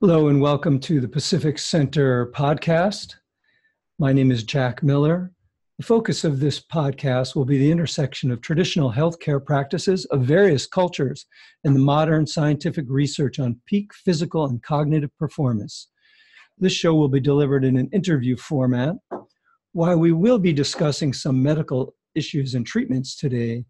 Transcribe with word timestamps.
Hello, 0.00 0.28
and 0.28 0.40
welcome 0.40 0.78
to 0.78 1.00
the 1.00 1.08
Pacific 1.08 1.58
Center 1.58 2.30
podcast. 2.32 3.16
My 3.98 4.12
name 4.12 4.30
is 4.30 4.44
Jack 4.44 4.80
Miller. 4.80 5.32
The 5.76 5.84
focus 5.84 6.22
of 6.22 6.38
this 6.38 6.60
podcast 6.60 7.34
will 7.34 7.44
be 7.44 7.58
the 7.58 7.72
intersection 7.72 8.30
of 8.30 8.40
traditional 8.40 8.92
healthcare 8.92 9.44
practices 9.44 10.04
of 10.12 10.22
various 10.22 10.68
cultures 10.68 11.26
and 11.64 11.74
the 11.74 11.80
modern 11.80 12.28
scientific 12.28 12.84
research 12.88 13.40
on 13.40 13.60
peak 13.66 13.92
physical 13.92 14.44
and 14.44 14.62
cognitive 14.62 15.10
performance. 15.18 15.88
This 16.58 16.72
show 16.72 16.94
will 16.94 17.08
be 17.08 17.18
delivered 17.18 17.64
in 17.64 17.76
an 17.76 17.90
interview 17.92 18.36
format. 18.36 18.94
While 19.72 19.98
we 19.98 20.12
will 20.12 20.38
be 20.38 20.52
discussing 20.52 21.12
some 21.12 21.42
medical 21.42 21.96
issues 22.14 22.54
and 22.54 22.64
treatments 22.64 23.16
today, 23.16 23.64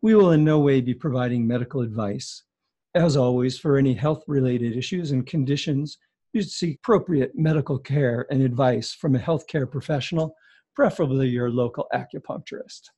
we 0.00 0.14
will 0.14 0.30
in 0.30 0.44
no 0.44 0.60
way 0.60 0.80
be 0.80 0.94
providing 0.94 1.46
medical 1.46 1.82
advice. 1.82 2.42
As 2.96 3.16
always, 3.16 3.58
for 3.58 3.76
any 3.76 3.92
health 3.92 4.22
related 4.28 4.76
issues 4.76 5.10
and 5.10 5.26
conditions, 5.26 5.98
you 6.32 6.42
should 6.42 6.50
seek 6.52 6.76
appropriate 6.76 7.32
medical 7.34 7.76
care 7.76 8.24
and 8.30 8.40
advice 8.40 8.94
from 8.94 9.16
a 9.16 9.18
healthcare 9.18 9.68
professional, 9.68 10.36
preferably 10.76 11.26
your 11.26 11.50
local 11.50 11.88
acupuncturist. 11.92 12.90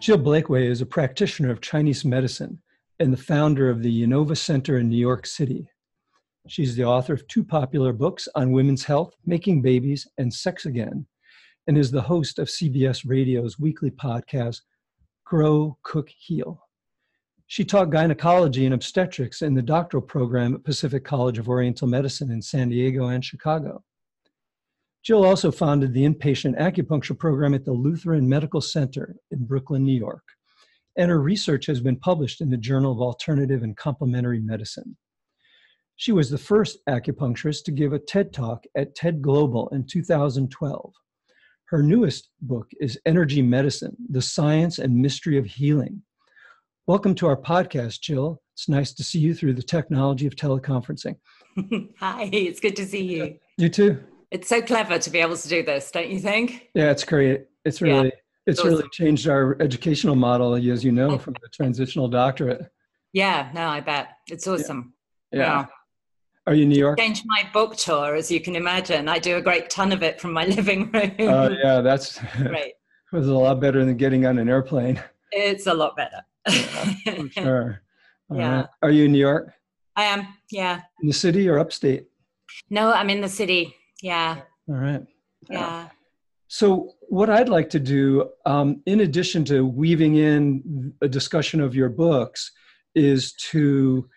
Jill 0.00 0.18
Blakeway 0.18 0.68
is 0.68 0.80
a 0.80 0.86
practitioner 0.86 1.52
of 1.52 1.60
Chinese 1.60 2.04
medicine 2.04 2.60
and 2.98 3.12
the 3.12 3.16
founder 3.16 3.68
of 3.68 3.82
the 3.82 4.02
YinOva 4.02 4.36
Center 4.36 4.78
in 4.78 4.88
New 4.88 4.96
York 4.96 5.26
City. 5.26 5.68
She's 6.48 6.76
the 6.76 6.84
author 6.84 7.14
of 7.14 7.26
two 7.28 7.44
popular 7.44 7.92
books 7.92 8.28
on 8.34 8.52
women's 8.52 8.84
health, 8.84 9.14
Making 9.26 9.60
Babies, 9.62 10.06
and 10.16 10.32
Sex 10.32 10.64
Again, 10.64 11.06
and 11.66 11.76
is 11.76 11.90
the 11.90 12.00
host 12.00 12.38
of 12.38 12.48
CBS 12.48 13.02
Radio's 13.06 13.58
weekly 13.58 13.90
podcast, 13.90 14.60
Grow, 15.24 15.76
Cook, 15.82 16.08
Heal. 16.08 16.62
She 17.48 17.64
taught 17.64 17.90
gynecology 17.90 18.64
and 18.64 18.74
obstetrics 18.74 19.42
in 19.42 19.54
the 19.54 19.62
doctoral 19.62 20.02
program 20.02 20.54
at 20.54 20.64
Pacific 20.64 21.04
College 21.04 21.38
of 21.38 21.48
Oriental 21.48 21.86
Medicine 21.86 22.30
in 22.30 22.40
San 22.40 22.70
Diego 22.70 23.08
and 23.08 23.24
Chicago. 23.24 23.84
Jill 25.02 25.24
also 25.24 25.52
founded 25.52 25.92
the 25.92 26.04
inpatient 26.04 26.58
acupuncture 26.58 27.16
program 27.16 27.54
at 27.54 27.64
the 27.64 27.72
Lutheran 27.72 28.28
Medical 28.28 28.60
Center 28.60 29.16
in 29.30 29.44
Brooklyn, 29.44 29.84
New 29.84 29.96
York 29.96 30.24
and 30.96 31.10
her 31.10 31.20
research 31.20 31.66
has 31.66 31.80
been 31.80 31.96
published 31.96 32.40
in 32.40 32.50
the 32.50 32.56
Journal 32.56 32.92
of 32.92 33.00
Alternative 33.00 33.62
and 33.62 33.76
Complementary 33.76 34.40
Medicine. 34.40 34.96
She 35.96 36.12
was 36.12 36.30
the 36.30 36.38
first 36.38 36.78
acupuncturist 36.88 37.64
to 37.64 37.72
give 37.72 37.92
a 37.92 37.98
TED 37.98 38.32
Talk 38.32 38.64
at 38.76 38.94
TED 38.94 39.22
Global 39.22 39.68
in 39.70 39.86
2012. 39.86 40.92
Her 41.66 41.82
newest 41.82 42.30
book 42.42 42.68
is 42.80 42.98
Energy 43.06 43.42
Medicine 43.42 43.96
The 44.10 44.22
Science 44.22 44.78
and 44.78 44.94
Mystery 44.94 45.38
of 45.38 45.46
Healing. 45.46 46.02
Welcome 46.86 47.14
to 47.16 47.26
our 47.26 47.36
podcast, 47.36 48.00
Jill. 48.00 48.40
It's 48.54 48.68
nice 48.68 48.92
to 48.94 49.02
see 49.02 49.18
you 49.18 49.34
through 49.34 49.54
the 49.54 49.62
technology 49.62 50.26
of 50.26 50.36
teleconferencing. 50.36 51.16
Hi, 51.98 52.30
it's 52.32 52.60
good 52.60 52.76
to 52.76 52.86
see 52.86 53.02
you. 53.02 53.38
You 53.58 53.68
too. 53.68 53.98
It's 54.30 54.48
so 54.48 54.62
clever 54.62 54.98
to 54.98 55.10
be 55.10 55.18
able 55.18 55.36
to 55.36 55.48
do 55.48 55.62
this, 55.62 55.90
don't 55.90 56.10
you 56.10 56.20
think? 56.20 56.68
Yeah, 56.74 56.90
it's 56.90 57.04
great. 57.04 57.46
It's 57.64 57.82
really 57.82 58.08
yeah. 58.08 58.14
It's 58.46 58.64
really 58.64 58.88
changed 58.92 59.28
our 59.28 59.60
educational 59.60 60.14
model, 60.14 60.54
as 60.54 60.84
you 60.84 60.92
know, 60.92 61.18
from 61.18 61.34
the 61.42 61.48
transitional 61.48 62.08
doctorate. 62.08 62.70
Yeah, 63.12 63.50
no, 63.54 63.66
I 63.66 63.80
bet. 63.80 64.08
It's 64.28 64.46
awesome. 64.46 64.94
Yeah. 65.32 65.40
yeah. 65.40 65.66
Are 66.46 66.54
you 66.54 66.62
in 66.62 66.68
New 66.68 66.78
York? 66.78 66.98
Changed 66.98 67.24
my 67.26 67.48
book 67.52 67.76
tour, 67.76 68.14
as 68.14 68.30
you 68.30 68.40
can 68.40 68.54
imagine. 68.54 69.08
I 69.08 69.18
do 69.18 69.36
a 69.36 69.42
great 69.42 69.68
ton 69.68 69.90
of 69.90 70.04
it 70.04 70.20
from 70.20 70.32
my 70.32 70.46
living 70.58 70.92
room. 70.92 71.12
Oh, 71.18 71.46
uh, 71.46 71.54
yeah, 71.62 71.80
that's 71.80 72.22
right. 72.38 72.72
it 73.12 73.16
was 73.16 73.26
a 73.26 73.34
lot 73.34 73.60
better 73.60 73.84
than 73.84 73.96
getting 73.96 74.26
on 74.26 74.38
an 74.38 74.48
airplane. 74.48 75.02
It's 75.32 75.66
a 75.66 75.74
lot 75.74 75.96
better. 75.96 76.22
yeah, 76.48 77.14
for 77.16 77.28
sure. 77.30 77.82
All 78.30 78.38
yeah. 78.38 78.66
Are 78.82 78.90
you 78.90 79.06
in 79.06 79.12
New 79.12 79.18
York? 79.18 79.52
I 79.96 80.04
am, 80.04 80.28
yeah. 80.50 80.82
In 81.02 81.08
the 81.08 81.14
city 81.14 81.48
or 81.48 81.58
upstate? 81.58 82.06
No, 82.70 82.92
I'm 82.92 83.10
in 83.10 83.20
the 83.20 83.28
city. 83.28 83.74
Yeah. 84.02 84.40
All 84.68 84.76
right. 84.76 85.02
Yeah. 85.48 85.88
So, 86.48 86.94
what 87.08 87.30
I'd 87.30 87.48
like 87.48 87.70
to 87.70 87.80
do, 87.80 88.30
um, 88.44 88.82
in 88.86 89.00
addition 89.00 89.44
to 89.46 89.66
weaving 89.66 90.16
in 90.16 90.92
a 91.02 91.08
discussion 91.08 91.60
of 91.60 91.74
your 91.74 91.88
books, 91.88 92.52
is 92.94 93.32
to 93.50 94.08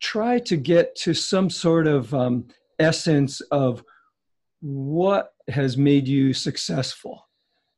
try 0.00 0.38
to 0.38 0.56
get 0.56 0.94
to 0.96 1.14
some 1.14 1.50
sort 1.50 1.86
of 1.86 2.14
um, 2.14 2.46
essence 2.78 3.40
of 3.50 3.84
what 4.60 5.34
has 5.48 5.76
made 5.76 6.06
you 6.06 6.32
successful. 6.32 7.28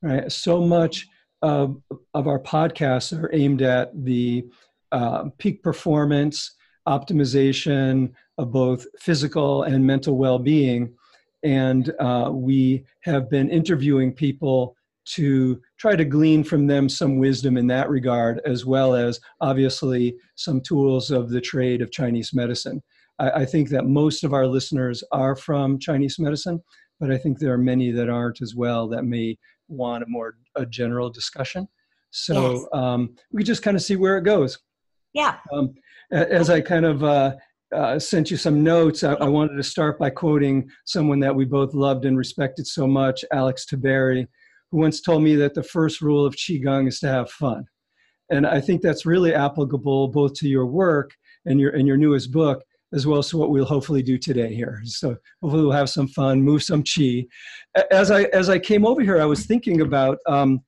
Right, 0.03 0.31
so 0.32 0.62
much 0.62 1.06
of, 1.42 1.82
of 2.14 2.26
our 2.26 2.38
podcasts 2.38 3.19
are 3.19 3.31
aimed 3.34 3.62
at 3.62 3.92
the 4.04 4.47
uh, 4.92 5.25
peak 5.38 5.62
performance, 5.62 6.56
optimization 6.88 8.12
of 8.38 8.50
both 8.50 8.87
physical 8.98 9.64
and 9.64 9.87
mental 9.87 10.16
well-being 10.16 10.94
and 11.43 11.93
uh, 11.99 12.31
we 12.33 12.84
have 13.03 13.31
been 13.31 13.51
interviewing 13.51 14.12
people 14.12 14.77
to 15.06 15.61
try 15.78 15.97
to 15.97 16.05
glean 16.05 16.45
from 16.45 16.67
them 16.67 16.89
some 16.89 17.19
wisdom 17.19 17.56
in 17.56 17.67
that 17.67 17.89
regard, 17.89 18.41
as 18.45 18.65
well 18.67 18.95
as 18.95 19.19
obviously 19.41 20.15
some 20.37 20.61
tools 20.61 21.11
of 21.11 21.31
the 21.31 21.41
trade 21.41 21.83
of 21.83 21.91
Chinese 21.91 22.33
medicine. 22.34 22.83
I, 23.19 23.31
I 23.31 23.45
think 23.45 23.71
that 23.71 23.87
most 23.87 24.25
of 24.25 24.33
our 24.33 24.47
listeners 24.47 25.03
are 25.12 25.34
from 25.34 25.79
Chinese 25.79 26.19
medicine, 26.19 26.62
but 27.00 27.11
I 27.11 27.19
think 27.19 27.39
there 27.39 27.53
are 27.53 27.59
many 27.59 27.91
that 27.93 28.11
aren't 28.11 28.43
as 28.43 28.55
well 28.55 28.89
that 28.89 29.05
may 29.05 29.39
want 29.69 30.05
a 30.05 30.06
more 30.06 30.37
a 30.56 30.67
general 30.67 31.11
discussion. 31.11 31.67
So 32.11 32.53
yes. 32.53 32.65
um, 32.73 33.15
we 33.33 33.43
just 33.45 33.62
kind 33.62 33.77
of 33.77 33.83
see 33.83 33.97
where 33.97 34.19
it 34.19 34.25
goes. 34.25 34.59
Yeah. 35.12 35.37
Um, 35.53 35.75
as 36.11 36.50
I 36.50 36.61
kind 36.61 36.84
of 36.84 37.03
uh, 37.03 37.37
uh, 37.75 37.98
sent 37.98 38.31
you 38.31 38.36
some 38.36 38.62
notes. 38.62 39.04
I, 39.04 39.14
I, 39.14 39.28
wanted 39.28 39.56
to 39.56 39.62
start 39.62 39.98
by 39.98 40.10
quoting 40.10 40.69
someone 40.84 41.20
that 41.20 41.34
we 41.34 41.44
both 41.44 41.75
loved 41.75 42.04
and 42.04 42.16
respected 42.16 42.66
so 42.66 42.86
much, 42.86 43.25
Alex 43.32 43.64
Tiberi, 43.64 44.26
who 44.70 44.78
once 44.78 45.00
told 45.00 45.22
me 45.22 45.36
that 45.36 45.54
the 45.54 45.62
first 45.62 46.00
rule 46.00 46.26
of 46.26 46.34
Qigong 46.34 46.88
is 46.88 46.98
to 47.00 47.08
have 47.08 47.31
fun. 47.31 47.64
And 48.31 48.47
I 48.47 48.60
think 48.60 48.82
that's 48.82 49.06
really 49.06 49.34
applicable 49.34 50.08
both 50.08 50.34
to 50.34 50.48
your 50.48 50.66
work 50.66 51.12
and 51.47 51.60
your, 51.60 51.70
and 51.70 51.86
your 51.86 51.97
newest 51.97 52.32
book, 52.32 52.62
as 52.92 53.06
well 53.06 53.19
as 53.19 53.32
what 53.32 53.50
we'll 53.50 53.64
hopefully 53.64 54.02
do 54.02 54.19
today 54.19 54.54
here. 54.54 54.81
So 54.84 55.16
hopefully 55.41 55.62
we'll 55.62 55.72
have 55.72 55.91
some 55.91 56.08
fun, 56.08 56.42
move 56.42 56.62
some 56.62 56.82
Qi. 56.82 57.26
As 57.91 58.10
I, 58.10 58.25
as 58.25 58.48
I 58.48 58.58
came 58.58 58.84
over 58.84 59.02
here, 59.02 59.20
I 59.20 59.26
was 59.26 59.47
thinking 59.47 59.81
about 59.81 60.19
um, 60.26 60.60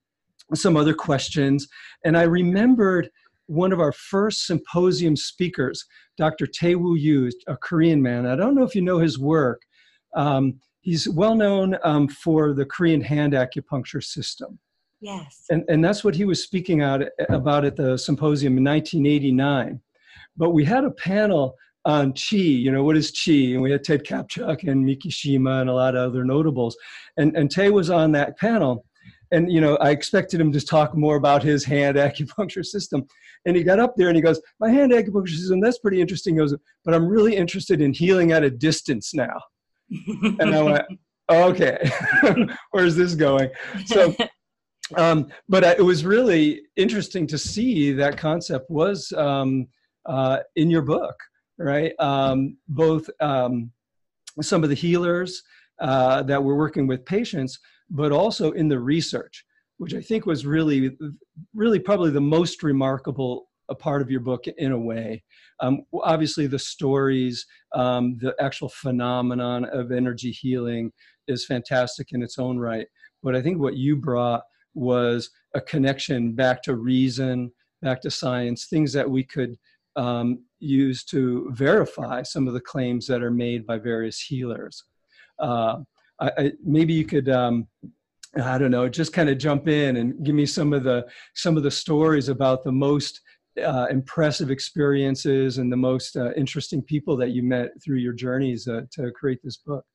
some 0.53 0.77
other 0.77 0.93
questions, 0.93 1.67
and 2.05 2.17
I 2.17 2.23
remembered 2.23 3.09
one 3.47 3.73
of 3.73 3.79
our 3.79 3.91
first 3.91 4.45
symposium 4.45 5.15
speakers 5.15 5.85
Dr. 6.17 6.47
Tae-Woo 6.47 6.95
Yu, 6.95 7.31
a 7.47 7.57
Korean 7.57 8.01
man. 8.01 8.25
I 8.25 8.35
don't 8.35 8.55
know 8.55 8.63
if 8.63 8.75
you 8.75 8.81
know 8.81 8.99
his 8.99 9.17
work. 9.17 9.61
Um, 10.15 10.59
he's 10.81 11.09
well 11.09 11.35
known 11.35 11.77
um, 11.83 12.07
for 12.07 12.53
the 12.53 12.65
Korean 12.65 13.01
hand 13.01 13.33
acupuncture 13.33 14.03
system. 14.03 14.59
Yes. 15.01 15.45
And, 15.49 15.63
and 15.67 15.83
that's 15.83 16.03
what 16.03 16.15
he 16.15 16.23
was 16.23 16.41
speaking 16.41 16.81
out 16.81 17.03
about 17.29 17.65
at 17.65 17.75
the 17.75 17.97
symposium 17.97 18.57
in 18.57 18.63
1989. 18.63 19.81
But 20.37 20.51
we 20.51 20.63
had 20.63 20.85
a 20.85 20.91
panel 20.91 21.55
on 21.85 22.13
Qi, 22.13 22.61
you 22.61 22.71
know, 22.71 22.83
what 22.83 22.95
is 22.95 23.11
Qi? 23.11 23.53
And 23.53 23.61
we 23.61 23.71
had 23.71 23.83
Ted 23.83 24.05
Kaptchuk 24.05 24.67
and 24.67 24.85
Miki 24.85 25.09
Shima 25.09 25.59
and 25.59 25.69
a 25.69 25.73
lot 25.73 25.95
of 25.95 26.09
other 26.09 26.23
notables. 26.23 26.77
And, 27.17 27.35
and 27.35 27.51
Tay 27.51 27.69
was 27.69 27.89
on 27.89 28.13
that 28.13 28.37
panel 28.37 28.85
and 29.33 29.51
you 29.51 29.59
know 29.59 29.75
i 29.77 29.89
expected 29.89 30.39
him 30.39 30.51
to 30.51 30.61
talk 30.61 30.95
more 30.95 31.15
about 31.15 31.43
his 31.43 31.63
hand 31.63 31.97
acupuncture 32.07 32.65
system. 32.65 33.05
And 33.45 33.57
he 33.57 33.63
got 33.63 33.77
up 33.77 33.95
there 33.97 34.07
and 34.07 34.15
he 34.15 34.21
goes 34.21 34.41
my 34.61 34.69
hand 34.69 34.93
acupuncture 34.93 35.35
system 35.35 35.59
that's 35.59 35.79
pretty 35.79 35.99
interesting. 35.99 36.35
He 36.35 36.39
goes 36.39 36.55
but 36.85 36.93
i'm 36.93 37.07
really 37.07 37.35
interested 37.35 37.81
in 37.81 37.93
healing 37.93 38.31
at 38.31 38.43
a 38.43 38.49
distance 38.49 39.13
now. 39.13 39.39
And 40.39 40.55
i 40.55 40.61
went 40.61 40.85
okay 41.29 41.89
where's 42.71 42.95
this 42.95 43.15
going? 43.15 43.49
So 43.85 44.15
um, 44.95 45.27
but 45.49 45.63
it 45.63 45.83
was 45.83 46.05
really 46.05 46.61
interesting 46.75 47.27
to 47.27 47.37
see 47.37 47.93
that 47.93 48.17
concept 48.17 48.69
was 48.69 49.11
um, 49.13 49.67
uh, 50.05 50.39
in 50.55 50.69
your 50.69 50.81
book 50.81 51.15
right? 51.57 51.93
Um, 51.99 52.57
both 52.67 53.09
um, 53.19 53.71
some 54.41 54.63
of 54.63 54.69
the 54.69 54.75
healers 54.75 55.43
uh, 55.79 56.23
that 56.23 56.43
were 56.43 56.55
working 56.55 56.87
with 56.87 57.05
patients 57.05 57.59
but 57.93 58.11
also 58.11 58.51
in 58.51 58.67
the 58.67 58.79
research, 58.79 59.45
which 59.77 59.93
I 59.93 60.01
think 60.01 60.25
was 60.25 60.45
really, 60.45 60.97
really 61.53 61.79
probably 61.79 62.11
the 62.11 62.19
most 62.19 62.63
remarkable 62.63 63.47
a 63.69 63.75
part 63.75 64.01
of 64.01 64.11
your 64.11 64.19
book 64.19 64.45
in 64.47 64.73
a 64.73 64.77
way. 64.77 65.23
Um, 65.61 65.83
obviously, 66.03 66.47
the 66.47 66.59
stories, 66.59 67.45
um, 67.73 68.17
the 68.19 68.35
actual 68.39 68.67
phenomenon 68.67 69.65
of 69.65 69.91
energy 69.91 70.31
healing 70.31 70.91
is 71.27 71.45
fantastic 71.45 72.11
in 72.11 72.21
its 72.21 72.37
own 72.37 72.57
right. 72.57 72.87
But 73.21 73.35
I 73.35 73.41
think 73.41 73.59
what 73.59 73.77
you 73.77 73.95
brought 73.95 74.41
was 74.73 75.29
a 75.53 75.61
connection 75.61 76.33
back 76.33 76.61
to 76.63 76.75
reason, 76.75 77.51
back 77.81 78.01
to 78.01 78.11
science, 78.11 78.65
things 78.65 78.91
that 78.93 79.09
we 79.09 79.23
could, 79.23 79.55
um, 79.95 80.43
used 80.59 81.09
to 81.11 81.49
verify 81.53 82.23
some 82.23 82.47
of 82.47 82.53
the 82.53 82.59
claims 82.59 83.05
that 83.07 83.23
are 83.23 83.31
made 83.31 83.65
by 83.65 83.77
various 83.77 84.19
healers. 84.19 84.83
Uh, 85.39 85.77
I, 86.19 86.31
I, 86.37 86.51
maybe 86.63 86.93
you 86.93 87.05
could 87.05 87.29
um, 87.29 87.67
I 88.41 88.57
don't 88.57 88.71
know, 88.71 88.89
just 88.89 89.13
kind 89.13 89.29
of 89.29 89.37
jump 89.37 89.67
in 89.67 89.97
and 89.97 90.23
give 90.25 90.33
me 90.33 90.45
some 90.45 90.73
of 90.73 90.83
the 90.83 91.05
some 91.35 91.55
of 91.55 91.63
the 91.63 91.71
stories 91.71 92.29
about 92.29 92.63
the 92.63 92.71
most 92.71 93.21
uh, 93.63 93.85
impressive 93.91 94.49
experiences 94.49 95.59
and 95.59 95.71
the 95.71 95.77
most 95.77 96.17
uh, 96.17 96.33
interesting 96.33 96.81
people 96.81 97.15
that 97.17 97.29
you 97.29 97.43
met 97.43 97.69
through 97.83 97.97
your 97.97 98.13
journeys 98.13 98.67
uh, 98.67 98.81
to 98.91 99.11
create 99.11 99.39
this 99.43 99.57
book. 99.57 99.85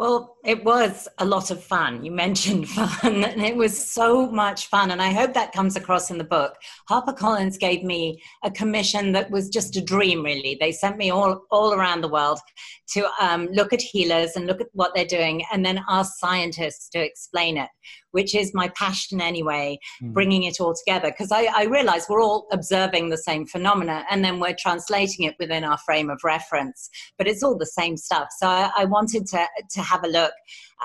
Well, 0.00 0.38
it 0.46 0.64
was 0.64 1.06
a 1.18 1.26
lot 1.26 1.50
of 1.50 1.62
fun. 1.62 2.02
You 2.02 2.10
mentioned 2.10 2.66
fun, 2.70 3.22
and 3.22 3.42
it 3.42 3.54
was 3.54 3.76
so 3.76 4.30
much 4.30 4.68
fun. 4.68 4.92
And 4.92 5.02
I 5.02 5.12
hope 5.12 5.34
that 5.34 5.52
comes 5.52 5.76
across 5.76 6.10
in 6.10 6.16
the 6.16 6.24
book. 6.24 6.54
HarperCollins 6.88 7.58
gave 7.58 7.84
me 7.84 8.22
a 8.42 8.50
commission 8.50 9.12
that 9.12 9.30
was 9.30 9.50
just 9.50 9.76
a 9.76 9.82
dream, 9.82 10.22
really. 10.22 10.56
They 10.58 10.72
sent 10.72 10.96
me 10.96 11.10
all, 11.10 11.42
all 11.50 11.74
around 11.74 12.00
the 12.00 12.08
world 12.08 12.38
to 12.94 13.10
um, 13.20 13.48
look 13.52 13.74
at 13.74 13.82
healers 13.82 14.36
and 14.36 14.46
look 14.46 14.62
at 14.62 14.68
what 14.72 14.92
they're 14.94 15.04
doing, 15.04 15.44
and 15.52 15.66
then 15.66 15.84
ask 15.86 16.18
scientists 16.18 16.88
to 16.94 17.04
explain 17.04 17.58
it 17.58 17.68
which 18.12 18.34
is 18.34 18.52
my 18.54 18.68
passion 18.70 19.20
anyway, 19.20 19.78
mm. 20.02 20.12
bringing 20.12 20.44
it 20.44 20.60
all 20.60 20.74
together. 20.74 21.10
Because 21.10 21.32
I, 21.32 21.48
I 21.54 21.64
realize 21.64 22.06
we're 22.08 22.22
all 22.22 22.46
observing 22.52 23.10
the 23.10 23.18
same 23.18 23.46
phenomena 23.46 24.04
and 24.10 24.24
then 24.24 24.40
we're 24.40 24.56
translating 24.58 25.26
it 25.26 25.36
within 25.38 25.64
our 25.64 25.78
frame 25.78 26.10
of 26.10 26.20
reference, 26.24 26.90
but 27.18 27.26
it's 27.26 27.42
all 27.42 27.56
the 27.56 27.66
same 27.66 27.96
stuff. 27.96 28.28
So 28.38 28.48
I, 28.48 28.70
I 28.76 28.84
wanted 28.84 29.26
to, 29.28 29.46
to 29.70 29.80
have 29.80 30.04
a 30.04 30.08
look 30.08 30.32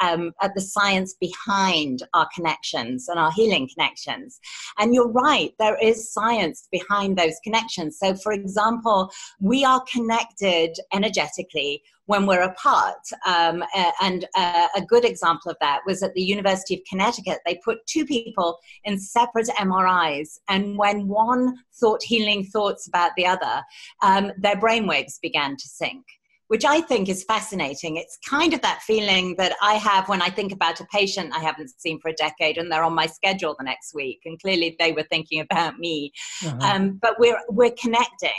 um, 0.02 0.34
at 0.42 0.54
the 0.56 0.62
science 0.62 1.16
behind 1.19 2.04
our 2.13 2.28
connections 2.34 3.08
and 3.08 3.19
our 3.19 3.31
healing 3.31 3.69
connections. 3.74 4.40
And 4.78 4.94
you're 4.94 5.12
right, 5.12 5.51
there 5.60 5.78
is 5.81 6.12
science 6.12 6.68
behind 6.72 7.18
those 7.18 7.36
connections. 7.44 7.98
So, 8.01 8.16
for 8.16 8.31
example, 8.34 9.12
we 9.40 9.63
are 9.63 9.84
connected 9.92 10.75
energetically 10.94 11.81
when 12.06 12.25
we're 12.25 12.44
apart. 12.44 13.00
Um, 13.25 13.63
and 14.02 14.25
uh, 14.36 14.68
a 14.75 14.81
good 14.81 15.06
example 15.06 15.52
of 15.52 15.57
that 15.62 15.81
was 15.86 16.04
at 16.04 16.13
the 16.13 16.22
University 16.22 16.75
of 16.75 16.81
Connecticut. 16.90 17.40
They 17.46 17.60
put 17.63 17.86
two 17.88 18.06
people 18.06 18.57
in 18.84 18.98
separate 18.98 19.48
MRIs, 19.60 20.40
and 20.50 20.78
when 20.78 21.07
one 21.07 21.56
thought 21.80 22.04
healing 22.04 22.46
thoughts 22.46 22.88
about 22.88 23.12
the 23.18 23.25
other, 23.25 23.63
um, 24.02 24.31
their 24.38 24.56
brainwaves 24.56 25.19
began 25.22 25.56
to 25.57 25.68
sync 25.68 26.04
which 26.48 26.63
I 26.63 26.81
think 26.81 27.10
is 27.10 27.24
fascinating. 27.24 27.98
It's 27.98 28.18
kind 28.18 28.54
of 28.54 28.62
that 28.62 28.81
feeling 28.84 29.36
that 29.38 29.56
I 29.62 29.75
have 29.75 30.08
when 30.08 30.22
I 30.22 30.30
think 30.30 30.51
about 30.51 30.80
a 30.80 30.86
patient 30.86 31.34
I 31.36 31.40
haven't 31.40 31.72
seen 31.80 32.00
for 32.00 32.10
a 32.10 32.13
decade 32.13 32.58
and 32.58 32.72
they're 32.72 32.84
on 32.84 32.94
my 32.94 33.08
schedule 33.08 33.56
the 33.58 33.63
next 33.63 33.96
week. 33.96 34.22
And 34.25 34.40
clearly 34.40 34.75
they 34.80 34.92
were 34.92 35.06
thinking 35.10 35.40
about 35.40 35.80
me. 35.80 36.12
Uh-huh. 36.46 36.58
Um, 36.62 37.00
but 37.01 37.19
we're, 37.19 37.40
we're 37.50 37.74
connecting. 37.81 38.30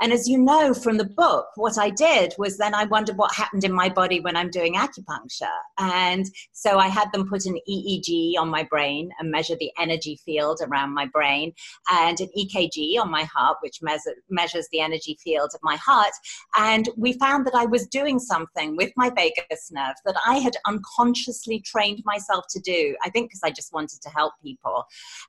And 0.00 0.12
as 0.12 0.28
you 0.28 0.38
know 0.38 0.72
from 0.72 0.96
the 0.96 1.04
book, 1.04 1.46
what 1.56 1.78
I 1.78 1.90
did 1.90 2.34
was 2.38 2.56
then 2.56 2.74
I 2.74 2.84
wondered 2.84 3.16
what 3.16 3.34
happened 3.34 3.64
in 3.64 3.72
my 3.72 3.88
body 3.88 4.20
when 4.20 4.36
I'm 4.36 4.50
doing 4.50 4.74
acupuncture. 4.74 5.46
And 5.78 6.26
so 6.52 6.78
I 6.78 6.88
had 6.88 7.12
them 7.12 7.28
put 7.28 7.46
an 7.46 7.58
EEG 7.68 8.34
on 8.38 8.48
my 8.48 8.64
brain 8.64 9.10
and 9.18 9.30
measure 9.30 9.56
the 9.58 9.70
energy 9.78 10.18
field 10.24 10.60
around 10.66 10.94
my 10.94 11.06
brain, 11.06 11.52
and 11.90 12.20
an 12.20 12.28
EKG 12.36 12.98
on 13.00 13.10
my 13.10 13.24
heart, 13.24 13.58
which 13.62 13.82
measure, 13.82 14.14
measures 14.28 14.68
the 14.72 14.80
energy 14.80 15.18
field 15.22 15.50
of 15.54 15.60
my 15.62 15.76
heart. 15.76 16.12
And 16.56 16.88
we 16.96 17.12
found 17.14 17.46
that 17.46 17.54
I 17.54 17.66
was 17.66 17.86
doing 17.86 18.18
something 18.18 18.76
with 18.76 18.92
my 18.96 19.10
vagus 19.10 19.70
nerve 19.70 19.96
that 20.04 20.16
I 20.26 20.36
had 20.36 20.56
unconsciously 20.66 21.60
trained 21.60 22.02
myself 22.04 22.44
to 22.50 22.60
do. 22.60 22.96
I 23.04 23.10
think 23.10 23.30
because 23.30 23.42
I 23.44 23.50
just 23.50 23.72
wanted 23.72 24.00
to 24.02 24.08
help 24.10 24.34
people. 24.42 24.84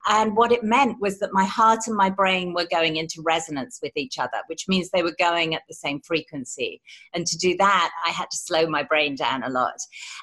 And 0.10 0.36
what 0.36 0.52
it 0.52 0.64
meant 0.64 1.00
was 1.00 1.20
that 1.20 1.34
my 1.34 1.46
heart 1.46 1.82
and 1.88 1.96
my 1.96 2.10
brain 2.10 2.54
were 2.54 2.68
going 2.70 2.98
into 2.98 3.22
resonance 3.22 3.80
with 3.82 3.92
each 3.96 4.18
other 4.18 4.41
which 4.48 4.68
means 4.68 4.90
they 4.90 5.04
were 5.04 5.16
going 5.20 5.56
at 5.56 5.64
the 5.68 5.74
same 5.74 6.02
frequency. 6.02 6.82
And 7.14 7.26
to 7.28 7.38
do 7.38 7.56
that, 7.58 7.92
I 8.06 8.10
had 8.10 8.30
to 8.32 8.38
slow 8.38 8.68
my 8.68 8.84
brain 8.84 9.16
down 9.16 9.44
a 9.44 9.50
lot. 9.50 9.76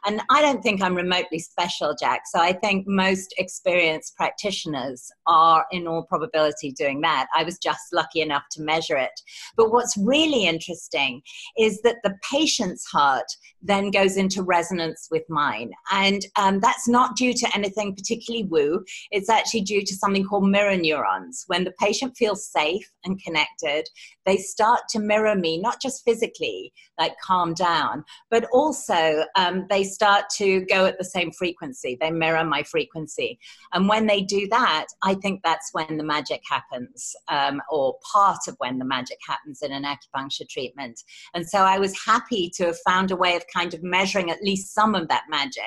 And 0.06 0.20
I 0.30 0.42
don't 0.42 0.62
think 0.62 0.82
I'm 0.82 0.94
remotely 0.94 1.38
special, 1.38 1.94
Jack. 1.98 2.22
So 2.26 2.40
I 2.40 2.52
think 2.52 2.86
most 2.86 3.34
experienced 3.38 4.16
practitioners 4.16 5.10
are, 5.26 5.66
in 5.70 5.86
all 5.86 6.02
probability, 6.04 6.72
doing 6.72 7.00
that. 7.02 7.26
I 7.34 7.44
was 7.44 7.58
just 7.58 7.92
lucky 7.92 8.20
enough 8.20 8.44
to 8.52 8.62
measure 8.62 8.96
it. 8.96 9.20
But 9.56 9.72
what's 9.72 9.96
really 9.96 10.46
interesting 10.46 11.22
is 11.58 11.80
that 11.82 11.96
the 12.02 12.14
patient's 12.30 12.86
heart 12.86 13.26
then 13.62 13.90
goes 13.90 14.16
into 14.16 14.42
resonance 14.42 15.08
with 15.10 15.24
mine. 15.28 15.72
And 15.92 16.24
um, 16.36 16.60
that's 16.60 16.88
not 16.88 17.16
due 17.16 17.34
to 17.34 17.50
anything 17.54 17.94
particularly 17.94 18.44
woo, 18.44 18.84
it's 19.10 19.28
actually 19.28 19.62
due 19.62 19.84
to 19.84 19.94
something 19.94 20.24
called 20.24 20.48
mirror 20.48 20.76
neurons. 20.76 21.44
When 21.48 21.64
the 21.64 21.72
patient 21.80 22.16
feels 22.16 22.46
safe 22.46 22.88
and 23.04 23.22
connected, 23.22 23.88
they 24.26 24.36
start 24.36 24.80
to 24.90 24.98
mirror 24.98 25.34
me, 25.34 25.58
not 25.60 25.80
just 25.80 26.04
physically, 26.04 26.72
like 26.98 27.14
calm 27.22 27.54
down, 27.54 28.04
but 28.30 28.46
also 28.52 29.24
um, 29.36 29.66
they 29.70 29.84
start 29.84 30.24
to 30.36 30.60
go 30.66 30.84
at 30.84 30.98
the 30.98 31.04
same 31.04 31.32
frequency. 31.32 31.96
They 32.00 32.10
mirror 32.10 32.44
my 32.44 32.62
frequency. 32.62 33.38
And 33.72 33.88
when 33.88 34.06
they 34.06 34.22
do 34.22 34.46
that, 34.48 34.86
I 35.02 35.14
think 35.14 35.40
that's 35.42 35.70
when 35.72 35.96
the 35.96 36.04
magic 36.04 36.42
happens, 36.48 37.14
um, 37.28 37.60
or 37.70 37.96
part 38.12 38.48
of 38.48 38.56
when 38.58 38.78
the 38.78 38.84
magic 38.84 39.18
happens 39.26 39.62
in 39.62 39.72
an 39.72 39.84
acupuncture 39.84 40.48
treatment. 40.48 41.00
And 41.34 41.48
so 41.48 41.60
I 41.60 41.78
was 41.78 41.98
happy 42.04 42.50
to 42.56 42.66
have 42.66 42.78
found 42.86 43.10
a 43.10 43.16
way 43.16 43.36
of 43.36 43.44
kind 43.54 43.74
of 43.74 43.82
measuring 43.82 44.30
at 44.30 44.42
least 44.42 44.74
some 44.74 44.94
of 44.94 45.08
that 45.08 45.24
magic. 45.28 45.64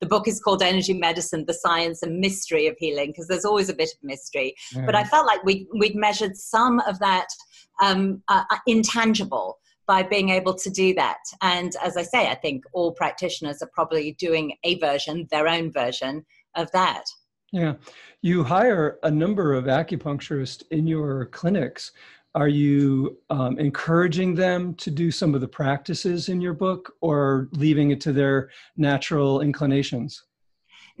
The 0.00 0.06
book 0.06 0.28
is 0.28 0.40
called 0.40 0.62
Energy 0.62 0.94
Medicine 0.94 1.44
The 1.46 1.54
Science 1.54 2.02
and 2.02 2.18
Mystery 2.18 2.66
of 2.66 2.76
Healing, 2.78 3.08
because 3.08 3.28
there's 3.28 3.44
always 3.44 3.68
a 3.68 3.74
bit 3.74 3.90
of 3.90 3.98
mystery. 4.02 4.54
But 4.86 4.94
I 4.94 5.04
felt 5.04 5.26
like 5.26 5.42
we, 5.44 5.66
we'd 5.78 5.96
measured 5.96 6.36
some 6.36 6.80
of 6.80 6.98
that 6.98 7.28
um, 7.80 8.22
uh, 8.28 8.44
uh, 8.50 8.58
intangible 8.66 9.58
by 9.86 10.02
being 10.02 10.28
able 10.28 10.54
to 10.54 10.70
do 10.70 10.94
that. 10.94 11.18
And 11.42 11.74
as 11.82 11.96
I 11.96 12.02
say, 12.02 12.28
I 12.28 12.34
think 12.36 12.64
all 12.72 12.92
practitioners 12.92 13.60
are 13.60 13.70
probably 13.74 14.12
doing 14.12 14.54
a 14.62 14.78
version, 14.78 15.26
their 15.30 15.48
own 15.48 15.72
version 15.72 16.24
of 16.54 16.70
that. 16.72 17.04
Yeah. 17.52 17.74
You 18.22 18.44
hire 18.44 18.98
a 19.02 19.10
number 19.10 19.54
of 19.54 19.64
acupuncturists 19.64 20.62
in 20.70 20.86
your 20.86 21.26
clinics. 21.26 21.90
Are 22.36 22.48
you 22.48 23.18
um, 23.30 23.58
encouraging 23.58 24.36
them 24.36 24.74
to 24.76 24.90
do 24.92 25.10
some 25.10 25.34
of 25.34 25.40
the 25.40 25.48
practices 25.48 26.28
in 26.28 26.40
your 26.40 26.54
book 26.54 26.94
or 27.00 27.48
leaving 27.52 27.90
it 27.90 28.00
to 28.02 28.12
their 28.12 28.50
natural 28.76 29.40
inclinations? 29.40 30.22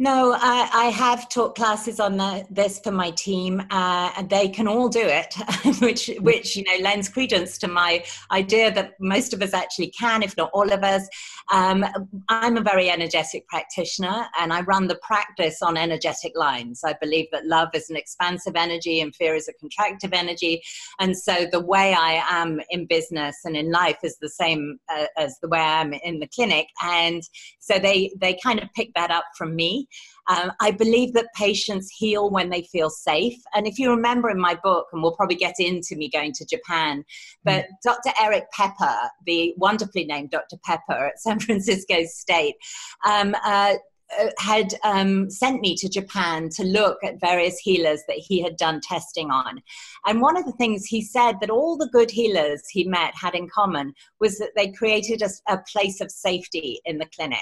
No, 0.02 0.32
I, 0.32 0.70
I, 0.72 0.84
have 0.86 1.28
taught 1.28 1.56
classes 1.56 2.00
on 2.00 2.16
the, 2.16 2.46
this 2.48 2.80
for 2.80 2.90
my 2.90 3.10
team, 3.10 3.60
uh, 3.70 4.10
and 4.16 4.30
they 4.30 4.48
can 4.48 4.66
all 4.66 4.88
do 4.88 5.02
it, 5.04 5.34
which 5.82 6.10
which 6.20 6.56
you 6.56 6.64
know 6.64 6.82
lends 6.82 7.10
credence 7.10 7.58
to 7.58 7.68
my 7.68 8.02
idea 8.30 8.72
that 8.72 8.92
most 8.98 9.34
of 9.34 9.42
us 9.42 9.52
actually 9.52 9.90
can, 9.90 10.22
if 10.22 10.34
not 10.38 10.48
all 10.54 10.72
of 10.72 10.82
us. 10.82 11.06
Um, 11.52 11.84
I'm 12.30 12.56
a 12.56 12.62
very 12.62 12.88
energetic 12.88 13.46
practitioner, 13.46 14.24
and 14.40 14.54
I 14.54 14.62
run 14.62 14.88
the 14.88 14.98
practice 15.02 15.60
on 15.60 15.76
energetic 15.76 16.32
lines. 16.34 16.80
I 16.82 16.94
believe 16.98 17.26
that 17.32 17.44
love 17.44 17.68
is 17.74 17.90
an 17.90 17.96
expansive 17.96 18.56
energy, 18.56 19.02
and 19.02 19.14
fear 19.14 19.34
is 19.34 19.50
a 19.50 19.52
contractive 19.62 20.14
energy, 20.14 20.62
and 20.98 21.14
so 21.14 21.46
the 21.52 21.60
way 21.60 21.92
I 21.92 22.24
am 22.26 22.58
in 22.70 22.86
business 22.86 23.36
and 23.44 23.54
in 23.54 23.70
life 23.70 23.98
is 24.02 24.16
the 24.16 24.30
same 24.30 24.78
uh, 24.88 25.08
as 25.18 25.36
the 25.42 25.48
way 25.48 25.58
I 25.58 25.82
am 25.82 25.92
in 25.92 26.20
the 26.20 26.28
clinic, 26.28 26.68
and 26.82 27.22
so 27.58 27.78
they 27.78 28.10
they 28.18 28.38
kind 28.42 28.60
of 28.60 28.70
pick 28.74 28.94
that 28.94 29.10
up 29.10 29.24
from 29.36 29.54
me. 29.54 29.88
Um, 30.28 30.52
I 30.60 30.70
believe 30.70 31.12
that 31.14 31.26
patients 31.34 31.90
heal 31.90 32.30
when 32.30 32.50
they 32.50 32.62
feel 32.62 32.90
safe. 32.90 33.38
And 33.54 33.66
if 33.66 33.78
you 33.78 33.90
remember 33.90 34.30
in 34.30 34.38
my 34.38 34.54
book, 34.62 34.86
and 34.92 35.02
we'll 35.02 35.16
probably 35.16 35.36
get 35.36 35.54
into 35.58 35.96
me 35.96 36.08
going 36.08 36.32
to 36.34 36.46
Japan, 36.46 37.04
but 37.44 37.64
mm. 37.64 37.68
Dr. 37.82 38.12
Erik 38.20 38.44
Peper, 38.52 38.96
the 39.26 39.54
wonderfully 39.56 40.04
named 40.04 40.30
Dr. 40.30 40.56
Pepper 40.64 41.06
at 41.06 41.20
San 41.20 41.40
Francisco 41.40 42.04
State, 42.04 42.56
um, 43.04 43.34
uh, 43.44 43.74
had 44.38 44.74
um, 44.82 45.30
sent 45.30 45.60
me 45.60 45.74
to 45.76 45.88
Japan 45.88 46.48
to 46.50 46.64
look 46.64 46.98
at 47.04 47.20
various 47.20 47.58
healers 47.58 48.02
that 48.08 48.16
he 48.16 48.42
had 48.42 48.56
done 48.56 48.80
testing 48.80 49.30
on. 49.30 49.62
And 50.06 50.20
one 50.20 50.36
of 50.36 50.44
the 50.44 50.52
things 50.52 50.84
he 50.84 51.02
said 51.02 51.34
that 51.40 51.50
all 51.50 51.76
the 51.76 51.88
good 51.88 52.10
healers 52.10 52.62
he 52.68 52.84
met 52.84 53.14
had 53.14 53.34
in 53.34 53.48
common 53.48 53.94
was 54.18 54.38
that 54.38 54.50
they 54.56 54.72
created 54.72 55.22
a, 55.22 55.52
a 55.52 55.58
place 55.70 56.00
of 56.00 56.10
safety 56.10 56.80
in 56.84 56.98
the 56.98 57.08
clinic. 57.14 57.38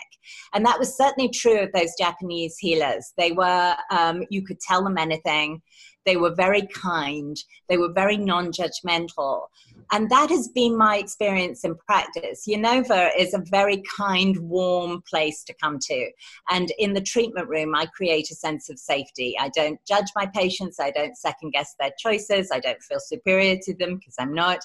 And 0.52 0.64
that 0.66 0.78
was 0.78 0.96
certainly 0.96 1.30
true 1.30 1.60
of 1.60 1.72
those 1.72 1.94
Japanese 1.98 2.58
healers. 2.58 3.12
They 3.16 3.32
were, 3.32 3.74
um, 3.90 4.24
you 4.30 4.44
could 4.44 4.60
tell 4.60 4.82
them 4.84 4.98
anything. 4.98 5.62
They 6.04 6.16
were 6.16 6.34
very 6.34 6.66
kind. 6.68 7.36
They 7.68 7.76
were 7.76 7.92
very 7.92 8.16
non 8.16 8.52
judgmental. 8.52 9.48
And 9.92 10.10
that 10.10 10.30
has 10.30 10.48
been 10.48 10.76
my 10.76 10.96
experience 10.96 11.64
in 11.64 11.74
practice. 11.74 12.44
YinOva 12.48 13.10
is 13.16 13.34
a 13.34 13.42
very 13.50 13.82
kind, 13.96 14.36
warm 14.38 15.02
place 15.08 15.44
to 15.44 15.54
come 15.54 15.78
to. 15.82 16.10
And 16.50 16.72
in 16.78 16.94
the 16.94 17.00
treatment 17.00 17.48
room, 17.48 17.74
I 17.74 17.86
create 17.86 18.30
a 18.30 18.34
sense 18.34 18.68
of 18.68 18.78
safety. 18.78 19.36
I 19.38 19.50
don't 19.50 19.78
judge 19.86 20.06
my 20.14 20.26
patients, 20.26 20.78
I 20.80 20.90
don't 20.90 21.16
second 21.16 21.52
guess 21.52 21.74
their 21.78 21.92
choices, 21.98 22.50
I 22.52 22.60
don't 22.60 22.82
feel 22.82 23.00
superior 23.00 23.56
to 23.62 23.74
them 23.74 23.96
because 23.96 24.14
I'm 24.18 24.34
not. 24.34 24.60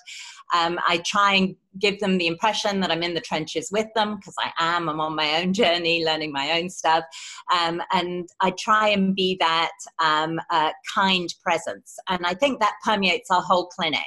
Um, 0.53 0.79
I 0.87 0.97
try 1.05 1.33
and 1.33 1.55
give 1.79 1.99
them 1.99 2.17
the 2.17 2.27
impression 2.27 2.79
that 2.79 2.91
I'm 2.91 3.03
in 3.03 3.13
the 3.13 3.21
trenches 3.21 3.69
with 3.71 3.87
them 3.95 4.17
because 4.17 4.35
I 4.39 4.51
am. 4.57 4.89
I'm 4.89 4.99
on 4.99 5.15
my 5.15 5.41
own 5.41 5.53
journey, 5.61 6.05
learning 6.05 6.31
my 6.31 6.59
own 6.59 6.69
stuff. 6.69 7.03
Um, 7.53 7.81
and 7.91 8.27
I 8.41 8.51
try 8.51 8.89
and 8.89 9.15
be 9.15 9.37
that 9.39 9.71
um, 10.03 10.39
uh, 10.49 10.71
kind 10.93 11.33
presence. 11.43 11.97
And 12.09 12.25
I 12.25 12.33
think 12.33 12.59
that 12.59 12.75
permeates 12.83 13.29
our 13.31 13.41
whole 13.41 13.67
clinic. 13.67 14.01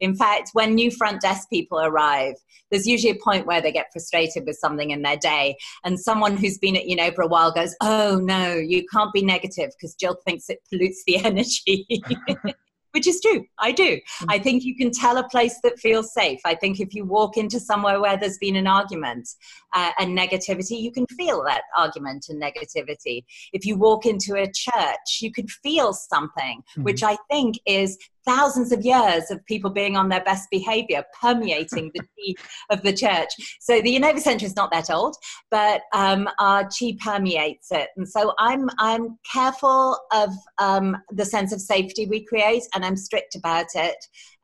In 0.00 0.14
fact, 0.14 0.50
when 0.52 0.74
new 0.74 0.90
front 0.90 1.20
desk 1.20 1.48
people 1.48 1.80
arrive, 1.80 2.34
there's 2.70 2.86
usually 2.86 3.12
a 3.12 3.22
point 3.22 3.46
where 3.46 3.60
they 3.60 3.70
get 3.70 3.86
frustrated 3.92 4.44
with 4.46 4.56
something 4.56 4.90
in 4.90 5.02
their 5.02 5.16
day. 5.16 5.56
And 5.84 5.98
someone 5.98 6.36
who's 6.36 6.58
been 6.58 6.76
at 6.76 6.84
YinOva 6.84 7.14
for 7.14 7.22
a 7.22 7.28
while 7.28 7.52
goes, 7.52 7.74
Oh, 7.80 8.18
no, 8.22 8.54
you 8.54 8.84
can't 8.92 9.12
be 9.12 9.22
negative 9.22 9.70
because 9.76 9.94
Jill 9.94 10.16
thinks 10.26 10.48
it 10.48 10.60
pollutes 10.70 11.02
the 11.06 11.18
energy 11.24 11.86
which 12.92 13.06
is 13.06 13.20
true. 13.20 13.44
I 13.58 13.72
do. 13.72 13.96
Mm. 13.96 14.26
I 14.28 14.38
think 14.38 14.64
you 14.64 14.76
can 14.76 14.90
tell 14.90 15.18
a 15.18 15.28
place 15.28 15.58
that 15.62 15.78
feels 15.78 16.12
safe. 16.12 16.40
I 16.44 16.54
think 16.54 16.80
if 16.80 16.94
you 16.94 17.04
walk 17.04 17.36
into 17.36 17.58
somewhere 17.58 18.00
where 18.00 18.16
there's 18.16 18.38
been 18.38 18.56
an 18.56 18.66
argument 18.66 19.28
uh, 19.74 19.90
and 19.98 20.16
negativity, 20.16 20.80
you 20.80 20.92
can 20.92 21.06
feel 21.06 21.42
that 21.44 21.62
argument 21.76 22.26
and 22.28 22.40
negativity. 22.40 23.24
If 23.52 23.66
you 23.66 23.76
walk 23.76 24.06
into 24.06 24.34
a 24.34 24.46
church, 24.46 25.18
you 25.20 25.32
can 25.32 25.46
feel 25.48 25.92
something, 25.92 26.60
mm-hmm. 26.60 26.82
which 26.84 27.02
I 27.02 27.16
think 27.30 27.56
is 27.66 27.98
thousands 28.24 28.72
of 28.72 28.84
years 28.84 29.30
of 29.30 29.44
people 29.46 29.70
being 29.70 29.96
on 29.96 30.08
their 30.08 30.22
best 30.22 30.48
behavior 30.50 31.04
permeating 31.20 31.90
the 31.94 32.00
chi 32.36 32.42
of 32.70 32.82
the 32.82 32.92
church. 32.92 33.30
So 33.60 33.80
the 33.80 33.96
YinOva 33.96 34.20
Center 34.20 34.46
is 34.46 34.56
not 34.56 34.70
that 34.72 34.90
old, 34.90 35.16
but 35.50 35.82
um, 35.92 36.28
our 36.38 36.64
chi 36.64 36.96
permeates 37.04 37.70
it. 37.72 37.88
And 37.96 38.08
so 38.08 38.34
I'm, 38.38 38.68
I'm 38.78 39.18
careful 39.30 39.98
of 40.12 40.30
um, 40.58 40.96
the 41.10 41.24
sense 41.24 41.52
of 41.52 41.60
safety 41.60 42.06
we 42.06 42.24
create 42.24 42.62
and 42.74 42.84
I'm 42.84 42.96
strict 42.96 43.34
about 43.34 43.66
it 43.74 43.96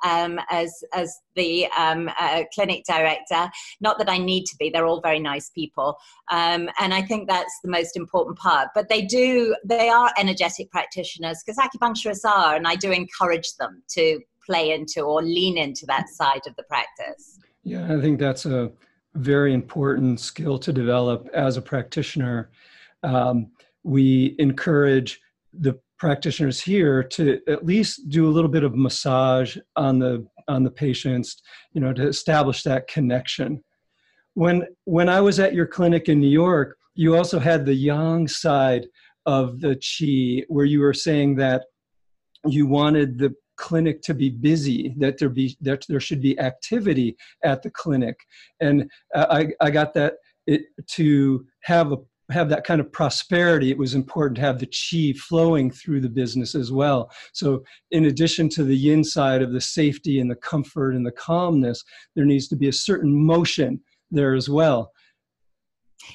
um, 0.05 0.41
as 0.51 0.73
as 0.95 1.15
the 1.37 1.67
um, 1.79 2.11
uh, 2.19 2.45
clinic 2.55 2.85
director. 2.87 3.51
Not 3.81 3.99
that 3.99 4.09
I 4.09 4.19
need 4.19 4.45
to 4.47 4.57
be; 4.59 4.71
they're 4.71 4.87
all 4.87 5.01
very 5.01 5.21
nice 5.21 5.51
people, 5.51 5.97
um, 6.31 6.69
and 6.81 6.95
I 6.95 7.03
think 7.03 7.29
that's 7.29 7.59
the 7.63 7.71
most 7.71 7.97
important 7.97 8.39
part. 8.39 8.69
But 8.75 8.89
they 8.89 9.03
do; 9.03 9.55
they 9.65 9.89
are 9.89 10.13
energetic 10.19 10.71
practitioners 10.71 11.43
because 11.45 11.59
acupuncturists 11.59 12.25
are, 12.25 12.55
and 12.55 12.67
I 12.67 12.77
do 12.77 12.91
encourage 12.91 13.55
them 13.57 13.83
to 13.91 14.21
play 14.45 14.73
into 14.73 15.03
or 15.03 15.23
lean 15.23 15.59
into 15.59 15.85
that 15.87 16.09
side 16.09 16.41
of 16.47 16.57
the 16.57 16.63
practice. 16.65 17.39
Yeah, 17.65 17.95
I 17.95 18.01
think 18.01 18.19
that's 18.19 18.47
a 18.47 18.71
very 19.15 19.53
important 19.53 20.21
skill 20.21 20.59
to 20.59 20.73
develop 20.73 21.29
as 21.35 21.57
a 21.57 21.63
practitioner. 21.63 22.51
Um, 23.03 23.51
we 23.83 24.35
encourage 24.39 25.21
the 25.53 25.79
practitioners 25.99 26.61
here 26.61 27.03
to 27.03 27.41
at 27.49 27.67
least 27.67 28.09
do 28.09 28.29
a 28.29 28.31
little 28.31 28.51
bit 28.51 28.65
of 28.65 28.75
massage 28.75 29.57
on 29.77 29.99
the 29.99 30.27
on 30.47 30.63
the 30.63 30.71
patients 30.71 31.43
you 31.73 31.81
know 31.81 31.93
to 31.93 32.07
establish 32.07 32.63
that 32.63 32.89
connection. 32.89 33.63
When 34.35 34.65
when 34.85 35.09
i 35.09 35.21
was 35.21 35.41
at 35.41 35.55
your 35.55 35.67
clinic 35.67 36.09
in 36.09 36.21
new 36.21 36.29
york 36.29 36.77
you 36.95 37.17
also 37.17 37.39
had 37.39 37.65
the 37.65 37.75
yang 37.75 38.29
side 38.29 38.87
of 39.27 39.61
the 39.61 39.75
chi 39.77 40.45
where 40.49 40.65
you 40.65 40.81
were 40.81 40.95
saying 40.95 41.37
that 41.37 41.65
you 42.47 42.67
wanted 42.67 43.19
the 43.19 43.35
clinic 43.57 44.01
to 44.03 44.15
be 44.15 44.31
busy 44.31 44.95
that 44.97 45.19
there 45.19 45.29
be 45.29 45.57
that 45.61 45.85
there 45.89 46.01
should 46.01 46.23
be 46.23 46.39
activity 46.39 47.17
at 47.45 47.63
the 47.63 47.71
clinic. 47.71 48.17
And 48.61 48.91
uh, 49.15 49.27
i 49.31 49.49
i 49.61 49.71
got 49.71 49.93
that 49.95 50.15
it, 50.47 50.63
to 50.93 51.45
have 51.63 51.93
a 51.93 51.99
have 52.31 52.49
that 52.51 52.65
kind 52.65 52.81
of 52.81 52.93
prosperity, 52.93 53.71
it 53.71 53.79
was 53.79 53.95
important 53.95 54.37
to 54.37 54.43
have 54.43 54.59
the 54.59 54.67
chi 54.67 55.19
flowing 55.19 55.71
through 55.71 56.01
the 56.01 56.09
business 56.09 56.55
as 56.55 56.71
well. 56.71 57.11
So, 57.33 57.63
in 57.91 58.07
addition 58.07 58.49
to 58.51 58.65
the 58.65 58.77
yin 58.77 59.03
side 59.03 59.43
of 59.43 59.53
the 59.53 59.61
safety 59.61 60.21
and 60.21 60.31
the 60.31 60.37
comfort 60.37 60.95
and 60.95 61.07
the 61.07 61.13
calmness, 61.13 61.83
there 62.15 62.27
needs 62.27 62.49
to 62.49 62.57
be 62.57 62.69
a 62.69 62.73
certain 62.73 63.15
motion 63.15 63.81
there 64.11 64.35
as 64.35 64.49
well. 64.49 64.93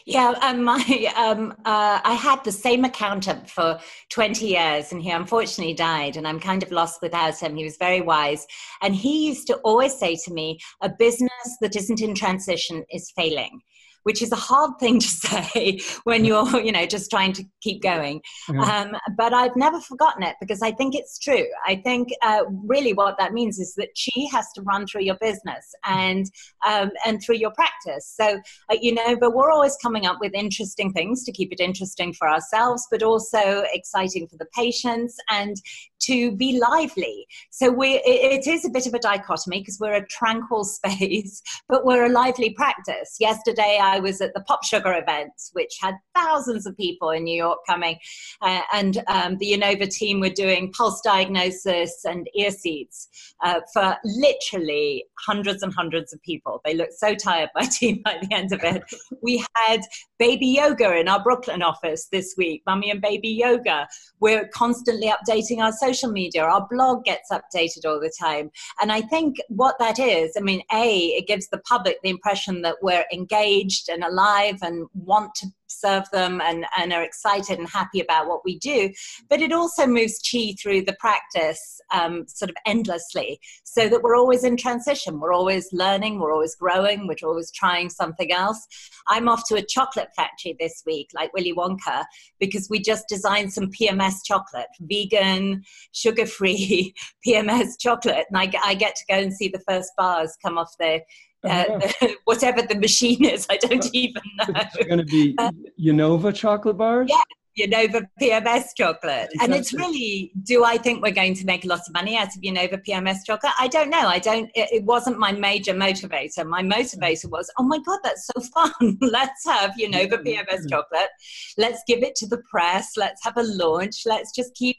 Yeah, 0.06 0.34
um, 0.42 0.64
my, 0.64 1.14
um, 1.16 1.52
uh, 1.66 2.00
I 2.04 2.14
had 2.14 2.44
the 2.44 2.52
same 2.52 2.86
accountant 2.86 3.50
for 3.50 3.80
20 4.10 4.46
years, 4.46 4.92
and 4.92 5.02
he 5.02 5.12
unfortunately 5.12 5.74
died, 5.74 6.18
and 6.18 6.28
I'm 6.28 6.40
kind 6.40 6.64
of 6.64 6.72
lost 6.72 7.02
without 7.02 7.40
him. 7.40 7.56
He 7.56 7.64
was 7.64 7.78
very 7.78 8.02
wise. 8.02 8.46
And 8.82 8.96
he 8.96 9.28
used 9.28 9.48
to 9.48 9.56
always 9.58 9.98
say 9.98 10.16
to 10.26 10.34
me, 10.34 10.60
A 10.82 10.90
business 10.90 11.58
that 11.62 11.76
isn't 11.76 12.02
in 12.02 12.16
transition 12.16 12.84
is 12.92 13.12
failing 13.16 13.62
which 14.04 14.22
is 14.22 14.32
a 14.32 14.38
hard 14.38 14.72
thing 14.80 15.00
to 15.00 15.08
say 15.28 15.80
when 16.04 16.26
you're, 16.26 16.62
you 16.62 16.72
know, 16.72 16.86
just 16.86 17.10
trying 17.10 17.34
to 17.34 17.44
keep 17.62 17.82
going. 17.82 18.22
Um, 18.50 18.96
but 19.18 19.34
I've 19.34 19.56
never 19.56 19.80
forgotten 19.80 20.24
it 20.24 20.36
because 20.40 20.62
I 20.62 20.72
think 20.72 20.96
it's 20.96 21.18
true. 21.18 21.46
I 21.66 21.76
think 21.76 22.10
uh, 22.22 22.44
really 22.66 22.94
what 22.94 23.18
that 23.20 23.34
means 23.34 23.60
is 23.60 23.74
that 23.76 23.90
chi 23.96 24.28
has 24.32 24.52
to 24.54 24.62
run 24.62 24.86
through 24.86 25.02
your 25.02 25.18
business 25.20 25.74
and 25.86 26.26
um, 26.68 26.92
and 27.06 27.22
through 27.22 27.36
your 27.36 27.52
practice. 27.52 28.14
So 28.16 28.40
uh, 28.70 28.78
you 28.80 28.94
know, 28.94 29.16
but 29.16 29.34
we're 29.34 29.52
always 29.52 29.76
coming 29.82 30.06
up 30.06 30.18
with 30.20 30.34
interesting 30.34 30.94
things 30.94 31.24
to 31.26 31.32
keep 31.32 31.52
it 31.52 31.60
interesting 31.60 32.14
for 32.14 32.30
ourselves, 32.30 32.88
but 32.92 33.04
also 33.04 33.64
exciting 33.74 34.28
for 34.28 34.38
the 34.38 34.48
patients 34.54 35.18
and 35.30 35.58
to 36.02 36.32
be 36.36 36.60
lively. 36.60 37.26
So 37.50 37.72
we 37.72 38.02
it 38.06 38.48
is 38.48 38.66
a 38.66 38.70
bit 38.70 38.88
of 38.88 38.94
a 38.94 39.00
dichotomy 39.00 39.60
because 39.60 39.78
we're 39.80 39.94
a 39.94 40.08
tranquil 40.08 40.64
space, 40.78 41.42
but 41.68 41.86
we're 41.86 42.06
a 42.06 42.10
lively 42.10 42.52
practice. 42.52 43.18
Yesterday 43.20 43.80
I 43.82 43.93
was 44.00 44.22
at 44.22 44.34
the 44.34 44.42
Pop 44.42 44.64
Sugar 44.64 44.94
events, 44.94 45.50
which 45.54 45.78
had 45.82 45.96
thousands 46.16 46.66
of 46.66 46.78
people 46.78 47.10
in 47.10 47.24
New 47.24 47.36
York 47.36 47.60
coming, 47.68 47.98
uh, 48.42 48.62
and 48.74 49.04
um, 49.08 49.38
the 49.38 49.54
YinOva 49.54 49.90
team 49.90 50.20
were 50.20 50.30
doing 50.30 50.72
pulse 50.72 51.02
diagnosis 51.02 52.06
and 52.06 52.28
ear 52.36 52.52
seeds 52.52 53.10
uh, 53.44 53.60
for 53.74 53.96
literally 54.04 55.06
hundreds 55.26 55.64
and 55.64 55.74
hundreds 55.74 56.14
of 56.14 56.22
people. 56.22 56.62
They 56.66 56.74
looked 56.74 56.94
so 56.94 57.16
tired, 57.16 57.50
my 57.56 57.66
team, 57.72 58.02
by 58.04 58.20
the 58.22 58.34
end 58.34 58.52
of 58.52 58.64
it. 58.64 58.84
We 59.22 59.44
had 59.56 59.82
baby 60.20 60.48
yoga 60.48 60.98
in 60.98 61.08
our 61.08 61.22
Brooklyn 61.22 61.62
office 61.62 62.08
this 62.12 62.36
week, 62.38 62.64
mummy 62.66 62.92
and 62.92 63.02
baby 63.02 63.30
yoga. 63.30 63.88
We're 64.20 64.48
constantly 64.50 65.12
updating 65.12 65.60
our 65.60 65.72
social 65.72 66.12
media. 66.12 66.44
Our 66.44 66.68
blog 66.70 67.04
gets 67.04 67.30
updated 67.32 67.86
all 67.86 68.00
the 68.00 68.14
time. 68.20 68.52
And 68.82 68.92
I 68.92 69.02
think 69.02 69.38
what 69.50 69.76
that 69.80 70.00
is, 70.00 70.34
I 70.38 70.42
mean, 70.42 70.62
A, 70.72 71.08
it 71.08 71.28
gives 71.28 71.48
the 71.50 71.60
public 71.60 71.98
the 72.04 72.10
impression 72.10 72.62
that 72.62 72.78
we're 72.82 73.06
engaged 73.12 73.83
and 73.90 74.04
alive 74.04 74.58
and 74.62 74.88
want 74.94 75.34
to 75.36 75.48
serve 75.68 76.04
them 76.12 76.42
and, 76.42 76.66
and 76.78 76.94
are 76.94 77.04
excited 77.04 77.58
and 77.60 77.68
happy 77.68 78.00
about 78.00 78.28
what 78.28 78.42
we 78.46 78.58
do. 78.60 78.92
But 79.30 79.42
it 79.42 79.52
also 79.52 79.88
moves 79.88 80.20
chi 80.20 80.56
through 80.62 80.84
the 80.84 80.96
practice 81.00 81.82
um, 81.94 82.26
sort 82.28 82.50
of 82.50 82.56
endlessly 82.66 83.40
so 83.64 83.90
that 83.90 84.02
we're 84.02 84.16
always 84.16 84.44
in 84.44 84.58
transition. 84.58 85.20
We're 85.20 85.34
always 85.34 85.72
learning, 85.74 86.20
we're 86.20 86.34
always 86.34 86.56
growing, 86.56 87.08
we're 87.08 87.28
always 87.28 87.52
trying 87.52 87.90
something 87.90 88.32
else. 88.32 88.66
I'm 89.08 89.28
off 89.28 89.48
to 89.48 89.56
a 89.56 89.66
chocolate 89.66 90.10
factory 90.16 90.56
this 90.60 90.84
week, 90.86 91.10
like 91.14 91.34
Willy 91.34 91.54
Wonka, 91.54 92.06
because 92.40 92.70
we 92.70 92.80
just 92.80 93.08
designed 93.08 93.52
some 93.52 93.72
PMS 93.72 94.24
chocolate, 94.24 94.68
vegan, 94.82 95.64
sugar 95.92 96.26
free 96.26 96.94
PMS 97.26 97.74
chocolate. 97.80 98.26
And 98.30 98.38
I, 98.38 98.52
I 98.64 98.76
get 98.76 98.96
to 98.96 99.06
go 99.10 99.16
and 99.16 99.34
see 99.34 99.48
the 99.48 99.64
first 99.68 99.92
bars 99.98 100.38
come 100.42 100.58
off 100.58 100.76
the 100.80 101.02
uh, 101.44 101.80
whatever 102.26 102.62
the 102.62 102.76
machine 102.76 103.26
is. 103.26 103.46
I 103.50 103.58
don't 103.58 103.88
even 103.94 104.22
know. 104.38 104.46
It's 104.56 104.88
going 104.88 105.00
to 105.00 105.06
be 105.06 105.36
uh, 105.38 105.52
YinOva 105.80 106.34
chocolate 106.34 106.78
bars? 106.78 107.10
Yeah. 107.10 107.22
YinOva 107.60 108.08
PMS 108.20 108.70
chocolate. 108.76 109.30
Exactly. 109.32 109.40
And 109.42 109.54
it's 109.54 109.74
really, 109.74 110.32
do 110.44 110.64
I 110.64 110.78
think 110.78 111.04
we're 111.04 111.12
going 111.12 111.36
to 111.36 111.46
make 111.46 111.66
a 111.66 111.68
lot 111.68 111.82
of 111.88 111.94
money 111.94 112.18
out 112.18 112.36
of 112.36 112.42
YinOva 112.42 112.84
PMS 112.84 113.18
chocolate? 113.26 113.54
I 113.60 113.68
don't 113.68 113.90
know. 113.90 114.08
I 114.08 114.20
don't, 114.20 114.50
it, 114.56 114.70
it 114.72 114.84
wasn't 114.84 115.20
my 115.20 115.32
major 115.32 115.74
motivator. 115.74 116.46
My 116.48 116.64
motivator 116.64 117.30
was, 117.30 117.52
oh 117.60 117.64
my 117.64 117.80
God, 117.86 118.00
that's 118.04 118.28
so 118.28 118.42
fun. 118.54 118.98
Let's 119.02 119.46
have 119.46 119.74
YinOva 119.80 120.26
PMS 120.26 120.68
chocolate. 120.70 121.10
Let's 121.58 121.84
give 121.86 122.02
it 122.02 122.16
to 122.16 122.28
the 122.28 122.42
press. 122.50 122.94
Let's 122.98 123.24
have 123.24 123.38
a 123.38 123.44
launch. 123.44 124.04
Let's 124.06 124.32
just 124.32 124.56
keep 124.56 124.78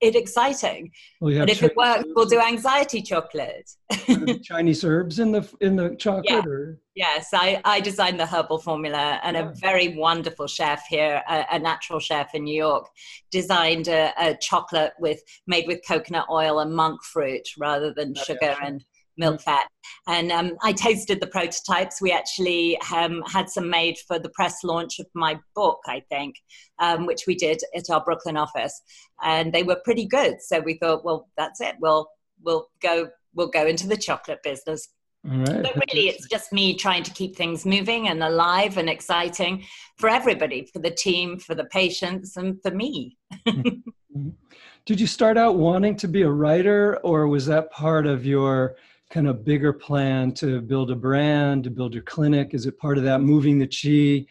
it 0.00 0.16
exciting. 0.16 0.90
Well, 1.20 1.38
but 1.38 1.50
if 1.50 1.58
Chinese 1.58 1.70
it 1.70 1.76
works, 1.76 2.04
we'll 2.14 2.26
do 2.26 2.40
anxiety 2.40 3.02
chocolate. 3.02 3.70
Chinese 4.42 4.84
herbs 4.84 5.18
in 5.18 5.32
the 5.32 5.48
in 5.60 5.76
the 5.76 5.94
chocolate, 5.96 6.24
yeah. 6.26 6.42
or 6.44 6.78
yes, 6.94 7.28
I 7.32 7.60
I 7.64 7.80
designed 7.80 8.18
the 8.18 8.26
herbal 8.26 8.58
formula, 8.58 9.20
and 9.22 9.36
yeah. 9.36 9.48
a 9.48 9.54
very 9.54 9.96
wonderful 9.96 10.46
chef 10.46 10.84
here, 10.88 11.22
a, 11.28 11.44
a, 11.52 11.58
natural 11.58 12.00
chef 12.00 12.34
in 12.34 12.44
New 12.44 12.56
York, 12.56 12.88
designed 13.30 13.88
a, 13.88 14.12
a, 14.18 14.36
chocolate 14.36 14.92
with 14.98 15.20
made 15.46 15.66
with 15.66 15.80
coconut 15.86 16.26
oil 16.30 16.60
and 16.60 16.74
monk 16.74 17.02
fruit 17.04 17.48
rather 17.58 17.92
than 17.92 18.14
sugar 18.14 18.56
and 18.62 18.84
milk 19.20 19.40
fat. 19.42 19.68
And 20.08 20.32
um, 20.32 20.56
I 20.64 20.72
tasted 20.72 21.20
the 21.20 21.28
prototypes. 21.28 22.00
We 22.00 22.10
actually 22.10 22.76
um, 22.92 23.22
had 23.30 23.48
some 23.48 23.70
made 23.70 23.96
for 24.08 24.18
the 24.18 24.30
press 24.30 24.64
launch 24.64 24.98
of 24.98 25.06
my 25.14 25.38
book, 25.54 25.78
I 25.86 26.02
think, 26.08 26.34
um, 26.80 27.06
which 27.06 27.22
we 27.28 27.36
did 27.36 27.60
at 27.76 27.90
our 27.90 28.02
Brooklyn 28.02 28.36
office, 28.36 28.82
and 29.22 29.52
they 29.52 29.62
were 29.62 29.80
pretty 29.84 30.06
good. 30.06 30.36
So 30.40 30.58
we 30.58 30.74
thought, 30.74 31.04
well, 31.04 31.28
that's 31.36 31.60
it. 31.60 31.76
We'll 31.80 32.08
we'll 32.42 32.66
go 32.82 33.08
we'll 33.34 33.50
go 33.50 33.66
into 33.66 33.86
the 33.86 33.96
chocolate 33.96 34.42
business. 34.42 34.88
But 35.22 35.76
really, 35.76 36.08
it's 36.08 36.26
just 36.28 36.50
me 36.50 36.74
trying 36.74 37.02
to 37.02 37.10
keep 37.10 37.36
things 37.36 37.66
moving 37.66 38.08
and 38.08 38.22
alive 38.22 38.78
and 38.78 38.88
exciting 38.88 39.64
for 39.98 40.08
everybody, 40.08 40.66
for 40.72 40.78
the 40.78 40.90
team, 40.90 41.38
for 41.38 41.54
the 41.54 41.66
patients, 41.66 42.38
and 42.38 42.60
for 42.62 42.70
me. 42.70 43.18
Did 44.86 44.98
you 44.98 45.06
start 45.06 45.36
out 45.36 45.56
wanting 45.56 45.96
to 45.96 46.08
be 46.08 46.22
a 46.22 46.30
writer, 46.30 46.98
or 47.02 47.28
was 47.28 47.44
that 47.46 47.70
part 47.70 48.06
of 48.06 48.24
your 48.24 48.76
kind 49.10 49.26
of 49.26 49.44
bigger 49.44 49.72
plan 49.72 50.32
to 50.32 50.60
build 50.60 50.90
a 50.90 50.96
brand, 50.96 51.64
to 51.64 51.70
build 51.70 51.94
your 51.94 52.04
clinic? 52.04 52.54
Is 52.54 52.66
it 52.66 52.78
part 52.78 52.96
of 52.96 53.04
that 53.04 53.20
moving 53.20 53.58
the 53.58 53.66
chi? 53.66 54.26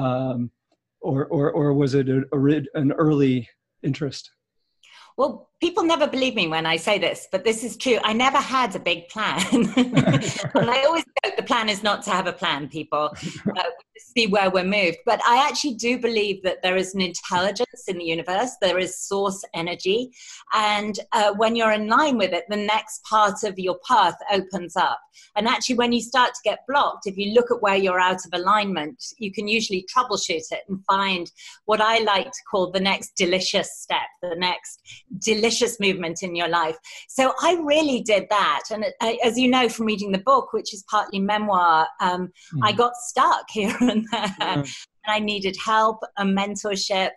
Um, 0.00 0.50
or, 1.00 1.26
or, 1.26 1.52
or 1.52 1.72
was 1.72 1.94
it 1.94 2.08
a, 2.08 2.24
a, 2.32 2.62
an 2.74 2.92
early 2.92 3.48
interest? 3.82 4.30
Well, 5.16 5.45
people 5.60 5.84
never 5.84 6.06
believe 6.06 6.34
me 6.34 6.48
when 6.48 6.66
I 6.66 6.76
say 6.76 6.98
this, 6.98 7.28
but 7.32 7.44
this 7.44 7.64
is 7.64 7.76
true. 7.76 7.98
I 8.02 8.12
never 8.12 8.38
had 8.38 8.74
a 8.76 8.78
big 8.78 9.08
plan. 9.08 9.40
and 9.76 10.70
I 10.70 10.84
always 10.84 11.04
joke 11.24 11.36
the 11.36 11.42
plan 11.42 11.68
is 11.68 11.82
not 11.82 12.02
to 12.04 12.10
have 12.10 12.26
a 12.26 12.32
plan, 12.32 12.68
people. 12.68 13.14
Uh, 13.56 13.62
see 14.14 14.26
where 14.26 14.50
we're 14.50 14.64
moved. 14.64 14.98
But 15.06 15.20
I 15.26 15.46
actually 15.48 15.74
do 15.74 15.98
believe 15.98 16.42
that 16.42 16.62
there 16.62 16.76
is 16.76 16.94
an 16.94 17.00
intelligence 17.00 17.84
in 17.88 17.96
the 17.96 18.04
universe, 18.04 18.50
there 18.60 18.78
is 18.78 18.98
source 18.98 19.42
energy. 19.54 20.10
And 20.54 20.98
uh, 21.12 21.32
when 21.36 21.56
you're 21.56 21.72
in 21.72 21.88
line 21.88 22.18
with 22.18 22.32
it, 22.32 22.44
the 22.48 22.56
next 22.56 23.02
part 23.04 23.44
of 23.44 23.58
your 23.58 23.78
path 23.88 24.16
opens 24.30 24.76
up. 24.76 25.00
And 25.36 25.48
actually, 25.48 25.76
when 25.76 25.92
you 25.92 26.00
start 26.02 26.34
to 26.34 26.40
get 26.44 26.58
blocked, 26.68 27.06
if 27.06 27.16
you 27.16 27.32
look 27.32 27.50
at 27.50 27.62
where 27.62 27.76
you're 27.76 28.00
out 28.00 28.26
of 28.26 28.32
alignment, 28.34 29.02
you 29.18 29.32
can 29.32 29.48
usually 29.48 29.86
troubleshoot 29.94 30.50
it 30.50 30.64
and 30.68 30.84
find 30.84 31.30
what 31.64 31.80
I 31.80 32.00
like 32.00 32.26
to 32.26 32.42
call 32.50 32.70
the 32.70 32.80
next 32.80 33.16
delicious 33.16 33.80
step, 33.80 34.08
the 34.20 34.36
next 34.36 34.82
delicious 35.18 35.45
delicious 35.46 35.78
movement 35.80 36.22
in 36.22 36.34
your 36.34 36.48
life. 36.48 36.76
So 37.08 37.32
I 37.40 37.54
really 37.62 38.02
did 38.02 38.26
that. 38.30 38.62
And 38.70 38.84
uh, 39.00 39.12
as 39.24 39.38
you 39.38 39.48
know 39.48 39.68
from 39.68 39.86
reading 39.86 40.12
the 40.12 40.18
book, 40.18 40.52
which 40.52 40.74
is 40.74 40.84
partly 40.90 41.20
memoir, 41.20 41.86
um, 42.00 42.32
mm. 42.54 42.60
I 42.62 42.72
got 42.72 42.96
stuck 42.96 43.44
here 43.50 43.76
and 43.80 44.06
there. 44.10 44.34
Mm. 44.40 44.86
And 45.06 45.14
I 45.14 45.18
needed 45.18 45.56
help, 45.64 45.98
a 46.16 46.24
mentorship. 46.24 47.10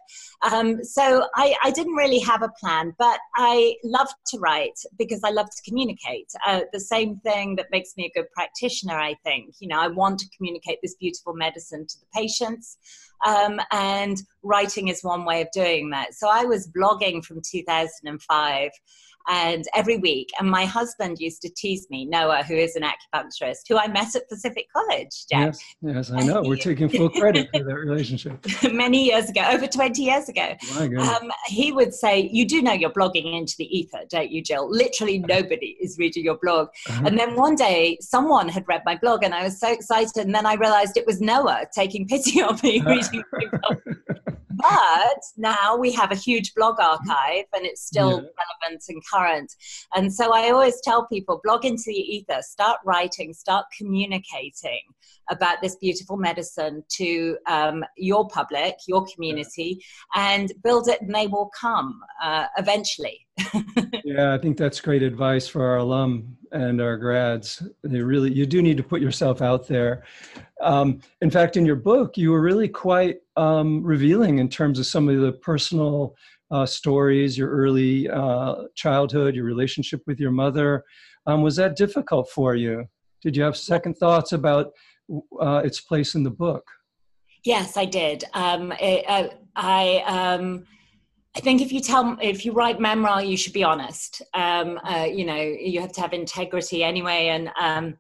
Um, 0.52 0.84
so 0.84 1.26
I, 1.36 1.56
I, 1.64 1.72
didn't 1.72 1.96
really 1.96 2.20
have 2.20 2.42
a 2.42 2.50
plan, 2.60 2.94
but 2.98 3.20
I 3.36 3.76
love 3.84 4.08
to 4.28 4.40
write 4.40 4.80
because 4.98 5.22
I 5.24 5.32
love 5.32 5.48
to 5.48 5.62
communicate. 5.68 6.30
Uh, 6.48 6.62
the 6.72 6.80
same 6.80 7.18
thing 7.18 7.58
that 7.58 7.68
makes 7.72 7.98
me 7.98 8.06
a 8.06 8.18
good 8.18 8.32
practitioner, 8.34 8.98
I 8.98 9.16
think. 9.26 9.56
You 9.60 9.68
know, 9.68 9.80
I 9.80 9.88
want 9.88 10.20
to 10.20 10.30
communicate 10.36 10.80
this 10.82 10.96
beautiful 10.96 11.34
medicine 11.34 11.86
to 11.86 12.00
the 12.00 12.06
patients. 12.14 12.78
Um, 13.26 13.60
and 13.72 14.22
writing 14.44 14.88
is 14.88 15.04
one 15.04 15.26
way 15.26 15.42
of 15.42 15.50
doing 15.52 15.90
that. 15.90 16.14
So 16.14 16.30
I 16.30 16.46
was 16.46 16.70
blogging 16.70 17.24
from 17.24 17.42
2005 17.46 18.72
and 19.28 19.66
every 19.76 19.98
week. 19.98 20.30
And 20.40 20.50
my 20.50 20.66
husband 20.66 21.20
used 21.20 21.42
to 21.44 21.50
tease 21.50 21.88
me, 21.90 22.06
Noah, 22.06 22.44
who 22.44 22.56
is 22.56 22.76
an 22.76 22.84
acupuncturist, 22.84 23.62
who 23.68 23.78
I 23.78 23.88
met 23.88 24.16
at 24.16 24.28
Pacific 24.30 24.68
College. 24.76 25.28
Jack. 25.30 25.54
Yes, 25.54 25.64
yes, 25.82 26.12
I 26.12 26.22
know. 26.22 26.42
We're 26.44 26.56
taking 26.70 26.90
full 26.90 27.10
credit 27.10 27.50
for 27.54 27.64
that 27.64 27.76
relationship. 27.76 28.46
Many 28.74 29.06
years 29.06 29.30
ago, 29.30 29.42
over 29.50 29.68
20 29.68 30.02
years 30.02 30.30
ago. 30.30 30.56
Um, 30.80 31.32
he 31.48 31.72
would 31.72 31.94
say, 31.94 32.30
You 32.32 32.46
do 32.46 32.62
know 32.62 32.74
you're 32.74 32.90
blogging 32.90 33.38
into 33.38 33.56
the 33.58 33.78
ether, 33.78 34.00
don't 34.10 34.32
you, 34.32 34.42
Jill? 34.42 34.70
Literally 34.70 35.20
nobody 35.20 35.78
is 35.80 35.98
reading 35.98 36.24
your 36.24 36.38
blog. 36.42 36.70
Uh-huh. 36.90 37.04
And 37.06 37.18
then 37.18 37.36
one 37.36 37.56
day, 37.56 37.98
someone 38.02 38.50
had 38.50 38.68
read 38.68 38.82
my 38.86 38.96
blog, 38.96 39.24
and 39.24 39.34
I 39.34 39.44
was 39.44 39.60
so 39.60 39.72
excited. 39.72 40.26
And 40.26 40.34
then 40.34 40.46
I 40.46 40.56
realized 40.56 40.98
it 40.98 41.06
was 41.06 41.22
Noah 41.22 41.66
taking 41.74 42.08
pity 42.08 42.42
on 42.42 42.60
me 42.64 42.82
reading 42.86 43.24
my 43.32 43.46
blog. 43.52 43.78
But 44.60 45.20
now 45.38 45.76
we 45.76 45.92
have 45.94 46.12
a 46.12 46.16
huge 46.16 46.54
blog 46.54 46.78
mm-hmm. 46.78 47.10
archive 47.10 47.46
and 47.54 47.66
it's 47.66 47.82
still 47.82 48.10
yeah. 48.10 48.30
relevant 48.62 48.84
and 48.90 49.02
current. 49.12 49.54
And 49.96 50.14
so 50.14 50.34
I 50.34 50.50
always 50.50 50.82
tell 50.82 51.08
people 51.08 51.42
blog 51.44 51.66
into 51.66 51.84
the 51.88 51.94
ether, 51.94 52.42
start 52.42 52.80
writing, 52.86 53.34
start 53.34 53.66
communicating 53.78 54.82
about 55.30 55.62
this 55.62 55.76
beautiful 55.76 56.18
medicine 56.18 56.84
to 56.90 57.38
um, 57.48 57.84
your 57.98 58.28
public, 58.28 58.76
your 58.88 59.06
community, 59.14 59.84
yeah. 60.16 60.34
and 60.34 60.52
build 60.64 60.88
it 60.88 61.02
and 61.02 61.14
they 61.14 61.28
will 61.28 61.50
come 61.60 62.00
uh, 62.22 62.46
eventually. 62.58 63.26
yeah, 64.04 64.34
I 64.34 64.38
think 64.38 64.58
that's 64.58 64.82
great 64.82 65.04
advice 65.04 65.48
for 65.48 65.66
our 65.66 65.78
alum 65.78 66.38
and 66.52 66.82
our 66.82 66.98
grads. 66.98 67.64
They 67.84 68.02
really, 68.02 68.34
you 68.34 68.46
do 68.46 68.62
need 68.62 68.78
to 68.78 68.84
put 68.84 69.02
yourself 69.02 69.42
out 69.42 69.68
there. 69.68 70.04
Um, 70.62 71.02
in 71.22 71.30
fact, 71.30 71.58
in 71.58 71.66
your 71.66 71.76
book, 71.76 72.18
you 72.18 72.32
were 72.32 72.42
really 72.42 72.68
quite 72.68 73.18
um, 73.38 73.84
revealing 73.84 74.40
in 74.40 74.50
terms 74.50 74.80
of 74.80 74.86
some 74.86 75.08
of 75.08 75.20
the 75.20 75.32
personal 75.32 76.16
uh, 76.52 76.66
stories, 76.66 77.38
your 77.38 77.50
early 77.50 78.10
uh, 78.10 78.64
childhood, 78.76 79.36
your 79.36 79.46
relationship 79.46 80.02
with 80.08 80.20
your 80.20 80.32
mother. 80.32 80.84
Um, 81.26 81.42
was 81.42 81.56
that 81.58 81.76
difficult 81.76 82.30
for 82.30 82.56
you? 82.56 82.86
Did 83.22 83.36
you 83.36 83.44
have 83.44 83.58
second 83.58 83.96
thoughts 83.96 84.32
about 84.32 84.72
uh, 85.40 85.62
its 85.64 85.80
place 85.80 86.16
in 86.16 86.24
the 86.24 86.30
book? 86.30 86.66
Yes, 87.46 87.78
I 87.78 87.86
did. 87.86 88.24
Um, 88.34 88.72
it, 88.80 89.06
uh, 89.08 89.30
I. 89.56 90.04
Um, 90.06 90.66
I 91.38 91.42
think 91.42 91.62
if 91.62 91.72
you 91.72 91.80
tell, 91.80 92.18
if 92.22 92.44
you 92.44 92.54
write 92.54 92.80
memoir, 92.80 93.24
you 93.24 93.38
should 93.38 93.54
be 93.54 93.64
honest. 93.64 94.22
Um, 94.34 94.80
uh, 94.84 95.06
you 95.10 95.24
know, 95.26 95.40
you 95.40 95.80
have 95.80 95.92
to 95.94 96.02
have 96.02 96.12
integrity 96.12 96.84
anyway. 96.84 97.28
And 97.28 97.52
um, 97.62 97.98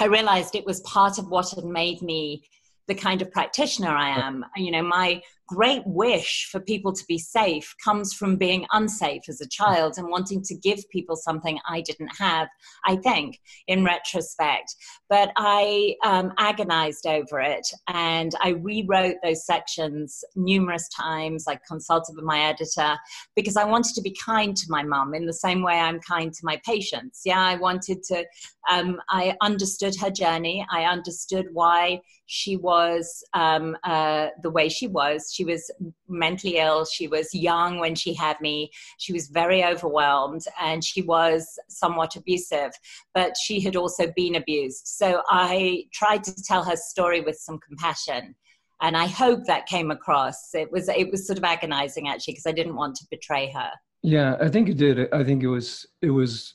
I 0.00 0.06
realized 0.06 0.54
it 0.54 0.66
was 0.66 0.80
part 0.80 1.18
of 1.18 1.28
what 1.28 1.50
had 1.54 1.64
made 1.64 2.02
me 2.02 2.42
the 2.88 2.94
kind 2.94 3.22
of 3.22 3.30
practitioner 3.30 3.90
I 3.90 4.10
am. 4.10 4.44
You 4.56 4.72
know, 4.72 4.82
my 4.82 5.22
great 5.46 5.82
wish 5.86 6.48
for 6.50 6.60
people 6.60 6.92
to 6.92 7.04
be 7.06 7.18
safe 7.18 7.74
comes 7.82 8.12
from 8.12 8.36
being 8.36 8.66
unsafe 8.72 9.22
as 9.28 9.40
a 9.40 9.48
child 9.48 9.94
and 9.96 10.08
wanting 10.08 10.42
to 10.42 10.54
give 10.54 10.88
people 10.90 11.16
something 11.16 11.58
I 11.68 11.80
didn't 11.80 12.10
have, 12.18 12.48
I 12.84 12.96
think, 12.96 13.40
in 13.66 13.84
retrospect. 13.84 14.74
But 15.08 15.32
I 15.36 15.94
um, 16.04 16.32
agonized 16.38 17.06
over 17.06 17.40
it 17.40 17.66
and 17.88 18.32
I 18.42 18.50
rewrote 18.50 19.16
those 19.22 19.46
sections 19.46 20.24
numerous 20.34 20.88
times. 20.88 21.46
I 21.46 21.58
consulted 21.68 22.16
with 22.16 22.24
my 22.24 22.40
editor 22.40 22.96
because 23.34 23.56
I 23.56 23.64
wanted 23.64 23.94
to 23.94 24.02
be 24.02 24.16
kind 24.24 24.56
to 24.56 24.66
my 24.68 24.82
mum 24.82 25.14
in 25.14 25.26
the 25.26 25.32
same 25.32 25.62
way 25.62 25.74
I'm 25.74 26.00
kind 26.00 26.32
to 26.32 26.40
my 26.44 26.60
patients. 26.64 27.22
Yeah, 27.24 27.40
I 27.40 27.56
wanted 27.56 28.02
to, 28.04 28.24
um, 28.70 29.00
I 29.10 29.36
understood 29.40 29.94
her 30.00 30.10
journey, 30.10 30.66
I 30.70 30.84
understood 30.84 31.46
why 31.52 32.00
she 32.26 32.56
was 32.56 33.24
um, 33.34 33.76
uh, 33.84 34.28
the 34.42 34.50
way 34.50 34.68
she 34.68 34.88
was 34.88 35.32
she 35.36 35.44
was 35.44 35.70
mentally 36.08 36.56
ill. 36.56 36.86
She 36.86 37.08
was 37.08 37.34
young 37.34 37.78
when 37.78 37.94
she 37.94 38.14
had 38.14 38.40
me. 38.40 38.70
She 38.98 39.12
was 39.12 39.28
very 39.28 39.62
overwhelmed 39.62 40.44
and 40.60 40.82
she 40.82 41.02
was 41.02 41.58
somewhat 41.68 42.16
abusive, 42.16 42.72
but 43.12 43.36
she 43.36 43.60
had 43.60 43.76
also 43.76 44.10
been 44.16 44.36
abused. 44.36 44.86
So 44.86 45.22
I 45.28 45.84
tried 45.92 46.24
to 46.24 46.42
tell 46.42 46.64
her 46.64 46.76
story 46.76 47.20
with 47.20 47.36
some 47.36 47.58
compassion. 47.58 48.34
And 48.80 48.96
I 48.96 49.06
hope 49.06 49.44
that 49.44 49.66
came 49.66 49.90
across. 49.90 50.54
It 50.54 50.70
was 50.70 50.88
it 50.88 51.10
was 51.10 51.26
sort 51.26 51.38
of 51.38 51.44
agonizing 51.44 52.08
actually 52.08 52.34
because 52.34 52.46
I 52.46 52.52
didn't 52.52 52.76
want 52.76 52.96
to 52.96 53.06
betray 53.10 53.50
her. 53.52 53.70
Yeah, 54.02 54.36
I 54.40 54.48
think 54.48 54.68
it 54.68 54.76
did. 54.76 55.12
I 55.12 55.24
think 55.24 55.42
it 55.42 55.48
was 55.48 55.86
it 56.02 56.10
was 56.10 56.54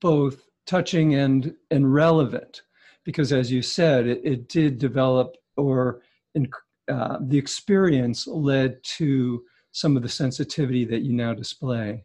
both 0.00 0.42
touching 0.66 1.14
and 1.14 1.54
and 1.70 1.92
relevant 1.92 2.62
because 3.04 3.32
as 3.32 3.52
you 3.52 3.60
said 3.60 4.06
it, 4.06 4.20
it 4.24 4.48
did 4.48 4.78
develop 4.78 5.36
or 5.56 6.00
uh, 6.88 7.18
the 7.20 7.38
experience 7.38 8.26
led 8.26 8.82
to 8.82 9.42
some 9.72 9.96
of 9.96 10.02
the 10.02 10.08
sensitivity 10.08 10.84
that 10.84 11.02
you 11.02 11.12
now 11.12 11.34
display. 11.34 12.04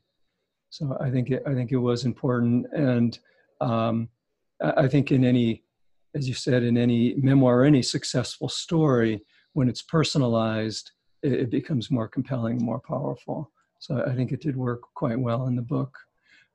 So 0.70 0.98
I 1.00 1.10
think 1.10 1.30
it, 1.30 1.44
I 1.46 1.54
think 1.54 1.72
it 1.72 1.78
was 1.78 2.06
important, 2.06 2.66
and 2.74 3.18
um, 3.60 4.10
I 4.62 4.88
think 4.88 5.12
in 5.12 5.24
any, 5.24 5.64
as 6.16 6.28
you 6.28 6.34
said, 6.34 6.64
in 6.64 6.78
any 6.78 7.16
memoir, 7.16 7.64
any 7.64 7.82
successful 7.82 8.50
story, 8.50 9.22
when 9.54 9.68
it's 9.70 9.82
personalized, 9.82 10.92
it, 11.24 11.34
it 11.34 11.50
becomes 11.52 11.92
more 11.92 12.08
compelling, 12.08 12.58
more 12.64 12.80
powerful. 12.80 13.52
So 13.80 14.04
I 14.06 14.16
think 14.16 14.32
it 14.32 14.42
did 14.42 14.56
work 14.56 14.82
quite 14.94 15.20
well 15.20 15.48
in 15.48 15.56
the 15.56 15.62
book. 15.62 15.98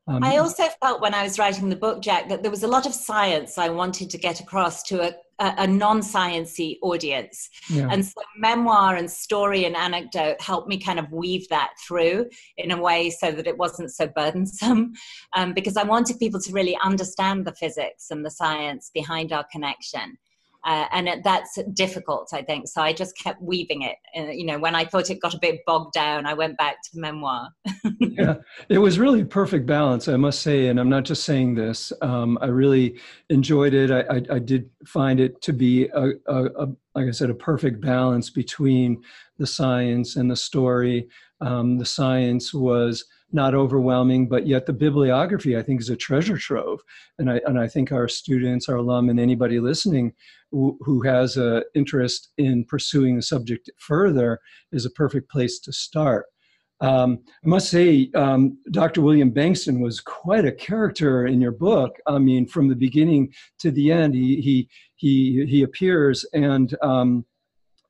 Um, 0.09 0.23
I 0.23 0.37
also 0.37 0.65
felt 0.81 1.01
when 1.01 1.15
I 1.15 1.25
was 1.25 1.39
writing 1.39 1.69
the 1.69 1.77
book, 1.77 2.01
Jack, 2.01 2.29
that 2.29 2.43
there 2.43 2.51
was 2.51 2.63
a 2.63 2.69
lot 2.69 2.87
of 2.87 2.95
science 2.95 3.59
I 3.59 3.69
wanted 3.69 4.09
to 4.11 4.19
get 4.19 4.41
across 4.41 4.85
to 4.85 5.03
a, 5.03 5.15
a, 5.39 5.55
a 5.59 5.67
non-sciencey 5.67 6.77
audience, 6.83 7.49
yeah. 7.69 7.89
and 7.91 8.05
so 8.05 8.21
memoir 8.37 8.97
and 8.97 9.11
story 9.11 9.65
and 9.65 9.77
anecdote 9.77 10.41
helped 10.41 10.69
me 10.69 10.79
kind 10.79 10.99
of 10.99 11.11
weave 11.13 11.49
that 11.49 11.71
through 11.87 12.27
in 12.57 12.71
a 12.71 12.81
way 12.81 13.11
so 13.11 13.31
that 13.31 13.47
it 13.47 13.57
wasn't 13.59 13.91
so 13.93 14.07
burdensome, 14.07 14.93
um, 15.37 15.53
because 15.53 15.77
I 15.77 15.85
wanted 15.85 16.19
people 16.19 16.41
to 16.41 16.53
really 16.53 16.77
understand 16.83 17.45
the 17.45 17.55
physics 17.55 18.07
and 18.11 18.25
the 18.25 18.31
science 18.31 18.91
behind 18.93 19.33
our 19.33 19.45
connection. 19.53 20.19
Uh, 20.67 20.87
and 20.91 21.09
it, 21.09 21.23
that's 21.23 21.57
difficult, 21.75 22.31
I 22.33 22.43
think. 22.43 22.67
So 22.67 22.83
I 22.83 22.93
just 22.93 23.17
kept 23.17 23.41
weaving 23.41 23.83
it. 23.83 23.97
Uh, 24.19 24.33
you 24.33 24.45
know, 24.45 24.59
when 24.59 24.75
I 24.75 24.85
thought 24.85 25.11
it 25.11 25.23
got 25.23 25.33
a 25.33 25.39
bit 25.39 25.61
bogged 25.65 25.93
down, 25.93 26.27
I 26.27 26.35
went 26.35 26.59
back 26.59 26.83
to 26.83 26.99
memoir. 26.99 27.51
yeah, 28.01 28.35
it 28.69 28.79
was 28.79 28.99
really 28.99 29.25
perfect 29.25 29.65
balance, 29.65 30.09
I 30.09 30.17
must 30.17 30.43
say. 30.43 30.67
And 30.67 30.81
I'm 30.81 30.89
not 30.89 31.05
just 31.05 31.23
saying 31.23 31.55
this. 31.55 31.93
Um, 32.03 32.37
I 32.41 32.47
really 32.47 32.99
enjoyed 33.31 33.75
it. 33.75 33.93
I, 33.93 34.01
I, 34.17 34.37
I, 34.37 34.39
did 34.41 34.69
find 34.85 35.21
it 35.21 35.41
to 35.43 35.53
be 35.53 35.87
a, 35.87 36.09
a, 36.27 36.45
a, 36.45 36.67
like 36.97 37.07
I 37.07 37.13
said, 37.13 37.31
a 37.31 37.35
perfect 37.35 37.81
balance 37.81 38.31
between 38.31 39.01
the 39.39 39.47
science 39.47 40.17
and 40.17 40.29
the 40.29 40.37
story. 40.37 41.09
Um, 41.41 41.79
the 41.79 41.87
science 41.87 42.53
was 42.53 43.05
not 43.33 43.55
overwhelming, 43.55 44.29
but 44.29 44.47
yet 44.47 44.67
the 44.67 44.73
bibliography 44.73 45.57
I 45.57 45.63
think 45.63 45.81
is 45.81 45.91
a 45.91 45.97
treasure 45.97 46.39
trove. 46.39 46.81
And 47.19 47.31
I, 47.31 47.41
and 47.47 47.59
I 47.59 47.69
think 47.69 47.93
our 47.93 48.09
students, 48.09 48.69
our 48.69 48.77
alum, 48.77 49.11
and 49.11 49.21
anybody 49.21 49.61
listening 49.61 50.13
who, 50.51 51.03
has 51.03 51.37
an 51.37 51.63
interest 51.75 52.31
in 52.39 52.65
pursuing 52.65 53.17
the 53.17 53.23
subject 53.23 53.71
further 53.79 54.39
is 54.73 54.87
a 54.87 54.91
perfect 54.91 55.31
place 55.31 55.59
to 55.61 55.73
start. 55.73 56.27
um, 56.81 57.21
I 57.45 57.49
must 57.49 57.71
say, 57.71 58.11
um, 58.15 58.59
Dr. 58.71 59.01
William 59.01 59.33
Bengtson 59.33 59.81
was 59.81 60.01
quite 60.01 60.45
a 60.45 60.53
character 60.53 61.27
in 61.27 61.41
your 61.41 61.53
book. 61.53 61.97
I 62.07 62.19
mean, 62.19 62.47
from 62.47 62.69
the 62.69 62.77
beginning 62.77 63.33
to 63.61 63.71
the 63.71 63.91
end, 63.91 64.15
he 64.15 64.41
he 64.41 64.69
he, 64.97 65.47
he 65.47 65.63
appears, 65.63 66.25
and 66.35 66.77
um, 66.83 67.25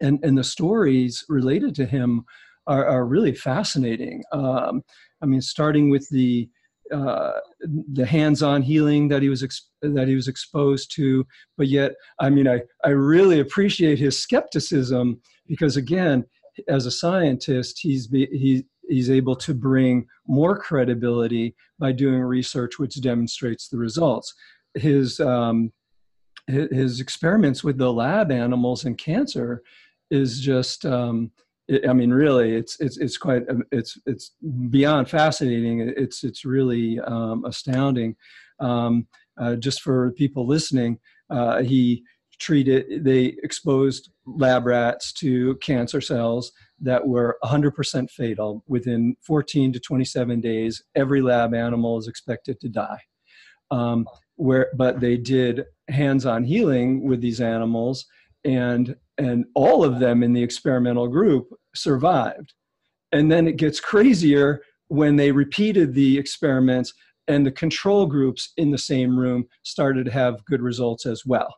and 0.00 0.20
and 0.22 0.38
the 0.38 0.44
stories 0.44 1.24
related 1.28 1.74
to 1.76 1.86
him 1.86 2.24
are, 2.66 2.86
are 2.86 3.06
really 3.06 3.34
fascinating. 3.34 4.22
Um, 4.32 4.82
I 5.22 5.26
mean, 5.26 5.40
starting 5.40 5.90
with 5.90 6.08
the 6.10 6.48
uh, 6.92 7.32
the 7.92 8.06
hands-on 8.06 8.62
healing 8.62 9.08
that 9.08 9.22
he 9.22 9.28
was 9.28 9.42
that 9.82 10.08
he 10.08 10.14
was 10.14 10.28
exposed 10.28 10.94
to, 10.96 11.26
but 11.56 11.68
yet, 11.68 11.92
I 12.20 12.30
mean, 12.30 12.48
I 12.48 12.60
I 12.84 12.90
really 12.90 13.40
appreciate 13.40 13.98
his 13.98 14.18
skepticism 14.18 15.20
because 15.46 15.76
again, 15.76 16.24
as 16.68 16.86
a 16.86 16.90
scientist, 16.90 17.78
he's 17.80 18.06
be, 18.06 18.26
he 18.26 18.64
he's 18.88 19.10
able 19.10 19.36
to 19.36 19.54
bring 19.54 20.06
more 20.26 20.56
credibility 20.56 21.54
by 21.78 21.92
doing 21.92 22.20
research 22.20 22.78
which 22.78 23.00
demonstrates 23.00 23.68
the 23.68 23.78
results. 23.78 24.32
His 24.74 25.20
um, 25.20 25.72
his 26.46 27.00
experiments 27.00 27.64
with 27.64 27.78
the 27.78 27.92
lab 27.92 28.30
animals 28.30 28.84
and 28.84 28.96
cancer 28.96 29.62
is 30.10 30.40
just 30.40 30.86
um, 30.86 31.32
I 31.88 31.92
mean 31.92 32.12
really 32.12 32.54
it's 32.54 32.78
it's 32.80 32.96
it's 32.98 33.16
quite 33.16 33.48
um, 33.48 33.64
it's 33.72 33.98
it's 34.06 34.32
beyond 34.70 35.08
fascinating 35.08 35.80
it's 35.80 36.22
it's 36.22 36.44
really 36.44 37.00
um, 37.00 37.44
astounding 37.44 38.16
um, 38.60 39.06
uh, 39.40 39.56
just 39.56 39.82
for 39.82 40.12
people 40.12 40.46
listening 40.46 40.98
uh, 41.30 41.62
he 41.62 42.04
treated 42.38 43.04
they 43.04 43.36
exposed 43.42 44.10
lab 44.26 44.66
rats 44.66 45.12
to 45.14 45.56
cancer 45.56 46.00
cells 46.00 46.52
that 46.80 47.06
were 47.06 47.38
100% 47.44 48.10
fatal. 48.10 48.62
Within 48.66 49.16
14 49.22 49.72
to 49.72 49.80
27 49.80 50.40
days, 50.40 50.82
every 50.94 51.22
lab 51.22 51.54
animal 51.54 51.98
is 51.98 52.08
expected 52.08 52.60
to 52.60 52.68
die. 52.68 53.00
Um, 53.70 54.06
where, 54.36 54.68
but 54.76 55.00
they 55.00 55.16
did 55.16 55.64
hands-on 55.88 56.44
healing 56.44 57.08
with 57.08 57.20
these 57.20 57.40
animals, 57.40 58.06
and 58.46 58.96
and 59.18 59.44
all 59.54 59.84
of 59.84 59.98
them 59.98 60.22
in 60.22 60.32
the 60.32 60.42
experimental 60.42 61.08
group 61.08 61.48
survived. 61.74 62.54
And 63.12 63.30
then 63.30 63.46
it 63.48 63.56
gets 63.56 63.80
crazier 63.80 64.62
when 64.88 65.16
they 65.16 65.32
repeated 65.32 65.94
the 65.94 66.16
experiments, 66.18 66.92
and 67.28 67.44
the 67.44 67.50
control 67.50 68.06
groups 68.06 68.52
in 68.56 68.70
the 68.70 68.78
same 68.78 69.18
room 69.18 69.46
started 69.62 70.04
to 70.04 70.12
have 70.12 70.44
good 70.44 70.62
results 70.62 71.06
as 71.06 71.24
well. 71.26 71.52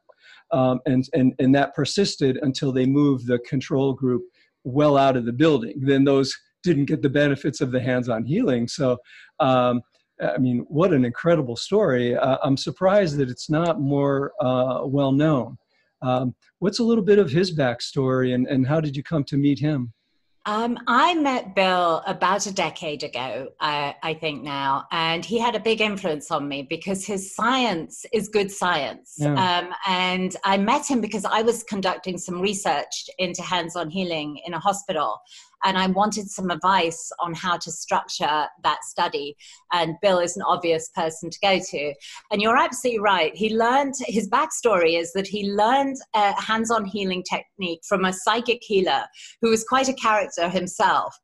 Um, 0.51 0.81
and, 0.87 1.07
and, 1.13 1.35
and 1.39 1.55
that 1.55 1.75
persisted 1.75 2.39
until 2.41 2.73
they 2.73 2.87
moved 2.87 3.27
the 3.27 3.39
control 3.41 3.93
group 3.93 4.23
well 4.65 4.97
out 4.97 5.17
of 5.17 5.27
the 5.27 5.33
building. 5.33 5.75
Then 5.83 6.05
those 6.05 6.35
didn't 6.63 6.87
get 6.87 7.03
the 7.03 7.11
benefits 7.11 7.61
of 7.61 7.71
the 7.71 7.81
hands-on 7.81 8.25
healing. 8.25 8.67
So, 8.67 8.97
um, 9.41 9.83
I 10.21 10.39
mean, 10.39 10.65
what 10.69 10.93
an 10.93 11.05
incredible 11.05 11.57
story! 11.57 12.17
Uh, 12.17 12.39
I'm 12.43 12.57
surprised 12.57 13.19
that 13.19 13.31
it's 13.31 13.51
not 13.51 13.81
more 13.81 14.33
uh, 14.41 14.81
well 14.85 15.13
known. 15.13 15.59
Um, 16.03 16.35
what's 16.59 16.79
a 16.79 16.85
little 16.85 17.05
bit 17.05 17.19
of 17.19 17.31
his 17.31 17.57
backstory, 17.57 18.35
and, 18.35 18.47
and 18.47 18.67
how 18.67 18.81
did 18.81 18.97
you 18.97 19.03
come 19.03 19.25
to 19.25 19.37
meet 19.37 19.59
him? 19.59 19.93
Um, 20.47 20.79
I 20.87 21.13
met 21.15 21.55
Bill 21.55 22.03
about 22.07 22.47
a 22.47 22.53
decade 22.55 23.03
ago, 23.03 23.49
uh, 23.61 23.93
I 24.03 24.15
think 24.15 24.43
now, 24.43 24.87
and 24.91 25.23
he 25.23 25.39
had 25.39 25.55
a 25.55 25.61
big 25.61 25.83
influence 25.83 26.31
on 26.31 26.49
me 26.49 26.63
because 26.63 27.05
his 27.05 27.35
science 27.35 28.07
is 28.15 28.29
good 28.29 28.51
science. 28.51 29.17
Yeah. 29.19 29.35
Um, 29.35 29.75
and 29.87 30.35
I 30.45 30.57
met 30.57 30.89
him 30.89 31.03
because 31.03 31.27
I 31.27 31.43
was 31.43 31.65
conducting 31.65 32.17
some 32.17 32.41
research 32.41 33.11
into 33.19 33.43
hands 33.43 33.77
on 33.77 33.91
healing 33.91 34.41
in 34.47 34.55
a 34.55 34.59
hospital 34.59 35.19
and 35.65 35.77
I 35.77 35.87
wanted 35.87 36.31
some 36.31 36.51
advice 36.51 37.11
on 37.19 37.35
how 37.35 37.57
to 37.59 37.71
structure 37.71 38.47
that 38.63 38.85
study. 38.85 39.37
And 39.73 39.97
Bill 40.03 40.19
is 40.19 40.37
an 40.37 40.43
obvious 40.43 40.89
person 40.95 41.31
to 41.31 41.39
go 41.41 41.59
to. 41.59 41.95
And 42.31 42.41
you're 42.41 42.57
absolutely 42.57 43.01
right. 43.01 43.35
He 43.35 43.55
learned, 43.57 43.95
his 44.07 44.29
backstory 44.29 44.99
is 44.99 45.13
that 45.13 45.27
he 45.27 45.51
learned 45.51 45.97
a 46.15 46.41
hands 46.41 46.71
on 46.71 46.85
healing 46.85 47.25
technique 47.29 47.81
from 47.89 48.05
a 48.05 48.13
psychic 48.13 48.61
healer 48.63 49.05
who 49.41 49.51
was 49.51 49.65
quite 49.65 49.89
a 49.89 49.95
character 49.95 50.49
himself. 50.49 51.17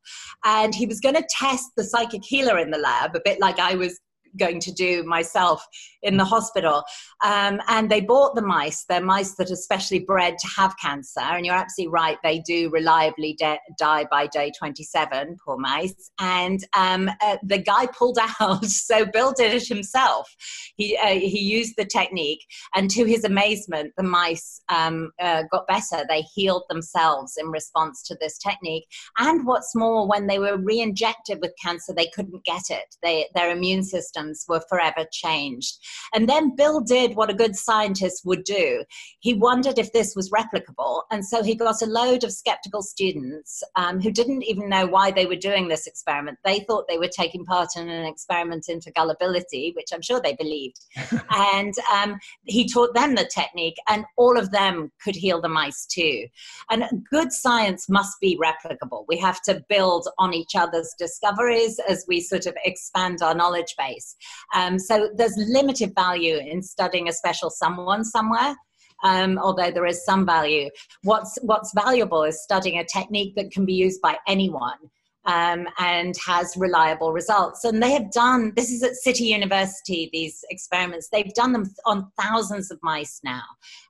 And 0.43 0.75
he 0.75 0.85
was 0.85 0.99
going 0.99 1.15
to 1.15 1.27
test 1.29 1.65
the 1.77 1.83
psychic 1.83 2.23
healer 2.23 2.57
in 2.59 2.71
the 2.71 2.77
lab, 2.77 3.15
a 3.15 3.21
bit 3.23 3.39
like 3.39 3.59
I 3.59 3.75
was 3.75 3.99
going 4.37 4.59
to 4.61 4.71
do 4.71 5.03
myself 5.03 5.65
in 6.03 6.17
the 6.17 6.25
hospital. 6.25 6.83
Um, 7.23 7.59
and 7.67 7.89
they 7.89 8.01
bought 8.01 8.35
the 8.35 8.41
mice. 8.41 8.85
They're 8.87 9.03
mice 9.03 9.35
that 9.35 9.51
are 9.51 9.55
specially 9.55 9.99
bred 9.99 10.37
to 10.39 10.47
have 10.55 10.75
cancer. 10.77 11.21
And 11.21 11.45
you're 11.45 11.55
absolutely 11.55 11.91
right, 11.91 12.17
they 12.23 12.39
do 12.39 12.69
reliably 12.69 13.33
de- 13.33 13.59
die 13.79 14.05
by 14.09 14.27
day 14.27 14.51
27, 14.57 15.37
poor 15.43 15.57
mice. 15.57 16.11
And 16.19 16.59
um, 16.77 17.09
uh, 17.21 17.37
the 17.43 17.57
guy 17.57 17.87
pulled 17.87 18.19
out, 18.39 18.65
so 18.65 19.05
Bill 19.05 19.33
did 19.33 19.53
it 19.53 19.67
himself. 19.67 20.33
He, 20.75 20.97
uh, 20.97 21.07
he 21.07 21.39
used 21.39 21.73
the 21.77 21.85
technique, 21.85 22.45
and 22.75 22.89
to 22.91 23.05
his 23.05 23.23
amazement, 23.23 23.93
the 23.97 24.03
mice 24.03 24.61
um, 24.69 25.11
uh, 25.19 25.43
got 25.51 25.67
better. 25.67 26.05
They 26.07 26.21
healed 26.21 26.63
themselves 26.69 27.37
in 27.37 27.47
response 27.47 28.03
to 28.03 28.17
this 28.19 28.37
technique. 28.37 28.85
And 29.17 29.45
what's 29.45 29.75
more, 29.75 30.07
when 30.07 30.27
they 30.27 30.39
were 30.39 30.57
re 30.57 30.79
injected 30.79 31.39
with 31.41 31.53
cancer, 31.61 31.93
they 31.93 32.07
couldn't 32.13 32.43
get 32.45 32.63
it. 32.69 32.95
They, 33.01 33.27
their 33.33 33.51
immune 33.51 33.83
systems 34.25 34.45
were 34.47 34.63
forever 34.69 35.07
changed. 35.11 35.77
And 36.13 36.27
then 36.27 36.55
Bill 36.55 36.81
did 36.81 37.15
what 37.15 37.29
a 37.29 37.33
good 37.33 37.55
scientist 37.55 38.23
would 38.25 38.43
do. 38.43 38.83
He 39.19 39.33
wondered 39.33 39.77
if 39.77 39.91
this 39.91 40.13
was 40.15 40.29
replicable. 40.29 41.03
And 41.11 41.25
so 41.25 41.43
he 41.43 41.55
got 41.55 41.81
a 41.81 41.85
load 41.85 42.23
of 42.23 42.31
skeptical 42.31 42.81
students 42.81 43.63
um, 43.75 44.01
who 44.01 44.11
didn't 44.11 44.43
even 44.43 44.69
know 44.69 44.85
why 44.85 45.11
they 45.11 45.25
were 45.25 45.35
doing 45.35 45.67
this 45.67 45.87
experiment. 45.87 46.37
They 46.43 46.59
thought 46.61 46.87
they 46.87 46.97
were 46.97 47.09
taking 47.09 47.45
part 47.45 47.69
in 47.75 47.89
an 47.89 48.05
experiment 48.05 48.65
into 48.69 48.91
gullibility, 48.91 49.73
which 49.75 49.89
I'm 49.93 50.01
sure 50.01 50.21
they 50.21 50.33
believed. 50.33 50.79
and 51.31 51.73
um, 51.93 52.19
he 52.43 52.67
taught 52.67 52.93
them 52.93 53.15
the 53.15 53.29
technique, 53.33 53.77
and 53.87 54.05
all 54.17 54.37
of 54.37 54.51
them 54.51 54.91
could 55.03 55.15
heal 55.15 55.41
the 55.41 55.49
mice 55.49 55.85
too. 55.85 56.25
And 56.69 56.83
good 57.09 57.31
science 57.31 57.87
must 57.89 58.19
be 58.19 58.37
replicable. 58.37 59.05
We 59.07 59.17
have 59.17 59.41
to 59.43 59.63
build 59.69 60.07
on 60.17 60.33
each 60.33 60.55
other's 60.55 60.93
discoveries 60.97 61.79
as 61.87 62.05
we 62.07 62.21
sort 62.21 62.45
of 62.45 62.55
expand 62.63 63.21
our 63.21 63.35
knowledge 63.35 63.75
base. 63.77 64.14
Um, 64.53 64.79
so 64.79 65.09
there's 65.15 65.35
limited 65.37 65.93
value 65.95 66.37
in 66.37 66.61
studying 66.61 67.09
a 67.09 67.13
special 67.13 67.49
someone 67.49 68.03
somewhere. 68.03 68.55
Um, 69.03 69.37
although 69.37 69.71
there 69.71 69.85
is 69.85 70.05
some 70.05 70.25
value. 70.25 70.69
What's 71.03 71.37
what's 71.41 71.73
valuable 71.75 72.23
is 72.23 72.41
studying 72.41 72.79
a 72.79 72.85
technique 72.85 73.35
that 73.35 73.51
can 73.51 73.65
be 73.65 73.73
used 73.73 74.01
by 74.01 74.17
anyone 74.25 74.77
um, 75.25 75.67
and 75.79 76.15
has 76.25 76.55
reliable 76.55 77.11
results. 77.11 77.63
And 77.63 77.81
they 77.81 77.91
have 77.91 78.11
done 78.11 78.53
this 78.55 78.71
is 78.71 78.83
at 78.83 78.95
City 78.95 79.25
University. 79.25 80.09
These 80.11 80.43
experiments 80.49 81.09
they've 81.09 81.33
done 81.33 81.53
them 81.53 81.65
on 81.85 82.11
thousands 82.19 82.71
of 82.71 82.79
mice 82.83 83.19
now, 83.23 83.43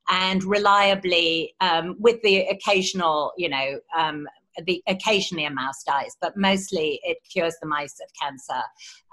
and 0.09 0.43
reliably 0.43 1.55
um, 1.61 1.95
with 1.99 2.21
the 2.21 2.45
occasional 2.47 3.33
you 3.37 3.49
know 3.49 3.79
um, 3.97 4.27
the 4.65 4.81
occasionally 4.87 5.45
a 5.45 5.51
mouse 5.51 5.83
dies, 5.85 6.15
but 6.21 6.37
mostly 6.37 6.99
it 7.03 7.17
cures 7.31 7.55
the 7.61 7.67
mice 7.67 7.99
of 8.01 8.09
cancer. 8.21 8.61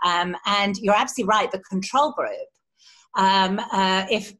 Um, 0.04 0.36
and 0.46 0.76
you're 0.78 0.94
absolutely 0.94 1.30
right. 1.30 1.50
The 1.50 1.60
control 1.60 2.12
group 2.12 2.48
um, 3.14 3.60
uh, 3.72 4.06
if 4.10 4.34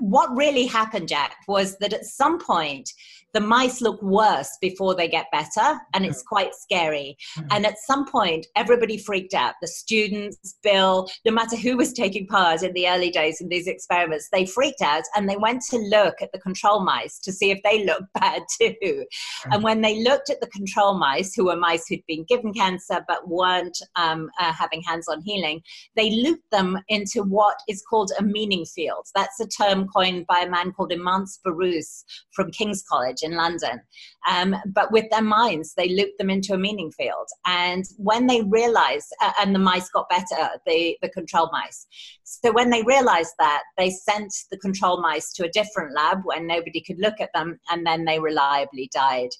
what 0.00 0.36
really 0.36 0.66
happened, 0.66 1.08
Jack, 1.08 1.36
was 1.46 1.78
that 1.78 1.92
at 1.92 2.04
some 2.04 2.38
point 2.38 2.90
the 3.34 3.40
mice 3.40 3.80
look 3.80 4.02
worse 4.02 4.56
before 4.60 4.94
they 4.94 5.08
get 5.08 5.26
better, 5.30 5.78
and 5.94 6.06
it's 6.06 6.22
quite 6.22 6.54
scary. 6.54 7.16
Mm-hmm. 7.36 7.48
And 7.50 7.66
at 7.66 7.78
some 7.78 8.06
point, 8.06 8.46
everybody 8.56 8.96
freaked 8.96 9.34
out. 9.34 9.54
The 9.60 9.68
students, 9.68 10.56
Bill, 10.62 11.08
no 11.24 11.32
matter 11.32 11.56
who 11.56 11.76
was 11.76 11.92
taking 11.92 12.26
part 12.26 12.62
in 12.62 12.72
the 12.72 12.88
early 12.88 13.10
days 13.10 13.40
in 13.40 13.48
these 13.48 13.66
experiments, 13.66 14.28
they 14.32 14.46
freaked 14.46 14.82
out 14.82 15.02
and 15.14 15.28
they 15.28 15.36
went 15.36 15.62
to 15.70 15.78
look 15.78 16.14
at 16.22 16.32
the 16.32 16.40
control 16.40 16.84
mice 16.84 17.18
to 17.20 17.32
see 17.32 17.50
if 17.50 17.58
they 17.62 17.84
looked 17.84 18.12
bad 18.14 18.42
too. 18.60 18.74
Mm-hmm. 18.80 19.52
And 19.52 19.62
when 19.62 19.82
they 19.82 20.02
looked 20.02 20.30
at 20.30 20.40
the 20.40 20.48
control 20.48 20.98
mice, 20.98 21.34
who 21.34 21.46
were 21.46 21.56
mice 21.56 21.86
who'd 21.88 22.06
been 22.06 22.24
given 22.24 22.52
cancer 22.52 23.04
but 23.06 23.28
weren't 23.28 23.78
um, 23.96 24.30
uh, 24.40 24.52
having 24.52 24.82
hands 24.82 25.06
on 25.08 25.20
healing, 25.22 25.60
they 25.96 26.10
looped 26.10 26.50
them 26.50 26.78
into 26.88 27.22
what 27.22 27.56
is 27.68 27.82
called 27.88 28.10
a 28.18 28.22
meaning 28.22 28.64
field. 28.64 29.06
That's 29.14 29.38
a 29.40 29.46
term 29.46 29.86
coined 29.88 30.26
by 30.26 30.40
a 30.40 30.50
man 30.50 30.72
called 30.72 30.92
Imants 30.92 31.40
Baruss 31.44 32.04
from 32.32 32.50
King's 32.50 32.82
College 32.88 33.17
in 33.22 33.34
London. 33.34 33.80
Um, 34.28 34.56
but 34.66 34.92
with 34.92 35.08
their 35.10 35.22
minds, 35.22 35.74
they 35.74 35.88
looped 35.88 36.18
them 36.18 36.30
into 36.30 36.54
a 36.54 36.58
meaning 36.58 36.90
field. 36.92 37.28
And 37.46 37.84
when 37.96 38.26
they 38.26 38.42
realized, 38.42 39.14
uh, 39.22 39.32
and 39.40 39.54
the 39.54 39.58
mice 39.58 39.88
got 39.90 40.08
better, 40.08 40.48
the, 40.66 40.96
the 41.02 41.08
control 41.08 41.50
mice. 41.52 41.86
So 42.30 42.52
when 42.52 42.68
they 42.68 42.82
realized 42.82 43.32
that, 43.38 43.62
they 43.78 43.90
sent 43.90 44.34
the 44.50 44.58
control 44.58 45.00
mice 45.00 45.32
to 45.32 45.46
a 45.46 45.50
different 45.50 45.94
lab 45.94 46.18
where 46.24 46.42
nobody 46.42 46.82
could 46.82 46.98
look 46.98 47.20
at 47.20 47.30
them, 47.34 47.58
and 47.70 47.86
then 47.86 48.04
they 48.04 48.20
reliably 48.20 48.90
died. 48.92 49.30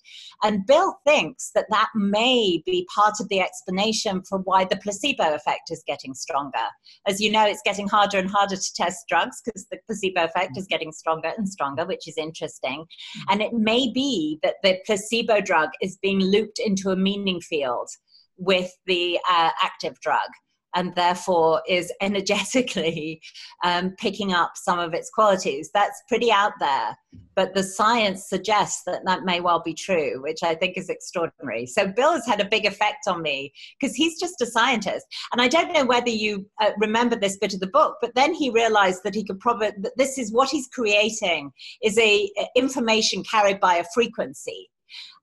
And 0.42 0.66
Bill 0.66 0.98
thinks 1.06 1.50
that 1.54 1.66
that 1.68 1.90
may 1.94 2.62
be 2.64 2.88
part 2.94 3.14
of 3.20 3.28
the 3.28 3.40
explanation 3.40 4.22
for 4.22 4.38
why 4.38 4.64
the 4.64 4.78
placebo 4.78 5.34
effect 5.34 5.70
is 5.70 5.84
getting 5.86 6.14
stronger. 6.14 6.66
As 7.06 7.20
you 7.20 7.30
know, 7.30 7.44
it's 7.44 7.62
getting 7.62 7.88
harder 7.88 8.18
and 8.18 8.30
harder 8.30 8.56
to 8.56 8.74
test 8.74 9.04
drugs 9.06 9.42
because 9.44 9.66
the 9.70 9.78
placebo 9.86 10.24
effect 10.24 10.56
is 10.56 10.66
getting 10.66 10.92
stronger 10.92 11.32
and 11.36 11.48
stronger, 11.48 11.84
which 11.84 12.08
is 12.08 12.16
interesting. 12.16 12.86
And 13.28 13.42
it 13.42 13.52
may 13.52 13.92
be 13.92 14.38
that 14.42 14.56
the 14.62 14.78
placebo 14.86 15.42
drug 15.42 15.68
is 15.82 15.98
being 16.00 16.20
looped 16.20 16.58
into 16.58 16.90
a 16.90 16.96
meaning 16.96 17.40
field 17.42 17.90
with 18.38 18.72
the 18.86 19.18
uh, 19.28 19.50
active 19.62 20.00
drug 20.00 20.30
and 20.74 20.94
therefore 20.94 21.62
is 21.68 21.92
energetically 22.00 23.20
um, 23.64 23.94
picking 23.98 24.32
up 24.32 24.52
some 24.54 24.78
of 24.78 24.94
its 24.94 25.10
qualities. 25.10 25.70
That's 25.72 26.02
pretty 26.08 26.30
out 26.30 26.52
there, 26.60 26.96
but 27.34 27.54
the 27.54 27.62
science 27.62 28.28
suggests 28.28 28.82
that 28.86 29.02
that 29.06 29.24
may 29.24 29.40
well 29.40 29.62
be 29.64 29.74
true, 29.74 30.22
which 30.22 30.42
I 30.42 30.54
think 30.54 30.76
is 30.76 30.88
extraordinary. 30.88 31.66
So 31.66 31.86
Bill 31.86 32.12
has 32.12 32.26
had 32.26 32.40
a 32.40 32.48
big 32.48 32.66
effect 32.66 33.06
on 33.06 33.22
me 33.22 33.52
because 33.80 33.94
he's 33.94 34.18
just 34.20 34.40
a 34.40 34.46
scientist, 34.46 35.06
and 35.32 35.40
I 35.40 35.48
don't 35.48 35.72
know 35.72 35.86
whether 35.86 36.10
you 36.10 36.46
uh, 36.60 36.70
remember 36.78 37.16
this 37.16 37.38
bit 37.38 37.54
of 37.54 37.60
the 37.60 37.66
book, 37.68 37.96
but 38.00 38.14
then 38.14 38.34
he 38.34 38.50
realized 38.50 39.02
that 39.04 39.14
he 39.14 39.24
could 39.24 39.40
probably 39.40 39.70
that 39.78 39.96
this 39.96 40.18
is 40.18 40.32
what 40.32 40.50
he's 40.50 40.68
creating 40.68 41.50
is 41.82 41.98
a 41.98 42.30
information 42.56 43.22
carried 43.24 43.60
by 43.60 43.76
a 43.76 43.84
frequency 43.94 44.68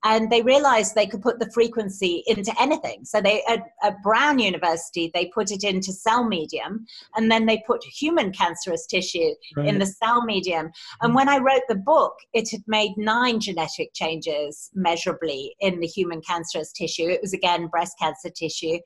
and 0.06 0.32
they 0.32 0.44
realized 0.44 0.94
they 0.94 1.08
could 1.08 1.22
put 1.22 1.40
the 1.40 1.50
frequency 1.52 2.24
into 2.28 2.54
anything. 2.62 3.04
So 3.04 3.20
they 3.20 3.44
at, 3.50 3.64
at, 3.82 4.02
Brown 4.04 4.38
University 4.38 5.10
they 5.14 5.26
put 5.34 5.52
it 5.52 5.64
into 5.64 5.92
cell 5.92 6.24
medium, 6.24 6.86
and 7.16 7.30
then 7.32 7.48
they 7.48 7.64
put 7.66 7.84
human 7.84 8.32
cancerous 8.32 8.86
tissue 8.86 9.32
right. 9.58 9.68
in 9.68 9.80
the 9.80 9.86
cell 9.86 10.24
medium. 10.24 10.70
And 11.02 11.16
when 11.16 11.28
I 11.28 11.40
wrote 11.40 11.64
the 11.68 11.76
book, 11.76 12.14
it 12.34 12.50
had 12.52 12.62
made 12.68 12.94
nine 12.98 13.40
genetic 13.40 13.94
changes 13.96 14.70
measurably 14.76 15.56
in 15.60 15.80
the 15.80 15.88
human 15.88 16.22
cancerous 16.22 16.72
tissue. 16.72 17.10
It 17.10 17.22
was 17.22 17.34
again 17.34 17.68
breast 17.68 17.96
cancer 18.00 18.30
tissue, 18.30 18.78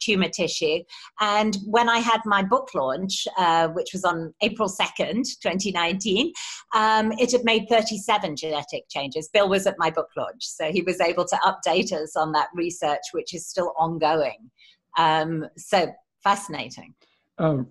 tumor 0.00 0.28
tissue. 0.28 0.80
And 1.20 1.56
when 1.64 1.88
I 1.88 1.98
had 1.98 2.20
my 2.24 2.42
book 2.42 2.68
launch, 2.74 3.26
uh, 3.38 3.68
which 3.68 3.90
was 3.92 4.04
on 4.04 4.34
April 4.42 4.68
2nd, 4.68 5.24
2019, 5.40 6.32
um, 6.74 7.12
it 7.12 7.32
had 7.32 7.44
made 7.44 7.66
37 7.68 8.36
genetic 8.36 8.88
changes. 8.90 9.28
Bill 9.32 9.48
was 9.48 9.66
at 9.66 9.76
my 9.78 9.90
book 9.90 10.08
launch, 10.16 10.44
so 10.44 10.65
he 10.70 10.82
was 10.82 11.00
able 11.00 11.24
to 11.26 11.36
update 11.36 11.92
us 11.92 12.16
on 12.16 12.32
that 12.32 12.48
research, 12.54 13.02
which 13.12 13.34
is 13.34 13.46
still 13.46 13.74
ongoing. 13.78 14.50
Um, 14.98 15.46
so 15.56 15.92
fascinating. 16.22 16.94
Um, 17.38 17.68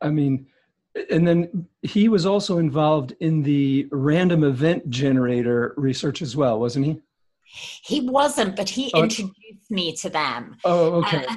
I 0.00 0.10
mean, 0.10 0.46
and 1.10 1.26
then 1.26 1.66
he 1.82 2.08
was 2.08 2.26
also 2.26 2.58
involved 2.58 3.14
in 3.20 3.42
the 3.42 3.88
random 3.90 4.44
event 4.44 4.88
generator 4.90 5.74
research 5.76 6.22
as 6.22 6.36
well, 6.36 6.58
wasn't 6.58 6.86
he? 6.86 7.00
He 7.84 8.00
wasn't, 8.00 8.56
but 8.56 8.68
he 8.68 8.90
oh, 8.94 9.04
introduced 9.04 9.70
me 9.70 9.94
to 9.96 10.10
them. 10.10 10.56
Oh, 10.64 10.94
okay. 10.96 11.24
Uh, 11.26 11.36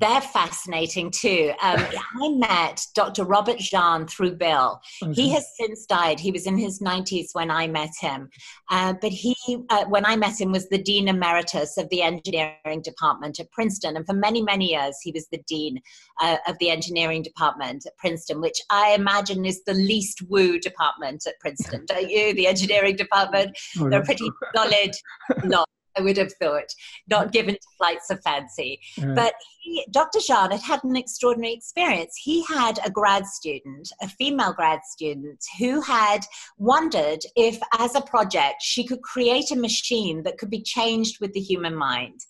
they're 0.00 0.20
fascinating 0.20 1.10
too. 1.10 1.52
Um, 1.62 1.84
I 2.22 2.28
met 2.28 2.84
Dr. 2.94 3.24
Robert 3.24 3.58
Jahn 3.58 4.06
through 4.06 4.36
Bill. 4.36 4.80
Okay. 5.02 5.12
He 5.12 5.30
has 5.30 5.46
since 5.56 5.86
died. 5.86 6.20
He 6.20 6.30
was 6.30 6.46
in 6.46 6.58
his 6.58 6.80
90s 6.80 7.28
when 7.32 7.50
I 7.50 7.66
met 7.66 7.90
him. 7.98 8.28
Uh, 8.70 8.94
but 9.00 9.10
he, 9.10 9.34
uh, 9.70 9.86
when 9.86 10.04
I 10.04 10.16
met 10.16 10.40
him, 10.40 10.52
was 10.52 10.68
the 10.68 10.78
Dean 10.78 11.08
Emeritus 11.08 11.78
of 11.78 11.88
the 11.88 12.02
Engineering 12.02 12.82
Department 12.82 13.40
at 13.40 13.50
Princeton. 13.50 13.96
And 13.96 14.06
for 14.06 14.14
many, 14.14 14.42
many 14.42 14.72
years, 14.72 14.98
he 15.02 15.12
was 15.12 15.26
the 15.28 15.42
Dean 15.48 15.80
uh, 16.20 16.36
of 16.46 16.58
the 16.58 16.70
Engineering 16.70 17.22
Department 17.22 17.86
at 17.86 17.96
Princeton, 17.96 18.40
which 18.40 18.60
I 18.70 18.94
imagine 18.94 19.44
is 19.44 19.62
the 19.64 19.74
least 19.74 20.22
woo 20.28 20.58
department 20.58 21.26
at 21.26 21.40
Princeton, 21.40 21.86
don't 21.86 22.10
you? 22.10 22.34
The 22.34 22.46
Engineering 22.46 22.96
Department. 22.96 23.56
Oh, 23.78 23.88
They're 23.88 24.02
a 24.02 24.04
pretty 24.04 24.28
solid 24.54 24.94
lot. 25.44 25.68
I 25.96 26.02
would 26.02 26.16
have 26.16 26.32
thought, 26.34 26.74
not 27.08 27.32
given 27.32 27.54
to 27.54 27.68
flights 27.76 28.10
of 28.10 28.20
fancy. 28.22 28.80
But 29.14 29.34
he, 29.60 29.84
Dr. 29.90 30.20
Jahn 30.20 30.50
had 30.50 30.60
had 30.60 30.84
an 30.84 30.96
extraordinary 30.96 31.54
experience. 31.54 32.14
He 32.16 32.44
had 32.44 32.78
a 32.84 32.90
grad 32.90 33.26
student, 33.26 33.90
a 34.02 34.08
female 34.08 34.52
grad 34.52 34.80
student, 34.84 35.44
who 35.58 35.80
had 35.80 36.20
wondered 36.56 37.20
if, 37.36 37.58
as 37.78 37.94
a 37.94 38.00
project, 38.00 38.62
she 38.62 38.84
could 38.84 39.02
create 39.02 39.50
a 39.50 39.56
machine 39.56 40.22
that 40.22 40.38
could 40.38 40.50
be 40.50 40.62
changed 40.62 41.20
with 41.20 41.32
the 41.32 41.40
human 41.40 41.74
mind. 41.74 42.20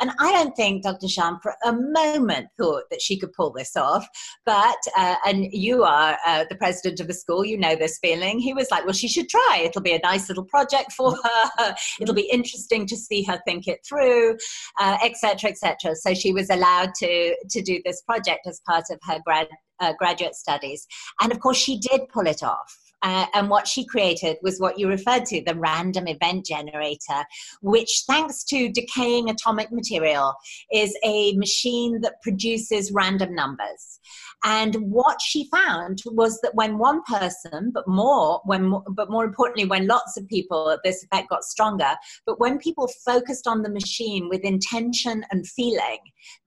And 0.00 0.10
I 0.20 0.32
don't 0.32 0.54
think 0.56 0.82
Dr. 0.82 1.06
Jahn 1.06 1.38
for 1.42 1.54
a 1.64 1.72
moment 1.72 2.48
thought 2.58 2.84
that 2.90 3.02
she 3.02 3.18
could 3.18 3.32
pull 3.32 3.50
this 3.50 3.76
off. 3.76 4.06
But, 4.44 4.78
uh, 4.96 5.16
and 5.26 5.46
you 5.52 5.84
are 5.84 6.18
uh, 6.26 6.44
the 6.48 6.56
president 6.56 7.00
of 7.00 7.08
the 7.08 7.14
school, 7.14 7.44
you 7.44 7.58
know 7.58 7.76
this 7.76 7.98
feeling. 7.98 8.38
He 8.38 8.54
was 8.54 8.70
like, 8.70 8.84
well, 8.84 8.92
she 8.92 9.08
should 9.08 9.28
try. 9.28 9.62
It'll 9.64 9.82
be 9.82 9.94
a 9.94 10.00
nice 10.00 10.28
little 10.28 10.44
project 10.44 10.92
for 10.92 11.12
her. 11.12 11.74
It'll 12.00 12.14
be 12.14 12.30
interesting 12.30 12.86
to 12.86 12.96
see 12.96 13.15
her 13.24 13.40
think 13.46 13.66
it 13.68 13.80
through, 13.88 14.36
etc., 14.80 15.32
uh, 15.32 15.48
etc. 15.48 15.90
Et 15.92 15.96
so 15.96 16.14
she 16.14 16.32
was 16.32 16.50
allowed 16.50 16.92
to, 16.96 17.36
to 17.50 17.62
do 17.62 17.80
this 17.84 18.02
project 18.02 18.46
as 18.46 18.60
part 18.66 18.84
of 18.90 18.98
her 19.04 19.18
grad, 19.24 19.48
uh, 19.80 19.92
graduate 19.98 20.34
studies. 20.34 20.86
And 21.20 21.32
of 21.32 21.40
course, 21.40 21.58
she 21.58 21.78
did 21.78 22.08
pull 22.12 22.26
it 22.26 22.42
off. 22.42 22.85
Uh, 23.06 23.24
and 23.34 23.48
what 23.48 23.68
she 23.68 23.84
created 23.84 24.36
was 24.42 24.58
what 24.58 24.80
you 24.80 24.88
referred 24.88 25.24
to 25.24 25.40
the 25.46 25.54
random 25.54 26.08
event 26.08 26.44
generator, 26.44 27.22
which, 27.62 28.02
thanks 28.08 28.42
to 28.42 28.68
decaying 28.68 29.30
atomic 29.30 29.70
material, 29.70 30.34
is 30.72 30.98
a 31.04 31.32
machine 31.36 32.00
that 32.00 32.20
produces 32.20 32.90
random 32.90 33.32
numbers. 33.32 34.00
And 34.42 34.74
what 34.90 35.22
she 35.22 35.48
found 35.50 36.02
was 36.06 36.40
that 36.40 36.56
when 36.56 36.78
one 36.78 37.00
person, 37.04 37.70
but 37.72 37.86
more, 37.86 38.40
when 38.44 38.74
but 38.88 39.08
more 39.08 39.24
importantly, 39.24 39.66
when 39.66 39.86
lots 39.86 40.16
of 40.16 40.26
people, 40.26 40.76
this 40.82 41.04
effect 41.04 41.28
got 41.28 41.44
stronger. 41.44 41.92
But 42.26 42.40
when 42.40 42.58
people 42.58 42.90
focused 43.04 43.46
on 43.46 43.62
the 43.62 43.70
machine 43.70 44.28
with 44.28 44.40
intention 44.42 45.24
and 45.30 45.46
feeling, 45.46 45.98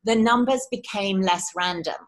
the 0.03 0.15
numbers 0.15 0.67
became 0.69 1.21
less 1.21 1.51
random. 1.55 2.01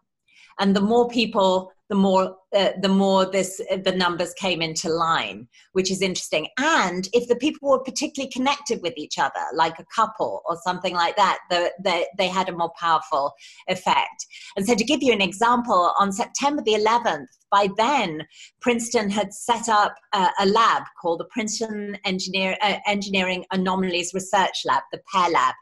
And 0.60 0.76
the 0.76 0.82
more 0.82 1.08
people 1.08 1.72
the 1.92 1.98
more 1.98 2.36
uh, 2.54 2.70
the 2.80 2.88
more 2.88 3.24
this 3.30 3.60
uh, 3.70 3.76
the 3.84 3.92
numbers 3.92 4.32
came 4.34 4.60
into 4.62 4.88
line 4.88 5.46
which 5.72 5.90
is 5.90 6.02
interesting 6.02 6.48
and 6.58 7.08
if 7.12 7.28
the 7.28 7.36
people 7.36 7.70
were 7.70 7.82
particularly 7.82 8.30
connected 8.30 8.80
with 8.82 8.94
each 8.96 9.18
other 9.18 9.44
like 9.54 9.78
a 9.78 9.86
couple 9.94 10.42
or 10.46 10.56
something 10.64 10.94
like 10.94 11.16
that 11.16 11.38
the, 11.50 11.70
the, 11.82 12.06
they 12.18 12.28
had 12.28 12.48
a 12.48 12.56
more 12.56 12.72
powerful 12.78 13.32
effect 13.68 14.26
and 14.56 14.66
so 14.66 14.74
to 14.74 14.84
give 14.84 15.02
you 15.02 15.12
an 15.12 15.22
example 15.22 15.92
on 15.98 16.12
september 16.12 16.62
the 16.62 16.74
11th 16.74 17.26
by 17.52 17.68
then, 17.76 18.26
Princeton 18.62 19.10
had 19.10 19.32
set 19.34 19.68
up 19.68 19.94
a, 20.14 20.28
a 20.40 20.46
lab 20.46 20.84
called 21.00 21.20
the 21.20 21.26
Princeton 21.26 21.98
Engineer, 22.06 22.56
uh, 22.62 22.78
Engineering 22.86 23.44
Anomalies 23.52 24.14
Research 24.14 24.62
Lab, 24.64 24.82
the 24.90 25.00
PEAR 25.12 25.28
Lab. 25.28 25.54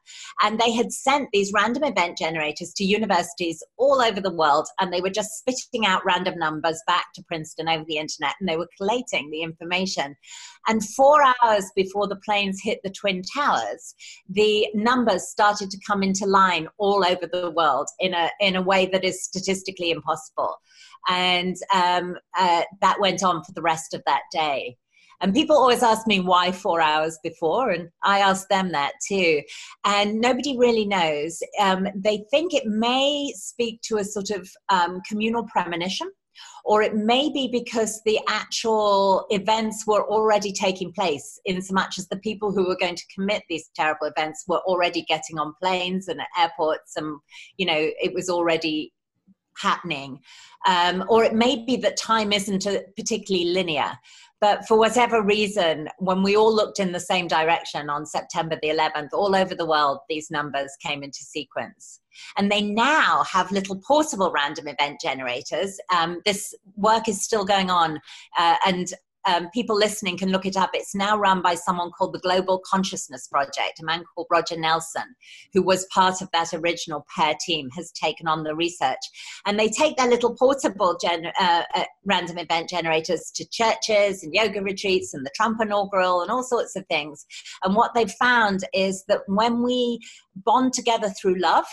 And 0.43 0.59
they 0.59 0.71
had 0.71 0.93
sent 0.93 1.29
these 1.33 1.53
random 1.53 1.83
event 1.83 2.17
generators 2.17 2.73
to 2.75 2.85
universities 2.85 3.63
all 3.77 4.01
over 4.01 4.21
the 4.21 4.33
world, 4.33 4.69
and 4.81 4.93
they 4.93 5.01
were 5.01 5.11
just 5.11 5.37
spitting 5.39 5.85
out 5.85 6.05
random 6.05 6.39
numbers 6.39 6.80
back 6.87 7.07
to 7.15 7.23
Princeton 7.23 7.69
over 7.69 7.85
the 7.87 7.97
internet, 7.97 8.35
and 8.41 8.49
they 8.49 8.57
were 8.57 8.69
collating 8.77 9.31
the 9.31 9.43
information. 9.43 10.17
And 10.69 10.85
four 10.85 11.23
hours 11.43 11.71
before 11.75 12.09
the 12.09 12.21
planes 12.25 12.61
hit 12.63 12.81
the 12.83 12.91
Twin 12.91 13.23
Towers, 13.35 13.95
the 14.29 14.69
numbers 14.75 15.29
started 15.29 15.71
to 15.71 15.81
come 15.87 16.03
into 16.03 16.27
line 16.27 16.69
all 16.79 17.05
over 17.05 17.27
the 17.27 17.51
world 17.51 17.89
in 17.99 18.15
a, 18.15 18.31
in 18.41 18.57
a 18.57 18.63
way 18.63 18.87
that 18.87 19.05
is 19.05 19.25
statistically 19.25 19.91
impossible. 19.91 20.57
And 21.09 21.57
um, 21.75 22.17
uh, 22.39 22.63
that 22.81 23.01
went 23.01 23.23
on 23.23 23.43
for 23.45 23.53
the 23.53 23.63
rest 23.63 23.95
of 23.95 24.03
that 24.07 24.23
day. 24.33 24.77
And 25.23 25.35
people 25.35 25.57
always 25.57 25.83
ask 25.83 26.07
me 26.07 26.21
why 26.21 26.51
four 26.51 26.81
hours 26.81 27.19
before, 27.23 27.71
and 27.71 27.91
I 28.03 28.21
ask 28.21 28.49
them 28.49 28.73
that 28.73 28.93
too. 29.07 29.43
And 29.85 30.19
nobody 30.19 30.57
really 30.57 30.87
knows. 30.87 31.43
Um, 31.61 31.87
they 31.95 32.25
think 32.31 32.55
it 32.55 32.65
may 32.67 33.33
speak 33.37 33.83
to 33.83 33.99
a 33.99 34.05
sort 34.05 34.31
of 34.31 34.49
um, 34.71 35.01
communal 35.07 35.45
premonition, 35.45 36.11
or 36.65 36.83
it 36.83 36.95
may 36.95 37.31
be 37.31 37.49
because 37.51 38.01
the 38.05 38.21
actual 38.29 39.27
events 39.31 39.87
were 39.87 40.09
already 40.09 40.53
taking 40.53 40.93
place, 40.93 41.41
in 41.45 41.63
so 41.63 41.75
much 41.75 41.99
as 41.99 42.09
the 42.09 42.19
people 42.19 42.53
who 42.53 42.67
were 42.67 42.77
going 42.77 42.97
to 42.97 43.15
commit 43.15 43.43
these 43.49 43.71
terrible 43.75 44.07
events 44.07 44.45
were 44.47 44.61
already 44.61 45.03
getting 45.03 45.39
on 45.39 45.55
planes 45.61 46.09
and 46.09 46.21
at 46.21 46.29
airports, 46.39 46.97
and 46.97 47.19
you 47.57 47.67
know, 47.67 47.91
it 48.01 48.15
was 48.15 48.29
already 48.29 48.93
happening. 49.57 50.19
Um, 50.67 51.05
or 51.09 51.25
it 51.25 51.35
may 51.35 51.65
be 51.65 51.77
that 51.77 51.97
time 51.97 52.33
isn't 52.33 52.67
particularly 52.97 53.51
linear. 53.51 53.93
But 54.41 54.67
for 54.67 54.79
whatever 54.79 55.23
reason, 55.23 55.89
when 55.99 56.23
we 56.23 56.37
all 56.37 56.55
looked 56.55 56.81
in 56.81 56.93
the 56.93 57.01
same 57.01 57.29
direction 57.29 57.91
on 57.91 58.07
September 58.07 58.59
the 58.63 58.71
11th, 58.71 59.11
all 59.13 59.37
over 59.37 59.55
the 59.55 59.67
world, 59.67 59.99
these 60.09 60.31
numbers 60.31 60.71
came 60.83 61.03
into 61.03 61.23
sequence. 61.23 62.01
And 62.37 62.51
they 62.51 62.63
now 62.63 63.25
have 63.31 63.53
little 63.53 63.77
portable 63.77 64.33
random 64.33 64.69
event 64.69 65.01
generators. 65.01 65.79
Um, 65.95 66.21
this 66.25 66.55
work 66.77 67.09
is 67.09 67.23
still 67.23 67.45
going 67.45 67.71
on, 67.71 68.01
uh, 68.39 68.57
and 68.67 68.93
um, 69.27 69.49
people 69.53 69.77
listening 69.77 70.17
can 70.17 70.31
look 70.31 70.47
it 70.47 70.57
up. 70.57 70.71
It's 70.75 70.95
now 70.95 71.17
run 71.17 71.43
by 71.43 71.55
someone 71.55 71.91
called 71.91 72.15
the 72.15 72.21
Global 72.21 72.61
Consciousness 72.65 73.27
Project. 73.27 73.81
A 73.81 73.85
man 73.85 74.05
called 74.15 74.27
Roger 74.31 74.59
Nelson, 74.59 75.15
who 75.53 75.63
was 75.63 75.87
part 75.87 76.23
of 76.23 76.29
that 76.33 76.53
original 76.55 77.07
PEAR 77.15 77.35
team, 77.41 77.69
has 77.77 77.93
taken 77.93 78.27
on 78.27 78.43
the 78.45 78.55
research. 78.55 78.99
And 79.47 79.59
they 79.59 79.69
take 79.69 79.97
their 79.97 80.09
little 80.09 80.35
portable 80.35 80.99
gen- 81.01 81.33
uh, 81.39 81.63
uh, 81.75 81.85
random 82.05 82.39
event 82.39 82.69
generators 82.71 83.31
to 83.35 83.49
churches 83.49 84.23
and 84.23 84.35
yoga 84.35 84.63
retreats 84.63 85.15
and 85.15 85.25
the 85.25 85.33
Trump 85.35 85.61
inaugural 85.61 86.23
and 86.23 86.31
all 86.31 86.43
sorts 86.43 86.77
of 86.77 86.87
things. 86.87 87.27
And 87.63 87.75
what 87.75 87.95
they've 87.95 88.11
found 88.11 88.65
is 88.73 89.05
that 89.09 89.23
when 89.27 89.63
we 89.63 90.01
bond 90.45 90.73
together 90.73 91.11
through 91.11 91.39
love, 91.39 91.67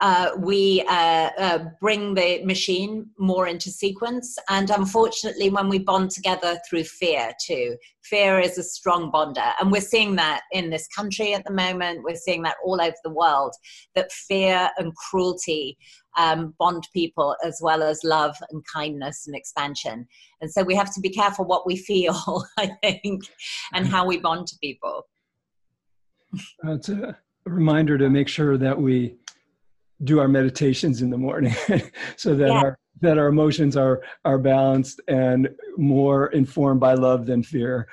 uh, 0.00 0.30
we 0.38 0.84
uh, 0.88 1.30
uh, 1.38 1.58
bring 1.80 2.14
the 2.14 2.44
machine 2.44 3.08
more 3.18 3.46
into 3.46 3.70
sequence. 3.70 4.38
And 4.50 4.68
unfortunately, 4.68 5.48
when 5.48 5.68
we 5.68 5.78
bond 5.78 6.10
together 6.10 6.58
through 6.68 6.84
fear, 6.84 7.32
too, 7.44 7.76
fear 8.02 8.38
is 8.38 8.58
a 8.58 8.62
strong 8.62 9.10
bonder. 9.10 9.52
And 9.58 9.72
we're 9.72 9.80
seeing 9.80 10.16
that 10.16 10.42
in 10.52 10.68
this 10.68 10.86
country 10.88 11.32
at 11.32 11.44
the 11.44 11.52
moment. 11.52 12.04
We're 12.04 12.16
seeing 12.16 12.42
that 12.42 12.56
all 12.64 12.80
over 12.80 12.96
the 13.04 13.12
world 13.12 13.54
that 13.94 14.12
fear 14.12 14.70
and 14.76 14.94
cruelty 14.94 15.78
um, 16.18 16.54
bond 16.58 16.86
people 16.92 17.34
as 17.42 17.58
well 17.62 17.82
as 17.82 18.04
love 18.04 18.36
and 18.50 18.62
kindness 18.72 19.26
and 19.26 19.34
expansion. 19.34 20.06
And 20.42 20.50
so 20.50 20.62
we 20.62 20.74
have 20.74 20.92
to 20.94 21.00
be 21.00 21.10
careful 21.10 21.46
what 21.46 21.66
we 21.66 21.76
feel, 21.76 22.44
I 22.58 22.70
think, 22.82 23.24
and 23.72 23.86
how 23.86 24.06
we 24.06 24.18
bond 24.18 24.46
to 24.48 24.56
people. 24.62 25.06
It's 26.64 26.90
a 26.90 27.16
reminder 27.46 27.96
to 27.96 28.10
make 28.10 28.28
sure 28.28 28.58
that 28.58 28.78
we 28.78 29.16
do 30.04 30.20
our 30.20 30.28
meditations 30.28 31.02
in 31.02 31.10
the 31.10 31.18
morning 31.18 31.54
so 32.16 32.34
that 32.34 32.48
yeah. 32.48 32.52
our 32.52 32.78
that 33.00 33.18
our 33.18 33.26
emotions 33.28 33.76
are 33.76 34.02
are 34.24 34.38
balanced 34.38 35.00
and 35.08 35.48
more 35.76 36.28
informed 36.28 36.80
by 36.80 36.94
love 36.94 37.26
than 37.26 37.42
fear 37.42 37.88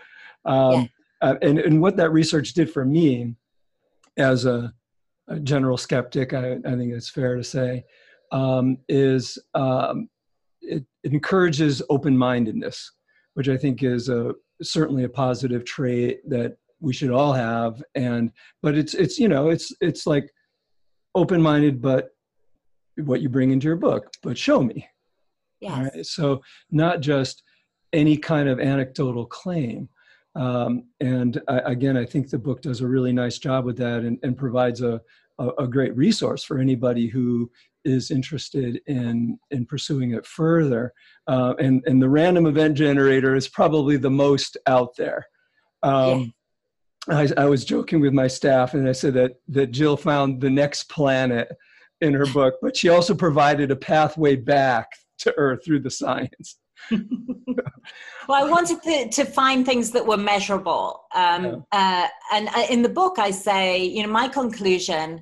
um, 0.45 0.73
yeah. 1.21 1.29
uh, 1.29 1.35
and 1.41 1.59
and 1.59 1.81
what 1.81 1.97
that 1.97 2.11
research 2.11 2.53
did 2.53 2.71
for 2.71 2.85
me 2.85 3.35
as 4.17 4.45
a, 4.45 4.73
a 5.27 5.39
general 5.39 5.77
skeptic 5.77 6.33
I, 6.33 6.53
I, 6.53 6.75
think 6.75 6.93
it's 6.93 7.09
fair 7.09 7.35
to 7.35 7.43
say 7.43 7.83
um, 8.31 8.77
is 8.87 9.37
um, 9.53 10.09
it, 10.61 10.83
it, 11.03 11.13
encourages 11.13 11.81
open-mindedness 11.89 12.91
which 13.33 13.49
i 13.49 13.57
think 13.57 13.83
is 13.83 14.09
a 14.09 14.33
certainly 14.61 15.03
a 15.03 15.09
positive 15.09 15.65
trait 15.65 16.27
that 16.29 16.57
we 16.79 16.93
should 16.93 17.11
all 17.11 17.33
have 17.33 17.81
and 17.95 18.31
but 18.61 18.75
it's 18.75 18.93
it's 18.93 19.17
you 19.17 19.27
know 19.27 19.49
it's 19.49 19.73
it's 19.81 20.05
like 20.05 20.29
open 21.15 21.41
minded, 21.41 21.81
but 21.81 22.09
what 22.97 23.21
you 23.21 23.29
bring 23.29 23.51
into 23.51 23.65
your 23.65 23.75
book, 23.75 24.11
but 24.21 24.37
show 24.37 24.61
me. 24.61 24.87
Yes. 25.59 25.77
Right? 25.93 26.05
So, 26.05 26.41
not 26.71 26.99
just 27.01 27.43
any 27.93 28.17
kind 28.17 28.49
of 28.49 28.59
anecdotal 28.59 29.25
claim. 29.25 29.87
Um, 30.35 30.85
and 30.99 31.39
I, 31.47 31.59
again, 31.59 31.95
I 31.95 32.05
think 32.05 32.29
the 32.29 32.39
book 32.39 32.61
does 32.61 32.81
a 32.81 32.87
really 32.87 33.13
nice 33.13 33.37
job 33.37 33.65
with 33.65 33.77
that 33.77 34.01
and, 34.01 34.17
and 34.23 34.35
provides 34.35 34.81
a, 34.81 34.99
a, 35.37 35.49
a, 35.59 35.67
great 35.67 35.95
resource 35.95 36.43
for 36.43 36.57
anybody 36.57 37.07
who 37.07 37.51
is 37.85 38.09
interested 38.09 38.81
in 38.87 39.37
in 39.51 39.65
pursuing 39.65 40.13
it 40.13 40.25
further. 40.25 40.91
Uh, 41.27 41.53
and 41.59 41.83
and 41.85 42.01
the 42.01 42.09
random 42.09 42.47
event 42.47 42.75
generator 42.75 43.35
is 43.35 43.47
probably 43.47 43.95
the 43.95 44.09
most 44.09 44.57
out 44.65 44.95
there. 44.97 45.27
Um, 45.83 46.33
I, 47.09 47.29
I, 47.37 47.45
was 47.45 47.65
joking 47.65 47.99
with 47.99 48.13
my 48.13 48.27
staff 48.27 48.73
and 48.73 48.87
I 48.87 48.93
said 48.93 49.13
that, 49.15 49.33
that 49.49 49.71
Jill 49.71 49.97
found 49.97 50.39
the 50.39 50.49
next 50.49 50.89
planet 50.89 51.49
in 52.01 52.13
her 52.13 52.25
book, 52.27 52.55
but 52.61 52.77
she 52.77 52.89
also 52.89 53.13
provided 53.13 53.71
a 53.71 53.75
pathway 53.75 54.35
back 54.35 54.89
to 55.19 55.33
Earth 55.37 55.59
through 55.65 55.81
the 55.81 55.91
science. 55.91 56.57
well, 56.91 58.43
I 58.45 58.49
wanted 58.49 58.81
to, 58.83 59.09
to, 59.09 59.25
find 59.25 59.65
things 59.65 59.91
that 59.91 60.05
were 60.05 60.17
measurable. 60.17 61.03
Um, 61.13 61.45
yeah. 61.45 61.55
uh, 61.71 62.07
and 62.33 62.49
uh, 62.49 62.65
in 62.69 62.81
the 62.81 62.89
book, 62.89 63.19
I 63.19 63.31
say, 63.31 63.83
you 63.83 64.03
know, 64.03 64.11
my 64.11 64.27
conclusion, 64.27 65.21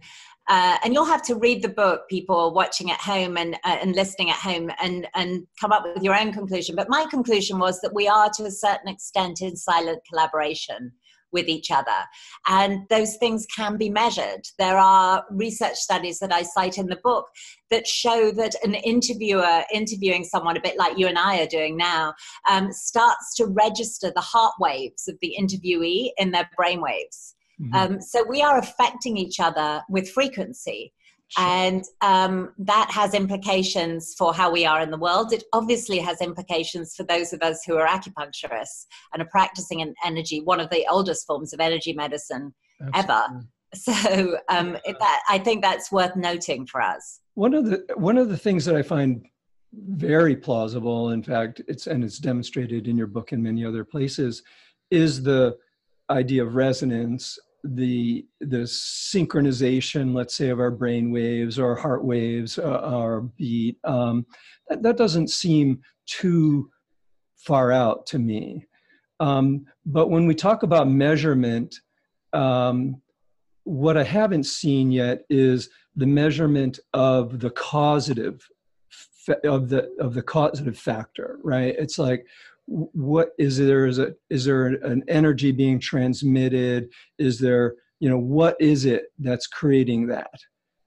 uh, 0.50 0.78
and 0.84 0.94
you'll 0.94 1.06
have 1.06 1.22
to 1.24 1.36
read 1.36 1.62
the 1.62 1.70
book, 1.70 2.10
people 2.10 2.54
watching 2.54 2.89
at 2.89 3.00
home 3.00 3.38
and, 3.38 3.56
uh, 3.63 3.78
and 3.82 3.96
listening 3.96 4.32
at 4.32 4.38
home, 4.38 4.72
and, 4.82 5.08
and 5.13 5.46
come 5.60 5.72
up 5.72 5.84
with 5.84 6.04
your 6.04 6.17
own 6.17 6.34
conclusion. 6.34 6.76
But 6.76 6.89
my 6.89 7.06
conclusion 7.10 7.60
was 7.60 7.80
that 7.82 7.94
we 7.94 8.08
are, 8.08 8.30
to 8.38 8.46
a 8.46 8.52
certain 8.52 8.88
extent, 8.88 9.41
in 9.41 9.56
silent 9.56 10.00
collaboration 10.10 10.91
with 11.32 11.48
each 11.48 11.72
other. 11.72 11.91
And 12.48 12.88
those 12.89 13.17
things 13.17 13.46
can 13.56 13.78
be 13.78 13.89
measured. 13.89 14.41
There 14.58 14.78
are 14.78 15.26
research 15.30 15.76
studies 15.76 16.20
that 16.20 16.34
I 16.34 16.44
cite 16.44 16.78
in 16.78 16.88
the 16.88 17.00
book 17.04 17.28
that 17.70 17.88
show 17.88 18.32
that 18.32 18.56
an 18.63 18.76
interviewer 18.76 19.63
interviewing 19.74 20.24
someone, 20.24 20.58
a 20.58 20.62
bit 20.62 20.78
like 20.78 20.98
you 20.98 21.08
and 21.08 21.17
I 21.17 21.41
are 21.41 21.48
doing 21.48 21.78
now, 21.78 22.13
um, 22.50 22.72
starts 22.72 23.36
to 23.38 23.46
register 23.46 24.12
the 24.13 24.22
heart 24.22 24.54
waves 24.60 25.08
of 25.08 25.17
the 25.22 25.36
interviewee 25.39 26.12
in 26.17 26.32
their 26.32 26.50
brain 26.56 26.82
waves. 26.82 27.36
Mm-hmm. 27.62 27.76
Um, 27.76 28.02
so 28.02 28.26
we 28.28 28.41
are 28.41 28.58
affecting 28.58 29.17
each 29.17 29.39
other 29.39 29.82
with 29.89 30.10
frequency. 30.10 30.94
And 31.38 31.84
um, 32.02 32.54
that 32.58 32.89
has 32.91 33.13
implications 33.13 34.13
for 34.17 34.34
how 34.34 34.52
we 34.52 34.65
are 34.65 34.82
in 34.82 34.91
the 34.91 34.98
world. 34.98 35.32
It 35.32 35.44
obviously 35.54 36.00
has 36.00 36.22
implications 36.22 36.96
for 36.96 37.04
those 37.04 37.32
of 37.34 37.41
us 37.41 37.63
who 37.65 37.78
are 37.78 37.88
acupuncturists 37.88 38.86
and 39.13 39.22
are 39.22 39.30
practicing 39.32 39.82
an 39.82 39.94
energy, 40.06 40.41
one 40.41 40.60
of 40.60 40.70
the 40.70 40.86
oldest 40.89 41.26
forms 41.26 41.54
of 41.54 41.60
energy 41.60 41.94
medicine 41.94 42.54
Absolutely. 42.82 43.00
ever. 43.00 43.46
So 43.74 44.38
um, 44.50 44.76
it, 44.84 44.98
that, 45.00 45.22
I 45.30 45.38
think 45.39 45.62
that's 45.62 45.91
worth 45.91 46.15
noting 46.17 46.67
for 46.67 46.82
us. 46.82 47.22
One 47.36 47.54
of 47.54 47.65
the 47.65 47.86
one 47.96 48.17
of 48.17 48.28
the 48.28 48.38
things 48.38 48.65
that 48.65 48.76
I 48.76 48.82
find 48.82 49.26
very 49.74 50.36
plausible, 50.36 51.12
in 51.12 51.24
fact, 51.24 51.62
it's 51.70 51.88
and 51.88 52.04
it's 52.04 52.17
demonstrated 52.17 52.89
in 52.89 52.98
your 52.98 53.08
book 53.08 53.32
and 53.32 53.41
many 53.41 53.63
other 53.63 53.86
places, 53.86 54.44
is 54.89 55.24
the 55.24 55.58
idea 56.10 56.44
of 56.44 56.56
resonance 56.56 57.39
the 57.63 58.26
the 58.39 58.63
synchronization, 58.63 60.13
let's 60.13 60.36
say, 60.36 60.50
of 60.50 60.60
our 60.60 60.71
brain 60.71 61.12
waves 61.12 61.60
or 61.60 61.76
heart 61.76 62.04
waves, 62.04 62.58
uh, 62.58 62.80
our 62.84 63.21
beat, 63.21 63.78
um, 63.84 64.26
that, 64.67 64.82
that, 64.84 64.97
doesn't 64.97 65.30
seem 65.30 65.82
too 66.06 66.69
far 67.38 67.71
out 67.71 68.06
to 68.08 68.19
me. 68.19 68.65
Um, 69.19 69.65
but 69.86 70.10
when 70.10 70.26
we 70.26 70.34
talk 70.34 70.63
about 70.63 70.89
measurement, 70.89 71.76
um, 72.34 73.02
what 73.63 73.97
I 73.97 74.04
haven't 74.04 74.45
seen 74.45 74.91
yet 74.91 75.24
is 75.30 75.69
the 75.95 76.08
measurement 76.08 76.80
of 76.93 77.39
the 77.39 77.52
causative 77.52 78.47
of 79.43 79.69
the 79.69 79.91
of 80.00 80.15
the 80.15 80.24
causative 80.24 80.78
factor. 80.78 81.38
Right? 81.43 81.76
It's 81.78 82.00
like 82.00 82.26
what 82.93 83.31
is 83.38 83.57
there 83.57 83.86
is 83.86 83.99
a 83.99 84.13
is 84.29 84.45
there 84.45 84.67
an 84.67 85.03
energy 85.07 85.51
being 85.51 85.79
transmitted? 85.79 86.89
Is 87.17 87.39
there 87.39 87.75
you 87.99 88.10
know 88.10 88.17
what 88.17 88.55
is 88.60 88.86
it 88.86 89.05
that's 89.19 89.47
creating 89.47 90.07
that 90.07 90.31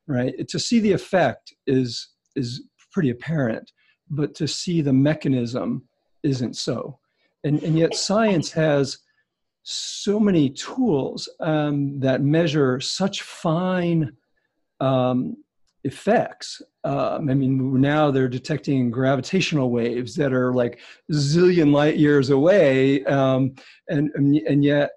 right? 0.06 0.34
To 0.48 0.58
see 0.58 0.80
the 0.80 0.92
effect 0.92 1.52
is 1.66 2.08
is 2.36 2.62
pretty 2.92 3.10
apparent 3.10 3.70
but 4.10 4.34
to 4.36 4.46
see 4.46 4.80
the 4.80 4.92
mechanism 4.92 5.82
isn't 6.22 6.56
so. 6.56 6.98
And 7.44 7.62
and 7.62 7.78
yet 7.78 7.94
science 7.94 8.50
has 8.52 8.98
so 9.62 10.20
many 10.20 10.50
tools 10.50 11.28
um, 11.40 11.98
that 12.00 12.22
measure 12.22 12.80
such 12.80 13.22
fine 13.22 14.12
um, 14.80 15.36
effects. 15.84 16.60
Um, 16.82 17.28
I 17.30 17.34
mean, 17.34 17.80
now 17.80 18.10
they're 18.10 18.28
detecting 18.28 18.90
gravitational 18.90 19.70
waves 19.70 20.16
that 20.16 20.32
are 20.32 20.52
like 20.52 20.80
zillion 21.12 21.72
light 21.72 21.96
years 21.96 22.30
away, 22.30 23.04
um, 23.04 23.54
and 23.88 24.10
and 24.14 24.64
yet, 24.64 24.90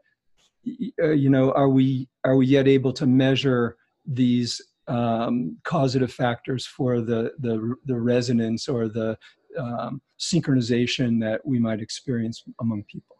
uh, 1.01 1.09
you 1.11 1.29
know, 1.29 1.51
are 1.51 1.69
we 1.69 2.07
are 2.23 2.35
we 2.35 2.47
yet 2.47 2.67
able 2.67 2.93
to 2.93 3.05
measure 3.05 3.77
these 4.05 4.61
um, 4.87 5.57
causative 5.65 6.11
factors 6.11 6.65
for 6.65 7.01
the 7.01 7.33
the 7.39 7.75
the 7.85 7.99
resonance 7.99 8.67
or 8.67 8.87
the 8.87 9.17
um, 9.59 10.01
synchronization 10.19 11.19
that 11.21 11.45
we 11.45 11.59
might 11.59 11.81
experience 11.81 12.43
among 12.61 12.83
people? 12.91 13.15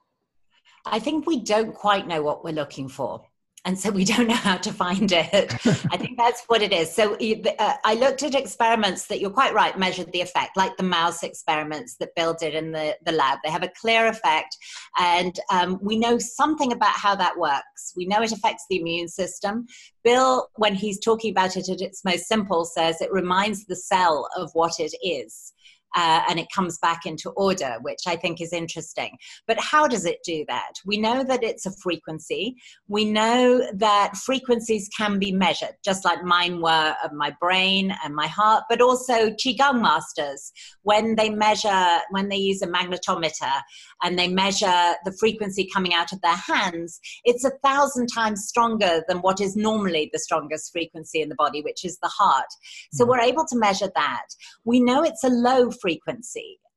I 0.85 0.99
think 0.99 1.27
we 1.27 1.41
don't 1.41 1.73
quite 1.73 2.07
know 2.07 2.21
what 2.21 2.45
we're 2.45 2.53
looking 2.53 2.87
for 2.87 3.21
and 3.65 3.77
so 3.77 3.89
we 3.89 4.05
don't 4.11 4.27
know 4.27 4.33
how 4.33 4.57
to 4.57 4.71
find 4.71 5.11
it. 5.11 5.53
I 5.91 5.97
think 5.97 6.17
that's 6.17 6.43
what 6.47 6.61
it 6.61 6.71
is. 6.71 6.93
So 6.93 7.15
uh, 7.15 7.73
I 7.83 7.93
looked 7.95 8.23
at 8.23 8.35
experiments 8.35 9.07
that 9.07 9.19
you're 9.19 9.29
quite 9.29 9.53
right 9.53 9.77
measured 9.77 10.11
the 10.11 10.21
effect, 10.21 10.55
like 10.55 10.75
the 10.77 10.83
mouse 10.83 11.23
experiments 11.23 11.95
that 11.97 12.15
Bill 12.15 12.33
did 12.33 12.55
in 12.55 12.71
the, 12.71 12.95
the 13.05 13.11
lab. 13.11 13.39
They 13.43 13.51
have 13.51 13.63
a 13.63 13.71
clear 13.79 14.07
effect, 14.07 14.55
and 14.99 15.37
um, 15.51 15.79
we 15.81 15.97
know 15.97 16.17
something 16.17 16.71
about 16.71 16.93
how 16.93 17.15
that 17.15 17.37
works. 17.37 17.93
We 17.95 18.05
know 18.05 18.21
it 18.21 18.31
affects 18.31 18.65
the 18.69 18.79
immune 18.79 19.07
system. 19.07 19.65
Bill, 20.03 20.47
when 20.55 20.75
he's 20.75 20.99
talking 20.99 21.31
about 21.31 21.57
it 21.57 21.69
at 21.69 21.81
its 21.81 22.05
most 22.05 22.27
simple, 22.27 22.65
says 22.65 23.01
it 23.01 23.11
reminds 23.11 23.65
the 23.65 23.75
cell 23.75 24.29
of 24.37 24.49
what 24.53 24.79
it 24.79 24.93
is 25.03 25.53
uh, 25.95 26.21
and 26.29 26.39
it 26.39 26.47
comes 26.53 26.77
back 26.79 27.05
into 27.05 27.29
order, 27.31 27.77
which 27.81 28.01
I 28.05 28.15
think 28.15 28.41
is 28.41 28.53
interesting. 28.53 29.17
But 29.47 29.59
how 29.59 29.87
does 29.87 30.05
it 30.05 30.19
do 30.23 30.45
that? 30.47 30.73
We 30.85 30.97
know 30.97 31.23
that 31.23 31.43
it's 31.43 31.65
a 31.65 31.71
frequency. 31.71 32.55
We 32.87 33.05
know 33.05 33.67
that 33.73 34.17
frequencies 34.17 34.89
can 34.95 35.19
be 35.19 35.31
measured, 35.31 35.75
just 35.83 36.05
like 36.05 36.23
mine 36.23 36.61
were 36.61 36.95
of 37.03 37.13
my 37.13 37.35
brain 37.39 37.95
and 38.03 38.13
my 38.13 38.27
heart, 38.27 38.63
but 38.69 38.81
also 38.81 39.31
Qigong 39.31 39.81
masters, 39.81 40.51
when 40.83 41.15
they 41.15 41.29
measure, 41.29 41.99
when 42.11 42.29
they 42.29 42.37
use 42.37 42.61
a 42.61 42.67
magnetometer 42.67 43.61
and 44.03 44.17
they 44.17 44.27
measure 44.27 44.93
the 45.05 45.15
frequency 45.19 45.69
coming 45.73 45.93
out 45.93 46.11
of 46.11 46.21
their 46.21 46.35
hands, 46.35 46.99
it's 47.23 47.43
a 47.43 47.51
thousand 47.63 48.07
times 48.07 48.45
stronger 48.45 49.03
than 49.07 49.17
what 49.19 49.41
is 49.41 49.55
normally 49.55 50.09
the 50.13 50.19
strongest 50.19 50.71
frequency 50.71 51.21
in 51.21 51.29
the 51.29 51.35
body, 51.35 51.61
which 51.61 51.83
is 51.85 51.97
the 51.99 52.07
heart. 52.07 52.45
So 52.93 53.03
mm-hmm. 53.03 53.11
we're 53.11 53.21
able 53.21 53.45
to 53.45 53.57
measure 53.57 53.89
that. 53.95 54.25
We 54.63 54.79
know 54.79 55.03
it's 55.03 55.23
a 55.23 55.29
low 55.29 55.71
frequency. 55.71 55.86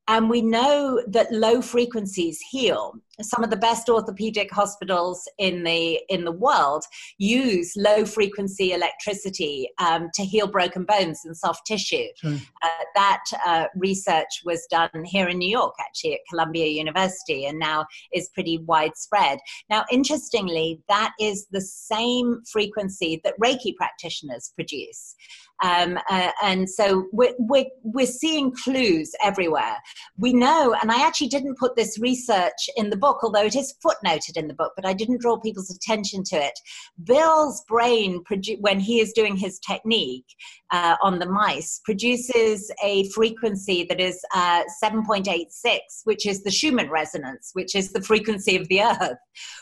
And 0.07 0.29
we 0.29 0.41
know 0.41 1.01
that 1.07 1.31
low 1.31 1.61
frequencies 1.61 2.39
heal. 2.49 2.95
Some 3.21 3.43
of 3.43 3.49
the 3.49 3.55
best 3.55 3.87
orthopedic 3.87 4.51
hospitals 4.51 5.25
in 5.37 5.63
the 5.63 6.01
in 6.09 6.25
the 6.25 6.31
world 6.31 6.83
use 7.17 7.73
low 7.77 8.03
frequency 8.03 8.73
electricity 8.73 9.69
um, 9.77 10.09
to 10.15 10.23
heal 10.23 10.47
broken 10.47 10.83
bones 10.83 11.21
and 11.23 11.37
soft 11.37 11.65
tissue. 11.67 12.07
Sure. 12.15 12.33
Uh, 12.33 12.83
that 12.95 13.23
uh, 13.45 13.65
research 13.75 14.41
was 14.43 14.65
done 14.71 14.89
here 15.05 15.29
in 15.29 15.37
New 15.37 15.49
York, 15.49 15.75
actually 15.79 16.15
at 16.15 16.19
Columbia 16.29 16.65
University, 16.65 17.45
and 17.45 17.59
now 17.59 17.85
is 18.11 18.29
pretty 18.33 18.57
widespread. 18.57 19.37
Now, 19.69 19.85
interestingly, 19.91 20.81
that 20.89 21.11
is 21.19 21.47
the 21.51 21.61
same 21.61 22.41
frequency 22.51 23.21
that 23.23 23.39
Reiki 23.39 23.75
practitioners 23.75 24.51
produce. 24.55 25.15
Um, 25.61 25.99
uh, 26.09 26.31
and 26.43 26.69
so 26.69 27.07
we're, 27.11 27.33
we're, 27.37 27.65
we're 27.83 28.05
seeing 28.05 28.51
clues 28.63 29.11
everywhere. 29.23 29.77
We 30.17 30.33
know, 30.33 30.75
and 30.81 30.91
I 30.91 31.05
actually 31.05 31.27
didn't 31.27 31.57
put 31.57 31.75
this 31.75 31.99
research 31.99 32.69
in 32.75 32.89
the 32.89 32.97
book, 32.97 33.19
although 33.23 33.45
it 33.45 33.55
is 33.55 33.75
footnoted 33.85 34.37
in 34.37 34.47
the 34.47 34.53
book, 34.53 34.73
but 34.75 34.85
I 34.85 34.93
didn't 34.93 35.21
draw 35.21 35.39
people's 35.39 35.69
attention 35.69 36.23
to 36.25 36.35
it. 36.37 36.57
Bill's 37.03 37.63
brain, 37.67 38.23
when 38.59 38.79
he 38.79 38.99
is 38.99 39.13
doing 39.13 39.35
his 39.35 39.59
technique 39.59 40.25
uh, 40.71 40.95
on 41.01 41.19
the 41.19 41.29
mice, 41.29 41.81
produces 41.83 42.71
a 42.83 43.09
frequency 43.09 43.85
that 43.89 43.99
is 43.99 44.19
uh, 44.33 44.63
7.86, 44.83 45.79
which 46.05 46.25
is 46.25 46.43
the 46.43 46.51
Schumann 46.51 46.89
resonance, 46.89 47.51
which 47.53 47.75
is 47.75 47.91
the 47.91 48.01
frequency 48.01 48.55
of 48.55 48.67
the 48.67 48.81
earth, 48.81 49.17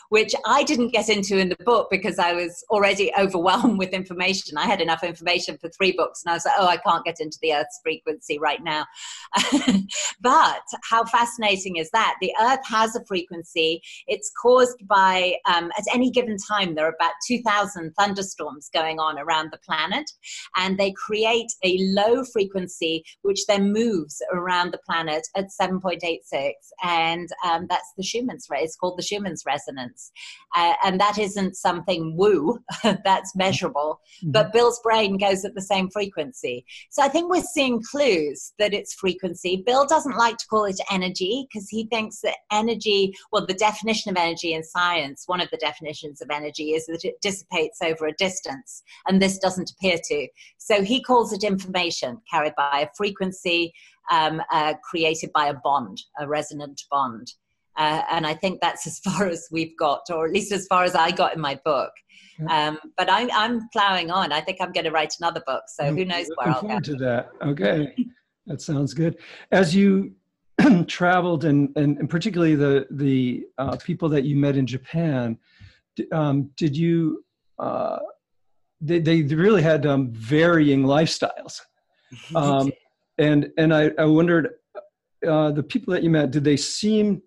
which 0.08 0.34
I 0.46 0.62
didn't 0.64 0.92
get 0.92 1.08
into 1.08 1.38
in 1.38 1.48
the 1.48 1.56
book 1.64 1.88
because 1.90 2.18
I 2.18 2.32
was 2.32 2.64
already 2.70 3.12
overwhelmed 3.18 3.78
with 3.78 3.90
information. 3.90 4.56
I 4.56 4.66
had 4.66 4.80
enough 4.80 5.02
information 5.02 5.58
for 5.58 5.68
three 5.68 5.89
books, 5.92 6.22
and 6.24 6.30
I 6.30 6.34
was 6.34 6.44
like, 6.44 6.54
oh, 6.58 6.66
I 6.66 6.76
can't 6.78 7.04
get 7.04 7.20
into 7.20 7.38
the 7.42 7.54
Earth's 7.54 7.80
frequency 7.82 8.38
right 8.38 8.62
now. 8.62 8.86
but 10.20 10.62
how 10.88 11.04
fascinating 11.04 11.76
is 11.76 11.90
that? 11.92 12.16
The 12.20 12.32
Earth 12.40 12.60
has 12.66 12.96
a 12.96 13.04
frequency. 13.06 13.82
It's 14.06 14.30
caused 14.40 14.86
by, 14.86 15.36
um, 15.46 15.70
at 15.78 15.84
any 15.92 16.10
given 16.10 16.36
time, 16.48 16.74
there 16.74 16.86
are 16.86 16.94
about 16.98 17.12
2,000 17.26 17.92
thunderstorms 17.98 18.70
going 18.72 18.98
on 18.98 19.18
around 19.18 19.50
the 19.52 19.58
planet, 19.58 20.10
and 20.56 20.78
they 20.78 20.92
create 20.92 21.52
a 21.64 21.78
low 21.80 22.24
frequency 22.24 23.04
which 23.22 23.46
then 23.46 23.72
moves 23.72 24.22
around 24.32 24.72
the 24.72 24.80
planet 24.86 25.26
at 25.36 25.46
7.86, 25.60 26.52
and 26.82 27.28
um, 27.44 27.66
that's 27.68 27.92
the 27.96 28.02
Schumann's 28.02 28.46
ray. 28.50 28.60
It's 28.60 28.76
called 28.76 28.98
the 28.98 29.02
Schumann's 29.02 29.44
resonance, 29.46 30.10
uh, 30.56 30.74
and 30.84 31.00
that 31.00 31.18
isn't 31.18 31.56
something 31.56 32.16
woo. 32.16 32.58
that's 33.04 33.34
measurable. 33.36 34.00
Mm-hmm. 34.22 34.32
But 34.32 34.52
Bill's 34.52 34.80
brain 34.82 35.18
goes 35.18 35.44
at 35.44 35.54
the 35.54 35.62
same 35.62 35.79
frequency. 35.88 36.64
So 36.90 37.02
I 37.02 37.08
think 37.08 37.30
we're 37.30 37.42
seeing 37.42 37.82
clues 37.82 38.52
that 38.58 38.74
it's 38.74 38.94
frequency. 38.94 39.62
Bill 39.64 39.86
doesn't 39.86 40.16
like 40.16 40.36
to 40.38 40.46
call 40.46 40.64
it 40.64 40.80
energy 40.90 41.46
because 41.48 41.68
he 41.68 41.86
thinks 41.86 42.20
that 42.20 42.36
energy, 42.50 43.14
well, 43.32 43.46
the 43.46 43.54
definition 43.54 44.10
of 44.10 44.16
energy 44.16 44.54
in 44.54 44.64
science, 44.64 45.24
one 45.26 45.40
of 45.40 45.48
the 45.50 45.56
definitions 45.56 46.20
of 46.20 46.30
energy 46.30 46.72
is 46.72 46.86
that 46.86 47.04
it 47.04 47.14
dissipates 47.22 47.78
over 47.82 48.06
a 48.06 48.14
distance, 48.14 48.82
and 49.06 49.22
this 49.22 49.38
doesn't 49.38 49.70
appear 49.70 49.98
to. 50.04 50.28
So 50.58 50.82
he 50.82 51.02
calls 51.02 51.32
it 51.32 51.44
information 51.44 52.20
carried 52.30 52.54
by 52.56 52.80
a 52.80 52.96
frequency 52.96 53.72
um, 54.10 54.42
uh, 54.50 54.74
created 54.82 55.30
by 55.32 55.46
a 55.46 55.54
bond, 55.54 56.00
a 56.18 56.26
resonant 56.26 56.82
bond. 56.90 57.32
Uh, 57.80 58.02
and 58.10 58.26
I 58.26 58.34
think 58.34 58.60
that's 58.60 58.86
as 58.86 58.98
far 59.04 59.26
as 59.26 59.48
we've 59.50 59.76
got, 59.76 60.02
or 60.10 60.26
at 60.26 60.32
least 60.32 60.52
as 60.52 60.66
far 60.66 60.84
as 60.84 60.94
I 60.94 61.10
got 61.10 61.34
in 61.34 61.40
my 61.40 61.58
book. 61.64 61.90
Um, 62.48 62.78
but 62.96 63.10
I'm, 63.10 63.28
I'm 63.32 63.68
plowing 63.70 64.10
on. 64.10 64.32
I 64.32 64.40
think 64.40 64.58
I'm 64.60 64.72
going 64.72 64.84
to 64.84 64.90
write 64.90 65.14
another 65.20 65.42
book. 65.46 65.64
So 65.68 65.94
who 65.94 66.06
knows 66.06 66.26
where 66.36 66.48
I'll 66.48 66.62
go. 66.62 66.80
to 66.80 66.94
that. 66.94 67.28
Okay. 67.42 67.94
that 68.46 68.62
sounds 68.62 68.94
good. 68.94 69.18
As 69.52 69.74
you 69.74 70.14
traveled 70.86 71.44
and, 71.44 71.70
and, 71.76 71.98
and, 71.98 72.08
particularly 72.08 72.54
the, 72.54 72.86
the 72.92 73.44
uh, 73.58 73.76
people 73.76 74.08
that 74.10 74.24
you 74.24 74.36
met 74.36 74.56
in 74.56 74.66
Japan, 74.66 75.36
um, 76.12 76.50
did 76.56 76.74
you, 76.74 77.24
uh, 77.58 77.98
they, 78.80 79.00
they 79.00 79.22
really 79.22 79.62
had 79.62 79.84
um, 79.84 80.10
varying 80.12 80.84
lifestyles. 80.84 81.60
Um, 82.34 82.72
and, 83.18 83.50
and 83.56 83.72
I, 83.72 83.92
I 83.96 84.04
wondered, 84.04 84.54
uh, 85.24 85.52
the 85.52 85.62
people 85.62 85.94
that 85.94 86.02
you 86.02 86.10
met, 86.10 86.32
did 86.32 86.42
they 86.42 86.56
seem 86.56 87.22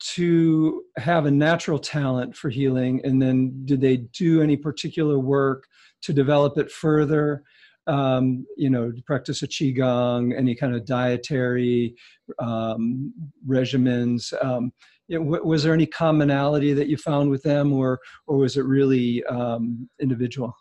to 0.00 0.82
have 0.96 1.26
a 1.26 1.30
natural 1.30 1.78
talent 1.78 2.36
for 2.36 2.50
healing 2.50 3.00
and 3.04 3.20
then 3.20 3.62
did 3.64 3.80
they 3.80 3.98
do 3.98 4.42
any 4.42 4.56
particular 4.56 5.18
work 5.18 5.64
to 6.02 6.12
develop 6.12 6.58
it 6.58 6.70
further? 6.70 7.42
Um, 7.86 8.46
you 8.56 8.70
know 8.70 8.92
practice 9.04 9.42
a 9.42 9.46
qigong 9.46 10.34
any 10.34 10.54
kind 10.54 10.74
of 10.74 10.86
dietary 10.86 11.94
um, 12.38 13.12
regimens 13.46 14.32
um, 14.42 14.72
w- 15.10 15.44
was 15.44 15.62
there 15.62 15.74
any 15.74 15.84
commonality 15.84 16.72
that 16.72 16.88
you 16.88 16.96
found 16.96 17.30
with 17.30 17.42
them 17.42 17.74
or 17.74 18.00
or 18.26 18.38
was 18.38 18.56
it 18.56 18.64
really 18.64 19.22
um, 19.24 19.86
individual 20.00 20.56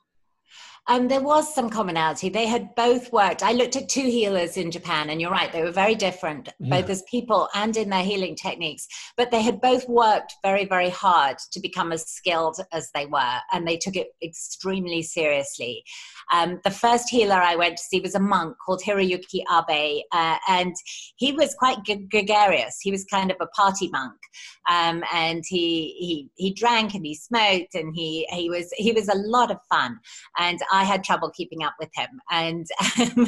um, 0.87 1.07
there 1.07 1.21
was 1.21 1.53
some 1.53 1.69
commonality. 1.69 2.27
They 2.27 2.45
had 2.45 2.75
both 2.75 3.11
worked. 3.13 3.41
I 3.41 3.53
looked 3.53 3.77
at 3.77 3.87
two 3.87 4.01
healers 4.03 4.57
in 4.57 4.69
Japan, 4.69 5.09
and 5.09 5.21
you're 5.21 5.31
right, 5.31 5.51
they 5.51 5.63
were 5.63 5.71
very 5.71 5.95
different, 5.95 6.49
yeah. 6.59 6.81
both 6.81 6.89
as 6.89 7.03
people 7.03 7.47
and 7.53 7.77
in 7.77 7.89
their 7.89 8.03
healing 8.03 8.35
techniques. 8.35 8.87
But 9.15 9.31
they 9.31 9.41
had 9.41 9.61
both 9.61 9.87
worked 9.87 10.35
very, 10.43 10.65
very 10.65 10.89
hard 10.89 11.37
to 11.51 11.61
become 11.61 11.93
as 11.93 12.05
skilled 12.05 12.59
as 12.73 12.89
they 12.93 13.05
were, 13.05 13.37
and 13.53 13.65
they 13.65 13.77
took 13.77 13.95
it 13.95 14.07
extremely 14.21 15.03
seriously. 15.03 15.83
Um, 16.33 16.59
the 16.65 16.71
first 16.71 17.09
healer 17.09 17.35
I 17.35 17.55
went 17.55 17.77
to 17.77 17.83
see 17.83 18.01
was 18.01 18.15
a 18.15 18.19
monk 18.19 18.57
called 18.65 18.81
Hiroyuki 18.85 19.43
Abe, 19.51 20.03
uh, 20.11 20.37
and 20.49 20.75
he 21.15 21.31
was 21.31 21.55
quite 21.55 21.83
g- 21.85 22.07
gregarious. 22.11 22.79
He 22.81 22.91
was 22.91 23.05
kind 23.05 23.31
of 23.31 23.37
a 23.39 23.47
party 23.47 23.89
monk, 23.89 24.15
um, 24.69 25.01
and 25.13 25.43
he, 25.47 25.95
he 25.97 26.29
he 26.35 26.53
drank 26.53 26.93
and 26.93 27.05
he 27.05 27.15
smoked, 27.15 27.73
and 27.73 27.95
he 27.95 28.27
he 28.31 28.49
was 28.49 28.69
he 28.75 28.91
was 28.91 29.07
a 29.07 29.15
lot 29.15 29.49
of 29.49 29.59
fun. 29.69 29.97
And 30.37 30.59
I 30.73 30.83
had 30.83 31.03
trouble 31.03 31.29
keeping 31.29 31.63
up 31.63 31.75
with 31.79 31.91
him. 31.95 32.19
And 32.31 32.65
um, 32.97 33.27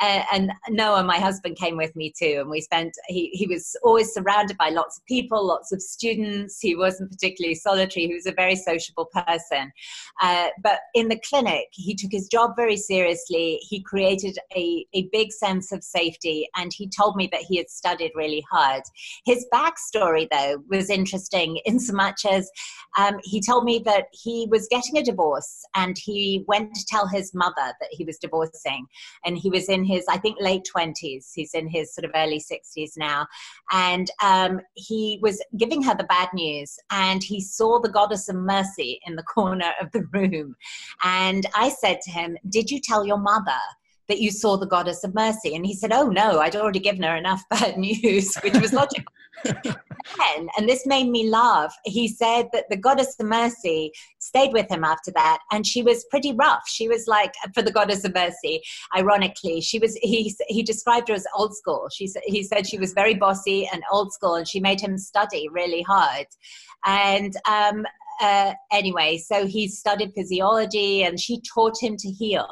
and 0.32 0.50
Noah, 0.68 1.04
my 1.04 1.18
husband, 1.18 1.56
came 1.56 1.76
with 1.76 1.94
me 1.94 2.12
too, 2.18 2.38
and 2.40 2.50
we 2.50 2.60
spent. 2.60 2.92
He 3.06 3.30
he 3.32 3.46
was 3.46 3.76
always 3.84 4.12
surrounded 4.12 4.58
by 4.58 4.70
lots 4.70 4.98
of 4.98 5.06
people, 5.06 5.46
lots 5.46 5.70
of 5.70 5.80
students. 5.80 6.58
He 6.60 6.74
wasn't 6.74 7.12
particularly 7.12 7.54
solitary. 7.54 8.08
He 8.08 8.14
was 8.14 8.26
a 8.26 8.32
very 8.32 8.56
sociable 8.56 9.06
person. 9.06 9.72
Uh, 10.20 10.48
but 10.60 10.80
in 10.94 11.08
the 11.08 11.20
clinic, 11.28 11.68
he 11.70 11.94
took 11.94 12.10
his 12.10 12.26
job 12.26 12.54
very 12.56 12.76
seriously. 12.76 13.60
He 13.62 13.80
created 13.80 14.36
a 14.56 14.84
a 14.94 15.08
big 15.12 15.30
sense 15.30 15.70
of 15.70 15.84
safety, 15.84 16.48
and 16.56 16.72
he 16.74 16.88
told 16.88 17.14
me 17.14 17.28
that 17.30 17.42
he 17.42 17.56
had 17.56 17.70
studied 17.70 18.10
really 18.16 18.44
hard. 18.50 18.82
His 19.24 19.46
backstory, 19.54 20.26
though, 20.32 20.64
was 20.68 20.90
interesting 20.90 21.60
in 21.66 21.78
so 21.78 21.92
much 21.92 22.26
as 22.28 22.50
um, 22.98 23.18
he 23.22 23.40
told 23.40 23.64
me 23.64 23.78
that 23.84 24.06
he 24.12 24.48
was 24.50 24.66
getting 24.68 24.98
a 24.98 25.04
divorce 25.04 25.64
and 25.76 25.96
he 25.96 26.44
went 26.48 26.74
to 26.74 26.84
tell 26.86 27.06
his 27.06 27.34
mother 27.34 27.54
that 27.56 27.88
he 27.90 28.04
was 28.04 28.18
divorcing. 28.18 28.86
And 29.24 29.38
he 29.38 29.50
was 29.50 29.68
in 29.68 29.84
his, 29.84 30.04
I 30.08 30.18
think, 30.18 30.38
late 30.40 30.66
20s. 30.74 31.26
He's 31.34 31.54
in 31.54 31.68
his 31.68 31.94
sort 31.94 32.04
of 32.04 32.10
early 32.14 32.40
60s 32.40 32.92
now. 32.96 33.26
And 33.70 34.10
um, 34.22 34.60
he 34.74 35.18
was 35.22 35.42
giving 35.56 35.82
her 35.82 35.94
the 35.94 36.04
bad 36.04 36.28
news. 36.32 36.78
And 36.90 37.22
he 37.22 37.40
saw 37.40 37.78
the 37.78 37.88
goddess 37.88 38.28
of 38.28 38.36
mercy 38.36 39.00
in 39.06 39.16
the 39.16 39.22
corner 39.34 39.72
of 39.80 39.90
the 39.92 40.04
room. 40.12 40.56
And 41.04 41.46
I 41.54 41.68
said 41.68 42.00
to 42.02 42.10
him, 42.10 42.36
Did 42.48 42.70
you 42.70 42.80
tell 42.80 43.04
your 43.04 43.18
mother? 43.18 43.60
That 44.08 44.20
you 44.20 44.30
saw 44.30 44.56
the 44.56 44.66
goddess 44.66 45.04
of 45.04 45.14
mercy. 45.14 45.54
And 45.54 45.66
he 45.66 45.74
said, 45.74 45.92
Oh 45.92 46.08
no, 46.08 46.40
I'd 46.40 46.56
already 46.56 46.80
given 46.80 47.02
her 47.02 47.16
enough 47.16 47.42
bad 47.50 47.76
news, 47.76 48.34
which 48.36 48.54
was 48.54 48.72
logical. 48.72 49.12
and 49.44 50.68
this 50.68 50.86
made 50.86 51.08
me 51.08 51.28
laugh, 51.28 51.74
he 51.84 52.08
said 52.08 52.48
that 52.52 52.64
the 52.70 52.76
goddess 52.76 53.14
of 53.20 53.26
mercy 53.26 53.92
stayed 54.18 54.52
with 54.52 54.68
him 54.70 54.82
after 54.82 55.10
that, 55.12 55.38
and 55.52 55.66
she 55.66 55.82
was 55.82 56.04
pretty 56.10 56.32
rough. 56.32 56.62
She 56.66 56.88
was 56.88 57.06
like, 57.06 57.32
for 57.54 57.62
the 57.62 57.70
goddess 57.70 58.04
of 58.04 58.14
mercy, 58.14 58.60
ironically, 58.96 59.60
she 59.60 59.78
was, 59.78 59.94
he, 59.96 60.34
he 60.48 60.62
described 60.62 61.08
her 61.08 61.14
as 61.14 61.26
old 61.36 61.56
school. 61.56 61.88
She, 61.92 62.08
he 62.24 62.42
said 62.42 62.66
she 62.66 62.78
was 62.78 62.92
very 62.92 63.14
bossy 63.14 63.68
and 63.72 63.82
old 63.92 64.12
school, 64.12 64.34
and 64.34 64.48
she 64.48 64.60
made 64.60 64.80
him 64.80 64.98
study 64.98 65.48
really 65.52 65.82
hard. 65.82 66.26
And 66.84 67.34
um, 67.46 67.84
uh, 68.20 68.52
anyway, 68.72 69.18
so 69.18 69.46
he 69.46 69.68
studied 69.68 70.12
physiology 70.14 71.04
and 71.04 71.18
she 71.18 71.40
taught 71.54 71.80
him 71.80 71.96
to 71.96 72.08
heal. 72.08 72.48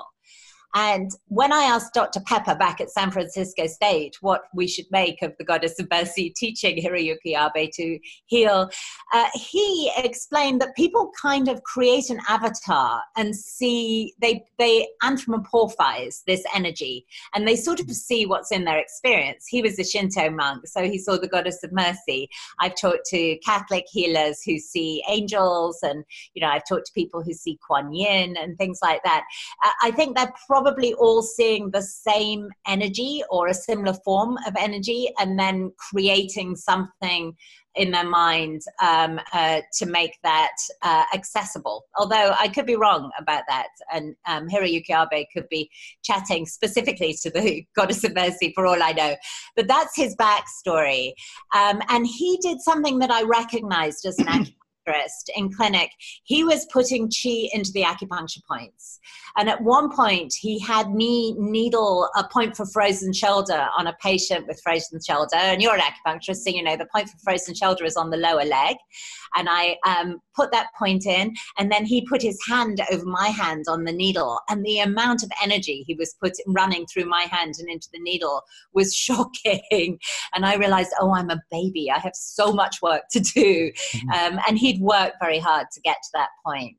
And 0.76 1.10
when 1.28 1.54
I 1.54 1.62
asked 1.62 1.94
Dr. 1.94 2.20
Peper 2.20 2.54
back 2.54 2.82
at 2.82 2.90
San 2.90 3.10
Francisco 3.10 3.66
State 3.66 4.18
what 4.20 4.42
we 4.54 4.68
should 4.68 4.84
make 4.90 5.22
of 5.22 5.32
the 5.38 5.44
goddess 5.44 5.80
of 5.80 5.88
mercy 5.90 6.34
teaching 6.36 6.76
Hiroyuki 6.76 7.34
Abe 7.34 7.70
to 7.72 7.98
heal, 8.26 8.68
uh, 9.14 9.28
he 9.32 9.90
explained 9.96 10.60
that 10.60 10.76
people 10.76 11.10
kind 11.20 11.48
of 11.48 11.62
create 11.62 12.10
an 12.10 12.20
avatar 12.28 13.00
and 13.16 13.34
see, 13.34 14.12
they, 14.20 14.44
they 14.58 14.86
anthropomorphize 15.02 16.22
this 16.26 16.44
energy 16.54 17.06
and 17.34 17.48
they 17.48 17.56
sort 17.56 17.80
of 17.80 17.90
see 17.90 18.26
what's 18.26 18.52
in 18.52 18.66
their 18.66 18.78
experience. 18.78 19.46
He 19.48 19.62
was 19.62 19.78
a 19.78 19.84
Shinto 19.84 20.28
monk, 20.28 20.66
so 20.66 20.82
he 20.82 20.98
saw 20.98 21.16
the 21.16 21.26
goddess 21.26 21.64
of 21.64 21.72
mercy. 21.72 22.28
I've 22.60 22.76
talked 22.76 23.06
to 23.06 23.38
Catholic 23.38 23.86
healers 23.88 24.42
who 24.44 24.58
see 24.58 25.02
angels, 25.08 25.78
and 25.82 26.04
you 26.34 26.42
know, 26.42 26.48
I've 26.48 26.68
talked 26.68 26.84
to 26.86 26.92
people 26.92 27.22
who 27.22 27.32
see 27.32 27.58
Kuan 27.66 27.94
Yin 27.94 28.36
and 28.36 28.58
things 28.58 28.80
like 28.82 29.02
that. 29.04 29.24
Uh, 29.64 29.70
I 29.82 29.90
think 29.92 30.18
they're 30.18 30.34
probably 30.46 30.65
probably 30.66 30.94
all 30.94 31.22
seeing 31.22 31.70
the 31.70 31.80
same 31.80 32.48
energy 32.66 33.22
or 33.30 33.46
a 33.46 33.54
similar 33.54 33.94
form 34.04 34.36
of 34.48 34.54
energy 34.58 35.08
and 35.20 35.38
then 35.38 35.70
creating 35.78 36.56
something 36.56 37.32
in 37.76 37.92
their 37.92 38.08
mind 38.08 38.62
um, 38.82 39.20
uh, 39.32 39.60
to 39.72 39.86
make 39.86 40.18
that 40.24 40.56
uh, 40.82 41.04
accessible. 41.14 41.84
Although 41.96 42.34
I 42.36 42.48
could 42.48 42.66
be 42.66 42.74
wrong 42.74 43.12
about 43.16 43.44
that, 43.46 43.68
and 43.92 44.16
um, 44.26 44.48
Hiroyuki 44.48 44.90
Abe 44.90 45.26
could 45.32 45.48
be 45.50 45.70
chatting 46.02 46.46
specifically 46.46 47.16
to 47.22 47.30
the 47.30 47.64
goddess 47.76 48.02
of 48.02 48.16
mercy 48.16 48.50
for 48.52 48.66
all 48.66 48.82
I 48.82 48.90
know. 48.90 49.14
But 49.54 49.68
that's 49.68 49.94
his 49.94 50.16
backstory. 50.16 51.12
Um, 51.54 51.80
and 51.90 52.08
he 52.08 52.40
did 52.42 52.60
something 52.60 52.98
that 52.98 53.12
I 53.12 53.22
recognized 53.22 54.04
as 54.04 54.18
an 54.18 54.46
in 55.34 55.52
clinic, 55.52 55.90
he 56.24 56.44
was 56.44 56.66
putting 56.72 57.10
chi 57.10 57.48
into 57.52 57.72
the 57.72 57.82
acupuncture 57.82 58.44
points. 58.48 59.00
And 59.36 59.48
at 59.50 59.60
one 59.62 59.94
point, 59.94 60.32
he 60.38 60.58
had 60.58 60.92
me 60.92 61.34
needle 61.38 62.08
a 62.16 62.24
point 62.24 62.56
for 62.56 62.66
frozen 62.66 63.12
shoulder 63.12 63.68
on 63.76 63.86
a 63.86 63.96
patient 64.02 64.46
with 64.46 64.60
frozen 64.62 64.98
shoulder. 65.06 65.36
And 65.36 65.60
you're 65.60 65.74
an 65.74 65.80
acupuncturist, 65.80 66.36
so 66.36 66.50
you 66.50 66.62
know 66.62 66.76
the 66.76 66.86
point 66.86 67.08
for 67.08 67.18
frozen 67.18 67.54
shoulder 67.54 67.84
is 67.84 67.96
on 67.96 68.10
the 68.10 68.16
lower 68.16 68.44
leg. 68.44 68.76
And 69.36 69.48
I 69.50 69.76
um, 69.86 70.20
put 70.34 70.52
that 70.52 70.68
point 70.78 71.04
in, 71.04 71.34
and 71.58 71.70
then 71.70 71.84
he 71.84 72.06
put 72.06 72.22
his 72.22 72.38
hand 72.48 72.80
over 72.90 73.04
my 73.04 73.28
hand 73.28 73.64
on 73.68 73.84
the 73.84 73.92
needle. 73.92 74.40
And 74.48 74.64
the 74.64 74.78
amount 74.78 75.22
of 75.22 75.30
energy 75.42 75.84
he 75.86 75.94
was 75.94 76.14
putting 76.22 76.44
running 76.48 76.86
through 76.86 77.06
my 77.06 77.22
hand 77.22 77.54
and 77.58 77.68
into 77.68 77.88
the 77.92 78.00
needle 78.00 78.42
was 78.72 78.94
shocking. 79.06 79.98
And 80.34 80.46
I 80.46 80.56
realized, 80.56 80.92
oh, 81.00 81.14
I'm 81.14 81.30
a 81.30 81.42
baby. 81.50 81.90
I 81.90 81.98
have 81.98 82.14
so 82.14 82.52
much 82.52 82.80
work 82.80 83.02
to 83.10 83.20
do. 83.20 83.70
Mm-hmm. 83.72 84.10
Um, 84.10 84.40
and 84.48 84.58
he'd 84.76 84.82
worked 84.82 85.16
very 85.20 85.38
hard 85.38 85.66
to 85.72 85.80
get 85.80 85.96
to 86.02 86.10
that 86.14 86.28
point. 86.44 86.76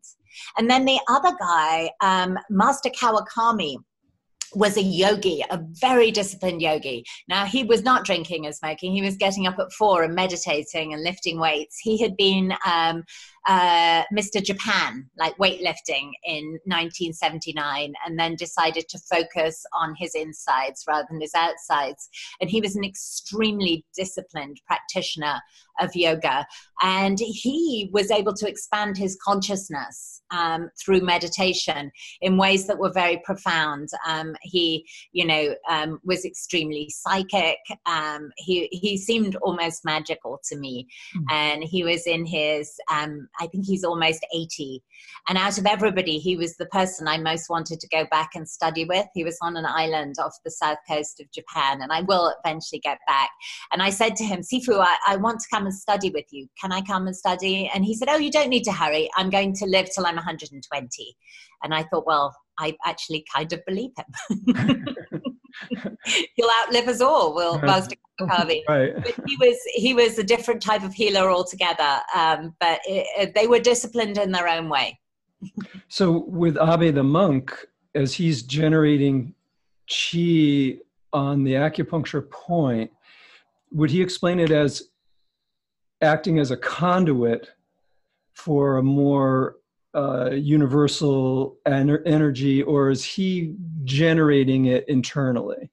And 0.58 0.70
then 0.70 0.86
the 0.86 1.00
other 1.08 1.36
guy, 1.40 1.90
um, 2.02 2.38
Master 2.50 2.90
Kawakami, 2.90 3.78
was 4.56 4.78
a 4.78 4.82
yogi, 4.82 5.44
a 5.50 5.60
very 5.82 6.10
disciplined 6.10 6.62
yogi. 6.62 7.04
Now, 7.28 7.46
he 7.46 7.64
was 7.64 7.84
not 7.84 8.06
drinking 8.06 8.46
and 8.46 8.56
smoking. 8.56 8.94
He 8.94 9.02
was 9.02 9.18
getting 9.18 9.46
up 9.46 9.60
at 9.60 9.74
four 9.74 10.04
and 10.04 10.16
meditating 10.16 10.94
and 10.94 11.04
lifting 11.04 11.38
weights. 11.38 11.78
He 11.82 12.02
had 12.02 12.16
been 12.16 12.54
um, 12.66 13.04
uh, 13.48 14.04
Mr. 14.14 14.44
Japan, 14.44 15.10
like 15.18 15.38
weightlifting 15.38 16.12
in 16.26 16.60
1979, 16.66 17.94
and 18.06 18.20
then 18.20 18.36
decided 18.36 18.90
to 18.90 19.00
focus 19.00 19.66
on 19.74 19.96
his 19.98 20.14
insides 20.16 20.84
rather 20.88 21.08
than 21.10 21.22
his 21.22 21.34
outsides. 21.34 22.10
And 22.42 22.50
he 22.50 22.60
was 22.60 22.76
an 22.76 22.84
extremely 22.84 23.86
disciplined 23.96 24.60
practitioner 24.68 25.42
of 25.80 25.96
yoga. 25.96 26.46
And 26.82 27.18
he 27.20 27.90
was 27.94 28.12
able 28.12 28.34
to 28.34 28.48
expand 28.48 28.98
his 28.98 29.18
consciousness 29.24 30.22
um, 30.32 30.70
through 30.80 31.02
meditation 31.02 31.92
in 32.22 32.38
ways 32.38 32.68
that 32.68 32.78
were 32.78 32.92
very 32.92 33.22
profound. 33.24 33.90
Um, 34.06 34.36
he, 34.42 34.86
you 35.12 35.26
know, 35.26 35.56
um, 35.70 36.00
was 36.04 36.26
extremely 36.26 36.90
psychic. 36.90 37.58
Um, 37.86 38.32
he, 38.38 38.68
he 38.72 38.98
seemed 38.98 39.36
almost 39.38 39.86
magical 39.86 40.40
to 40.50 40.58
me. 40.58 40.88
Mm. 41.16 41.24
And 41.32 41.64
he 41.64 41.84
was 41.84 42.06
in 42.06 42.26
his 42.26 42.74
um, 42.92 43.28
I 43.40 43.48
think 43.48 43.66
he's 43.66 43.84
almost 43.84 44.26
80. 44.34 44.84
And 45.28 45.38
out 45.38 45.58
of 45.58 45.66
everybody, 45.66 46.18
he 46.18 46.38
was 46.38 46.56
the 46.58 46.66
person 46.68 47.08
I 47.08 47.18
most 47.18 47.50
wanted 47.50 47.80
to 47.80 47.88
go 47.90 48.06
back 48.10 48.32
and 48.36 48.48
study 48.48 48.86
with. 48.86 49.06
He 49.14 49.24
was 49.24 49.38
on 49.42 49.58
an 49.58 49.66
island 49.66 50.16
off 50.20 50.34
the 50.44 50.52
south 50.52 50.78
coast 50.90 51.20
of 51.20 51.32
Japan, 51.32 51.82
and 51.82 51.92
I 51.92 52.02
will 52.02 52.34
eventually 52.44 52.80
get 52.80 53.00
back. 53.08 53.30
And 53.72 53.82
I 53.82 53.90
said 53.90 54.16
to 54.18 54.24
him, 54.24 54.42
Sifu, 54.42 54.80
I, 54.80 54.98
I 55.08 55.16
want 55.18 55.40
to 55.42 55.48
come 55.52 55.66
and 55.66 55.76
study 55.76 56.10
with 56.10 56.26
you. 56.32 56.48
Can 56.60 56.72
I 56.72 56.82
come 56.82 57.08
and 57.08 57.16
study? 57.16 57.70
And 57.74 57.86
he 57.86 57.96
said, 57.96 58.10
Oh, 58.10 58.18
you 58.18 58.32
don't 58.32 58.50
need 58.50 58.64
to 58.64 58.72
hurry. 58.72 59.10
I'm 59.16 59.30
going 59.30 59.54
to 59.56 59.66
live 59.66 59.90
till 59.94 60.06
I'm 60.06 60.16
120. 60.16 61.18
And 61.64 61.74
I 61.74 61.84
thought, 61.84 62.06
well, 62.06 62.36
I 62.60 62.76
actually 62.86 63.26
kind 63.34 63.52
of 63.54 63.64
believe 63.66 63.92
him. 63.98 64.86
He'll 66.36 66.50
outlive 66.62 66.88
us 66.88 67.02
all. 67.02 67.34
Will 67.34 67.60
Master 67.60 67.96
Kawakami. 68.20 68.62
Right. 68.68 68.96
But 68.96 69.16
he 69.28 69.36
was 69.38 69.58
he 69.74 69.94
was 69.94 70.18
a 70.18 70.24
different 70.24 70.62
type 70.62 70.84
of 70.84 70.94
healer 70.94 71.30
altogether. 71.30 72.02
Um, 72.16 72.56
but 72.60 72.80
it, 72.86 73.34
they 73.36 73.48
were 73.48 73.60
disciplined 73.60 74.18
in 74.18 74.32
their 74.32 74.48
own 74.48 74.70
way. 74.70 75.00
so 75.88 76.26
with 76.28 76.58
Abe 76.58 76.94
the 76.96 77.04
monk, 77.04 77.54
as 77.96 78.14
he's 78.14 78.44
generating 78.44 79.34
chi 79.88 80.78
on 81.14 81.44
the 81.44 81.54
acupuncture 81.54 82.30
point, 82.30 82.92
would 83.72 83.90
he 83.90 84.02
explain 84.02 84.40
it 84.40 84.52
as 84.52 84.90
acting 86.02 86.40
as 86.40 86.52
a 86.52 86.58
conduit 86.58 87.50
for 88.34 88.78
a 88.78 88.84
more 88.84 89.56
uh, 89.94 90.32
universal 90.32 91.58
ener- 91.68 92.04
energy, 92.06 92.62
or 92.62 92.90
is 92.90 93.04
he 93.04 93.56
generating 93.84 94.66
it 94.66 94.88
internally? 94.88 95.72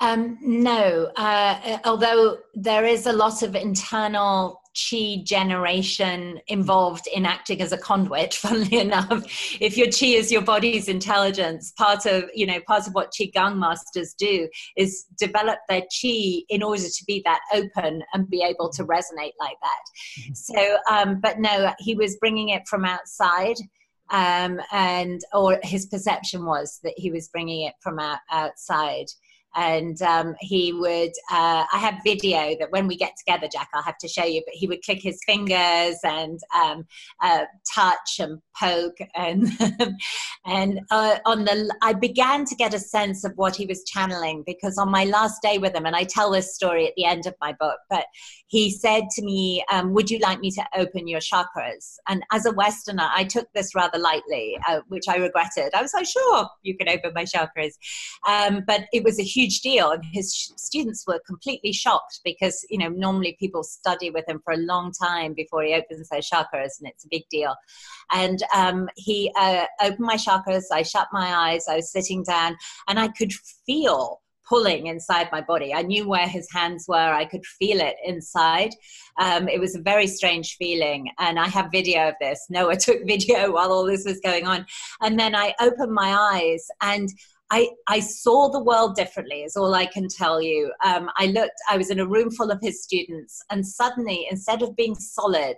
Um, 0.00 0.38
no, 0.42 1.12
uh, 1.16 1.78
although 1.84 2.38
there 2.54 2.84
is 2.84 3.06
a 3.06 3.12
lot 3.12 3.42
of 3.42 3.54
internal 3.54 4.61
chi 4.74 5.22
generation 5.24 6.40
involved 6.46 7.06
in 7.08 7.26
acting 7.26 7.60
as 7.60 7.72
a 7.72 7.78
conduit 7.78 8.34
funnily 8.42 8.78
enough. 8.78 9.24
If 9.60 9.76
your 9.76 9.88
chi 9.88 10.18
is 10.18 10.32
your 10.32 10.42
body's 10.42 10.88
intelligence 10.88 11.72
part 11.76 12.06
of 12.06 12.24
you 12.34 12.46
know 12.46 12.60
part 12.66 12.86
of 12.86 12.94
what 12.94 13.12
qigong 13.12 13.58
masters 13.58 14.14
do 14.14 14.48
is 14.76 15.04
develop 15.18 15.58
their 15.68 15.82
chi 15.82 16.42
in 16.48 16.62
order 16.62 16.82
to 16.82 17.04
be 17.06 17.22
that 17.24 17.40
open 17.52 18.02
and 18.12 18.28
be 18.28 18.42
able 18.42 18.70
to 18.70 18.84
resonate 18.84 19.32
like 19.38 19.56
that. 19.62 19.82
Mm-hmm. 20.20 20.34
so 20.34 20.78
um, 20.90 21.20
but 21.20 21.38
no 21.38 21.72
he 21.78 21.94
was 21.94 22.16
bringing 22.16 22.50
it 22.50 22.62
from 22.68 22.84
outside 22.84 23.56
um, 24.10 24.60
and 24.70 25.22
or 25.32 25.58
his 25.62 25.86
perception 25.86 26.44
was 26.44 26.80
that 26.82 26.94
he 26.96 27.10
was 27.10 27.28
bringing 27.28 27.62
it 27.62 27.74
from 27.80 27.98
out, 27.98 28.18
outside 28.30 29.06
and 29.54 30.00
um, 30.02 30.34
he 30.40 30.72
would 30.72 31.12
uh, 31.30 31.64
i 31.72 31.78
have 31.78 31.94
video 32.04 32.56
that 32.58 32.70
when 32.70 32.86
we 32.86 32.96
get 32.96 33.14
together 33.16 33.48
jack 33.52 33.68
i'll 33.74 33.82
have 33.82 33.98
to 33.98 34.08
show 34.08 34.24
you 34.24 34.42
but 34.46 34.54
he 34.54 34.66
would 34.66 34.82
click 34.82 35.00
his 35.02 35.20
fingers 35.26 35.96
and 36.04 36.40
um, 36.54 36.84
uh, 37.22 37.44
touch 37.74 38.18
and 38.18 38.40
poke 38.60 38.98
and 39.14 39.48
and 40.46 40.80
uh, 40.90 41.16
on 41.26 41.44
the 41.44 41.74
i 41.82 41.92
began 41.92 42.44
to 42.44 42.54
get 42.54 42.74
a 42.74 42.78
sense 42.78 43.24
of 43.24 43.32
what 43.36 43.56
he 43.56 43.66
was 43.66 43.84
channeling 43.84 44.42
because 44.46 44.78
on 44.78 44.90
my 44.90 45.04
last 45.04 45.40
day 45.42 45.58
with 45.58 45.74
him 45.74 45.86
and 45.86 45.96
i 45.96 46.04
tell 46.04 46.30
this 46.30 46.54
story 46.54 46.86
at 46.86 46.94
the 46.96 47.04
end 47.04 47.26
of 47.26 47.34
my 47.40 47.52
book 47.58 47.78
but 47.90 48.06
he 48.46 48.70
said 48.70 49.04
to 49.10 49.22
me 49.22 49.64
um, 49.72 49.94
would 49.94 50.10
you 50.10 50.18
like 50.18 50.40
me 50.40 50.50
to 50.50 50.62
open 50.76 51.08
your 51.08 51.20
chakras? 51.20 51.96
And 52.08 52.22
as 52.32 52.46
a 52.46 52.52
westerner 52.52 53.08
i 53.14 53.24
took 53.24 53.48
this 53.54 53.74
rather 53.74 53.98
lightly 53.98 54.58
uh, 54.68 54.80
which 54.88 55.08
i 55.08 55.16
regretted. 55.16 55.74
I 55.74 55.82
was 55.82 55.94
like 55.94 56.06
sure 56.06 56.46
you 56.62 56.76
can 56.76 56.88
open 56.88 57.12
my 57.14 57.24
chakras. 57.24 57.72
Um, 58.26 58.62
but 58.66 58.82
it 58.92 59.04
was 59.04 59.18
a 59.18 59.22
huge 59.22 59.41
huge 59.42 59.60
deal 59.60 59.90
and 59.90 60.04
his 60.12 60.52
students 60.56 61.04
were 61.06 61.20
completely 61.26 61.72
shocked 61.72 62.20
because 62.24 62.64
you 62.70 62.78
know 62.78 62.88
normally 62.88 63.36
people 63.38 63.62
study 63.62 64.10
with 64.10 64.28
him 64.28 64.40
for 64.44 64.54
a 64.54 64.58
long 64.58 64.92
time 64.92 65.32
before 65.34 65.62
he 65.62 65.74
opens 65.74 66.08
their 66.08 66.20
chakras 66.20 66.78
and 66.78 66.86
it's 66.86 67.04
a 67.04 67.08
big 67.10 67.22
deal 67.30 67.54
and 68.12 68.42
um, 68.54 68.88
he 68.96 69.32
uh, 69.38 69.64
opened 69.82 70.06
my 70.06 70.16
chakras 70.16 70.64
i 70.72 70.82
shut 70.82 71.08
my 71.12 71.34
eyes 71.34 71.66
i 71.68 71.76
was 71.76 71.90
sitting 71.90 72.22
down 72.22 72.56
and 72.88 72.98
i 72.98 73.08
could 73.08 73.32
feel 73.66 74.20
pulling 74.48 74.88
inside 74.88 75.28
my 75.32 75.40
body. 75.40 75.72
I 75.72 75.82
knew 75.82 76.06
where 76.06 76.28
his 76.28 76.46
hands 76.52 76.86
were. 76.86 76.96
I 76.96 77.24
could 77.24 77.46
feel 77.46 77.80
it 77.80 77.96
inside. 78.04 78.70
Um, 79.18 79.48
it 79.48 79.58
was 79.58 79.74
a 79.74 79.80
very 79.80 80.06
strange 80.06 80.56
feeling. 80.56 81.08
And 81.18 81.38
I 81.38 81.48
have 81.48 81.70
video 81.72 82.08
of 82.08 82.14
this. 82.20 82.46
Noah 82.50 82.76
took 82.86 83.06
video 83.06 83.52
while 83.52 83.72
all 83.72 83.86
this 83.86 84.04
was 84.04 84.20
going 84.20 84.46
on. 84.46 84.66
And 85.00 85.18
then 85.18 85.34
I 85.34 85.54
opened 85.60 85.92
my 85.92 86.14
eyes 86.14 86.66
and 86.82 87.08
I, 87.52 87.68
I 87.86 88.00
saw 88.00 88.48
the 88.48 88.64
world 88.64 88.96
differently, 88.96 89.42
is 89.42 89.58
all 89.58 89.74
I 89.74 89.84
can 89.84 90.08
tell 90.08 90.40
you. 90.40 90.72
Um, 90.82 91.10
I 91.18 91.26
looked, 91.26 91.60
I 91.68 91.76
was 91.76 91.90
in 91.90 92.00
a 92.00 92.06
room 92.06 92.30
full 92.30 92.50
of 92.50 92.58
his 92.62 92.82
students, 92.82 93.44
and 93.50 93.66
suddenly, 93.66 94.26
instead 94.30 94.62
of 94.62 94.74
being 94.74 94.94
solid, 94.94 95.56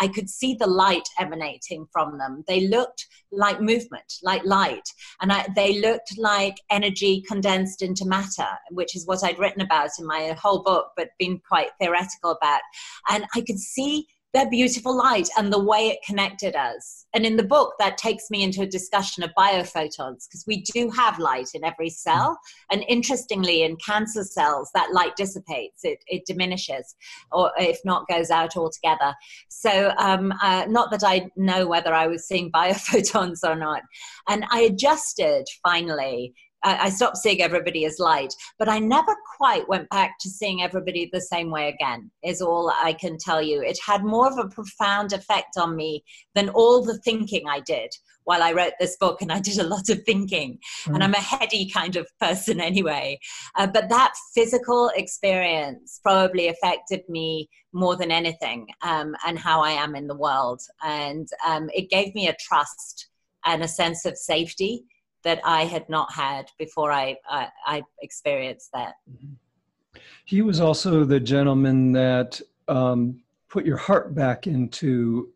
I 0.00 0.08
could 0.08 0.30
see 0.30 0.54
the 0.54 0.66
light 0.66 1.06
emanating 1.20 1.86
from 1.92 2.16
them. 2.16 2.44
They 2.48 2.66
looked 2.66 3.06
like 3.30 3.60
movement, 3.60 4.10
like 4.22 4.42
light, 4.46 4.88
and 5.20 5.30
I, 5.30 5.46
they 5.54 5.80
looked 5.80 6.16
like 6.16 6.56
energy 6.70 7.22
condensed 7.28 7.82
into 7.82 8.06
matter, 8.06 8.48
which 8.70 8.96
is 8.96 9.06
what 9.06 9.22
I'd 9.22 9.38
written 9.38 9.60
about 9.60 9.90
in 9.98 10.06
my 10.06 10.34
whole 10.40 10.62
book, 10.62 10.92
but 10.96 11.10
been 11.18 11.42
quite 11.46 11.68
theoretical 11.78 12.30
about. 12.30 12.62
And 13.10 13.26
I 13.34 13.42
could 13.42 13.58
see 13.58 14.06
their 14.34 14.50
beautiful 14.50 14.96
light 14.96 15.28
and 15.38 15.52
the 15.52 15.62
way 15.62 15.88
it 15.88 16.00
connected 16.04 16.56
us. 16.56 17.06
And 17.14 17.24
in 17.24 17.36
the 17.36 17.44
book, 17.44 17.74
that 17.78 17.96
takes 17.96 18.30
me 18.30 18.42
into 18.42 18.62
a 18.62 18.66
discussion 18.66 19.22
of 19.22 19.30
biophotons 19.38 20.26
because 20.26 20.44
we 20.46 20.62
do 20.62 20.90
have 20.90 21.20
light 21.20 21.50
in 21.54 21.64
every 21.64 21.88
cell. 21.88 22.36
And 22.72 22.84
interestingly, 22.88 23.62
in 23.62 23.76
cancer 23.76 24.24
cells, 24.24 24.70
that 24.74 24.92
light 24.92 25.14
dissipates, 25.16 25.84
it, 25.84 25.98
it 26.08 26.26
diminishes, 26.26 26.96
or 27.30 27.52
if 27.58 27.78
not, 27.84 28.08
goes 28.08 28.30
out 28.30 28.56
altogether. 28.56 29.14
So, 29.48 29.92
um, 29.98 30.34
uh, 30.42 30.66
not 30.68 30.90
that 30.90 31.04
I 31.04 31.30
know 31.36 31.68
whether 31.68 31.94
I 31.94 32.08
was 32.08 32.26
seeing 32.26 32.50
biophotons 32.52 33.38
or 33.44 33.54
not. 33.54 33.82
And 34.28 34.44
I 34.50 34.62
adjusted 34.62 35.44
finally 35.62 36.34
I 36.64 36.88
stopped 36.88 37.18
seeing 37.18 37.42
everybody 37.42 37.84
as 37.84 37.98
light, 37.98 38.34
but 38.58 38.68
I 38.68 38.78
never 38.78 39.14
quite 39.36 39.68
went 39.68 39.88
back 39.90 40.16
to 40.20 40.30
seeing 40.30 40.62
everybody 40.62 41.10
the 41.12 41.20
same 41.20 41.50
way 41.50 41.68
again, 41.68 42.10
is 42.22 42.40
all 42.40 42.70
I 42.70 42.94
can 42.94 43.18
tell 43.18 43.42
you. 43.42 43.62
It 43.62 43.78
had 43.86 44.02
more 44.02 44.26
of 44.26 44.38
a 44.38 44.48
profound 44.48 45.12
effect 45.12 45.58
on 45.58 45.76
me 45.76 46.04
than 46.34 46.48
all 46.48 46.82
the 46.82 46.98
thinking 46.98 47.44
I 47.48 47.60
did 47.60 47.90
while 48.24 48.42
I 48.42 48.52
wrote 48.52 48.72
this 48.80 48.96
book, 48.96 49.20
and 49.20 49.30
I 49.30 49.40
did 49.40 49.58
a 49.58 49.64
lot 49.64 49.90
of 49.90 50.02
thinking. 50.04 50.58
Mm. 50.86 50.94
And 50.94 51.04
I'm 51.04 51.14
a 51.14 51.18
heady 51.18 51.70
kind 51.70 51.96
of 51.96 52.08
person 52.18 52.60
anyway. 52.60 53.20
Uh, 53.54 53.66
but 53.66 53.90
that 53.90 54.14
physical 54.34 54.90
experience 54.96 56.00
probably 56.02 56.48
affected 56.48 57.02
me 57.08 57.50
more 57.72 57.96
than 57.96 58.10
anything 58.10 58.68
um, 58.82 59.14
and 59.26 59.38
how 59.38 59.60
I 59.60 59.72
am 59.72 59.94
in 59.94 60.06
the 60.06 60.16
world. 60.16 60.62
And 60.82 61.28
um, 61.46 61.68
it 61.74 61.90
gave 61.90 62.14
me 62.14 62.28
a 62.28 62.36
trust 62.40 63.08
and 63.44 63.62
a 63.62 63.68
sense 63.68 64.06
of 64.06 64.16
safety 64.16 64.84
that 65.24 65.40
I 65.44 65.64
had 65.64 65.88
not 65.88 66.12
had 66.12 66.50
before 66.58 66.92
I, 66.92 67.16
I, 67.28 67.48
I 67.66 67.82
experienced 68.02 68.70
that. 68.72 68.94
He 70.24 70.42
was 70.42 70.60
also 70.60 71.04
the 71.04 71.20
gentleman 71.20 71.92
that 71.92 72.40
um, 72.68 73.22
put 73.48 73.66
your 73.66 73.76
heart 73.76 74.14
back 74.14 74.46
into 74.46 75.30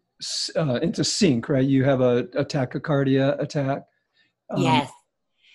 uh, 0.57 0.81
into 0.83 1.05
sync, 1.05 1.49
right? 1.49 1.65
You 1.65 1.85
have 1.85 2.01
a, 2.01 2.29
a 2.35 2.45
tachycardia 2.45 3.41
attack. 3.41 3.85
Um, 4.51 4.63
yes. 4.63 4.91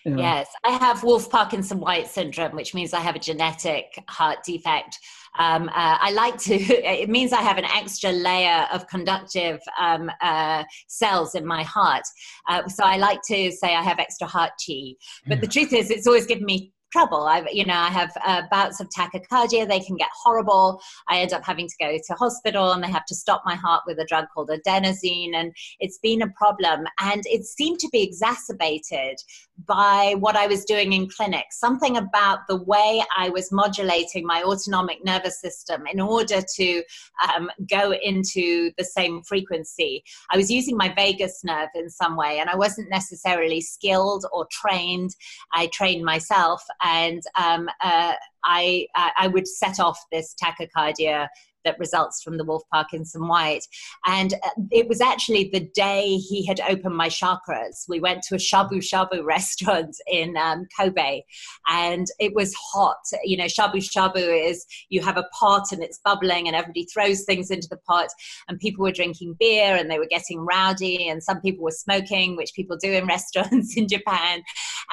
Yes, 0.05 0.49
I 0.65 0.71
have 0.71 1.01
Wolff 1.03 1.29
Parkinson 1.29 1.79
White 1.79 2.07
syndrome, 2.07 2.53
which 2.57 2.73
means 2.73 2.93
I 2.93 2.99
have 2.99 3.15
a 3.15 3.19
genetic 3.19 3.86
heart 4.09 4.39
defect. 4.45 4.99
Um, 5.39 5.69
uh, 5.69 5.97
I 5.99 6.11
like 6.11 6.38
to, 6.39 6.55
it 6.59 7.09
means 7.09 7.34
I 7.34 7.41
have 7.41 7.57
an 7.57 7.65
extra 7.65 8.11
layer 8.11 8.67
of 8.71 8.88
conductive 8.88 9.59
um, 9.79 10.11
uh, 10.21 10.63
cells 10.88 11.36
in 11.36 11.45
my 11.45 11.63
heart. 11.63 12.03
Uh, 12.49 12.67
so 12.67 12.84
I 12.84 12.97
like 12.97 13.21
to 13.27 13.51
say 13.51 13.75
I 13.75 13.81
have 13.81 13.99
extra 13.99 14.27
heart 14.27 14.51
chi. 14.65 14.95
But 15.27 15.41
the 15.41 15.47
truth 15.47 15.73
is, 15.73 15.89
it's 15.89 16.07
always 16.07 16.25
given 16.25 16.45
me 16.45 16.73
trouble. 16.93 17.23
I, 17.23 17.43
you 17.51 17.65
know, 17.65 17.73
I 17.73 17.89
have 17.89 18.11
uh, 18.23 18.43
bouts 18.51 18.79
of 18.79 18.88
tachycardia. 18.89 19.67
They 19.67 19.79
can 19.79 19.97
get 19.97 20.09
horrible. 20.23 20.79
I 21.09 21.19
end 21.19 21.34
up 21.34 21.43
having 21.43 21.67
to 21.67 21.75
go 21.79 21.97
to 21.97 22.13
hospital, 22.13 22.71
and 22.71 22.84
they 22.84 22.88
have 22.88 23.05
to 23.07 23.15
stop 23.15 23.41
my 23.45 23.55
heart 23.55 23.81
with 23.88 23.97
a 23.99 24.05
drug 24.05 24.25
called 24.34 24.51
adenosine, 24.51 25.34
and 25.34 25.51
it's 25.79 25.97
been 25.97 26.21
a 26.21 26.29
problem. 26.38 26.86
And 27.01 27.23
it 27.25 27.45
seemed 27.45 27.79
to 27.79 27.89
be 27.91 28.03
exacerbated 28.03 29.17
by 29.66 30.16
what 30.20 30.36
I 30.36 30.47
was 30.47 30.66
doing 30.66 30.93
in 30.93 31.10
clinic. 31.10 31.45
Something 31.51 31.97
about 31.97 32.47
the 32.47 32.62
way 32.64 33.04
I 33.18 33.30
was 33.30 33.51
modulating 33.51 34.26
my 34.26 34.43
autonomic 34.43 35.04
nervous 35.06 35.39
system 35.39 35.84
in 35.91 35.99
order 35.99 36.41
to 36.56 36.84
um, 37.36 37.49
go 37.70 37.93
into 37.93 38.72
the 38.78 38.84
same 38.84 39.22
frequency. 39.24 40.04
I 40.32 40.38
was 40.38 40.51
using 40.51 40.76
my 40.76 40.93
vagus 40.93 41.43
nerve 41.43 41.70
in 41.76 41.89
some 41.89 42.16
way, 42.16 42.39
and 42.39 42.49
I 42.49 42.56
wasn't 42.56 42.89
necessarily 42.89 43.62
skilled 43.62 44.26
or 44.34 44.47
trained. 44.51 45.16
I 45.54 45.68
trained 45.68 46.04
myself 46.04 46.64
and 46.82 47.22
um, 47.36 47.70
uh, 47.82 48.14
I, 48.44 48.88
I 48.96 49.28
would 49.28 49.48
set 49.48 49.80
off 49.80 50.00
this 50.12 50.36
tachycardia 50.41 51.28
that 51.64 51.80
results 51.80 52.22
from 52.22 52.38
the 52.38 52.44
Wolff 52.44 52.64
Parkinson 52.72 53.28
White. 53.28 53.66
And 54.06 54.34
uh, 54.34 54.50
it 54.72 54.88
was 54.88 55.02
actually 55.02 55.50
the 55.52 55.68
day 55.74 56.18
he 56.18 56.46
had 56.46 56.60
opened 56.62 56.96
my 56.96 57.10
chakras. 57.10 57.86
We 57.88 58.00
went 58.00 58.24
to 58.24 58.36
a 58.36 58.38
shabu 58.38 58.78
shabu 58.78 59.24
restaurant 59.24 59.96
in 60.08 60.36
um, 60.38 60.68
Kobe 60.78 61.22
and 61.68 62.08
it 62.20 62.34
was 62.36 62.54
hot. 62.56 63.04
You 63.24 63.38
know, 63.38 63.46
shabu 63.46 63.78
shabu 63.78 64.50
is 64.50 64.66
you 64.89 65.02
have 65.02 65.18
a 65.18 65.28
pot 65.38 65.72
and 65.72 65.84
it's 65.84 66.00
bubbling 66.04 66.48
and 66.48 66.56
everybody 66.56 66.86
throws 66.86 67.24
things 67.24 67.52
into 67.52 67.68
the 67.70 67.78
pot 67.78 68.10
and 68.48 68.60
people 68.60 68.84
were 68.84 68.91
drinking 68.91 69.36
beer 69.39 69.76
and 69.76 69.89
they 69.89 70.00
were 70.00 70.08
getting 70.08 70.39
rowdy 70.39 71.08
and 71.08 71.24
some 71.24 71.41
people 71.41 71.64
were 71.64 71.72
smoking, 71.72 72.36
which 72.36 72.54
people 72.56 72.78
do 72.78 72.91
in 72.91 73.08
restaurants 73.14 73.78
in 73.78 73.88
Japan. 73.88 74.44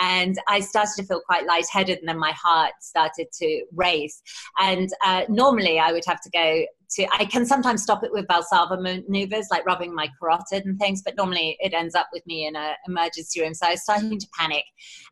And 0.01 0.37
I 0.49 0.61
started 0.61 0.95
to 0.97 1.05
feel 1.05 1.21
quite 1.21 1.47
lightheaded 1.47 1.99
and 1.99 2.09
then 2.09 2.19
my 2.19 2.33
heart 2.33 2.73
started 2.81 3.27
to 3.41 3.64
race. 3.74 4.22
And 4.59 4.88
uh, 5.05 5.24
normally 5.28 5.78
I 5.78 5.93
would 5.93 6.05
have 6.07 6.20
to 6.22 6.30
go 6.30 6.64
to 6.91 7.07
i 7.12 7.24
can 7.24 7.47
sometimes 7.47 7.82
stop 7.82 8.03
it 8.05 8.12
with 8.12 8.26
valsalva 8.26 8.80
maneuvers 8.80 9.49
like 9.51 9.64
rubbing 9.64 9.95
my 9.95 10.09
carotid 10.18 10.64
and 10.64 10.78
things 10.78 11.03
but 11.03 11.16
normally 11.16 11.57
it 11.61 11.72
ends 11.72 11.95
up 11.95 12.09
with 12.12 12.26
me 12.26 12.47
in 12.47 12.57
an 12.57 12.74
emergency 12.86 13.41
room 13.41 13.55
so 13.55 13.66
i 13.66 13.70
was 13.70 13.82
starting 13.82 14.18
to 14.18 14.26
panic 14.38 14.64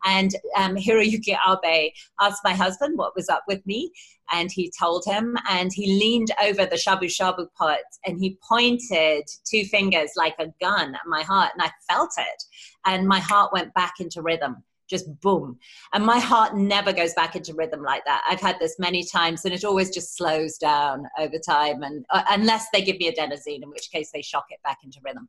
and 0.05 0.33
um, 0.57 0.77
hiroyuki 0.77 1.37
abe 1.49 1.93
asked 2.21 2.43
my 2.45 2.55
husband 2.55 2.99
what 2.99 3.15
was 3.15 3.29
up 3.29 3.45
with 3.49 3.65
me 3.67 3.91
and 4.31 4.51
he 4.53 4.71
told 4.79 5.05
him 5.07 5.37
and 5.49 5.73
he 5.73 5.99
leaned 5.99 6.31
over 6.43 6.67
the 6.67 6.77
shabu 6.77 7.05
shabu 7.05 7.47
pot 7.57 7.79
and 8.05 8.19
he 8.21 8.39
pointed 8.47 9.25
two 9.49 9.65
fingers 9.65 10.11
like 10.17 10.35
a 10.39 10.53
gun 10.61 10.95
at 10.95 11.07
my 11.07 11.23
heart 11.23 11.51
and 11.55 11.63
i 11.63 11.71
felt 11.93 12.11
it 12.19 12.43
and 12.87 13.07
my 13.07 13.21
heart 13.21 13.53
went 13.53 13.73
back 13.75 13.95
into 14.01 14.23
rhythm 14.23 14.63
just 14.89 15.21
boom. 15.21 15.59
And 15.93 16.05
my 16.05 16.19
heart 16.19 16.57
never 16.57 16.93
goes 16.93 17.15
back 17.15 17.37
into 17.37 17.55
rhythm 17.55 17.83
like 17.83 18.05
that. 18.07 18.25
I've 18.29 18.41
had 18.41 18.59
this 18.59 18.79
many 18.79 19.05
times 19.05 19.45
and 19.45 19.55
it 19.55 19.65
always 19.65 19.91
just 19.91 20.17
slows 20.17 20.57
down 20.59 21.07
over 21.19 21.39
time. 21.39 21.83
And 21.83 22.05
uh, 22.11 22.25
unless 22.31 22.67
they 22.73 22.83
give 22.83 22.99
me 22.99 23.11
adenosine, 23.11 23.63
in 23.63 23.71
which 23.71 23.91
case 23.91 24.11
they 24.13 24.23
shock 24.23 24.47
it 24.51 24.61
back 24.65 24.79
into 24.83 24.99
rhythm. 25.05 25.29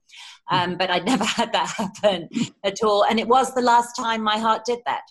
Um, 0.49 0.77
but 0.77 0.89
I 0.89 0.99
never 1.11 1.25
had 1.25 1.51
that 1.53 1.67
happen 1.67 2.29
at 2.63 2.81
all. 2.83 3.03
And 3.03 3.19
it 3.19 3.27
was 3.27 3.53
the 3.53 3.61
last 3.61 3.95
time 3.95 4.21
my 4.23 4.37
heart 4.37 4.63
did 4.65 4.79
that. 4.85 5.03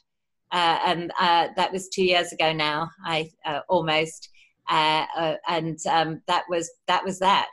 Uh, 0.50 0.78
and 0.86 1.12
uh, 1.20 1.48
that 1.56 1.72
was 1.72 1.88
two 1.88 2.04
years 2.04 2.32
ago 2.32 2.52
now, 2.52 2.90
I 3.04 3.30
uh, 3.44 3.60
almost. 3.68 4.30
Uh, 4.68 5.06
uh, 5.16 5.34
and 5.48 5.78
um, 5.90 6.22
that 6.26 6.44
was 6.48 6.70
that 6.86 7.04
was 7.04 7.18
that, 7.18 7.50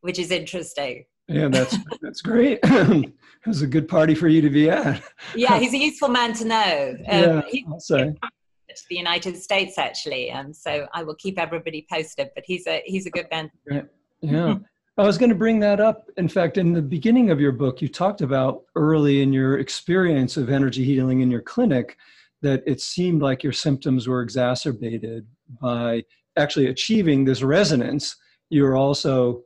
which 0.00 0.18
is 0.18 0.30
interesting. 0.30 1.04
Yeah, 1.32 1.48
that's 1.48 1.76
that's 2.00 2.20
great. 2.20 2.58
it 2.62 3.12
was 3.46 3.62
a 3.62 3.66
good 3.66 3.88
party 3.88 4.14
for 4.14 4.28
you 4.28 4.40
to 4.42 4.50
be 4.50 4.70
at. 4.70 5.02
yeah, 5.34 5.58
he's 5.58 5.72
a 5.72 5.78
useful 5.78 6.08
man 6.08 6.32
to 6.34 6.44
know. 6.44 6.96
Um, 7.08 7.42
yeah, 7.52 7.62
I'll 7.68 7.80
say. 7.80 8.14
To 8.68 8.82
the 8.88 8.96
United 8.96 9.36
States, 9.36 9.76
actually, 9.76 10.30
and 10.30 10.48
um, 10.48 10.52
so 10.54 10.86
I 10.94 11.02
will 11.02 11.14
keep 11.16 11.38
everybody 11.38 11.86
posted. 11.92 12.30
But 12.34 12.44
he's 12.46 12.66
a 12.66 12.82
he's 12.86 13.04
a 13.04 13.10
good 13.10 13.26
man. 13.30 13.50
Yeah, 13.70 13.82
yeah. 14.22 14.54
I 14.98 15.02
was 15.04 15.18
going 15.18 15.30
to 15.30 15.36
bring 15.36 15.58
that 15.60 15.80
up. 15.80 16.08
In 16.16 16.28
fact, 16.28 16.58
in 16.58 16.72
the 16.72 16.82
beginning 16.82 17.30
of 17.30 17.40
your 17.40 17.52
book, 17.52 17.82
you 17.82 17.88
talked 17.88 18.20
about 18.20 18.64
early 18.74 19.22
in 19.22 19.32
your 19.32 19.58
experience 19.58 20.36
of 20.36 20.50
energy 20.50 20.84
healing 20.84 21.20
in 21.20 21.30
your 21.30 21.40
clinic 21.42 21.96
that 22.42 22.62
it 22.66 22.80
seemed 22.80 23.22
like 23.22 23.42
your 23.42 23.52
symptoms 23.52 24.06
were 24.06 24.20
exacerbated 24.20 25.26
by 25.60 26.04
actually 26.36 26.66
achieving 26.66 27.24
this 27.24 27.42
resonance. 27.42 28.16
You 28.50 28.64
were 28.64 28.76
also 28.76 29.42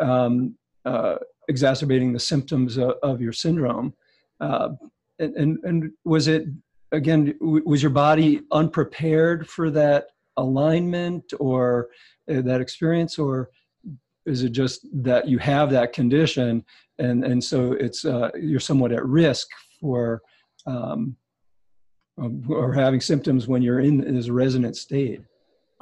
um, 0.00 0.56
uh, 0.84 1.16
exacerbating 1.52 2.12
the 2.12 2.26
symptoms 2.32 2.78
of, 2.84 2.92
of 3.02 3.20
your 3.20 3.34
syndrome. 3.44 3.92
Uh, 4.46 4.68
and, 5.18 5.32
and, 5.40 5.58
and 5.68 5.78
was 6.04 6.24
it, 6.34 6.42
again, 6.92 7.20
was 7.72 7.82
your 7.84 7.94
body 8.06 8.30
unprepared 8.60 9.48
for 9.54 9.66
that 9.70 10.02
alignment 10.36 11.24
or 11.38 11.88
uh, 12.30 12.40
that 12.48 12.60
experience, 12.60 13.18
or 13.18 13.50
is 14.32 14.42
it 14.46 14.52
just 14.62 14.86
that 15.08 15.28
you 15.28 15.38
have 15.38 15.68
that 15.70 15.92
condition 15.92 16.64
and, 16.98 17.24
and 17.24 17.42
so 17.42 17.58
it's, 17.72 18.04
uh, 18.04 18.30
you're 18.48 18.68
somewhat 18.70 18.92
at 18.92 19.04
risk 19.04 19.48
for, 19.80 20.22
um, 20.66 21.16
or 22.48 22.72
having 22.72 23.00
symptoms 23.00 23.48
when 23.48 23.62
you're 23.62 23.80
in 23.80 24.14
this 24.14 24.28
resonant 24.28 24.76
state? 24.76 25.20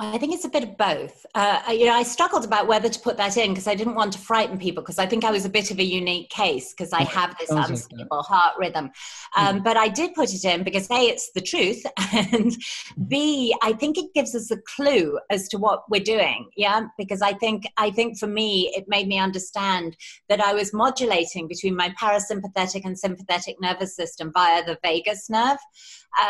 I 0.00 0.16
think 0.16 0.32
it's 0.32 0.44
a 0.44 0.48
bit 0.48 0.62
of 0.62 0.76
both. 0.76 1.26
Uh, 1.34 1.60
you 1.70 1.86
know, 1.86 1.92
I 1.92 2.04
struggled 2.04 2.44
about 2.44 2.68
whether 2.68 2.88
to 2.88 3.00
put 3.00 3.16
that 3.16 3.36
in 3.36 3.50
because 3.50 3.66
I 3.66 3.74
didn't 3.74 3.96
want 3.96 4.12
to 4.12 4.18
frighten 4.20 4.56
people 4.56 4.80
because 4.80 4.98
I 4.98 5.06
think 5.06 5.24
I 5.24 5.32
was 5.32 5.44
a 5.44 5.48
bit 5.48 5.72
of 5.72 5.80
a 5.80 5.84
unique 5.84 6.30
case 6.30 6.72
because 6.72 6.92
I 6.92 7.02
have 7.02 7.36
this 7.36 7.50
unstable 7.50 8.22
heart 8.22 8.54
rhythm. 8.58 8.90
Um, 9.36 9.58
mm. 9.58 9.64
But 9.64 9.76
I 9.76 9.88
did 9.88 10.14
put 10.14 10.32
it 10.32 10.44
in 10.44 10.62
because 10.62 10.88
A, 10.92 11.00
it's 11.00 11.32
the 11.32 11.40
truth, 11.40 11.84
and 12.12 12.56
B, 13.08 13.52
I 13.60 13.72
think 13.72 13.98
it 13.98 14.14
gives 14.14 14.36
us 14.36 14.52
a 14.52 14.58
clue 14.76 15.18
as 15.30 15.48
to 15.48 15.58
what 15.58 15.82
we're 15.90 16.00
doing. 16.00 16.48
Yeah, 16.56 16.82
because 16.96 17.20
I 17.20 17.32
think 17.32 17.66
I 17.76 17.90
think 17.90 18.18
for 18.18 18.28
me 18.28 18.72
it 18.76 18.84
made 18.86 19.08
me 19.08 19.18
understand 19.18 19.96
that 20.28 20.40
I 20.40 20.54
was 20.54 20.72
modulating 20.72 21.48
between 21.48 21.74
my 21.74 21.92
parasympathetic 22.00 22.82
and 22.84 22.96
sympathetic 22.96 23.56
nervous 23.60 23.96
system 23.96 24.30
via 24.32 24.64
the 24.64 24.78
vagus 24.84 25.28
nerve 25.28 25.58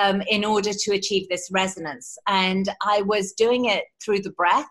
um, 0.01 0.23
in 0.23 0.43
order 0.43 0.71
to 0.73 0.93
achieve 0.93 1.29
this 1.29 1.51
resonance, 1.53 2.17
and 2.27 2.71
I 2.83 3.03
was 3.03 3.33
doing 3.33 3.58
doing 3.59 3.71
it 3.71 3.85
through 4.05 4.21
the 4.21 4.31
breath 4.33 4.67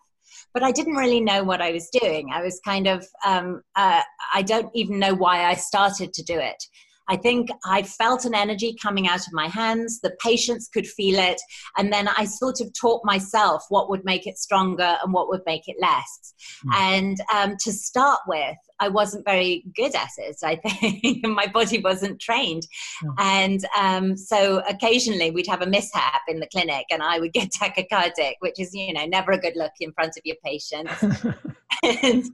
but 0.53 0.63
I 0.63 0.71
didn't 0.71 0.95
really 0.95 1.21
know 1.21 1.43
what 1.43 1.61
I 1.61 1.71
was 1.71 1.89
doing. 1.89 2.31
I 2.33 2.41
was 2.41 2.59
kind 2.65 2.87
of, 2.87 3.05
um, 3.25 3.61
uh, 3.75 4.01
I 4.33 4.41
don't 4.41 4.69
even 4.73 4.99
know 4.99 5.13
why 5.13 5.45
I 5.45 5.53
started 5.53 6.13
to 6.13 6.23
do 6.23 6.37
it. 6.37 6.61
I 7.07 7.15
think 7.15 7.49
I 7.65 7.83
felt 7.83 8.25
an 8.25 8.35
energy 8.35 8.75
coming 8.81 9.07
out 9.07 9.21
of 9.21 9.33
my 9.33 9.47
hands. 9.47 10.01
The 10.01 10.15
patients 10.21 10.67
could 10.67 10.85
feel 10.85 11.19
it. 11.19 11.39
And 11.77 11.93
then 11.93 12.07
I 12.07 12.25
sort 12.25 12.59
of 12.59 12.71
taught 12.79 13.05
myself 13.05 13.63
what 13.69 13.89
would 13.89 14.03
make 14.03 14.27
it 14.27 14.37
stronger 14.37 14.97
and 15.01 15.13
what 15.13 15.29
would 15.29 15.43
make 15.45 15.67
it 15.67 15.77
less. 15.79 16.33
Mm. 16.65 16.75
And 16.75 17.17
um, 17.33 17.55
to 17.63 17.71
start 17.71 18.19
with, 18.27 18.57
I 18.79 18.89
wasn't 18.89 19.25
very 19.25 19.63
good 19.75 19.95
at 19.95 20.09
it, 20.17 20.37
I 20.43 20.55
think. 20.55 21.25
my 21.27 21.47
body 21.47 21.79
wasn't 21.79 22.19
trained. 22.19 22.67
Mm. 23.03 23.15
And 23.17 23.65
um, 23.77 24.17
so 24.17 24.61
occasionally 24.69 25.31
we'd 25.31 25.47
have 25.47 25.61
a 25.61 25.67
mishap 25.67 26.21
in 26.27 26.39
the 26.39 26.47
clinic 26.47 26.85
and 26.91 27.01
I 27.01 27.19
would 27.19 27.33
get 27.33 27.51
tachycardic, 27.61 28.35
which 28.39 28.59
is, 28.59 28.73
you 28.73 28.93
know, 28.93 29.05
never 29.05 29.31
a 29.31 29.37
good 29.37 29.55
look 29.55 29.73
in 29.79 29.91
front 29.93 30.17
of 30.17 30.21
your 30.25 30.37
patients. 30.43 30.91
and, 31.83 32.25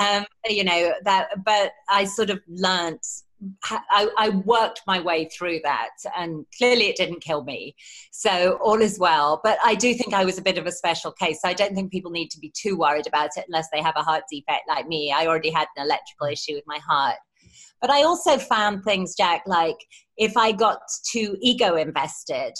um, 0.00 0.26
you 0.46 0.64
know, 0.64 0.92
that, 1.04 1.28
but 1.44 1.72
I 1.88 2.04
sort 2.04 2.30
of 2.30 2.40
learnt 2.48 3.06
I, 3.64 4.08
I, 4.16 4.28
worked 4.30 4.80
my 4.86 4.98
way 5.00 5.26
through 5.26 5.60
that, 5.64 5.90
and 6.16 6.46
clearly 6.56 6.86
it 6.86 6.96
didn't 6.96 7.20
kill 7.20 7.44
me. 7.44 7.74
So 8.10 8.58
all 8.62 8.80
is 8.80 8.98
well. 8.98 9.40
But 9.44 9.58
I 9.64 9.74
do 9.74 9.92
think 9.94 10.14
I 10.14 10.24
was 10.24 10.38
a 10.38 10.42
bit 10.42 10.58
of 10.58 10.66
a 10.66 10.72
special 10.72 11.12
case. 11.12 11.40
I 11.44 11.52
don't 11.52 11.74
think 11.74 11.92
people 11.92 12.10
need 12.10 12.30
to 12.30 12.40
be 12.40 12.52
too 12.56 12.76
worried 12.76 13.06
about 13.06 13.30
it 13.36 13.44
unless 13.48 13.68
they 13.72 13.82
have 13.82 13.94
a 13.96 14.02
heart 14.02 14.24
defect 14.30 14.62
like 14.68 14.86
me. 14.86 15.12
I 15.12 15.26
already 15.26 15.50
had 15.50 15.68
an 15.76 15.84
electrical 15.84 16.28
issue 16.28 16.54
with 16.54 16.64
my 16.66 16.78
heart. 16.78 17.16
But 17.80 17.90
I 17.90 18.04
also 18.04 18.38
found 18.38 18.84
things, 18.84 19.14
Jack, 19.14 19.42
like 19.46 19.76
if 20.16 20.36
I 20.36 20.52
got 20.52 20.80
too 21.10 21.36
ego 21.40 21.76
invested, 21.76 22.54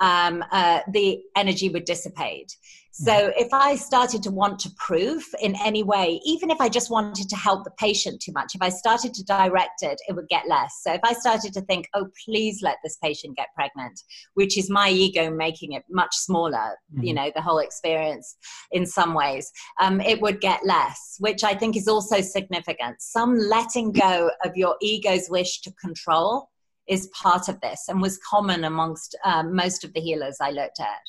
um, 0.00 0.44
uh, 0.50 0.80
the 0.92 1.22
energy 1.36 1.68
would 1.68 1.84
dissipate. 1.84 2.56
So 2.98 3.12
mm. 3.12 3.32
if 3.36 3.52
I 3.52 3.76
started 3.76 4.22
to 4.22 4.30
want 4.30 4.58
to 4.60 4.70
prove 4.78 5.22
in 5.42 5.54
any 5.62 5.82
way, 5.82 6.18
even 6.24 6.50
if 6.50 6.62
I 6.62 6.70
just 6.70 6.90
wanted 6.90 7.28
to 7.28 7.36
help 7.36 7.64
the 7.64 7.70
patient 7.72 8.22
too 8.22 8.32
much, 8.32 8.54
if 8.54 8.62
I 8.62 8.70
started 8.70 9.12
to 9.14 9.24
direct 9.24 9.82
it, 9.82 10.00
it 10.08 10.16
would 10.16 10.28
get 10.28 10.48
less. 10.48 10.80
So 10.82 10.94
if 10.94 11.00
I 11.04 11.12
started 11.12 11.52
to 11.52 11.60
think, 11.60 11.88
oh, 11.92 12.08
please 12.24 12.62
let 12.62 12.78
this 12.82 12.96
patient 13.02 13.36
get 13.36 13.48
pregnant, 13.54 14.00
which 14.32 14.56
is 14.56 14.70
my 14.70 14.88
ego 14.88 15.30
making 15.30 15.72
it 15.72 15.84
much 15.90 16.16
smaller, 16.16 16.78
mm-hmm. 16.90 17.02
you 17.02 17.12
know, 17.12 17.30
the 17.34 17.42
whole 17.42 17.58
experience 17.58 18.36
in 18.72 18.86
some 18.86 19.12
ways, 19.12 19.52
um, 19.78 20.00
it 20.00 20.22
would 20.22 20.40
get 20.40 20.64
less, 20.64 21.16
which 21.18 21.44
I 21.44 21.54
think 21.54 21.76
is 21.76 21.88
also 21.88 22.22
significant. 22.22 23.02
Some 23.02 23.36
letting 23.36 23.92
go 23.92 24.30
of 24.42 24.56
your 24.56 24.74
ego's 24.80 25.28
wish 25.28 25.60
to 25.62 25.72
control 25.72 26.48
is 26.88 27.08
part 27.08 27.48
of 27.48 27.60
this 27.60 27.84
and 27.88 28.00
was 28.00 28.18
common 28.18 28.64
amongst 28.64 29.18
um, 29.24 29.54
most 29.54 29.84
of 29.84 29.92
the 29.92 30.00
healers 30.00 30.38
I 30.40 30.50
looked 30.50 30.80
at. 30.80 31.00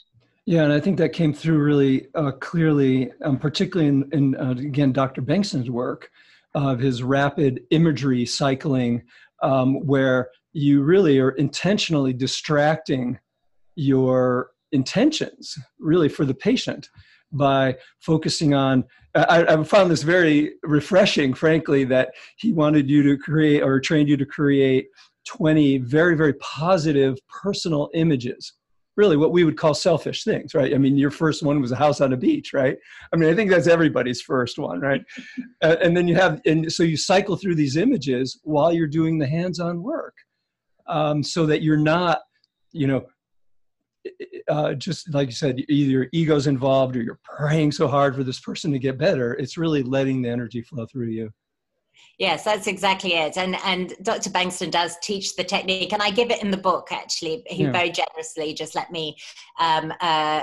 Yeah, 0.47 0.63
and 0.63 0.71
I 0.71 0.79
think 0.79 0.97
that 0.99 1.11
came 1.11 1.33
through 1.33 1.59
really 1.59 2.07
uh, 2.15 2.31
clearly, 2.31 3.11
um, 3.21 3.37
particularly 3.37 3.89
in, 3.89 4.09
in 4.13 4.35
uh, 4.37 4.51
again, 4.51 4.93
Dr. 4.93 5.21
Bengston's 5.21 5.69
work 5.69 6.09
of 6.55 6.79
his 6.79 7.03
rapid 7.03 7.63
imagery 7.71 8.25
cycling, 8.25 9.03
um, 9.43 9.85
where 9.85 10.29
you 10.53 10.83
really 10.83 11.19
are 11.19 11.31
intentionally 11.31 12.13
distracting 12.13 13.19
your 13.75 14.51
intentions, 14.71 15.57
really, 15.79 16.07
for 16.07 16.23
the 16.23 16.33
patient 16.33 16.91
by 17.33 17.75
focusing 17.99 18.53
on. 18.53 18.85
I, 19.15 19.45
I 19.49 19.63
found 19.65 19.91
this 19.91 20.03
very 20.03 20.53
refreshing, 20.63 21.33
frankly, 21.33 21.83
that 21.85 22.11
he 22.37 22.53
wanted 22.53 22.89
you 22.89 23.03
to 23.03 23.17
create 23.17 23.63
or 23.63 23.81
trained 23.81 24.07
you 24.07 24.15
to 24.15 24.25
create 24.25 24.87
20 25.25 25.79
very, 25.79 26.15
very 26.15 26.35
positive 26.35 27.17
personal 27.43 27.89
images 27.93 28.53
really 28.97 29.15
what 29.15 29.31
we 29.31 29.43
would 29.43 29.57
call 29.57 29.73
selfish 29.73 30.23
things, 30.23 30.53
right? 30.53 30.73
I 30.73 30.77
mean, 30.77 30.97
your 30.97 31.11
first 31.11 31.43
one 31.43 31.61
was 31.61 31.71
a 31.71 31.75
house 31.75 32.01
on 32.01 32.13
a 32.13 32.17
beach, 32.17 32.51
right? 32.51 32.77
I 33.13 33.15
mean, 33.15 33.29
I 33.29 33.35
think 33.35 33.51
that's 33.51 33.67
everybody's 33.67 34.21
first 34.21 34.57
one, 34.57 34.81
right? 34.81 35.03
uh, 35.63 35.77
and 35.81 35.95
then 35.95 36.07
you 36.07 36.15
have, 36.15 36.41
and 36.45 36.71
so 36.71 36.83
you 36.83 36.97
cycle 36.97 37.37
through 37.37 37.55
these 37.55 37.77
images 37.77 38.39
while 38.43 38.73
you're 38.73 38.87
doing 38.87 39.19
the 39.19 39.27
hands-on 39.27 39.81
work, 39.83 40.15
um, 40.87 41.21
so 41.21 41.45
that 41.45 41.61
you're 41.61 41.77
not, 41.77 42.21
you 42.71 42.87
know, 42.87 43.05
uh, 44.47 44.73
just 44.73 45.13
like 45.13 45.27
you 45.27 45.35
said, 45.35 45.59
either 45.69 45.91
your 45.91 46.07
ego's 46.13 46.47
involved 46.47 46.95
or 46.95 47.03
you're 47.03 47.19
praying 47.23 47.71
so 47.71 47.87
hard 47.87 48.15
for 48.15 48.23
this 48.23 48.39
person 48.39 48.71
to 48.71 48.79
get 48.79 48.97
better. 48.97 49.33
It's 49.33 49.57
really 49.57 49.83
letting 49.83 50.21
the 50.21 50.29
energy 50.29 50.61
flow 50.61 50.85
through 50.85 51.07
you. 51.07 51.31
Yes, 52.17 52.43
that's 52.43 52.67
exactly 52.67 53.13
it. 53.13 53.37
And 53.37 53.55
and 53.63 53.93
Dr. 54.01 54.31
Bengston 54.31 54.71
does 54.71 54.97
teach 55.03 55.35
the 55.35 55.43
technique, 55.43 55.93
and 55.93 56.01
I 56.01 56.09
give 56.09 56.31
it 56.31 56.41
in 56.41 56.49
the 56.49 56.57
book. 56.57 56.87
Actually, 56.91 57.43
he 57.47 57.63
yeah. 57.63 57.71
very 57.71 57.91
generously 57.91 58.53
just 58.53 58.73
let 58.73 58.91
me 58.91 59.15
um, 59.59 59.93
uh, 60.01 60.41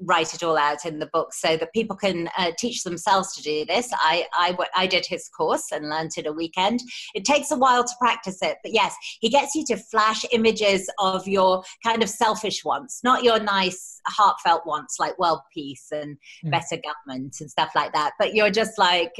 write 0.00 0.34
it 0.34 0.42
all 0.42 0.56
out 0.56 0.84
in 0.84 0.98
the 0.98 1.06
book 1.06 1.32
so 1.32 1.56
that 1.56 1.72
people 1.72 1.96
can 1.96 2.28
uh, 2.36 2.52
teach 2.58 2.82
themselves 2.84 3.34
to 3.34 3.42
do 3.42 3.64
this. 3.64 3.88
I, 3.94 4.26
I, 4.34 4.56
I 4.74 4.86
did 4.86 5.06
his 5.06 5.28
course 5.28 5.72
and 5.72 5.88
learned 5.88 6.12
it 6.16 6.26
a 6.26 6.32
weekend. 6.32 6.80
It 7.14 7.24
takes 7.24 7.50
a 7.50 7.56
while 7.56 7.84
to 7.84 7.92
practice 7.98 8.38
it, 8.42 8.58
but 8.62 8.72
yes, 8.72 8.94
he 9.20 9.28
gets 9.28 9.54
you 9.54 9.64
to 9.66 9.76
flash 9.76 10.24
images 10.32 10.88
of 10.98 11.26
your 11.26 11.62
kind 11.84 12.02
of 12.02 12.10
selfish 12.10 12.64
wants, 12.64 13.00
not 13.02 13.24
your 13.24 13.40
nice, 13.40 14.00
heartfelt 14.06 14.66
wants 14.66 14.98
like 14.98 15.18
world 15.18 15.40
peace 15.52 15.86
and 15.90 16.16
mm. 16.44 16.50
better 16.50 16.80
government 16.82 17.36
and 17.40 17.50
stuff 17.50 17.70
like 17.74 17.92
that, 17.92 18.12
but 18.18 18.34
you're 18.34 18.50
just 18.50 18.78
like 18.78 19.12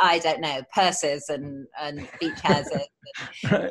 I 0.00 0.18
don't 0.18 0.40
know, 0.40 0.62
purses 0.74 1.28
and, 1.28 1.66
and 1.80 2.08
beach 2.20 2.40
houses. 2.40 2.88
right. 3.50 3.70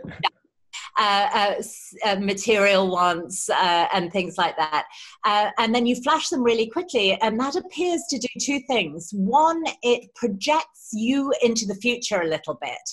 Uh, 0.95 1.27
uh, 1.33 1.63
uh, 2.05 2.15
material 2.19 2.87
wants 2.87 3.49
uh, 3.49 3.87
and 3.91 4.11
things 4.11 4.37
like 4.37 4.55
that. 4.57 4.85
Uh, 5.25 5.49
and 5.57 5.73
then 5.73 5.87
you 5.87 5.95
flash 5.95 6.29
them 6.29 6.43
really 6.43 6.69
quickly, 6.69 7.19
and 7.21 7.39
that 7.39 7.55
appears 7.55 8.03
to 8.09 8.19
do 8.19 8.27
two 8.39 8.59
things. 8.67 9.09
One, 9.11 9.63
it 9.81 10.13
projects 10.13 10.89
you 10.93 11.33
into 11.41 11.65
the 11.65 11.75
future 11.75 12.21
a 12.21 12.27
little 12.27 12.59
bit, 12.61 12.89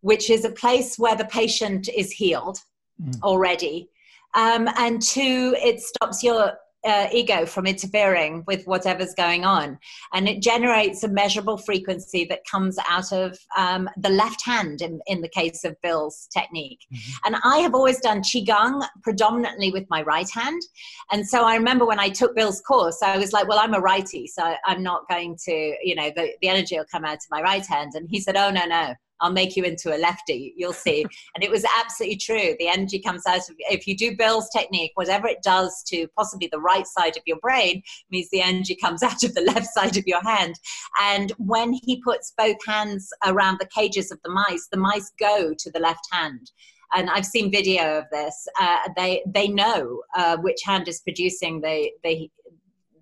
which 0.00 0.30
is 0.30 0.46
a 0.46 0.50
place 0.50 0.98
where 0.98 1.16
the 1.16 1.26
patient 1.26 1.90
is 1.94 2.10
healed 2.10 2.58
mm. 3.02 3.20
already. 3.22 3.90
Um, 4.34 4.68
and 4.78 5.02
two, 5.02 5.54
it 5.58 5.82
stops 5.82 6.22
your 6.22 6.52
uh, 6.84 7.06
ego 7.12 7.46
from 7.46 7.66
interfering 7.66 8.42
with 8.46 8.64
whatever's 8.66 9.14
going 9.14 9.44
on. 9.44 9.78
And 10.12 10.28
it 10.28 10.42
generates 10.42 11.02
a 11.02 11.08
measurable 11.08 11.58
frequency 11.58 12.24
that 12.26 12.44
comes 12.50 12.76
out 12.88 13.12
of 13.12 13.38
um, 13.56 13.88
the 13.96 14.08
left 14.08 14.44
hand 14.44 14.82
in, 14.82 15.00
in 15.06 15.20
the 15.20 15.28
case 15.28 15.64
of 15.64 15.80
Bill's 15.82 16.28
technique. 16.32 16.80
Mm-hmm. 16.92 17.12
And 17.26 17.36
I 17.44 17.58
have 17.58 17.74
always 17.74 18.00
done 18.00 18.22
Qigong 18.22 18.84
predominantly 19.02 19.70
with 19.70 19.88
my 19.90 20.02
right 20.02 20.30
hand. 20.30 20.62
And 21.10 21.26
so 21.26 21.44
I 21.44 21.56
remember 21.56 21.86
when 21.86 22.00
I 22.00 22.08
took 22.08 22.34
Bill's 22.34 22.60
course, 22.60 23.02
I 23.02 23.16
was 23.16 23.32
like, 23.32 23.48
well, 23.48 23.58
I'm 23.58 23.74
a 23.74 23.80
righty, 23.80 24.26
so 24.26 24.54
I'm 24.64 24.82
not 24.82 25.08
going 25.08 25.36
to, 25.44 25.76
you 25.82 25.94
know, 25.94 26.10
the, 26.14 26.32
the 26.40 26.48
energy 26.48 26.76
will 26.76 26.86
come 26.90 27.04
out 27.04 27.16
of 27.16 27.30
my 27.30 27.42
right 27.42 27.66
hand. 27.66 27.92
And 27.94 28.08
he 28.10 28.20
said, 28.20 28.36
oh, 28.36 28.50
no, 28.50 28.64
no. 28.64 28.94
I'll 29.22 29.32
make 29.32 29.56
you 29.56 29.64
into 29.64 29.94
a 29.94 29.98
lefty. 29.98 30.52
You'll 30.56 30.72
see. 30.72 31.02
and 31.34 31.42
it 31.42 31.50
was 31.50 31.64
absolutely 31.80 32.18
true. 32.18 32.54
The 32.58 32.68
energy 32.68 32.98
comes 32.98 33.26
out 33.26 33.48
of, 33.48 33.56
if 33.58 33.86
you 33.86 33.96
do 33.96 34.16
Bill's 34.16 34.50
technique, 34.50 34.92
whatever 34.94 35.28
it 35.28 35.42
does 35.42 35.82
to 35.88 36.06
possibly 36.16 36.48
the 36.50 36.60
right 36.60 36.86
side 36.86 37.16
of 37.16 37.22
your 37.24 37.38
brain 37.38 37.82
means 38.10 38.28
the 38.30 38.42
energy 38.42 38.74
comes 38.74 39.02
out 39.02 39.22
of 39.22 39.34
the 39.34 39.42
left 39.42 39.68
side 39.72 39.96
of 39.96 40.06
your 40.06 40.22
hand. 40.22 40.56
And 41.00 41.32
when 41.38 41.72
he 41.72 42.02
puts 42.02 42.34
both 42.36 42.56
hands 42.66 43.08
around 43.24 43.58
the 43.60 43.68
cages 43.74 44.10
of 44.10 44.20
the 44.24 44.30
mice, 44.30 44.68
the 44.70 44.78
mice 44.78 45.10
go 45.18 45.54
to 45.56 45.70
the 45.70 45.80
left 45.80 46.06
hand 46.12 46.50
and 46.94 47.08
I've 47.08 47.24
seen 47.24 47.50
video 47.50 47.98
of 47.98 48.04
this. 48.10 48.46
Uh, 48.60 48.78
they 48.96 49.22
they 49.26 49.48
know 49.48 50.02
uh, 50.14 50.36
which 50.38 50.58
hand 50.64 50.88
is 50.88 51.00
producing 51.00 51.60
the 51.60 51.90
the 52.04 52.30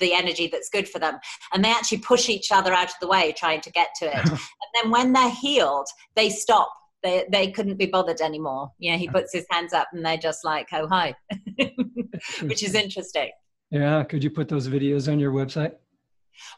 the 0.01 0.13
energy 0.15 0.49
that's 0.49 0.69
good 0.69 0.89
for 0.89 0.99
them. 0.99 1.19
And 1.53 1.65
they 1.65 1.71
actually 1.71 1.99
push 1.99 2.29
each 2.29 2.51
other 2.51 2.73
out 2.73 2.89
of 2.89 2.95
the 3.01 3.09
way 3.09 3.33
trying 3.37 3.61
to 3.63 3.71
get 3.71 3.89
to 4.01 4.07
it. 4.07 4.29
and 4.31 4.39
then 4.75 4.91
when 4.91 5.13
they're 5.13 5.31
healed, 5.31 5.87
they 6.17 6.31
stop. 6.31 6.73
They, 7.03 7.27
they 7.33 7.51
couldn't 7.51 7.77
be 7.77 7.87
bothered 7.87 8.21
anymore. 8.21 8.73
Know, 8.81 8.99
he 8.99 9.09
puts 9.09 9.33
his 9.33 9.47
hands 9.51 9.73
up 9.73 9.89
and 9.93 10.05
they're 10.05 10.19
just 10.19 10.45
like, 10.45 10.69
oh, 10.73 10.87
hi, 10.87 11.15
which 12.43 12.63
is 12.63 12.75
interesting. 12.75 13.31
Yeah. 13.71 14.05
Could 14.05 14.23
you 14.23 14.31
put 14.31 14.49
those 14.49 14.69
videos 14.69 15.11
on 15.11 15.19
your 15.19 15.33
website? 15.33 15.73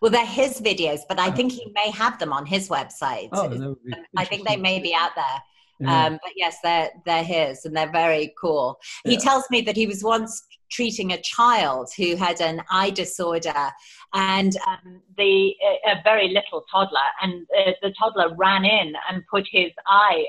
Well, 0.01 0.11
they're 0.11 0.27
his 0.27 0.61
videos, 0.61 1.01
but 1.09 1.19
I 1.19 1.29
oh. 1.29 1.33
think 1.33 1.53
he 1.53 1.71
may 1.75 1.91
have 1.91 2.19
them 2.19 2.33
on 2.33 2.47
his 2.47 2.69
website. 2.69 3.29
Oh, 3.33 3.77
I 4.17 4.25
think 4.25 4.47
they 4.47 4.57
may 4.57 4.81
be 4.81 4.95
out 4.95 5.13
there. 5.15 5.43
Yeah. 5.81 6.07
Um, 6.07 6.13
but 6.23 6.33
yes, 6.37 6.59
they're 6.63 6.91
they're 7.05 7.25
his, 7.25 7.65
and 7.65 7.77
they're 7.77 7.91
very 7.91 8.35
cool. 8.41 8.79
He 9.05 9.17
tells 9.17 9.45
me 9.51 9.61
that 9.63 9.77
he 9.77 9.87
was 9.87 10.05
once 10.05 10.47
treating 10.71 11.13
a 11.13 11.21
child 11.21 11.91
who 11.97 12.17
had 12.17 12.41
an 12.41 12.63
eye 12.71 12.91
disorder, 12.91 13.71
and 14.15 14.57
um, 14.67 15.03
the 15.17 15.55
a 15.87 15.97
very 16.05 16.29
little 16.29 16.65
toddler, 16.71 17.01
and 17.21 17.47
uh, 17.59 17.73
the 17.83 17.93
toddler 17.99 18.35
ran 18.37 18.65
in 18.65 18.95
and 19.11 19.23
put 19.31 19.47
his 19.51 19.71
eye 19.87 20.25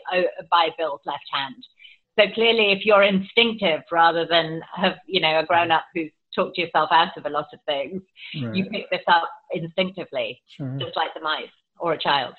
by 0.49 0.69
Bill's 0.77 1.01
left 1.05 1.25
hand. 1.31 1.55
So 2.19 2.25
clearly, 2.33 2.71
if 2.71 2.85
you're 2.85 3.03
instinctive 3.03 3.81
rather 3.91 4.25
than 4.25 4.61
have 4.75 4.95
you 5.07 5.19
know 5.19 5.39
a 5.39 5.45
grown 5.45 5.71
up 5.71 5.85
who's 5.93 6.11
talked 6.35 6.57
yourself 6.57 6.89
out 6.91 7.15
of 7.17 7.25
a 7.25 7.29
lot 7.29 7.47
of 7.53 7.59
things, 7.67 8.01
right. 8.41 8.55
you 8.55 8.65
pick 8.65 8.89
this 8.89 9.03
up 9.07 9.29
instinctively, 9.51 10.41
sure. 10.57 10.77
just 10.79 10.95
like 10.95 11.13
the 11.13 11.21
mice 11.21 11.47
or 11.79 11.93
a 11.93 11.99
child. 11.99 12.33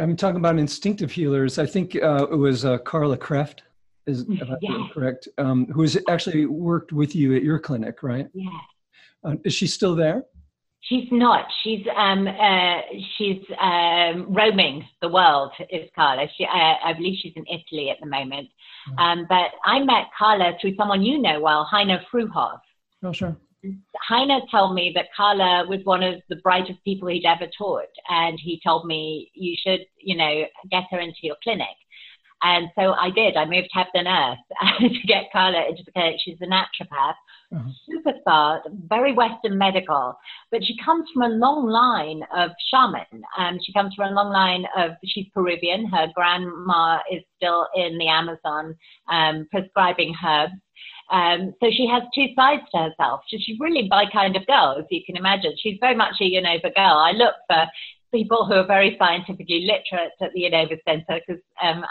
I'm 0.00 0.16
talking 0.16 0.38
about 0.38 0.58
instinctive 0.58 1.12
healers. 1.12 1.58
I 1.58 1.66
think 1.66 1.94
uh, 1.96 2.26
it 2.30 2.36
was 2.36 2.64
uh, 2.64 2.78
Carla 2.78 3.18
Kreft, 3.18 3.60
is 4.06 4.24
yeah. 4.28 4.88
correct, 4.92 5.28
um, 5.38 5.66
who 5.66 5.82
has 5.82 5.98
actually 6.08 6.46
worked 6.46 6.92
with 6.92 7.14
you 7.14 7.36
at 7.36 7.42
your 7.42 7.58
clinic, 7.58 8.02
right? 8.02 8.28
Yeah. 8.32 8.48
Uh, 9.22 9.34
is 9.44 9.52
she 9.52 9.66
still 9.66 9.94
there? 9.94 10.24
She's 10.82 11.06
not. 11.10 11.46
She's 11.62 11.86
um, 11.94 12.26
uh, 12.26 12.80
she's 13.18 13.42
um, 13.60 14.32
roaming 14.32 14.82
the 15.02 15.08
world. 15.08 15.52
Is 15.68 15.90
Carla? 15.94 16.26
She, 16.36 16.44
uh, 16.44 16.48
I 16.82 16.94
believe 16.94 17.18
she's 17.22 17.34
in 17.36 17.44
Italy 17.46 17.90
at 17.90 17.98
the 18.00 18.06
moment. 18.06 18.48
Mm-hmm. 18.88 18.98
Um, 18.98 19.26
but 19.28 19.50
I 19.64 19.80
met 19.80 20.06
Carla 20.18 20.54
through 20.60 20.76
someone 20.76 21.02
you 21.02 21.20
know 21.20 21.38
well, 21.40 21.68
Heiner 21.70 22.00
Fruehauf. 22.10 22.60
Oh, 23.02 23.12
sure. 23.12 23.36
Heiner 24.10 24.40
told 24.50 24.74
me 24.74 24.92
that 24.94 25.08
Carla 25.16 25.66
was 25.68 25.80
one 25.84 26.02
of 26.02 26.14
the 26.28 26.36
brightest 26.36 26.82
people 26.84 27.08
he'd 27.08 27.26
ever 27.26 27.50
taught, 27.56 27.92
and 28.08 28.38
he 28.40 28.60
told 28.64 28.86
me 28.86 29.30
you 29.34 29.56
should, 29.60 29.80
you 29.98 30.16
know, 30.16 30.44
get 30.70 30.84
her 30.90 30.98
into 30.98 31.18
your 31.22 31.36
clinic. 31.42 31.68
And 32.42 32.68
so 32.74 32.92
I 32.92 33.10
did. 33.10 33.36
I 33.36 33.44
moved 33.44 33.68
heaven 33.72 34.06
and 34.06 34.08
earth 34.08 34.72
to 34.80 35.06
get 35.06 35.30
Carla 35.30 35.68
into 35.68 35.82
the 35.84 35.92
clinic. 35.92 36.16
She's 36.24 36.38
a 36.40 36.46
naturopath, 36.46 37.14
uh-huh. 37.54 37.68
super 37.86 38.12
smart, 38.22 38.62
very 38.88 39.12
Western 39.12 39.58
medical, 39.58 40.16
but 40.50 40.64
she 40.64 40.74
comes 40.82 41.06
from 41.12 41.22
a 41.22 41.28
long 41.28 41.66
line 41.66 42.22
of 42.34 42.50
shaman. 42.70 43.24
Um, 43.38 43.58
she 43.62 43.74
comes 43.74 43.94
from 43.94 44.12
a 44.12 44.14
long 44.14 44.32
line 44.32 44.64
of, 44.76 44.92
she's 45.04 45.26
Peruvian. 45.34 45.86
Her 45.86 46.06
grandma 46.14 47.00
is 47.12 47.22
still 47.36 47.66
in 47.74 47.98
the 47.98 48.08
Amazon 48.08 48.74
um, 49.10 49.46
prescribing 49.50 50.14
herbs. 50.24 50.54
Um, 51.10 51.54
so 51.60 51.70
she 51.70 51.86
has 51.86 52.02
two 52.14 52.26
sides 52.36 52.62
to 52.72 52.90
herself. 52.90 53.22
She's 53.28 53.58
really 53.58 53.88
my 53.88 54.06
kind 54.12 54.36
of 54.36 54.46
girl, 54.46 54.76
if 54.78 54.86
you 54.90 55.02
can 55.04 55.16
imagine. 55.16 55.54
She's 55.58 55.78
very 55.80 55.96
much 55.96 56.14
a 56.20 56.24
YinOva 56.24 56.74
girl. 56.74 56.96
I 56.98 57.12
look 57.12 57.34
for 57.48 57.66
people 58.12 58.46
who 58.46 58.54
are 58.54 58.66
very 58.66 58.96
scientifically 58.98 59.66
literate 59.66 60.12
at 60.20 60.32
the 60.32 60.42
YinOva 60.42 60.78
Centre, 60.86 61.20
because 61.26 61.42
um, 61.62 61.84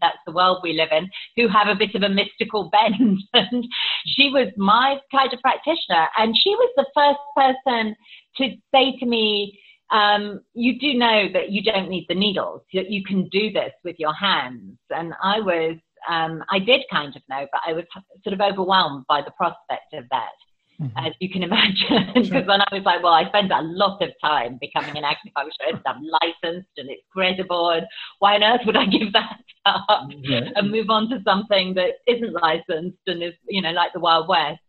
that's 0.00 0.18
the 0.26 0.32
world 0.32 0.60
we 0.62 0.72
live 0.72 0.90
in, 0.92 1.08
who 1.36 1.48
have 1.48 1.68
a 1.68 1.74
bit 1.74 1.94
of 1.94 2.02
a 2.02 2.08
mystical 2.08 2.70
bend. 2.72 3.18
and 3.32 3.66
she 4.06 4.30
was 4.30 4.48
my 4.56 4.98
kind 5.12 5.32
of 5.32 5.40
practitioner. 5.40 6.08
And 6.16 6.36
she 6.36 6.50
was 6.50 6.72
the 6.76 6.86
first 6.94 7.20
person 7.36 7.96
to 8.36 8.56
say 8.74 8.96
to 8.98 9.06
me, 9.06 9.58
um, 9.90 10.40
you 10.52 10.78
do 10.78 10.94
know 10.94 11.28
that 11.32 11.50
you 11.50 11.62
don't 11.62 11.88
need 11.88 12.06
the 12.08 12.14
needles, 12.14 12.62
that 12.74 12.90
you 12.90 13.02
can 13.04 13.28
do 13.30 13.50
this 13.50 13.72
with 13.84 13.96
your 13.98 14.14
hands. 14.14 14.76
And 14.90 15.14
I 15.22 15.40
was, 15.40 15.76
um, 16.08 16.42
I 16.50 16.58
did 16.58 16.82
kind 16.90 17.14
of 17.14 17.22
know, 17.28 17.46
but 17.52 17.60
I 17.66 17.72
was 17.72 17.84
sort 18.24 18.34
of 18.34 18.40
overwhelmed 18.40 19.04
by 19.08 19.22
the 19.22 19.32
prospect 19.32 19.94
of 19.94 20.04
that 20.10 20.32
mm-hmm. 20.80 21.06
as 21.06 21.12
you 21.20 21.28
can 21.28 21.42
imagine. 21.50 22.12
Because 22.14 22.28
sure. 22.28 22.42
then 22.42 22.60
I 22.60 22.74
was 22.74 22.82
like, 22.84 23.02
well, 23.02 23.12
I 23.12 23.28
spend 23.28 23.52
a 23.52 23.62
lot 23.62 24.02
of 24.02 24.10
time 24.22 24.58
becoming 24.60 24.96
an 24.96 25.04
acupuncturist. 25.04 25.82
I'm 25.86 26.02
licensed 26.22 26.70
and 26.76 26.90
it's 26.90 27.02
credible. 27.12 27.70
And 27.70 27.86
why 28.18 28.36
on 28.36 28.42
earth 28.42 28.60
would 28.66 28.76
I 28.76 28.86
give 28.86 29.12
that 29.12 29.38
up 29.66 30.08
yeah. 30.22 30.50
and 30.54 30.70
move 30.70 30.90
on 30.90 31.08
to 31.10 31.22
something 31.24 31.74
that 31.74 31.94
isn't 32.06 32.32
licensed 32.32 32.98
and 33.06 33.22
is, 33.22 33.34
you 33.48 33.62
know, 33.62 33.72
like 33.72 33.92
the 33.92 34.00
Wild 34.00 34.28
West? 34.28 34.60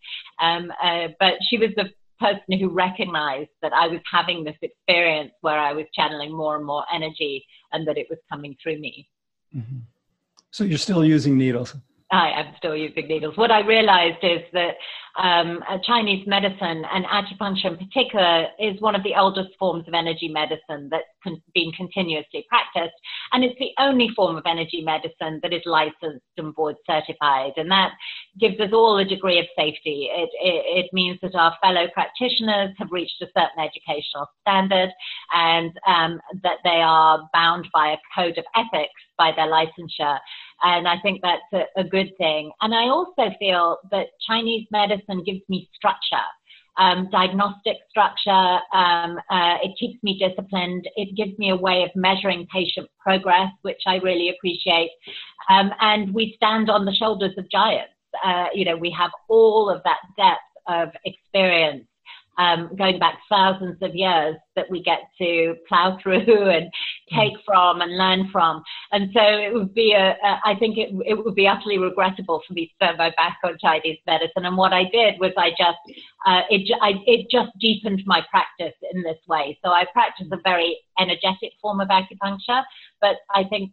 Um, 0.42 0.72
uh, 0.82 1.10
but 1.20 1.34
she 1.50 1.58
was 1.58 1.70
the 1.76 1.90
person 2.20 2.60
who 2.60 2.70
recognized 2.70 3.50
that 3.62 3.72
I 3.74 3.88
was 3.88 4.02
having 4.12 4.44
this 4.44 4.58
experience 4.62 5.32
where 5.42 5.58
I 5.58 5.72
was 5.72 5.86
channeling 5.94 6.36
more 6.36 6.58
and 6.58 6.66
more 6.66 6.84
energy 6.94 7.46
and 7.72 7.88
that 7.88 7.98
it 7.98 8.08
was 8.10 8.20
coming 8.30 8.58
through 8.62 8.80
me. 8.80 9.08
Mm-hmm. 9.56 9.80
So 10.52 10.64
you're 10.64 10.78
still 10.78 11.06
using 11.06 11.38
needles? 11.38 11.76
I 12.12 12.32
am 12.32 12.54
still 12.58 12.76
using 12.76 13.08
needles. 13.08 13.38
What 13.38 13.52
I 13.52 13.60
realized 13.62 14.24
is 14.24 14.42
that 14.54 14.76
um, 15.18 15.60
Chinese 15.84 16.26
medicine 16.28 16.84
and 16.92 17.06
acupuncture 17.06 17.66
in 17.66 17.78
particular 17.78 18.48
is 18.60 18.80
one 18.80 18.96
of 18.96 19.04
the 19.04 19.16
oldest 19.16 19.50
forms 19.58 19.88
of 19.88 19.94
energy 19.94 20.28
medicine 20.28 20.88
that's 20.90 21.08
con- 21.24 21.42
been 21.54 21.72
continuously 21.74 22.46
practiced. 22.48 22.96
And 23.34 23.44
it's 23.44 23.58
the 23.60 23.72
only 23.80 24.10
form 24.16 24.38
of 24.38 24.44
energy 24.46 24.82
medicine 24.82 25.40
that 25.44 25.54
is 25.54 25.62
licensed 25.66 26.26
and 26.38 26.54
board 26.56 26.76
certified. 26.86 27.54
And 27.58 27.70
that 27.72 27.92
gives 28.40 28.60
us 28.60 28.70
all 28.74 28.98
a 28.98 29.06
degree 29.06 29.40
of 29.40 29.46
safety. 29.58 30.10
It, 30.12 30.30
it, 30.42 30.86
it 30.86 30.94
means 30.94 31.20
that 31.22 31.36
our 31.36 31.56
fellow 31.62 31.88
practitioners 31.94 32.76
have 32.78 32.92
reached 32.92 33.22
a 33.22 33.28
certain 33.28 33.60
educational 33.60 34.28
standard 34.42 34.90
and 35.34 35.72
um, 35.88 36.22
that 36.44 36.58
they 36.64 36.82
are 36.82 37.30
bound 37.34 37.68
by 37.74 37.90
a 37.90 37.98
code 38.16 38.38
of 38.38 38.46
ethics 38.56 38.94
by 39.18 39.32
their 39.36 39.48
licensure. 39.48 40.18
And 40.62 40.88
I 40.88 40.96
think 41.02 41.22
that's 41.22 41.42
a, 41.54 41.82
a 41.82 41.84
good 41.84 42.12
thing. 42.18 42.52
And 42.62 42.74
I 42.74 42.86
also 42.90 43.34
feel 43.38 43.78
that 43.92 44.08
Chinese 44.28 44.68
medicine 44.72 44.99
gives 45.26 45.42
me 45.50 45.70
structure. 45.74 46.26
Um, 46.78 47.10
diagnostic 47.12 47.78
structure. 47.90 48.32
Um, 48.74 49.20
uh, 49.30 49.58
it 49.62 49.78
keeps 49.78 50.02
me 50.02 50.18
disciplined. 50.18 50.88
It 50.96 51.16
gives 51.16 51.38
me 51.38 51.50
a 51.50 51.56
way 51.56 51.84
of 51.84 51.90
measuring 51.94 52.48
patient 52.54 52.88
progress, 53.00 53.52
which 53.64 53.82
I 53.86 53.96
really 53.96 54.30
appreciate. 54.30 54.92
Um, 55.50 55.72
and 55.82 56.14
we 56.14 56.34
stand 56.38 56.70
on 56.70 56.86
the 56.86 56.94
shoulders 56.94 57.34
of 57.38 57.50
giants. 57.52 57.92
Uh, 58.24 58.46
you 58.54 58.64
know, 58.64 58.78
we 58.78 58.96
have 58.98 59.12
all 59.28 59.70
of 59.70 59.82
that 59.84 60.00
depth 60.18 60.40
of 60.68 60.90
experience 61.04 61.86
um, 62.40 62.74
going 62.78 62.98
back 63.00 63.20
thousands 63.30 63.78
of 63.82 63.94
years 63.94 64.38
that 64.56 64.66
we 64.72 64.82
get 64.82 65.02
to 65.18 65.56
plow 65.68 65.98
through 66.02 66.50
and 66.50 66.72
take 67.14 67.34
mm. 67.34 67.44
from 67.46 67.82
and 67.82 67.98
learn 67.98 68.30
from. 68.32 68.64
And 68.92 69.10
so 69.14 69.22
it 69.22 69.54
would 69.54 69.74
be 69.74 69.92
a, 69.92 70.12
a 70.12 70.40
I 70.46 70.56
think 70.58 70.78
it, 70.78 70.90
it 71.06 71.24
would 71.24 71.36
be 71.36 71.48
utterly 71.48 71.78
regrettable 71.78 72.42
for 72.48 72.54
me 72.54 72.68
to 72.68 72.88
turn 72.88 72.98
my 72.98 73.10
back 73.18 73.40
on 73.44 73.58
Chinese 73.60 74.00
medicine. 74.08 74.46
And 74.46 74.58
what 74.58 74.72
I 74.72 74.86
did 74.86 75.20
was 75.20 75.34
I 75.38 75.50
just, 75.50 76.00
uh, 76.26 76.42
it, 76.50 76.72
I, 76.82 76.94
it 77.06 77.28
just 77.30 77.52
deepened 77.60 78.02
my 78.06 78.22
practice 78.32 78.76
in 78.94 79.04
this 79.04 79.20
way. 79.28 79.60
So 79.64 79.72
I 79.72 79.86
practice 79.92 80.28
a 80.32 80.38
very 80.44 80.80
energetic 80.98 81.52
form 81.62 81.82
of 81.82 81.90
acupuncture, 81.90 82.64
but 83.02 83.18
I 83.36 83.44
think 83.44 83.72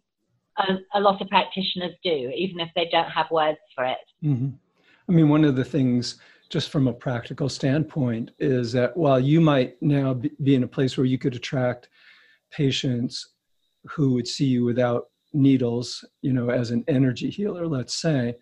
a, 0.57 0.77
a 0.93 0.99
lot 0.99 1.21
of 1.21 1.29
practitioners 1.29 1.93
do, 2.03 2.31
even 2.35 2.59
if 2.59 2.69
they 2.75 2.89
don't 2.91 3.09
have 3.09 3.31
words 3.31 3.59
for 3.73 3.85
it. 3.85 3.97
Mm-hmm. 4.23 4.49
I 5.09 5.11
mean, 5.13 5.29
one 5.29 5.45
of 5.45 5.55
the 5.55 5.63
things 5.63 6.19
just 6.49 6.69
from 6.69 6.87
a 6.87 6.93
practical 6.93 7.49
standpoint 7.49 8.31
is 8.39 8.71
that 8.71 8.95
while 8.95 9.19
you 9.19 9.41
might 9.41 9.81
now 9.81 10.13
be 10.13 10.55
in 10.55 10.63
a 10.63 10.67
place 10.67 10.97
where 10.97 11.05
you 11.05 11.17
could 11.17 11.35
attract 11.35 11.89
patients 12.51 13.33
who 13.85 14.13
would 14.13 14.27
see 14.27 14.45
you 14.45 14.63
without 14.63 15.05
needles 15.33 16.05
you 16.21 16.31
know 16.31 16.49
as 16.49 16.71
an 16.71 16.83
energy 16.87 17.29
healer 17.29 17.67
let's 17.67 17.95
say 17.95 18.35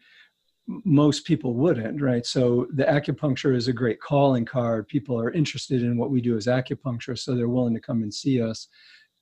most 0.67 1.25
people 1.25 1.53
wouldn't 1.53 2.01
right? 2.01 2.25
So 2.25 2.67
the 2.73 2.85
acupuncture 2.85 3.55
is 3.55 3.67
a 3.67 3.73
great 3.73 4.01
calling 4.01 4.45
card. 4.45 4.87
People 4.87 5.19
are 5.19 5.31
interested 5.31 5.83
in 5.83 5.97
what 5.97 6.09
we 6.09 6.21
do 6.21 6.37
as 6.37 6.47
acupuncture 6.47 7.17
so 7.17 7.35
they're 7.35 7.49
willing 7.49 7.75
to 7.75 7.79
come 7.79 8.01
and 8.01 8.13
see 8.13 8.41
us. 8.41 8.67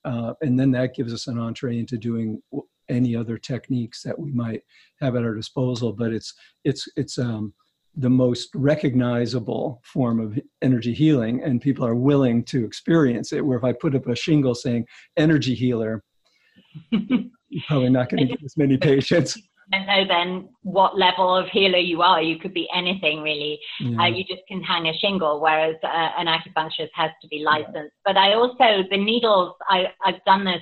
Uh, 0.06 0.34
and 0.42 0.60
then 0.60 0.72
that 0.72 0.96
gives 0.96 1.14
us 1.14 1.28
an 1.28 1.38
entree 1.38 1.80
into 1.80 1.98
doing 1.98 2.42
any 2.90 3.16
other 3.16 3.38
techniques 3.38 4.02
that 4.04 4.18
we 4.18 4.32
might 4.32 4.62
have 5.00 5.16
at 5.16 5.24
our 5.24 5.34
disposal 5.34 5.94
but 5.94 6.12
it's 6.12 6.34
it's 6.66 6.86
it's 6.98 7.18
um 7.18 7.54
the 7.96 8.10
most 8.10 8.50
recognizable 8.56 9.82
form 9.84 10.20
of 10.20 10.40
energy 10.62 10.94
healing 10.94 11.44
and 11.44 11.62
people 11.62 11.86
are 11.86 11.96
willing 11.96 12.44
to 12.44 12.66
experience 12.66 13.32
it 13.32 13.46
where 13.46 13.58
if 13.58 13.64
i 13.64 13.72
put 13.72 13.96
up 13.96 14.08
a 14.08 14.16
shingle 14.16 14.56
saying 14.56 14.86
energy 15.18 15.54
healer 15.54 16.04
you're 16.92 17.64
probably 17.68 17.90
not 17.90 18.10
going 18.10 18.28
to 18.28 18.34
get 18.34 18.44
as 18.44 18.58
many 18.58 18.78
patients 18.78 19.38
don't 19.74 19.86
know 19.88 20.06
then 20.08 20.50
what 20.62 20.98
level 20.98 21.36
of 21.36 21.48
healer 21.50 21.78
you 21.78 22.02
are. 22.02 22.22
You 22.22 22.38
could 22.38 22.54
be 22.54 22.68
anything 22.74 23.22
really. 23.22 23.60
Yeah. 23.80 24.04
Uh, 24.04 24.06
you 24.08 24.24
just 24.24 24.42
can 24.48 24.62
hang 24.62 24.88
a 24.88 24.94
shingle, 24.98 25.42
whereas 25.42 25.76
uh, 25.84 26.10
an 26.18 26.28
acupuncturist 26.28 26.90
has 26.94 27.12
to 27.22 27.28
be 27.30 27.40
licensed. 27.40 27.76
Yeah. 27.76 28.06
But 28.06 28.18
I 28.18 28.34
also 28.34 28.84
the 28.90 28.98
needles. 28.98 29.54
I 29.70 29.88
I've 30.06 30.24
done 30.26 30.46
this 30.46 30.62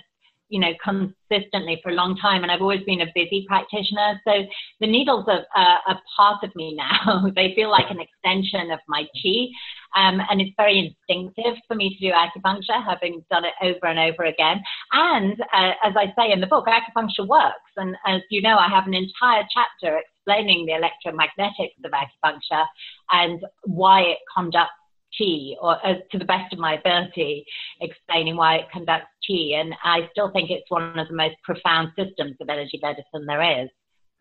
you 0.51 0.59
know, 0.59 0.73
consistently 0.83 1.79
for 1.81 1.89
a 1.89 1.95
long 1.95 2.15
time, 2.17 2.43
and 2.43 2.51
I've 2.51 2.61
always 2.61 2.83
been 2.83 3.01
a 3.01 3.11
busy 3.15 3.45
practitioner. 3.47 4.21
So 4.27 4.43
the 4.81 4.87
needles 4.87 5.25
are 5.27 5.45
a 5.87 5.95
part 6.15 6.43
of 6.43 6.53
me 6.55 6.75
now. 6.75 7.31
they 7.35 7.53
feel 7.55 7.71
like 7.71 7.89
an 7.89 7.99
extension 7.99 8.69
of 8.69 8.79
my 8.87 9.03
chi, 9.15 9.47
um, 9.95 10.21
and 10.29 10.41
it's 10.41 10.53
very 10.57 10.93
instinctive 11.09 11.55
for 11.67 11.75
me 11.75 11.97
to 11.97 12.09
do 12.09 12.13
acupuncture, 12.13 12.83
having 12.85 13.23
done 13.31 13.45
it 13.45 13.53
over 13.63 13.87
and 13.87 13.97
over 13.97 14.25
again. 14.25 14.61
And 14.91 15.39
uh, 15.53 15.71
as 15.83 15.93
I 15.95 16.13
say 16.17 16.33
in 16.33 16.41
the 16.41 16.47
book, 16.47 16.67
acupuncture 16.67 17.25
works. 17.25 17.71
And 17.77 17.95
as 18.05 18.21
you 18.29 18.41
know, 18.41 18.57
I 18.57 18.67
have 18.67 18.87
an 18.87 18.93
entire 18.93 19.43
chapter 19.53 19.99
explaining 19.99 20.65
the 20.65 20.73
electromagnetics 20.73 21.79
of 21.83 21.91
acupuncture 21.91 22.65
and 23.11 23.41
why 23.63 24.01
it 24.01 24.17
conducts 24.35 24.73
chi, 25.17 25.55
or 25.61 25.85
uh, 25.85 25.95
to 26.11 26.17
the 26.17 26.25
best 26.25 26.53
of 26.53 26.59
my 26.59 26.75
ability, 26.75 27.45
explaining 27.81 28.35
why 28.35 28.55
it 28.57 28.71
conducts 28.71 29.07
chi. 29.27 29.59
And 29.59 29.73
I 29.83 30.09
still 30.11 30.31
think 30.31 30.49
it's 30.49 30.69
one 30.69 30.97
of 30.97 31.07
the 31.07 31.15
most 31.15 31.35
profound 31.43 31.89
systems 31.97 32.35
of 32.39 32.49
energy 32.49 32.79
medicine 32.81 33.25
there 33.25 33.63
is, 33.63 33.69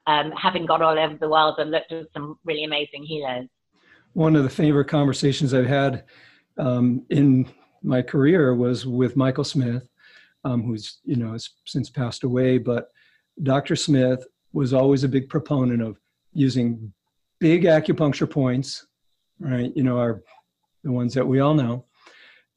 um, 0.07 0.33
having 0.33 0.67
got 0.67 0.83
all 0.83 0.99
over 0.99 1.17
the 1.17 1.29
world 1.29 1.57
and 1.59 1.71
looked 1.71 1.93
at 1.93 2.07
some 2.15 2.39
really 2.45 2.65
amazing 2.65 3.05
healers. 3.05 3.47
One 4.13 4.35
of 4.37 4.43
the 4.43 4.51
favorite 4.51 4.89
conversations 4.89 5.55
I've 5.55 5.67
had 5.67 6.05
um, 6.59 7.05
in 7.11 7.49
my 7.83 8.03
career 8.03 8.55
was 8.55 8.87
with 8.87 9.17
Michael 9.17 9.45
Smith, 9.45 9.89
um, 10.45 10.63
who's 10.63 10.99
you 11.05 11.17
know 11.17 11.33
has 11.33 11.51
since 11.65 11.91
passed 11.91 12.25
away. 12.25 12.59
But 12.59 12.89
Dr. 13.43 13.77
Smith 13.77 14.27
was 14.53 14.75
always 14.75 15.05
a 15.05 15.09
big 15.09 15.29
proponent 15.29 15.83
of 15.83 15.99
using 16.33 16.93
big 17.39 17.65
acupuncture 17.65 18.29
points, 18.29 18.87
right? 19.39 19.73
You 19.75 19.83
know, 19.83 19.99
our 19.99 20.23
the 20.85 20.93
ones 20.93 21.15
that 21.15 21.27
we 21.27 21.41
all 21.41 21.55
know, 21.55 21.85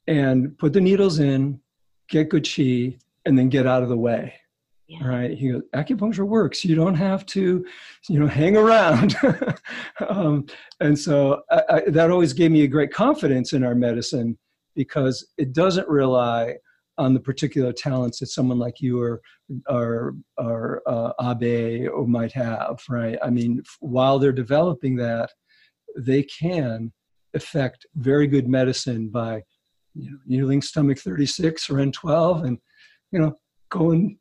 and 0.06 0.56
put 0.58 0.72
the 0.72 0.80
needles 0.80 1.18
in, 1.18 1.60
get 2.08 2.28
good 2.28 2.48
chi, 2.48 2.96
and 3.24 3.38
then 3.38 3.48
get 3.48 3.66
out 3.66 3.82
of 3.82 3.88
the 3.88 3.96
way. 3.96 4.34
Yeah. 4.86 5.06
Right? 5.06 5.36
He 5.36 5.50
goes, 5.50 5.62
acupuncture 5.74 6.26
works. 6.26 6.64
You 6.64 6.74
don't 6.74 6.94
have 6.94 7.24
to, 7.26 7.64
you 8.08 8.20
know, 8.20 8.26
hang 8.26 8.54
around. 8.56 9.16
um, 10.08 10.46
and 10.80 10.98
so 10.98 11.42
I, 11.50 11.62
I, 11.70 11.80
that 11.88 12.10
always 12.10 12.34
gave 12.34 12.50
me 12.50 12.62
a 12.62 12.68
great 12.68 12.92
confidence 12.92 13.54
in 13.54 13.64
our 13.64 13.74
medicine 13.74 14.38
because 14.76 15.26
it 15.38 15.54
doesn't 15.54 15.88
rely 15.88 16.56
on 16.98 17.14
the 17.14 17.20
particular 17.20 17.72
talents 17.72 18.20
that 18.20 18.26
someone 18.26 18.58
like 18.58 18.80
you 18.80 19.00
or 19.00 19.20
or, 19.68 20.14
or 20.36 20.82
uh, 20.86 21.12
Abe 21.20 21.88
or 21.92 22.06
might 22.06 22.32
have, 22.32 22.82
right? 22.88 23.18
I 23.22 23.30
mean, 23.30 23.62
while 23.80 24.18
they're 24.18 24.32
developing 24.32 24.96
that, 24.96 25.30
they 25.96 26.22
can 26.22 26.92
affect 27.34 27.86
very 27.96 28.26
good 28.26 28.48
medicine 28.48 29.08
by 29.08 29.42
you 29.94 30.10
know, 30.10 30.18
needling 30.26 30.62
stomach 30.62 30.98
36 30.98 31.70
or 31.70 31.74
Ren 31.74 31.92
12 31.92 32.44
and, 32.44 32.58
you 33.12 33.20
know, 33.20 33.38
go 33.70 33.90
and 33.92 34.16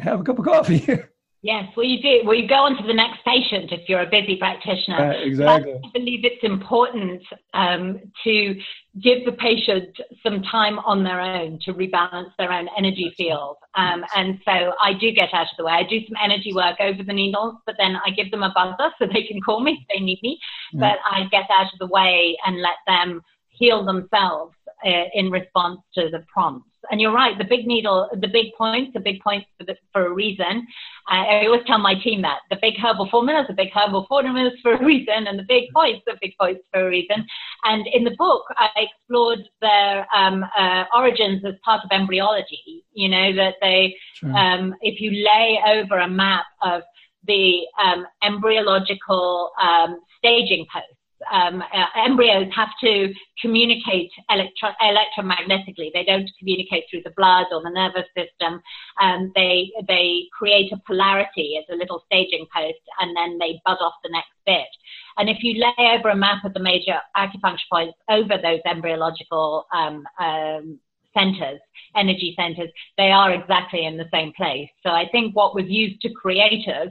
have 0.00 0.20
a 0.20 0.22
cup 0.22 0.38
of 0.38 0.44
coffee. 0.44 0.86
Yes, 1.42 1.64
well, 1.74 1.86
you 1.86 2.02
do. 2.02 2.20
Well, 2.26 2.34
you 2.34 2.46
go 2.46 2.66
on 2.66 2.76
to 2.76 2.86
the 2.86 2.92
next 2.92 3.24
patient 3.24 3.72
if 3.72 3.88
you're 3.88 4.02
a 4.02 4.10
busy 4.10 4.36
practitioner. 4.36 5.12
Uh, 5.12 5.12
exactly. 5.12 5.72
But 5.72 5.88
I 5.88 5.90
believe 5.94 6.22
it's 6.22 6.44
important 6.44 7.22
um, 7.54 7.98
to 8.24 8.54
give 9.00 9.24
the 9.24 9.32
patient 9.32 9.96
some 10.22 10.42
time 10.42 10.78
on 10.80 11.04
their 11.04 11.20
own 11.20 11.58
to 11.62 11.72
rebalance 11.72 12.30
their 12.38 12.52
own 12.52 12.68
energy 12.76 13.12
field. 13.16 13.56
Um, 13.76 14.04
and 14.16 14.40
so 14.44 14.72
I 14.82 14.94
do 14.94 15.12
get 15.12 15.32
out 15.32 15.46
of 15.46 15.56
the 15.58 15.64
way. 15.64 15.72
I 15.72 15.84
do 15.84 16.00
some 16.06 16.16
energy 16.22 16.52
work 16.52 16.76
over 16.80 17.02
the 17.02 17.12
needles, 17.12 17.54
but 17.66 17.76
then 17.78 17.96
I 18.04 18.10
give 18.10 18.30
them 18.30 18.42
a 18.42 18.52
buzzer 18.54 18.92
so 18.98 19.06
they 19.06 19.24
can 19.24 19.40
call 19.40 19.60
me 19.60 19.78
if 19.80 19.96
they 19.96 20.04
need 20.04 20.18
me. 20.22 20.38
Yeah. 20.72 20.80
But 20.80 20.98
I 21.08 21.28
get 21.30 21.44
out 21.50 21.72
of 21.72 21.78
the 21.78 21.86
way 21.86 22.36
and 22.44 22.60
let 22.60 22.78
them 22.86 23.22
heal 23.48 23.84
themselves 23.84 24.54
uh, 24.84 25.04
in 25.14 25.30
response 25.30 25.80
to 25.94 26.08
the 26.10 26.24
prompts. 26.32 26.69
And 26.90 27.00
you're 27.00 27.12
right, 27.12 27.36
the 27.36 27.44
big 27.44 27.66
needle, 27.66 28.08
the 28.12 28.28
big 28.28 28.46
points, 28.56 28.92
the 28.94 29.00
big 29.00 29.20
points 29.20 29.46
for, 29.58 29.64
the, 29.64 29.76
for 29.92 30.06
a 30.06 30.12
reason. 30.12 30.66
I 31.08 31.44
always 31.44 31.62
tell 31.66 31.78
my 31.78 31.94
team 31.94 32.22
that 32.22 32.38
the 32.50 32.58
big 32.60 32.74
herbal 32.78 33.08
formulas 33.10 33.46
the 33.48 33.54
big 33.54 33.70
herbal 33.74 34.06
formulas 34.08 34.52
for 34.62 34.74
a 34.74 34.84
reason, 34.84 35.26
and 35.26 35.38
the 35.38 35.44
big 35.48 35.64
points 35.74 36.02
the 36.06 36.16
big 36.20 36.32
points 36.40 36.62
for 36.72 36.86
a 36.86 36.88
reason. 36.88 37.26
And 37.64 37.86
in 37.92 38.04
the 38.04 38.14
book, 38.16 38.44
I 38.56 38.68
explored 38.76 39.40
their 39.60 40.06
um, 40.16 40.44
uh, 40.56 40.84
origins 40.94 41.44
as 41.44 41.54
part 41.64 41.84
of 41.84 41.90
embryology. 41.92 42.84
You 42.92 43.08
know 43.08 43.34
that 43.36 43.54
they, 43.60 43.96
sure. 44.14 44.34
um, 44.36 44.74
if 44.80 45.00
you 45.00 45.10
lay 45.10 45.58
over 45.66 45.98
a 45.98 46.08
map 46.08 46.44
of 46.62 46.82
the 47.26 47.60
um, 47.82 48.06
embryological 48.22 49.50
um, 49.60 50.00
staging 50.18 50.66
post 50.72 50.99
um, 51.32 51.62
uh, 51.62 51.86
embryos 51.96 52.52
have 52.54 52.70
to 52.82 53.12
communicate 53.40 54.10
electro- 54.30 54.74
electromagnetically. 54.80 55.92
They 55.92 56.04
don't 56.04 56.30
communicate 56.38 56.84
through 56.90 57.02
the 57.04 57.14
blood 57.16 57.46
or 57.52 57.62
the 57.62 57.70
nervous 57.70 58.08
system. 58.16 58.60
Um, 59.00 59.32
they 59.34 59.70
they 59.86 60.24
create 60.36 60.72
a 60.72 60.80
polarity 60.86 61.58
as 61.58 61.64
a 61.72 61.76
little 61.76 62.02
staging 62.06 62.46
post, 62.54 62.80
and 63.00 63.16
then 63.16 63.38
they 63.38 63.60
bud 63.64 63.78
off 63.80 63.94
the 64.02 64.10
next 64.10 64.30
bit. 64.46 64.68
And 65.16 65.28
if 65.28 65.38
you 65.42 65.60
lay 65.60 65.98
over 65.98 66.08
a 66.08 66.16
map 66.16 66.44
of 66.44 66.54
the 66.54 66.60
major 66.60 66.98
acupuncture 67.16 67.68
points 67.70 67.98
over 68.08 68.36
those 68.42 68.60
embryological 68.66 69.66
um, 69.74 70.04
um 70.18 70.80
centers, 71.12 71.60
energy 71.96 72.34
centers, 72.36 72.70
they 72.96 73.10
are 73.10 73.32
exactly 73.32 73.84
in 73.84 73.96
the 73.96 74.08
same 74.12 74.32
place. 74.36 74.68
So 74.82 74.90
I 74.90 75.08
think 75.10 75.34
what 75.34 75.54
was 75.54 75.64
used 75.66 76.00
to 76.02 76.12
create 76.12 76.68
us 76.68 76.88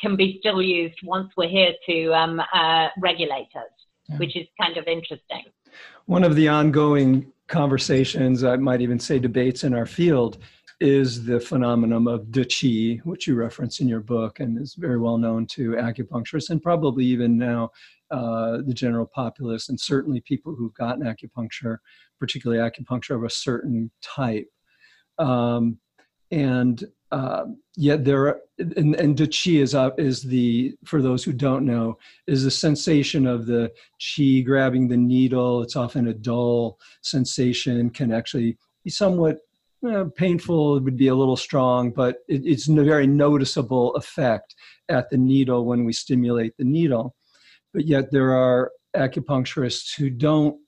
can 0.00 0.16
be 0.16 0.36
still 0.40 0.62
used 0.62 0.98
once 1.02 1.32
we're 1.36 1.48
here 1.48 1.72
to 1.88 2.12
um, 2.12 2.40
uh, 2.52 2.88
regulate 2.98 3.48
us, 3.56 3.64
yeah. 4.08 4.16
which 4.16 4.36
is 4.36 4.46
kind 4.60 4.76
of 4.76 4.86
interesting. 4.86 5.44
One 6.06 6.24
of 6.24 6.36
the 6.36 6.48
ongoing 6.48 7.32
conversations, 7.48 8.44
I 8.44 8.56
might 8.56 8.80
even 8.80 8.98
say 8.98 9.18
debates 9.18 9.64
in 9.64 9.74
our 9.74 9.86
field, 9.86 10.38
is 10.80 11.24
the 11.24 11.40
phenomenon 11.40 12.06
of 12.06 12.30
De 12.30 12.44
Qi, 12.44 13.00
which 13.04 13.26
you 13.26 13.34
reference 13.34 13.80
in 13.80 13.88
your 13.88 14.00
book 14.00 14.38
and 14.38 14.60
is 14.60 14.74
very 14.74 14.98
well 14.98 15.18
known 15.18 15.44
to 15.46 15.72
acupuncturists 15.72 16.50
and 16.50 16.62
probably 16.62 17.04
even 17.04 17.36
now 17.36 17.70
uh, 18.10 18.58
the 18.64 18.72
general 18.72 19.06
populace 19.06 19.68
and 19.68 19.78
certainly 19.78 20.20
people 20.20 20.54
who've 20.54 20.74
gotten 20.74 21.02
acupuncture, 21.04 21.78
particularly 22.20 22.62
acupuncture 22.62 23.16
of 23.16 23.24
a 23.24 23.30
certain 23.30 23.90
type. 24.02 24.48
Um, 25.18 25.78
and 26.30 26.84
uh, 27.10 27.44
yet 27.76 28.04
there 28.04 28.28
are, 28.28 28.40
and, 28.58 28.94
and 28.96 29.16
the 29.16 29.26
chi 29.26 29.52
is 29.52 29.74
uh, 29.74 29.90
is 29.96 30.22
the 30.22 30.74
for 30.84 31.00
those 31.00 31.24
who 31.24 31.32
don't 31.32 31.64
know 31.64 31.98
is 32.26 32.44
the 32.44 32.50
sensation 32.50 33.26
of 33.26 33.46
the 33.46 33.72
chi 33.98 34.40
grabbing 34.40 34.88
the 34.88 34.96
needle. 34.96 35.62
It's 35.62 35.76
often 35.76 36.08
a 36.08 36.14
dull 36.14 36.78
sensation 37.02 37.90
can 37.90 38.12
actually 38.12 38.58
be 38.84 38.90
somewhat 38.90 39.38
uh, 39.88 40.04
painful 40.16 40.76
it 40.76 40.82
would 40.82 40.96
be 40.96 41.06
a 41.06 41.14
little 41.14 41.36
strong 41.36 41.92
but 41.92 42.16
it, 42.26 42.44
it's 42.44 42.68
a 42.68 42.82
very 42.82 43.06
noticeable 43.06 43.94
effect 43.94 44.56
at 44.88 45.08
the 45.08 45.16
needle 45.16 45.64
when 45.64 45.84
we 45.84 45.92
stimulate 45.92 46.56
the 46.58 46.64
needle. 46.64 47.14
But 47.72 47.86
yet 47.86 48.10
there 48.10 48.32
are 48.32 48.72
acupuncturists 48.96 49.96
who 49.96 50.10
don't 50.10 50.58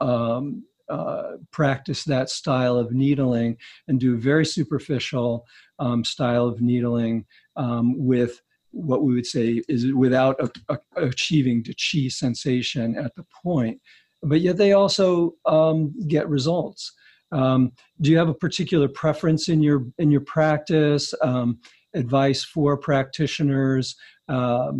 um, 0.00 0.64
uh, 0.90 1.36
practice 1.50 2.04
that 2.04 2.30
style 2.30 2.76
of 2.76 2.92
needling 2.92 3.56
and 3.88 4.00
do 4.00 4.16
very 4.16 4.44
superficial 4.44 5.46
um, 5.78 6.04
style 6.04 6.46
of 6.46 6.60
needling 6.60 7.24
um, 7.56 7.94
with 7.96 8.42
what 8.72 9.02
we 9.02 9.14
would 9.14 9.26
say 9.26 9.62
is 9.68 9.92
without 9.92 10.36
a, 10.40 10.50
a, 10.68 10.78
achieving 10.96 11.62
the 11.62 11.74
chi 11.74 12.08
sensation 12.08 12.96
at 12.96 13.14
the 13.16 13.24
point. 13.42 13.80
But 14.22 14.40
yet 14.40 14.56
they 14.56 14.72
also 14.72 15.34
um, 15.46 15.94
get 16.08 16.28
results. 16.28 16.92
Um, 17.32 17.72
do 18.00 18.10
you 18.10 18.18
have 18.18 18.28
a 18.28 18.34
particular 18.34 18.88
preference 18.88 19.48
in 19.48 19.62
your 19.62 19.86
in 19.98 20.10
your 20.10 20.20
practice? 20.22 21.14
Um, 21.22 21.60
advice 21.94 22.44
for 22.44 22.76
practitioners 22.76 23.96
uh, 24.28 24.72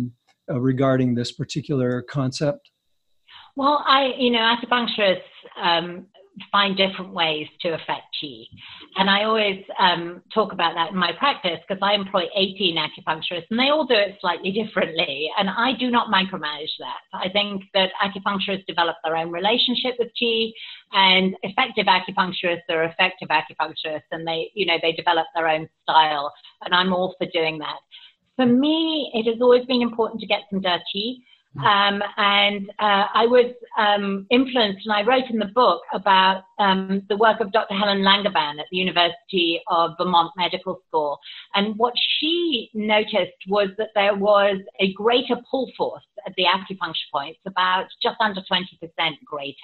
regarding 0.47 1.15
this 1.15 1.31
particular 1.31 2.01
concept? 2.03 2.71
Well, 3.55 3.83
I, 3.85 4.13
you 4.17 4.31
know, 4.31 4.39
acupuncturists 4.39 5.21
um, 5.61 6.05
find 6.51 6.77
different 6.77 7.13
ways 7.13 7.47
to 7.61 7.69
affect 7.69 8.03
qi. 8.21 8.45
And 8.95 9.09
I 9.09 9.23
always 9.23 9.63
um, 9.79 10.21
talk 10.33 10.53
about 10.53 10.73
that 10.75 10.91
in 10.91 10.97
my 10.97 11.11
practice 11.17 11.59
because 11.67 11.81
I 11.81 11.93
employ 11.93 12.23
18 12.35 12.77
acupuncturists 12.77 13.47
and 13.49 13.59
they 13.59 13.69
all 13.69 13.85
do 13.85 13.95
it 13.95 14.17
slightly 14.21 14.51
differently. 14.51 15.29
And 15.37 15.49
I 15.49 15.73
do 15.77 15.89
not 15.91 16.07
micromanage 16.07 16.71
that. 16.79 16.99
I 17.13 17.29
think 17.29 17.63
that 17.73 17.89
acupuncturists 18.01 18.65
develop 18.65 18.95
their 19.03 19.17
own 19.17 19.31
relationship 19.31 19.95
with 19.99 20.09
qi 20.21 20.51
and 20.93 21.35
effective 21.43 21.85
acupuncturists 21.85 22.69
are 22.69 22.85
effective 22.85 23.29
acupuncturists 23.29 24.11
and 24.11 24.25
they, 24.27 24.51
you 24.53 24.65
know, 24.65 24.77
they 24.81 24.93
develop 24.93 25.27
their 25.35 25.49
own 25.49 25.67
style. 25.83 26.31
And 26.63 26.73
I'm 26.73 26.93
all 26.93 27.15
for 27.17 27.27
doing 27.33 27.59
that. 27.59 27.77
For 28.37 28.45
me, 28.45 29.11
it 29.13 29.29
has 29.29 29.41
always 29.41 29.65
been 29.65 29.81
important 29.81 30.21
to 30.21 30.27
get 30.27 30.41
some 30.49 30.61
Qi 30.61 31.17
um, 31.59 32.01
and 32.17 32.69
uh, 32.79 33.07
I 33.13 33.25
was 33.27 33.53
um, 33.77 34.25
influenced, 34.31 34.85
and 34.85 34.93
I 34.93 35.03
wrote 35.03 35.29
in 35.29 35.37
the 35.37 35.51
book 35.53 35.81
about 35.93 36.43
um, 36.59 37.03
the 37.09 37.17
work 37.17 37.41
of 37.41 37.51
Dr. 37.51 37.75
Helen 37.75 37.99
Langevin 37.99 38.59
at 38.59 38.65
the 38.71 38.77
University 38.77 39.61
of 39.67 39.91
Vermont 39.97 40.31
Medical 40.37 40.81
School. 40.87 41.19
And 41.53 41.77
what 41.77 41.93
she 42.19 42.69
noticed 42.73 43.35
was 43.49 43.69
that 43.77 43.89
there 43.95 44.15
was 44.15 44.59
a 44.79 44.93
greater 44.93 45.35
pull 45.49 45.69
force 45.77 46.03
at 46.25 46.33
the 46.37 46.43
acupuncture 46.43 47.11
points, 47.11 47.39
about 47.45 47.85
just 48.01 48.15
under 48.21 48.41
20% 48.41 48.63
greater. 49.25 49.55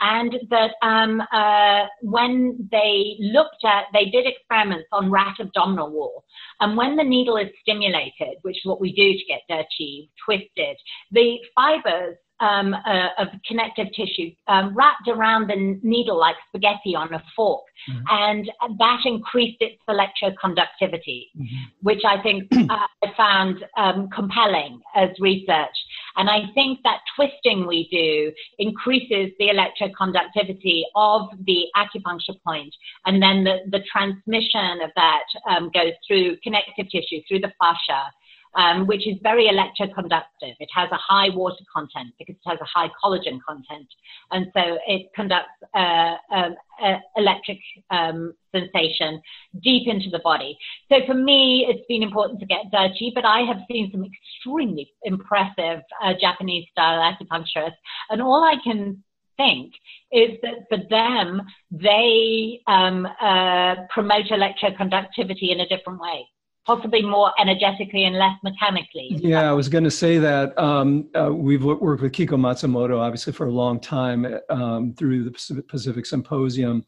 And 0.00 0.34
that 0.50 0.72
um, 0.82 1.22
uh, 1.32 1.86
when 2.02 2.68
they 2.70 3.16
looked 3.18 3.64
at, 3.64 3.84
they 3.92 4.06
did 4.06 4.26
experiments 4.26 4.88
on 4.92 5.10
rat 5.10 5.36
abdominal 5.40 5.90
wall. 5.90 6.24
And 6.60 6.76
when 6.76 6.96
the 6.96 7.04
needle 7.04 7.36
is 7.36 7.48
stimulated, 7.62 8.36
which 8.42 8.56
is 8.56 8.64
what 8.64 8.80
we 8.80 8.92
do 8.92 9.12
to 9.12 9.24
get 9.26 9.40
Qi, 9.50 10.08
twisted, 10.24 10.76
the 11.12 11.38
fibers 11.54 12.16
um, 12.40 12.74
uh, 12.74 13.08
of 13.18 13.28
connective 13.46 13.86
tissue 13.94 14.30
um, 14.48 14.74
wrapped 14.76 15.08
around 15.08 15.48
the 15.48 15.78
needle 15.82 16.18
like 16.18 16.36
spaghetti 16.48 16.94
on 16.94 17.12
a 17.14 17.22
fork. 17.34 17.64
Mm-hmm. 17.90 18.04
And 18.08 18.78
that 18.78 19.00
increased 19.04 19.58
its 19.60 19.80
electroconductivity, 19.88 21.26
mm-hmm. 21.36 21.64
which 21.82 22.02
I 22.04 22.20
think 22.22 22.44
uh, 22.70 22.86
I 23.04 23.12
found 23.16 23.64
um, 23.76 24.08
compelling 24.14 24.80
as 24.94 25.10
research. 25.20 25.76
And 26.16 26.28
I 26.28 26.50
think 26.54 26.80
that 26.84 27.00
twisting 27.14 27.66
we 27.66 27.88
do 27.90 28.32
increases 28.58 29.32
the 29.38 29.48
electroconductivity 29.48 30.82
of 30.94 31.28
the 31.46 31.66
acupuncture 31.76 32.36
point, 32.44 32.74
and 33.04 33.22
then 33.22 33.44
the, 33.44 33.58
the 33.70 33.84
transmission 33.90 34.80
of 34.82 34.90
that 34.96 35.24
um, 35.48 35.70
goes 35.72 35.92
through 36.06 36.36
connective 36.42 36.86
tissue, 36.90 37.20
through 37.28 37.40
the 37.40 37.52
fascia 37.60 38.10
um, 38.56 38.86
which 38.86 39.06
is 39.06 39.16
very 39.22 39.48
electroconductive. 39.48 40.54
It 40.58 40.68
has 40.74 40.88
a 40.90 40.96
high 40.96 41.28
water 41.28 41.64
content 41.72 42.14
because 42.18 42.34
it 42.34 42.48
has 42.48 42.58
a 42.60 42.64
high 42.64 42.90
collagen 43.02 43.38
content. 43.46 43.86
And 44.32 44.46
so 44.54 44.78
it 44.86 45.12
conducts 45.14 45.50
uh, 45.74 46.16
um, 46.32 46.56
uh, 46.82 46.96
electric 47.16 47.58
um, 47.90 48.34
sensation 48.52 49.20
deep 49.62 49.86
into 49.86 50.08
the 50.10 50.20
body. 50.20 50.56
So 50.90 51.00
for 51.06 51.14
me, 51.14 51.66
it's 51.68 51.86
been 51.86 52.02
important 52.02 52.40
to 52.40 52.46
get 52.46 52.70
De 52.70 52.76
Qi, 52.76 53.12
but 53.14 53.24
I 53.24 53.40
have 53.40 53.58
seen 53.70 53.90
some 53.92 54.04
extremely 54.04 54.90
impressive 55.02 55.82
uh, 56.02 56.14
Japanese 56.18 56.66
style 56.72 57.00
acupuncturists. 57.00 57.76
And 58.10 58.22
all 58.22 58.42
I 58.42 58.56
can 58.64 59.02
think 59.36 59.74
is 60.12 60.30
that 60.42 60.66
for 60.70 60.78
them, 60.88 61.42
they 61.70 62.60
um, 62.66 63.06
uh, 63.20 63.74
promote 63.90 64.26
electroconductivity 64.26 65.52
in 65.52 65.60
a 65.60 65.68
different 65.68 66.00
way 66.00 66.26
possibly 66.66 67.00
more 67.02 67.32
energetically 67.38 68.04
and 68.04 68.16
less 68.16 68.36
mechanically. 68.42 69.08
Yeah, 69.22 69.48
I 69.48 69.52
was 69.52 69.68
going 69.68 69.84
to 69.84 69.90
say 69.90 70.18
that 70.18 70.58
um, 70.58 71.08
uh, 71.14 71.32
we've 71.32 71.64
worked 71.64 72.02
with 72.02 72.12
Kiiko 72.12 72.30
Matsumoto 72.30 72.98
obviously 72.98 73.32
for 73.32 73.46
a 73.46 73.52
long 73.52 73.78
time 73.78 74.26
um, 74.50 74.92
through 74.94 75.24
the 75.24 75.62
Pacific 75.68 76.04
Symposium, 76.04 76.84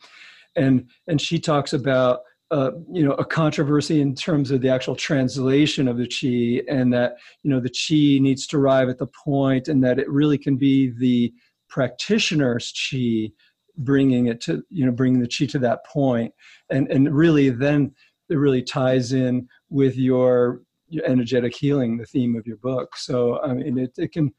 and 0.57 0.89
and 1.07 1.21
she 1.21 1.39
talks 1.39 1.73
about 1.73 2.21
uh, 2.51 2.73
you 2.93 3.05
know 3.05 3.13
a 3.13 3.25
controversy 3.25 4.01
in 4.01 4.15
terms 4.15 4.51
of 4.51 4.61
the 4.61 4.69
actual 4.69 4.97
translation 4.97 5.87
of 5.87 5.97
the 5.97 6.09
chi, 6.09 6.63
and 6.73 6.93
that 6.93 7.17
you 7.43 7.51
know 7.51 7.61
the 7.61 7.71
chi 7.71 8.23
needs 8.23 8.47
to 8.49 8.59
arrive 8.59 8.89
at 8.89 8.99
the 8.99 9.07
point, 9.07 9.69
and 9.69 9.83
that 9.85 9.99
it 9.99 10.11
really 10.11 10.39
can 10.39 10.57
be 10.57 10.91
the 10.99 11.33
practitioner's 11.69 12.73
chi 12.73 13.31
bringing 13.77 14.27
it 14.27 14.41
to 14.41 14.65
you 14.71 14.85
know 14.85 14.91
bringing 14.91 15.21
the 15.21 15.29
chi 15.29 15.47
to 15.47 15.59
that 15.59 15.87
point, 15.87 16.35
and 16.71 16.91
and 16.91 17.15
really 17.15 17.49
then 17.51 17.95
that 18.29 18.39
really 18.39 18.63
ties 18.63 19.13
in 19.13 19.49
with 19.71 19.97
your, 19.97 20.63
your 20.89 21.05
energetic 21.05 21.55
healing, 21.55 21.97
the 21.97 22.07
theme 22.07 22.37
of 22.37 22.47
your 22.47 22.59
book. 22.59 22.97
So 22.97 23.41
I 23.43 23.55
mean, 23.55 23.79
it, 23.79 23.93
it 23.97 24.13
can, 24.13 24.33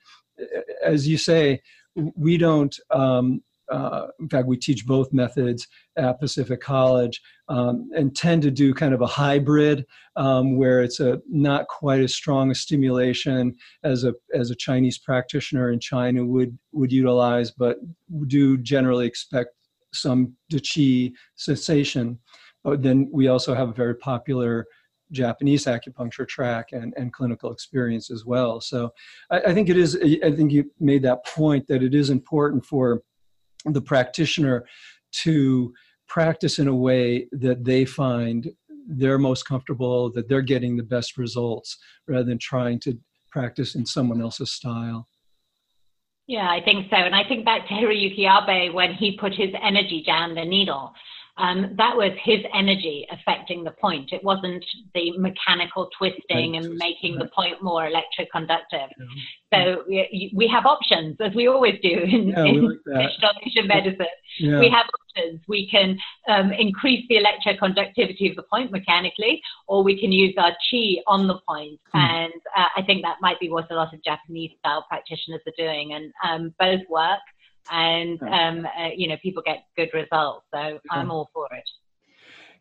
as 0.84 1.08
you 1.08 1.18
say, 1.18 1.62
we 2.16 2.38
don't 2.38 2.76
um, 2.92 3.42
uh, 3.70 4.08
in 4.20 4.28
fact, 4.28 4.48
we 4.48 4.58
teach 4.58 4.86
both 4.86 5.14
methods 5.14 5.68
at 5.98 6.20
Pacific 6.20 6.60
College 6.60 7.22
um, 7.50 7.90
and 7.96 8.16
tend 8.16 8.42
to 8.42 8.52
do 8.52 8.74
kind 8.74 8.94
of 8.94 9.02
a 9.02 9.08
hybrid 9.08 9.86
um, 10.16 10.58
where 10.58 10.82
it's 10.82 11.00
a 11.00 11.22
not 11.30 11.68
quite 11.68 12.02
as 12.02 12.16
strong 12.16 12.52
a 12.52 12.56
stimulation 12.56 13.56
as 13.84 14.04
a 14.04 14.14
as 14.34 14.50
a 14.50 14.56
Chinese 14.56 14.98
practitioner 14.98 15.72
in 15.72 15.80
China 15.80 16.26
would 16.26 16.58
would 16.72 16.92
utilize, 16.92 17.52
but 17.52 17.78
do 18.28 18.58
generally 18.58 19.06
expect 19.06 19.52
some 19.94 20.34
De 20.50 20.60
Qi 20.60 21.12
sensation. 21.36 22.20
But 22.64 22.84
then 22.84 23.10
we 23.12 23.28
also 23.28 23.54
have 23.54 23.70
a 23.70 23.74
very 23.74 23.96
popular 23.96 24.66
Japanese 25.12 25.66
acupuncture 25.66 26.28
track 26.28 26.68
and, 26.72 26.94
and 26.98 27.12
clinical 27.12 27.52
experience 27.52 28.12
as 28.12 28.26
well. 28.26 28.62
So 28.62 28.92
I, 29.32 29.42
I 29.48 29.54
think 29.54 29.70
it 29.70 29.78
is, 29.78 29.96
I 30.24 30.32
think 30.32 30.52
you 30.52 30.70
made 30.80 31.04
that 31.04 31.26
point 31.26 31.68
that 31.68 31.82
it 31.82 31.96
is 31.96 32.10
important 32.10 32.66
for 32.66 33.02
the 33.66 33.82
practitioner 33.82 34.66
to 35.24 35.74
practice 36.08 36.60
in 36.60 36.68
a 36.68 36.76
way 36.76 37.28
that 37.32 37.64
they 37.64 37.86
find 37.86 38.50
they're 38.88 39.20
most 39.20 39.44
comfortable, 39.44 40.12
that 40.12 40.28
they're 40.28 40.42
getting 40.42 40.76
the 40.76 40.84
best 40.84 41.18
results, 41.18 41.78
rather 42.08 42.24
than 42.24 42.40
trying 42.40 42.80
to 42.80 42.98
practice 43.32 43.76
in 43.76 43.86
someone 43.86 44.22
else's 44.22 44.52
style. 44.54 45.08
Yeah, 46.28 46.50
I 46.50 46.62
think 46.64 46.88
so. 46.90 46.96
And 46.96 47.16
I 47.16 47.24
think 47.28 47.46
back 47.46 47.68
to 47.68 47.74
Hiroyuki 47.74 48.28
Abe 48.28 48.74
when 48.74 48.94
he 48.94 49.18
put 49.18 49.34
his 49.34 49.50
energy 49.62 50.04
down 50.06 50.36
the 50.36 50.46
needle 50.46 50.94
um, 51.40 51.74
that 51.78 51.96
was 51.96 52.12
his 52.22 52.40
energy 52.54 53.08
affecting 53.12 53.64
the 53.64 53.72
point. 53.72 54.12
It 54.12 54.24
wasn't 54.24 54.64
the 54.94 55.18
mechanical 55.18 55.90
twisting 55.98 56.58
and 56.58 56.76
making 56.76 57.18
the 57.18 57.30
point 57.34 57.64
more 57.64 57.90
electroconductive. 57.90 58.90
So 59.54 59.84
we, 59.88 60.32
we, 60.36 60.48
have 60.48 60.66
options, 60.66 61.16
as 61.22 61.34
we 61.34 61.48
always 61.48 61.80
do 61.82 61.90
in, 61.90 62.28
yeah, 62.28 62.44
in 62.44 62.80
like 62.86 63.10
medicine. 63.66 64.06
Yeah. 64.40 64.60
We 64.60 64.70
have 64.70 64.86
options. 65.02 65.42
We 65.48 65.70
can 65.70 65.98
um, 66.28 66.52
increase 66.52 67.06
the 67.08 67.16
electroconductivity 67.16 68.30
of 68.30 68.36
the 68.36 68.44
point 68.44 68.72
mechanically, 68.72 69.42
or 69.68 69.82
we 69.82 70.00
can 70.00 70.12
use 70.12 70.36
our 70.38 70.52
chi 70.70 70.98
on 71.08 71.28
the 71.28 71.40
point. 71.48 71.80
Hmm. 71.94 72.00
And 72.00 72.34
uh, 72.56 72.66
I 72.76 72.82
think 72.84 73.02
that 73.04 73.18
might 73.22 73.40
be 73.40 73.50
what 73.50 73.72
a 73.72 73.76
lot 73.76 73.94
of 73.94 74.04
Japanese 74.04 74.52
style 74.60 74.86
practitioners 74.90 75.42
are 75.48 75.54
doing, 75.58 75.94
and 75.94 76.12
um, 76.28 76.54
both 76.60 76.82
work 76.90 77.20
and 77.72 78.22
um, 78.24 78.66
uh, 78.66 78.90
you 78.96 79.08
know 79.08 79.18
people 79.22 79.44
get 79.46 79.64
good 79.76 79.90
results. 79.94 80.46
So 80.54 80.80
I'm 80.92 81.12
all 81.12 81.30
for 81.34 81.48
it. 81.52 81.64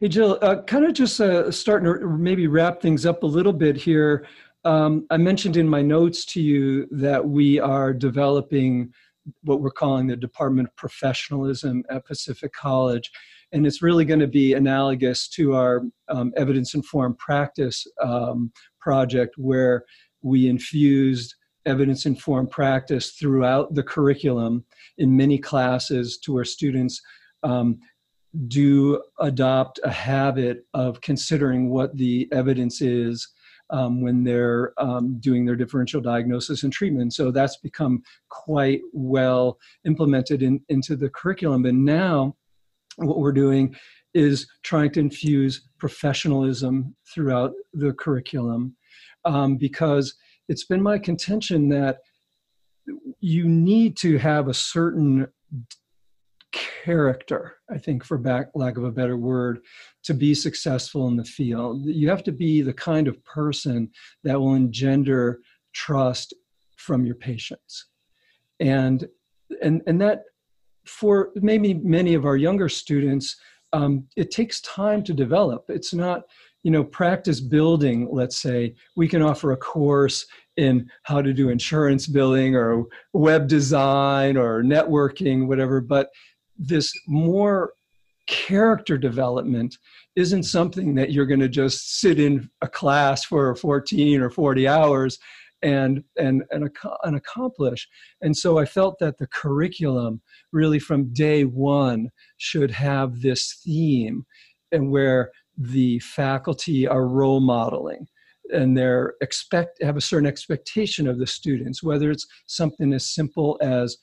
Hey 0.00 0.08
Jill, 0.08 0.38
uh, 0.42 0.62
kind 0.62 0.84
of 0.84 0.92
just 0.92 1.20
uh, 1.20 1.50
starting 1.50 1.92
to 1.92 2.06
maybe 2.06 2.46
wrap 2.46 2.80
things 2.80 3.04
up 3.04 3.22
a 3.22 3.26
little 3.26 3.52
bit 3.52 3.76
here. 3.76 4.26
Um, 4.64 5.06
I 5.10 5.16
mentioned 5.16 5.56
in 5.56 5.68
my 5.68 5.82
notes 5.82 6.24
to 6.26 6.42
you 6.42 6.86
that 6.90 7.26
we 7.26 7.58
are 7.58 7.92
developing 7.92 8.92
what 9.42 9.60
we're 9.60 9.70
calling 9.70 10.06
the 10.06 10.16
Department 10.16 10.68
of 10.68 10.76
Professionalism 10.76 11.84
at 11.90 12.06
Pacific 12.06 12.52
College. 12.52 13.10
And 13.52 13.66
it's 13.66 13.82
really 13.82 14.04
going 14.04 14.20
to 14.20 14.26
be 14.26 14.54
analogous 14.54 15.28
to 15.30 15.54
our 15.54 15.82
um, 16.08 16.32
evidence 16.36 16.74
informed 16.74 17.18
practice 17.18 17.86
um, 18.02 18.52
project, 18.80 19.34
where 19.38 19.84
we 20.22 20.48
infused 20.48 21.34
evidence 21.68 22.06
informed 22.06 22.50
practice 22.50 23.12
throughout 23.12 23.74
the 23.74 23.82
curriculum 23.82 24.64
in 24.96 25.16
many 25.16 25.38
classes 25.38 26.18
to 26.18 26.32
where 26.32 26.44
students 26.44 27.00
um, 27.42 27.78
do 28.48 29.02
adopt 29.20 29.80
a 29.84 29.90
habit 29.90 30.66
of 30.74 31.00
considering 31.00 31.70
what 31.70 31.96
the 31.96 32.28
evidence 32.32 32.80
is 32.80 33.28
um, 33.70 34.00
when 34.00 34.24
they're 34.24 34.72
um, 34.78 35.18
doing 35.20 35.44
their 35.44 35.56
differential 35.56 36.00
diagnosis 36.00 36.62
and 36.62 36.72
treatment. 36.72 37.12
So 37.12 37.30
that's 37.30 37.56
become 37.58 38.02
quite 38.30 38.80
well 38.92 39.58
implemented 39.86 40.42
in, 40.42 40.60
into 40.68 40.96
the 40.96 41.10
curriculum. 41.10 41.66
And 41.66 41.84
now 41.84 42.36
what 42.96 43.18
we're 43.18 43.32
doing 43.32 43.74
is 44.14 44.46
trying 44.62 44.90
to 44.92 45.00
infuse 45.00 45.68
professionalism 45.78 46.94
throughout 47.12 47.52
the 47.74 47.92
curriculum 47.92 48.74
um, 49.24 49.56
because 49.56 50.14
it's 50.48 50.64
been 50.64 50.82
my 50.82 50.98
contention 50.98 51.68
that 51.68 51.98
you 53.20 53.48
need 53.48 53.96
to 53.98 54.18
have 54.18 54.48
a 54.48 54.54
certain 54.54 55.26
character 56.52 57.56
i 57.70 57.76
think 57.76 58.02
for 58.02 58.16
back, 58.16 58.48
lack 58.54 58.78
of 58.78 58.84
a 58.84 58.90
better 58.90 59.16
word 59.16 59.60
to 60.08 60.14
be 60.14 60.34
successful 60.34 61.06
in 61.08 61.16
the 61.16 61.24
field. 61.24 61.84
You 61.84 62.08
have 62.08 62.22
to 62.22 62.32
be 62.32 62.62
the 62.62 62.72
kind 62.72 63.08
of 63.08 63.22
person 63.26 63.90
that 64.24 64.40
will 64.40 64.54
engender 64.54 65.40
trust 65.74 66.32
from 66.78 67.04
your 67.04 67.14
patients. 67.14 67.88
And 68.58 69.06
and 69.60 69.82
and 69.86 70.00
that 70.00 70.22
for 70.86 71.30
maybe 71.34 71.74
many 71.74 72.14
of 72.14 72.24
our 72.24 72.38
younger 72.38 72.70
students 72.70 73.36
um, 73.74 74.06
it 74.16 74.30
takes 74.30 74.62
time 74.62 75.04
to 75.04 75.12
develop. 75.12 75.66
It's 75.68 75.92
not 75.92 76.22
you 76.62 76.70
know 76.70 76.84
practice 76.84 77.40
building 77.40 78.08
let's 78.10 78.38
say 78.38 78.74
we 78.96 79.08
can 79.08 79.22
offer 79.22 79.52
a 79.52 79.56
course 79.56 80.26
in 80.56 80.88
how 81.04 81.22
to 81.22 81.32
do 81.32 81.48
insurance 81.48 82.06
billing 82.06 82.56
or 82.56 82.84
web 83.12 83.48
design 83.48 84.36
or 84.36 84.62
networking 84.62 85.46
whatever 85.46 85.80
but 85.80 86.08
this 86.58 86.92
more 87.06 87.72
character 88.26 88.98
development 88.98 89.78
isn't 90.16 90.42
something 90.42 90.94
that 90.94 91.12
you're 91.12 91.26
going 91.26 91.40
to 91.40 91.48
just 91.48 92.00
sit 92.00 92.20
in 92.20 92.48
a 92.60 92.68
class 92.68 93.24
for 93.24 93.54
14 93.54 94.20
or 94.20 94.30
40 94.30 94.68
hours 94.68 95.18
and 95.62 96.04
and 96.16 96.44
and, 96.50 96.68
and 97.02 97.16
accomplish. 97.16 97.88
And 98.20 98.36
so 98.36 98.58
i 98.58 98.64
felt 98.64 98.98
that 99.00 99.18
the 99.18 99.26
curriculum 99.28 100.20
really 100.52 100.78
from 100.78 101.12
day 101.12 101.44
one 101.44 102.10
should 102.36 102.70
have 102.70 103.20
this 103.20 103.60
theme 103.64 104.24
and 104.70 104.90
where 104.90 105.30
the 105.58 105.98
faculty 106.00 106.86
are 106.86 107.06
role 107.06 107.40
modeling 107.40 108.06
and 108.50 108.76
they're 108.76 109.14
expect 109.20 109.82
have 109.82 109.96
a 109.96 110.00
certain 110.00 110.26
expectation 110.26 111.06
of 111.06 111.18
the 111.18 111.26
students 111.26 111.82
whether 111.82 112.10
it's 112.10 112.26
something 112.46 112.92
as 112.92 113.10
simple 113.10 113.58
as 113.60 113.96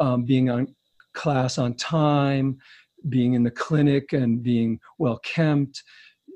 um, 0.00 0.24
being 0.24 0.50
on 0.50 0.66
class 1.14 1.58
on 1.58 1.74
time 1.74 2.56
being 3.08 3.34
in 3.34 3.42
the 3.42 3.50
clinic 3.50 4.12
and 4.12 4.42
being 4.42 4.78
well 4.98 5.20
kempt 5.22 5.82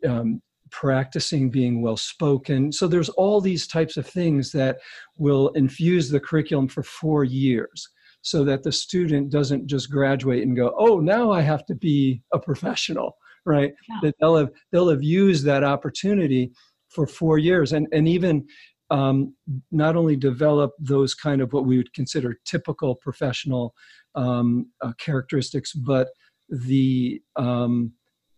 um, 0.07 0.41
practicing 0.71 1.51
being 1.51 1.83
well 1.83 1.97
spoken. 1.97 2.73
So 2.73 2.87
there's 2.87 3.09
all 3.11 3.41
these 3.41 3.67
types 3.67 3.97
of 3.97 4.07
things 4.07 4.53
that 4.53 4.79
will 5.17 5.49
infuse 5.51 6.09
the 6.09 6.21
curriculum 6.21 6.69
for 6.69 6.83
four 6.83 7.25
years 7.25 7.89
so 8.23 8.45
that 8.45 8.63
the 8.63 8.73
student 8.73 9.31
doesn't 9.31 9.67
just 9.67 9.91
graduate 9.91 10.43
and 10.43 10.55
go 10.55 10.75
oh 10.79 11.01
now 11.01 11.33
i 11.33 11.41
have 11.41 11.65
to 11.65 11.75
be 11.75 12.21
a 12.35 12.39
professional 12.39 13.17
right 13.47 13.73
yeah. 13.89 13.97
that 14.03 14.15
they'll 14.21 14.37
have 14.37 14.51
they'll 14.73 14.89
have 14.89 15.03
used 15.03 15.45
that 15.45 15.65
opportunity 15.65 16.51
for 16.89 17.07
four 17.07 17.39
years 17.39 17.73
and 17.73 17.87
and 17.93 18.09
even 18.09 18.47
um, 18.91 19.35
not 19.71 19.97
only 19.97 20.17
develop 20.17 20.73
those 20.79 21.15
kind 21.15 21.41
of 21.41 21.53
what 21.53 21.65
we 21.65 21.77
would 21.77 21.93
consider 21.95 22.39
typical 22.45 22.97
professional 22.97 23.75
um, 24.15 24.67
uh, 24.83 24.93
characteristics, 24.99 25.73
but 25.73 26.09
the 26.49 27.23
um, 27.37 27.93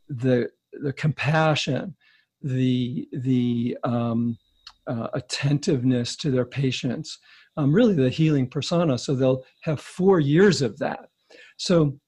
the 0.09 0.51
the 0.83 0.93
compassion, 0.93 1.97
the 2.43 3.09
the 3.13 3.77
um, 3.83 4.37
uh, 4.87 5.09
attentiveness 5.15 6.17
to 6.17 6.31
their 6.31 6.45
patients, 6.45 7.19
um, 7.57 7.73
really 7.73 7.95
the 7.95 8.11
healing 8.11 8.47
persona. 8.47 8.99
So 8.99 9.15
they'll 9.15 9.45
have 9.63 9.81
four 9.81 10.21
years 10.21 10.61
of 10.61 10.79
that. 10.79 11.09
So 11.57 11.99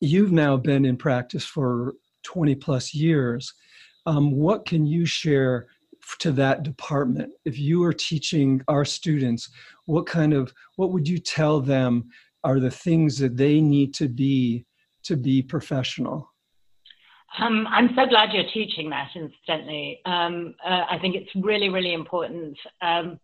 you've 0.00 0.32
now 0.32 0.56
been 0.56 0.84
in 0.84 0.96
practice 0.96 1.44
for 1.44 1.94
20 2.22 2.54
plus 2.56 2.94
years. 2.94 3.52
Um, 4.06 4.32
what 4.32 4.66
can 4.66 4.86
you 4.86 5.06
share 5.06 5.68
to 6.18 6.32
that 6.32 6.62
department 6.62 7.32
if 7.44 7.58
you 7.58 7.82
are 7.84 7.92
teaching 7.92 8.60
our 8.68 8.84
students 8.84 9.50
what 9.86 10.06
kind 10.06 10.32
of 10.32 10.52
what 10.76 10.90
would 10.90 11.06
you 11.06 11.18
tell 11.18 11.60
them 11.60 12.04
are 12.44 12.58
the 12.58 12.70
things 12.70 13.18
that 13.18 13.36
they 13.36 13.60
need 13.60 13.94
to 13.94 14.08
be 14.08 14.64
to 15.04 15.16
be 15.16 15.40
professional 15.42 16.32
um, 17.38 17.66
I'm 17.70 17.88
so 17.96 18.04
glad 18.06 18.32
you're 18.32 18.50
teaching 18.52 18.90
that, 18.90 19.08
incidentally. 19.14 20.00
Um, 20.04 20.54
uh, 20.62 20.84
I 20.90 20.98
think 21.00 21.14
it's 21.14 21.30
really, 21.34 21.70
really 21.70 21.94
important. 21.94 22.58
Um, 22.82 23.18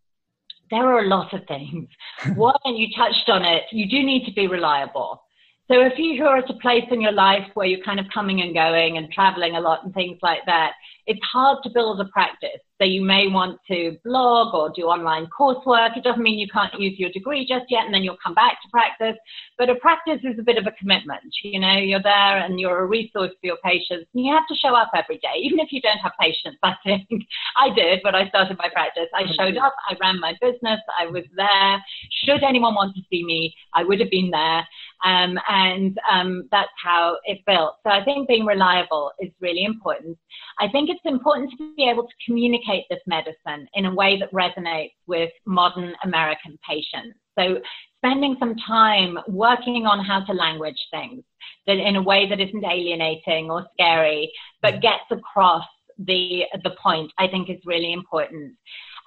there 0.70 0.86
are 0.86 1.00
a 1.00 1.08
lot 1.08 1.34
of 1.34 1.46
things. 1.46 1.88
One, 2.34 2.54
you 2.64 2.88
touched 2.96 3.28
on 3.28 3.44
it, 3.44 3.64
you 3.70 3.86
do 3.86 4.02
need 4.02 4.24
to 4.26 4.32
be 4.32 4.46
reliable. 4.46 5.22
So 5.70 5.82
if 5.82 5.92
you're 5.98 6.38
at 6.38 6.48
a 6.48 6.54
place 6.54 6.84
in 6.90 7.00
your 7.00 7.12
life 7.12 7.46
where 7.54 7.66
you're 7.66 7.84
kind 7.84 8.00
of 8.00 8.06
coming 8.12 8.40
and 8.40 8.54
going 8.54 8.96
and 8.96 9.12
traveling 9.12 9.54
a 9.54 9.60
lot 9.60 9.84
and 9.84 9.92
things 9.92 10.18
like 10.22 10.40
that, 10.46 10.72
it's 11.06 11.20
hard 11.30 11.58
to 11.62 11.70
build 11.70 12.00
a 12.00 12.06
practice 12.06 12.60
So 12.80 12.84
you 12.84 13.02
may 13.02 13.26
want 13.26 13.58
to 13.70 13.96
blog 14.04 14.54
or 14.54 14.70
do 14.74 14.82
online 14.82 15.26
coursework. 15.36 15.96
It 15.96 16.04
doesn't 16.04 16.22
mean 16.22 16.38
you 16.38 16.46
can't 16.48 16.72
use 16.78 16.98
your 16.98 17.10
degree 17.10 17.44
just 17.46 17.66
yet 17.68 17.84
and 17.84 17.92
then 17.92 18.02
you'll 18.02 18.22
come 18.22 18.34
back 18.34 18.62
to 18.62 18.68
practice. 18.70 19.16
But 19.58 19.68
a 19.68 19.74
practice 19.76 20.20
is 20.22 20.38
a 20.38 20.42
bit 20.42 20.58
of 20.58 20.66
a 20.66 20.72
commitment. 20.72 21.22
You 21.42 21.58
know, 21.58 21.76
you're 21.76 22.02
there 22.02 22.38
and 22.38 22.60
you're 22.60 22.78
a 22.78 22.86
resource 22.86 23.32
for 23.40 23.46
your 23.46 23.56
patients. 23.64 24.06
And 24.14 24.24
you 24.24 24.32
have 24.32 24.46
to 24.48 24.54
show 24.54 24.76
up 24.76 24.90
every 24.94 25.18
day, 25.18 25.42
even 25.42 25.58
if 25.58 25.72
you 25.72 25.80
don't 25.80 25.98
have 25.98 26.12
patients. 26.20 26.58
I 26.62 26.74
think 26.84 27.08
I 27.56 27.74
did 27.74 28.00
when 28.02 28.14
I 28.14 28.28
started 28.28 28.56
my 28.58 28.68
practice. 28.72 29.08
I 29.12 29.24
showed 29.36 29.56
up, 29.56 29.74
I 29.90 29.96
ran 30.00 30.20
my 30.20 30.34
business, 30.40 30.80
I 30.98 31.06
was 31.06 31.24
there. 31.34 31.84
Should 32.24 32.44
anyone 32.44 32.74
want 32.74 32.94
to 32.94 33.02
see 33.10 33.24
me, 33.24 33.54
I 33.74 33.82
would 33.82 33.98
have 33.98 34.10
been 34.10 34.30
there. 34.30 34.66
Um, 35.04 35.38
and 35.48 35.98
um, 36.10 36.48
that's 36.50 36.70
how 36.82 37.18
it 37.24 37.38
built. 37.46 37.74
So 37.84 37.90
I 37.90 38.04
think 38.04 38.28
being 38.28 38.44
reliable 38.44 39.12
is 39.20 39.30
really 39.40 39.64
important. 39.64 40.18
I 40.60 40.68
think 40.68 40.90
it's 40.90 41.00
important 41.04 41.52
to 41.52 41.74
be 41.76 41.88
able 41.88 42.02
to 42.04 42.14
communicate 42.26 42.67
this 42.90 43.00
medicine 43.06 43.66
in 43.74 43.86
a 43.86 43.94
way 43.94 44.18
that 44.18 44.32
resonates 44.32 44.92
with 45.06 45.30
modern 45.46 45.94
American 46.04 46.58
patients. 46.68 47.18
So 47.38 47.60
spending 47.98 48.36
some 48.38 48.56
time 48.66 49.18
working 49.28 49.86
on 49.86 50.04
how 50.04 50.24
to 50.24 50.32
language 50.32 50.78
things 50.90 51.22
that 51.66 51.76
in 51.76 51.96
a 51.96 52.02
way 52.02 52.28
that 52.28 52.40
isn't 52.40 52.64
alienating 52.64 53.50
or 53.50 53.66
scary, 53.74 54.32
but 54.62 54.82
gets 54.82 55.04
across 55.10 55.64
the 55.98 56.44
the 56.62 56.76
point 56.82 57.10
I 57.18 57.26
think 57.26 57.50
is 57.50 57.58
really 57.64 57.92
important. 57.92 58.54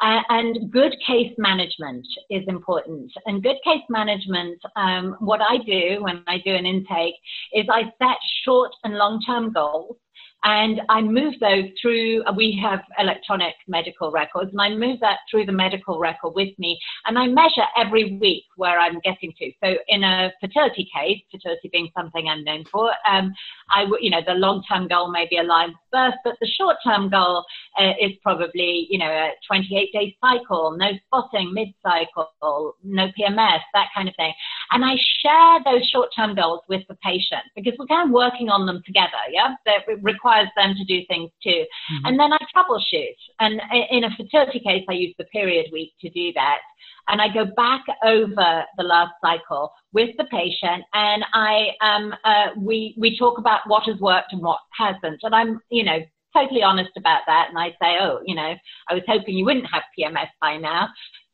Uh, 0.02 0.22
and 0.30 0.72
good 0.72 0.96
case 1.06 1.32
management 1.38 2.06
is 2.32 2.44
important. 2.48 3.12
And 3.28 3.44
good 3.44 3.58
case 3.64 3.84
management, 3.88 4.60
um, 4.76 5.16
what 5.20 5.42
I 5.42 5.58
do 5.60 6.02
when 6.02 6.24
I 6.28 6.40
do 6.44 6.56
an 6.56 6.66
intake 6.66 7.14
is 7.54 7.66
I 7.72 7.84
set 8.02 8.18
short 8.44 8.72
and 8.84 8.96
long 8.96 9.22
term 9.22 9.54
goals 9.54 9.98
and 10.44 10.82
I 10.90 11.02
move 11.02 11.36
those 11.40 11.66
through, 11.82 12.24
we 12.36 12.60
have 12.64 12.80
electronic 12.98 13.54
medical 13.68 14.12
records, 14.12 14.52
and 14.52 14.62
I 14.62 14.70
move 14.70 15.00
that 15.02 15.20
through 15.30 15.46
the 15.46 15.52
medical 15.52 16.00
record 16.00 16.34
with 16.36 16.58
me, 16.58 16.80
and 17.06 17.18
I 17.18 17.28
measure 17.28 17.66
every 17.78 18.18
week 18.18 18.46
where 18.56 18.80
I'm 18.80 19.00
getting 19.04 19.34
to. 19.38 19.52
So 19.64 19.76
in 19.88 20.04
a 20.04 20.32
fertility 20.42 20.90
case, 20.96 21.22
fertility 21.32 21.70
being 21.72 21.90
something 21.96 22.28
I'm 22.28 22.44
known 22.44 22.64
for, 22.72 22.92
um, 23.10 23.34
I 23.70 23.86
you 24.00 24.10
know, 24.10 24.22
the 24.26 24.34
long-term 24.34 24.88
goal 24.88 25.12
may 25.12 25.28
be 25.30 25.38
a 25.38 25.44
live 25.44 25.72
birth, 25.92 26.16
but 26.24 26.36
the 26.42 26.48
short-term 26.48 27.10
goal 27.10 27.46
uh, 27.80 27.94
is 28.02 28.12
probably, 28.24 28.88
you 28.90 28.98
know, 28.98 29.10
a 29.10 29.32
28-day 29.52 30.18
cycle, 30.22 30.76
no 30.78 30.90
spotting 31.06 31.54
mid-cycle, 31.54 32.76
no 32.84 33.08
PMS, 33.20 33.60
that 33.74 33.88
kind 33.96 34.10
of 34.10 34.16
thing. 34.16 34.34
And 34.72 34.86
I 34.86 34.96
share 35.22 35.60
those 35.66 35.88
short-term 35.90 36.36
goals 36.36 36.62
with 36.70 36.82
the 36.88 36.96
patient 37.04 37.44
because 37.56 37.74
we're 37.78 37.88
kind 37.88 38.10
of 38.10 38.14
working 38.14 38.50
on 38.50 38.66
them 38.66 38.82
together, 38.86 39.20
yeah? 39.32 39.56
That 39.66 39.82
requires 40.02 40.48
them 40.56 40.74
to 40.76 40.86
do 40.86 41.06
things 41.08 41.30
too. 41.44 41.50
Mm-hmm. 41.50 42.06
And 42.06 42.20
then 42.20 42.32
I 42.32 42.38
troubleshoot. 42.56 43.16
And 43.40 43.62
in 43.92 44.06
a 44.06 44.10
fertility 44.16 44.60
case, 44.60 44.86
I 44.90 44.94
use 44.94 45.14
the 45.18 45.26
period 45.26 45.68
week 45.72 45.92
to 46.02 46.10
do 46.10 46.32
that. 46.34 46.60
And 47.08 47.22
I 47.22 47.34
go 47.34 47.46
back 47.46 47.84
over 48.06 48.64
the 48.78 48.84
last 48.84 49.14
cycle 49.22 49.74
with 49.92 50.16
the 50.18 50.24
patient, 50.26 50.84
and 50.94 51.26
I 51.34 51.70
um, 51.82 52.14
uh, 52.24 52.50
we 52.58 52.96
we 52.98 53.18
talk 53.18 53.40
about 53.40 53.62
what 53.66 53.84
has 53.88 54.00
worked 54.00 54.34
and 54.34 54.42
what 54.42 54.60
hasn't. 54.78 55.20
And 55.24 55.34
I'm 55.34 55.60
you 55.72 55.84
know 55.84 56.00
totally 56.36 56.64
honest 56.64 56.92
about 56.98 57.22
that. 57.28 57.48
And 57.50 57.58
I 57.58 57.70
say, 57.82 57.98
oh, 58.00 58.20
you 58.26 58.36
know, 58.36 58.54
I 58.90 58.94
was 58.94 59.04
hoping 59.08 59.36
you 59.36 59.46
wouldn't 59.46 59.68
have 59.72 59.84
PMS 59.98 60.30
by 60.40 60.58
now. 60.58 60.88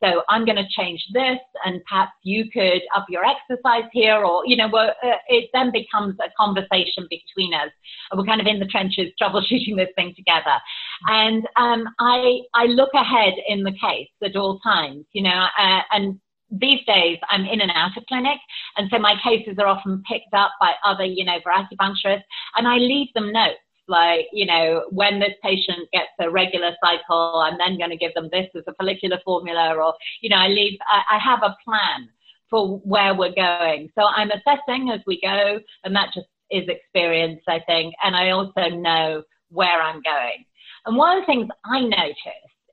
So 0.03 0.21
I'm 0.29 0.45
going 0.45 0.57
to 0.57 0.67
change 0.69 1.03
this, 1.13 1.39
and 1.65 1.81
perhaps 1.89 2.11
you 2.23 2.49
could 2.51 2.81
up 2.95 3.05
your 3.09 3.23
exercise 3.25 3.89
here, 3.91 4.23
or 4.23 4.43
you 4.45 4.55
know, 4.55 4.67
uh, 4.67 4.93
it 5.27 5.49
then 5.53 5.71
becomes 5.71 6.15
a 6.19 6.29
conversation 6.39 7.07
between 7.09 7.53
us. 7.53 7.71
We're 8.15 8.23
kind 8.25 8.41
of 8.41 8.47
in 8.47 8.59
the 8.59 8.67
trenches 8.67 9.11
troubleshooting 9.21 9.75
this 9.75 9.89
thing 9.95 10.13
together, 10.15 10.59
and 11.07 11.47
um, 11.55 11.85
I 11.99 12.41
I 12.53 12.65
look 12.65 12.93
ahead 12.93 13.33
in 13.47 13.63
the 13.63 13.71
case 13.71 14.09
at 14.23 14.35
all 14.35 14.59
times, 14.59 15.05
you 15.13 15.23
know, 15.23 15.47
uh, 15.59 15.81
and 15.91 16.19
these 16.51 16.79
days 16.85 17.17
I'm 17.29 17.45
in 17.45 17.61
and 17.61 17.71
out 17.71 17.97
of 17.97 18.05
clinic, 18.07 18.37
and 18.77 18.89
so 18.91 18.99
my 18.99 19.15
cases 19.23 19.55
are 19.59 19.67
often 19.67 20.03
picked 20.09 20.33
up 20.33 20.51
by 20.59 20.73
other, 20.85 21.05
you 21.05 21.25
know, 21.25 21.39
acupuncturists, 21.45 22.23
and 22.55 22.67
I 22.67 22.77
leave 22.77 23.07
them 23.15 23.31
notes 23.31 23.57
like, 23.87 24.27
you 24.31 24.45
know, 24.45 24.85
when 24.89 25.19
this 25.19 25.33
patient 25.43 25.89
gets 25.91 26.09
a 26.19 26.29
regular 26.29 26.71
cycle, 26.83 27.41
I'm 27.43 27.57
then 27.57 27.77
going 27.77 27.89
to 27.89 27.97
give 27.97 28.13
them 28.13 28.29
this 28.31 28.47
as 28.55 28.63
a 28.67 28.73
follicular 28.75 29.19
formula, 29.23 29.75
or, 29.75 29.93
you 30.21 30.29
know, 30.29 30.37
I 30.37 30.47
leave, 30.47 30.77
I, 30.87 31.15
I 31.15 31.19
have 31.19 31.43
a 31.43 31.55
plan 31.63 32.09
for 32.49 32.77
where 32.79 33.13
we're 33.13 33.35
going. 33.35 33.89
So 33.95 34.05
I'm 34.05 34.31
assessing 34.31 34.91
as 34.91 35.01
we 35.05 35.19
go, 35.21 35.59
and 35.83 35.95
that 35.95 36.13
just 36.13 36.27
is 36.49 36.67
experience, 36.67 37.41
I 37.47 37.59
think. 37.67 37.93
And 38.03 38.15
I 38.15 38.29
also 38.29 38.69
know 38.69 39.23
where 39.49 39.81
I'm 39.81 40.01
going. 40.01 40.45
And 40.85 40.95
one 40.95 41.17
of 41.17 41.23
the 41.23 41.25
things 41.25 41.49
I 41.65 41.81
notice 41.81 42.15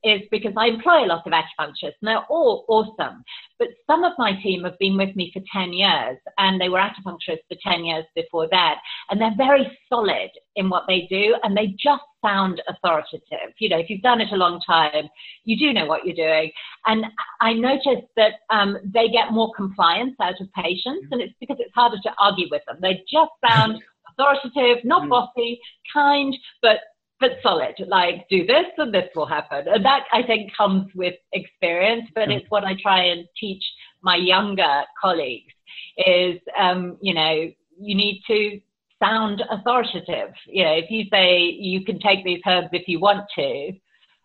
is 0.04 0.20
because 0.30 0.52
I 0.56 0.66
employ 0.66 1.04
a 1.04 1.06
lot 1.06 1.26
of 1.26 1.32
acupuncturists 1.32 1.98
and 2.00 2.08
they're 2.08 2.24
all 2.28 2.64
awesome. 2.68 3.24
But 3.58 3.68
some 3.86 4.04
of 4.04 4.12
my 4.18 4.32
team 4.42 4.64
have 4.64 4.78
been 4.78 4.96
with 4.96 5.14
me 5.16 5.30
for 5.32 5.42
10 5.52 5.72
years 5.72 6.18
and 6.38 6.60
they 6.60 6.68
were 6.68 6.78
acupuncturists 6.78 7.46
for 7.48 7.56
10 7.62 7.84
years 7.84 8.04
before 8.14 8.48
that. 8.50 8.76
And 9.10 9.20
they're 9.20 9.34
very 9.36 9.78
solid 9.88 10.30
in 10.56 10.68
what 10.68 10.84
they 10.86 11.06
do 11.10 11.34
and 11.42 11.56
they 11.56 11.74
just 11.78 12.02
sound 12.24 12.62
authoritative. 12.68 13.54
You 13.58 13.70
know, 13.70 13.78
if 13.78 13.90
you've 13.90 14.02
done 14.02 14.20
it 14.20 14.32
a 14.32 14.36
long 14.36 14.60
time, 14.66 15.08
you 15.44 15.58
do 15.58 15.72
know 15.72 15.86
what 15.86 16.04
you're 16.04 16.14
doing. 16.14 16.50
And 16.86 17.06
I 17.40 17.54
noticed 17.54 18.08
that 18.16 18.32
um, 18.50 18.78
they 18.84 19.08
get 19.08 19.32
more 19.32 19.52
compliance 19.56 20.16
out 20.20 20.40
of 20.40 20.52
patients 20.52 21.08
and 21.10 21.20
it's 21.20 21.34
because 21.40 21.56
it's 21.60 21.74
harder 21.74 21.98
to 22.02 22.10
argue 22.18 22.46
with 22.50 22.62
them. 22.66 22.78
They 22.80 23.02
just 23.10 23.30
sound 23.48 23.82
authoritative, 24.18 24.84
not 24.84 25.02
mm. 25.04 25.10
bossy, 25.10 25.60
kind, 25.92 26.36
but 26.62 26.78
but 27.24 27.38
solid, 27.42 27.74
like 27.88 28.28
do 28.28 28.46
this 28.46 28.66
and 28.76 28.92
this 28.92 29.08
will 29.14 29.26
happen. 29.26 29.64
And 29.66 29.84
that 29.84 30.04
I 30.12 30.22
think 30.22 30.54
comes 30.54 30.90
with 30.94 31.14
experience, 31.32 32.10
but 32.14 32.30
it's 32.30 32.44
what 32.50 32.64
I 32.64 32.74
try 32.82 33.04
and 33.04 33.26
teach 33.40 33.64
my 34.02 34.16
younger 34.16 34.82
colleagues 35.00 35.52
is, 35.96 36.38
um, 36.58 36.98
you 37.00 37.14
know, 37.14 37.50
you 37.78 37.94
need 37.94 38.22
to 38.26 38.60
sound 39.02 39.42
authoritative. 39.50 40.34
You 40.46 40.64
know, 40.64 40.74
if 40.74 40.90
you 40.90 41.04
say 41.10 41.44
you 41.58 41.82
can 41.84 41.98
take 41.98 42.24
these 42.24 42.42
herbs 42.46 42.68
if 42.72 42.86
you 42.88 43.00
want 43.00 43.26
to, 43.36 43.72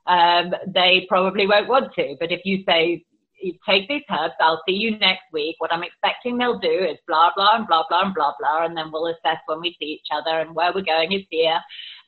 um, 0.07 0.53
they 0.67 1.05
probably 1.07 1.47
won't 1.47 1.69
want 1.69 1.93
to. 1.95 2.17
But 2.19 2.34
if 2.34 2.41
you 2.43 2.63
say 2.67 3.05
you 3.41 3.53
take 3.67 3.87
these 3.87 4.03
herbs, 4.09 4.33
I'll 4.39 4.61
see 4.67 4.75
you 4.75 4.97
next 4.97 5.23
week. 5.31 5.55
What 5.59 5.73
I'm 5.73 5.83
expecting 5.83 6.37
they'll 6.37 6.59
do 6.59 6.67
is 6.67 6.97
blah, 7.07 7.31
blah, 7.35 7.55
and 7.55 7.67
blah, 7.67 7.83
blah, 7.89 8.03
and 8.03 8.13
blah, 8.13 8.33
blah. 8.39 8.65
And 8.65 8.77
then 8.77 8.91
we'll 8.91 9.07
assess 9.07 9.39
when 9.45 9.61
we 9.61 9.75
see 9.79 9.85
each 9.85 10.07
other 10.11 10.39
and 10.39 10.55
where 10.55 10.71
we're 10.73 10.83
going 10.83 11.11
is 11.11 11.25
here. 11.29 11.59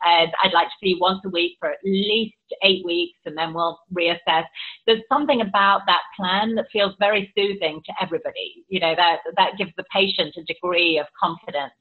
And 0.04 0.32
I'd 0.44 0.54
like 0.54 0.68
to 0.68 0.74
see 0.82 0.90
you 0.90 0.98
once 1.00 1.22
a 1.26 1.30
week 1.30 1.58
for 1.60 1.70
at 1.70 1.78
least 1.84 2.36
eight 2.64 2.84
weeks 2.86 3.20
and 3.26 3.38
then 3.38 3.54
we'll 3.54 3.80
reassess. 3.96 4.46
There's 4.88 5.02
something 5.10 5.42
about 5.42 5.82
that 5.88 6.02
plan 6.18 6.56
that 6.56 6.66
feels 6.72 6.94
very 7.00 7.32
soothing 7.38 7.82
to 7.86 7.94
everybody. 8.02 8.66
You 8.68 8.80
know, 8.80 8.96
that, 8.96 9.20
that 9.38 9.58
gives 9.58 9.72
the 9.78 9.86
patient 9.94 10.36
a 10.38 10.44
degree 10.44 10.98
of 10.98 11.06
confidence, 11.22 11.74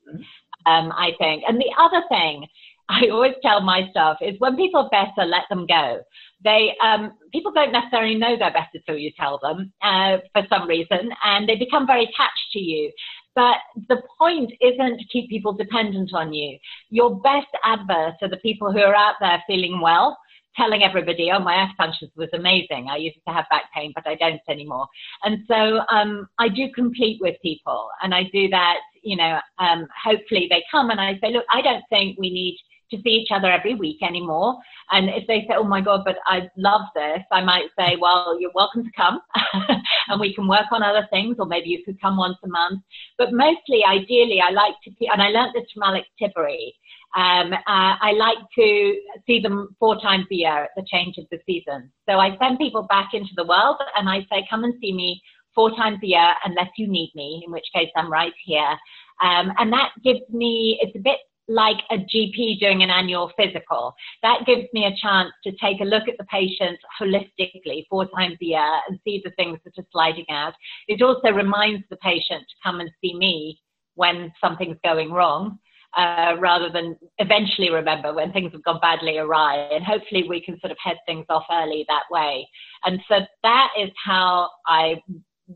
um, 0.66 0.92
I 0.92 1.12
think. 1.18 1.44
And 1.48 1.58
the 1.58 1.72
other 1.78 2.02
thing 2.08 2.46
I 2.90 3.08
always 3.08 3.34
tell 3.40 3.60
my 3.60 3.88
is 4.20 4.34
when 4.40 4.56
people 4.56 4.80
are 4.80 4.90
better, 4.90 5.26
let 5.26 5.44
them 5.48 5.64
go. 5.66 6.00
They 6.42 6.74
um, 6.82 7.12
people 7.32 7.52
don't 7.52 7.72
necessarily 7.72 8.16
know 8.16 8.36
they're 8.36 8.52
better 8.52 8.82
till 8.84 8.96
you 8.96 9.12
tell 9.16 9.38
them 9.40 9.72
uh, 9.80 10.18
for 10.32 10.44
some 10.48 10.68
reason, 10.68 11.10
and 11.24 11.48
they 11.48 11.56
become 11.56 11.86
very 11.86 12.04
attached 12.04 12.50
to 12.52 12.58
you. 12.58 12.90
But 13.36 13.58
the 13.88 14.02
point 14.18 14.52
isn't 14.60 14.98
to 14.98 15.04
keep 15.12 15.30
people 15.30 15.52
dependent 15.52 16.10
on 16.14 16.32
you. 16.32 16.58
Your 16.88 17.20
best 17.20 17.46
adverts 17.64 18.18
are 18.22 18.28
the 18.28 18.38
people 18.38 18.72
who 18.72 18.80
are 18.80 18.94
out 18.94 19.14
there 19.20 19.40
feeling 19.46 19.80
well, 19.80 20.18
telling 20.56 20.82
everybody, 20.82 21.30
oh, 21.32 21.38
my 21.38 21.54
acupuncture 21.54 22.10
was 22.16 22.28
amazing. 22.34 22.88
I 22.90 22.96
used 22.96 23.18
to 23.28 23.32
have 23.32 23.44
back 23.50 23.64
pain, 23.72 23.92
but 23.94 24.06
I 24.06 24.16
don't 24.16 24.40
anymore. 24.48 24.88
And 25.22 25.38
so 25.46 25.80
um, 25.92 26.28
I 26.40 26.48
do 26.48 26.70
compete 26.74 27.18
with 27.20 27.36
people, 27.40 27.88
and 28.02 28.12
I 28.12 28.24
do 28.32 28.48
that, 28.48 28.78
you 29.04 29.16
know, 29.16 29.38
um, 29.58 29.86
hopefully 30.04 30.48
they 30.50 30.64
come 30.70 30.90
and 30.90 31.00
I 31.00 31.14
say, 31.22 31.30
look, 31.30 31.44
I 31.52 31.62
don't 31.62 31.84
think 31.88 32.18
we 32.18 32.30
need 32.30 32.58
to 32.90 32.98
see 33.02 33.10
each 33.10 33.28
other 33.34 33.50
every 33.50 33.74
week 33.74 34.02
anymore. 34.02 34.58
And 34.90 35.08
if 35.08 35.26
they 35.26 35.40
say, 35.48 35.54
oh 35.56 35.64
my 35.64 35.80
God, 35.80 36.02
but 36.04 36.16
I 36.26 36.48
love 36.56 36.82
this, 36.94 37.22
I 37.30 37.42
might 37.42 37.68
say, 37.78 37.96
well, 38.00 38.38
you're 38.40 38.50
welcome 38.54 38.84
to 38.84 38.90
come 38.96 39.20
and 40.08 40.20
we 40.20 40.34
can 40.34 40.48
work 40.48 40.66
on 40.72 40.82
other 40.82 41.06
things, 41.10 41.36
or 41.38 41.46
maybe 41.46 41.68
you 41.68 41.84
could 41.84 42.00
come 42.00 42.16
once 42.16 42.36
a 42.44 42.48
month. 42.48 42.82
But 43.18 43.32
mostly, 43.32 43.84
ideally, 43.88 44.40
I 44.40 44.50
like 44.50 44.74
to, 44.84 45.06
and 45.12 45.22
I 45.22 45.28
learned 45.28 45.54
this 45.54 45.70
from 45.72 45.84
Alex 45.84 46.06
Tiberi. 46.20 46.72
Um, 47.16 47.52
uh, 47.52 47.96
I 48.00 48.12
like 48.16 48.38
to 48.56 49.00
see 49.26 49.40
them 49.40 49.74
four 49.78 50.00
times 50.00 50.26
a 50.30 50.34
year 50.34 50.64
at 50.64 50.70
the 50.76 50.86
change 50.90 51.18
of 51.18 51.24
the 51.30 51.38
season. 51.44 51.90
So 52.08 52.18
I 52.18 52.36
send 52.38 52.58
people 52.58 52.82
back 52.82 53.10
into 53.14 53.32
the 53.36 53.46
world 53.46 53.76
and 53.96 54.08
I 54.08 54.20
say, 54.30 54.46
come 54.48 54.64
and 54.64 54.74
see 54.80 54.92
me 54.92 55.20
four 55.54 55.70
times 55.70 55.98
a 56.02 56.06
year 56.06 56.34
unless 56.44 56.68
you 56.76 56.86
need 56.86 57.10
me, 57.14 57.42
in 57.44 57.52
which 57.52 57.66
case 57.74 57.90
I'm 57.96 58.10
right 58.10 58.32
here. 58.44 58.76
Um, 59.22 59.52
and 59.58 59.72
that 59.72 59.90
gives 60.04 60.20
me, 60.30 60.78
it's 60.80 60.96
a 60.96 61.00
bit 61.00 61.18
like 61.50 61.78
a 61.90 61.96
GP 61.96 62.60
doing 62.60 62.82
an 62.82 62.90
annual 62.90 63.32
physical. 63.36 63.94
That 64.22 64.46
gives 64.46 64.68
me 64.72 64.86
a 64.86 64.96
chance 65.02 65.32
to 65.44 65.50
take 65.60 65.80
a 65.80 65.84
look 65.84 66.06
at 66.08 66.16
the 66.16 66.24
patient 66.24 66.78
holistically 67.00 67.86
four 67.90 68.06
times 68.16 68.36
a 68.40 68.44
year 68.44 68.72
and 68.88 69.00
see 69.02 69.20
the 69.24 69.32
things 69.32 69.58
that 69.64 69.76
are 69.76 69.86
sliding 69.90 70.26
out. 70.30 70.54
It 70.86 71.02
also 71.02 71.30
reminds 71.30 71.84
the 71.90 71.96
patient 71.96 72.42
to 72.42 72.56
come 72.64 72.78
and 72.78 72.90
see 73.00 73.14
me 73.14 73.60
when 73.94 74.32
something's 74.40 74.78
going 74.84 75.10
wrong. 75.10 75.58
uh, 75.96 76.36
rather 76.38 76.70
than 76.70 76.96
eventually 77.18 77.70
remember 77.70 78.14
when 78.14 78.32
things 78.32 78.52
have 78.52 78.62
gone 78.64 78.78
badly 78.80 79.18
awry. 79.18 79.56
And 79.72 79.84
hopefully 79.84 80.24
we 80.28 80.40
can 80.40 80.58
sort 80.60 80.70
of 80.70 80.78
head 80.82 80.96
things 81.06 81.26
off 81.28 81.44
early 81.50 81.84
that 81.88 82.04
way. 82.10 82.48
And 82.84 83.00
so 83.08 83.20
that 83.42 83.68
is 83.78 83.90
how 84.04 84.50
I 84.66 85.02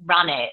run 0.07 0.29
it. 0.29 0.51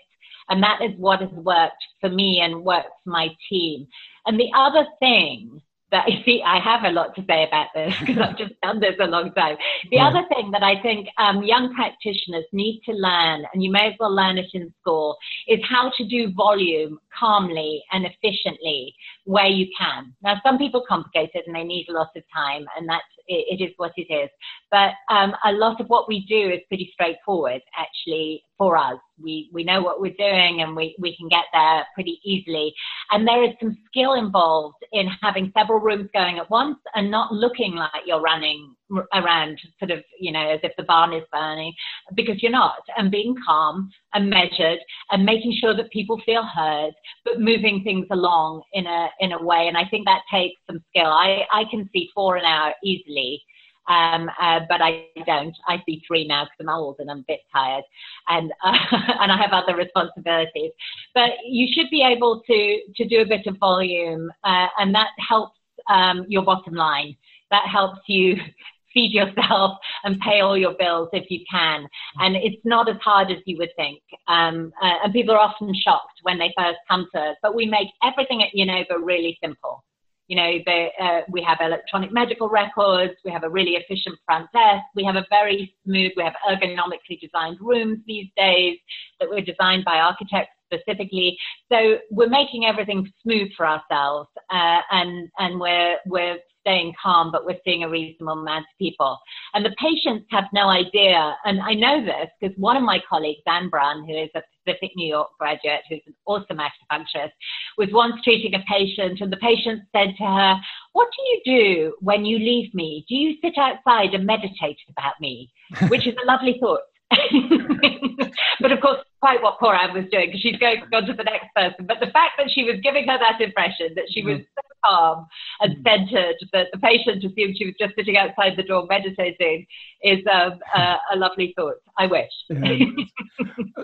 And 0.50 0.62
that 0.64 0.82
is 0.82 0.92
what 0.98 1.22
has 1.22 1.30
worked 1.32 1.84
for 2.00 2.10
me 2.10 2.42
and 2.44 2.64
worked 2.64 2.90
for 3.04 3.10
my 3.10 3.30
team. 3.50 3.88
And 4.26 4.40
the 4.40 4.52
other 4.56 4.86
thing 5.00 5.62
that 5.92 6.06
I 6.08 6.24
see, 6.26 6.42
I 6.46 6.60
have 6.60 6.84
a 6.84 6.94
lot 6.94 7.16
to 7.16 7.22
say 7.28 7.46
about 7.48 7.68
this 7.76 7.94
because 8.00 8.18
I've 8.18 8.38
just 8.38 8.54
done 8.62 8.80
this 8.80 8.96
a 9.00 9.06
long 9.06 9.32
time. 9.34 9.58
The 9.90 9.98
yeah. 9.98 10.08
other 10.08 10.24
thing 10.34 10.52
that 10.52 10.64
I 10.64 10.82
think 10.82 11.08
um, 11.18 11.44
young 11.44 11.74
practitioners 11.76 12.46
need 12.52 12.82
to 12.86 12.94
learn, 12.94 13.44
and 13.54 13.64
you 13.64 13.72
may 13.72 13.88
as 13.88 13.94
well 14.00 14.14
learn 14.14 14.38
it 14.38 14.50
in 14.54 14.74
school, 14.82 15.18
is 15.48 15.60
how 15.70 15.92
to 15.98 16.06
do 16.08 16.32
volume 16.34 17.00
calmly 17.18 17.84
and 17.92 18.06
efficiently 18.06 18.96
where 19.26 19.48
you 19.48 19.68
can. 19.78 20.14
Now, 20.24 20.42
some 20.46 20.58
people 20.58 20.84
complicate 20.88 21.32
it 21.34 21.44
and 21.46 21.56
they 21.56 21.64
need 21.64 21.88
a 21.90 21.94
lot 21.94 22.10
of 22.16 22.24
time, 22.34 22.66
and 22.78 22.88
that's 22.88 23.04
it, 23.28 23.60
it 23.60 23.64
is 23.64 23.74
what 23.78 23.92
it 23.98 24.12
is. 24.12 24.30
But 24.72 24.94
um, 25.10 25.34
a 25.46 25.52
lot 25.52 25.80
of 25.82 25.88
what 25.88 26.08
we 26.08 26.26
do 26.26 26.50
is 26.50 26.60
pretty 26.68 26.90
straightforward, 26.94 27.62
actually, 27.78 28.44
for 28.62 28.78
us. 28.78 29.00
We, 29.20 29.50
we 29.52 29.64
know 29.64 29.82
what 29.82 30.00
we're 30.00 30.14
doing 30.20 30.62
and 30.62 30.76
we, 30.76 30.96
we 31.00 31.18
can 31.18 31.28
get 31.30 31.46
there 31.52 31.84
pretty 31.96 32.20
easily. 32.24 32.72
And 33.10 33.28
there 33.28 33.44
is 33.44 33.56
some 33.60 33.76
skill 33.88 34.14
involved 34.14 34.78
in 34.92 35.08
having 35.24 35.52
several 35.58 35.80
rooms 35.80 36.10
going 36.14 36.38
at 36.38 36.48
once 36.52 36.78
and 36.94 37.10
not 37.10 37.34
looking 37.34 37.74
like 37.74 38.04
you're 38.06 38.22
running 38.22 38.76
around 39.16 39.58
sort 39.80 39.90
of, 39.90 40.04
you 40.20 40.32
know, 40.32 40.48
as 40.48 40.60
if 40.62 40.74
the 40.78 40.84
barn 40.84 41.12
is 41.12 41.24
burning, 41.32 41.74
because 42.14 42.44
you're 42.44 42.52
not. 42.52 42.84
And 42.98 43.10
being 43.10 43.34
calm 43.44 43.90
and 44.14 44.30
measured 44.30 44.78
and 45.10 45.26
making 45.26 45.58
sure 45.60 45.76
that 45.76 45.90
people 45.90 46.22
feel 46.24 46.44
heard, 46.44 46.92
but 47.26 47.40
moving 47.40 47.82
things 47.84 48.06
along 48.12 48.62
in 48.74 48.86
a, 48.86 49.08
in 49.22 49.32
a 49.32 49.44
way. 49.44 49.70
And 49.70 49.78
I 49.78 49.86
think 49.90 50.06
that 50.06 50.22
takes 50.32 50.62
some 50.68 50.84
skill. 50.90 51.10
I, 51.10 51.46
I 51.52 51.64
can 51.72 51.90
see 51.92 52.10
four 52.14 52.38
an 52.38 52.46
hour 52.46 52.74
easily 52.84 53.42
um, 53.92 54.30
uh, 54.40 54.62
but 54.70 54.82
I 54.82 55.08
don't. 55.26 55.56
I 55.68 55.82
see 55.86 56.02
three 56.08 56.26
now 56.26 56.46
because 56.46 56.58
I'm 56.62 56.70
old 56.70 56.98
and 57.00 57.12
I'm 57.12 57.20
a 57.20 57.26
bit 57.28 57.42
tired, 57.54 57.84
and 58.30 58.52
uh, 58.64 58.78
and 59.20 59.32
I 59.32 59.38
have 59.38 59.52
other 59.52 59.76
responsibilities. 59.76 60.72
But 61.14 61.32
you 61.46 61.68
should 61.74 61.90
be 61.90 62.04
able 62.04 62.42
to 62.48 62.80
to 62.96 63.08
do 63.08 63.22
a 63.22 63.26
bit 63.26 63.48
of 63.48 63.58
volume, 63.58 64.32
uh, 64.44 64.68
and 64.80 64.96
that 64.96 65.10
helps 65.28 65.58
um, 65.90 66.26
your 66.28 66.44
bottom 66.44 66.74
line. 66.74 67.16
That 67.50 67.68
helps 67.68 68.00
you 68.08 68.38
feed 68.94 69.12
yourself 69.12 69.78
and 70.04 70.20
pay 70.20 70.42
all 70.42 70.58
your 70.58 70.74
bills 70.78 71.10
if 71.14 71.30
you 71.30 71.40
can. 71.50 71.88
And 72.20 72.36
it's 72.36 72.62
not 72.66 72.90
as 72.90 72.98
hard 73.02 73.32
as 73.32 73.38
you 73.46 73.58
would 73.58 73.72
think. 73.78 74.02
Um, 74.28 74.74
uh, 74.82 74.96
and 75.06 75.14
people 75.14 75.34
are 75.34 75.40
often 75.40 75.74
shocked 75.74 76.20
when 76.24 76.38
they 76.38 76.54
first 76.58 76.78
come 76.90 77.08
to 77.16 77.22
us, 77.22 77.38
but 77.42 77.56
we 77.56 77.66
make 77.66 77.88
everything 78.04 78.44
at 78.44 78.50
YinOva 78.54 79.00
really 79.02 79.38
simple. 79.42 79.84
You 80.28 80.38
know, 80.38 80.52
uh, 81.00 81.22
we 81.30 81.42
have 81.42 81.58
electronic 81.62 82.12
medical 82.14 82.48
records, 82.48 83.14
we 83.26 83.32
have 83.32 83.44
a 83.44 83.50
really 83.50 83.72
efficient 83.72 84.18
front 84.26 84.50
desk, 84.54 84.84
we 84.96 85.04
have 85.04 85.16
a 85.16 85.26
very 85.30 85.76
smooth, 85.84 86.12
we 86.16 86.24
have 86.24 86.36
ergonomically 86.48 87.20
designed 87.20 87.58
rooms 87.60 88.00
these 88.08 88.28
days 88.38 88.78
that 89.20 89.30
were 89.30 89.42
designed 89.42 89.84
by 89.84 89.98
architects 89.98 90.54
specifically. 90.72 91.38
So 91.72 91.98
we're 92.12 92.30
making 92.30 92.66
everything 92.66 93.12
smooth 93.24 93.50
for 93.58 93.68
ourselves, 93.68 94.30
uh, 94.50 94.82
and 94.92 95.30
and 95.38 95.60
we're 95.60 95.98
we're 96.06 96.38
staying 96.62 96.94
calm, 97.02 97.32
but 97.32 97.46
we're 97.46 97.60
seeing 97.66 97.84
a 97.84 97.90
reasonable 97.90 98.42
amount 98.42 98.62
of 98.62 98.78
people. 98.80 99.18
And 99.54 99.66
the 99.66 99.76
patients 99.80 100.26
have 100.32 100.46
no 100.54 100.70
idea, 100.70 101.36
and 101.46 101.60
I 101.62 101.74
know 101.74 102.04
this 102.04 102.30
because 102.40 102.58
one 102.58 102.78
of 102.78 102.84
my 102.84 103.02
colleagues, 103.08 103.42
Anne 103.48 103.70
Brun, 103.70 104.06
who 104.06 104.16
is 104.16 104.30
a 104.36 104.42
Pacific 104.66 104.92
New 104.96 105.08
York 105.08 105.30
graduate 105.40 105.82
who's 105.90 106.02
an 106.06 106.14
awesome 106.26 106.58
acupuncturist, 106.58 107.32
was 107.78 107.90
once 107.92 108.16
treating 108.24 108.54
a 108.56 108.64
patient, 108.70 109.22
and 109.22 109.32
the 109.32 109.38
patient 109.38 109.82
said 109.96 110.14
to 110.18 110.24
her, 110.24 110.56
What 110.94 111.10
do 111.16 111.24
you 111.24 111.42
do 111.46 111.96
when 112.00 112.26
you 112.26 112.38
leave 112.38 112.74
me? 112.74 113.06
Do 113.08 113.16
you 113.16 113.38
sit 113.42 113.58
outside 113.58 114.14
and 114.14 114.26
meditate 114.26 114.78
about 114.90 115.14
me? 115.20 115.52
Which 115.88 116.08
is 116.08 116.16
a 116.22 116.26
lovely 116.26 116.58
thought. 116.60 116.82
but 118.62 118.72
of 118.72 118.82
course, 118.82 119.00
quite 119.22 119.42
what 119.42 119.60
poor 119.60 119.74
Anne 119.74 119.94
was 119.94 120.06
doing 120.12 120.28
because 120.28 120.42
she's 120.42 120.58
going 120.58 120.82
on 120.94 121.06
to 121.06 121.14
the 121.14 121.24
next 121.24 121.48
person. 121.56 121.86
But 121.86 122.00
the 122.00 122.12
fact 122.12 122.34
that 122.38 122.50
she 122.50 122.64
was 122.64 122.76
giving 122.82 123.08
her 123.08 123.18
that 123.18 123.40
impression 123.40 123.94
that 123.96 124.06
she 124.10 124.24
was 124.24 124.38
mm-hmm. 124.38 124.44
so 124.56 124.62
calm 124.84 125.28
and 125.60 125.78
mm. 125.78 125.84
centered 125.84 126.36
that 126.54 126.68
the 126.74 126.80
patient 126.80 127.24
assumed 127.24 127.56
she 127.58 127.66
was 127.66 127.76
just 127.80 127.94
sitting 127.96 128.18
outside 128.18 128.54
the 128.58 128.64
door 128.64 128.88
meditating 128.90 129.66
is 130.04 130.20
um, 130.32 130.60
a, 130.76 130.98
a, 131.14 131.16
lovely 131.16 131.54
thought. 131.56 131.76
I 131.98 132.08
wish. 132.08 132.32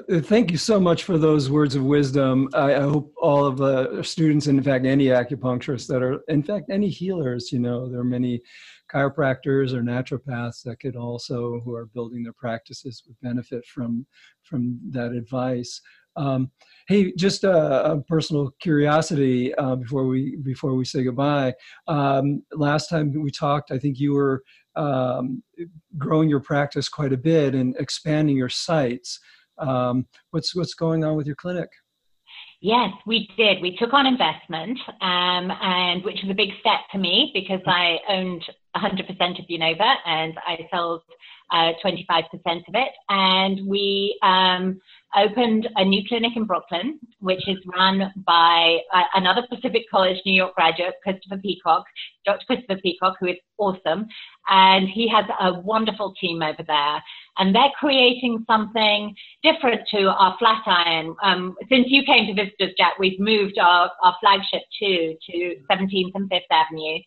Uh, 0.09 0.21
thank 0.21 0.51
you 0.51 0.57
so 0.57 0.79
much 0.79 1.03
for 1.03 1.17
those 1.17 1.49
words 1.49 1.75
of 1.75 1.83
wisdom. 1.83 2.47
I, 2.53 2.75
I 2.75 2.81
hope 2.81 3.13
all 3.21 3.45
of 3.45 3.57
the 3.57 4.01
students, 4.03 4.47
and 4.47 4.57
in 4.57 4.63
fact, 4.63 4.85
any 4.85 5.05
acupuncturists 5.05 5.87
that 5.87 6.01
are, 6.01 6.21
in 6.27 6.43
fact, 6.43 6.69
any 6.69 6.87
healers, 6.87 7.51
you 7.51 7.59
know, 7.59 7.89
there 7.89 7.99
are 7.99 8.05
many 8.05 8.41
chiropractors 8.93 9.73
or 9.73 9.81
naturopaths 9.81 10.63
that 10.63 10.79
could 10.79 10.95
also 10.95 11.61
who 11.63 11.73
are 11.73 11.87
building 11.87 12.23
their 12.23 12.33
practices 12.33 13.03
would 13.07 13.17
benefit 13.21 13.65
from 13.65 14.05
from 14.43 14.79
that 14.91 15.11
advice 15.11 15.81
um, 16.17 16.51
hey, 16.87 17.13
just 17.15 17.43
a, 17.43 17.91
a 17.91 18.01
personal 18.01 18.51
curiosity 18.59 19.53
uh, 19.55 19.75
before 19.75 20.07
we 20.07 20.37
before 20.37 20.75
we 20.75 20.83
say 20.83 21.03
goodbye. 21.03 21.53
Um, 21.87 22.43
last 22.51 22.89
time 22.89 23.13
we 23.13 23.31
talked, 23.31 23.71
I 23.71 23.77
think 23.77 23.99
you 23.99 24.13
were 24.13 24.43
um, 24.75 25.43
growing 25.97 26.27
your 26.27 26.39
practice 26.39 26.89
quite 26.89 27.13
a 27.13 27.17
bit 27.17 27.55
and 27.55 27.75
expanding 27.77 28.35
your 28.35 28.49
sites. 28.49 29.19
Um, 29.59 30.07
what's 30.31 30.55
what's 30.55 30.73
going 30.73 31.03
on 31.03 31.15
with 31.15 31.27
your 31.27 31.35
clinic? 31.35 31.69
Yes, 32.59 32.89
we 33.05 33.29
did. 33.37 33.61
We 33.61 33.77
took 33.77 33.93
on 33.93 34.07
investment, 34.07 34.79
um, 35.01 35.51
and 35.61 36.03
which 36.03 36.17
was 36.23 36.31
a 36.31 36.35
big 36.35 36.49
step 36.59 36.79
for 36.91 36.97
me 36.97 37.29
because 37.33 37.61
I 37.67 37.97
owned 38.09 38.43
100% 38.77 39.39
of 39.39 39.45
YinOva 39.47 39.95
and 40.05 40.33
I 40.45 40.67
sold 40.71 41.01
uh, 41.51 41.71
25% 41.83 42.23
of 42.67 42.75
it. 42.75 42.91
And 43.09 43.67
we 43.67 44.19
um, 44.21 44.79
opened 45.15 45.67
a 45.75 45.85
new 45.85 46.01
clinic 46.07 46.33
in 46.35 46.45
Brooklyn, 46.45 46.99
which 47.19 47.47
is 47.47 47.57
run 47.75 48.11
by 48.25 48.79
uh, 48.93 49.03
another 49.15 49.43
Pacific 49.49 49.83
College 49.89 50.17
New 50.25 50.33
York 50.33 50.55
graduate, 50.55 50.95
Christopher 51.03 51.37
Peacock, 51.37 51.85
Dr. 52.25 52.45
Christopher 52.45 52.79
Peacock, 52.81 53.15
who 53.19 53.27
is 53.27 53.37
awesome. 53.57 54.07
And 54.49 54.87
he 54.87 55.07
has 55.09 55.25
a 55.39 55.59
wonderful 55.59 56.13
team 56.19 56.41
over 56.41 56.63
there. 56.65 57.03
And 57.37 57.53
they're 57.55 57.71
creating 57.79 58.43
something 58.47 59.15
different 59.43 59.81
to 59.91 60.07
our 60.09 60.35
Flatiron. 60.39 61.15
Um, 61.23 61.55
since 61.69 61.85
you 61.87 62.03
came 62.03 62.27
to 62.27 62.33
visit 62.33 62.55
us, 62.59 62.71
Jack, 62.77 62.93
we've 62.99 63.19
moved 63.19 63.57
our, 63.59 63.91
our 64.03 64.15
flagship 64.19 64.63
to, 64.79 65.15
to 65.31 65.55
17th 65.69 66.11
and 66.15 66.29
5th 66.29 66.41
Avenue. 66.51 66.99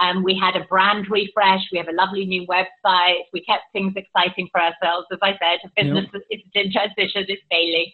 Um, 0.00 0.22
we 0.22 0.38
had 0.38 0.56
a 0.60 0.64
brand 0.64 1.06
refresh. 1.10 1.62
We 1.72 1.78
have 1.78 1.88
a 1.88 1.92
lovely 1.92 2.24
new 2.26 2.46
website. 2.46 3.22
We 3.32 3.44
kept 3.44 3.64
things 3.72 3.94
exciting 3.96 4.48
for 4.52 4.60
ourselves. 4.60 5.06
As 5.12 5.18
I 5.22 5.32
said, 5.32 5.70
business 5.76 6.06
yep. 6.12 6.22
is 6.30 6.40
in 6.54 6.72
transition, 6.72 7.24
it's 7.28 7.42
failing. 7.50 7.90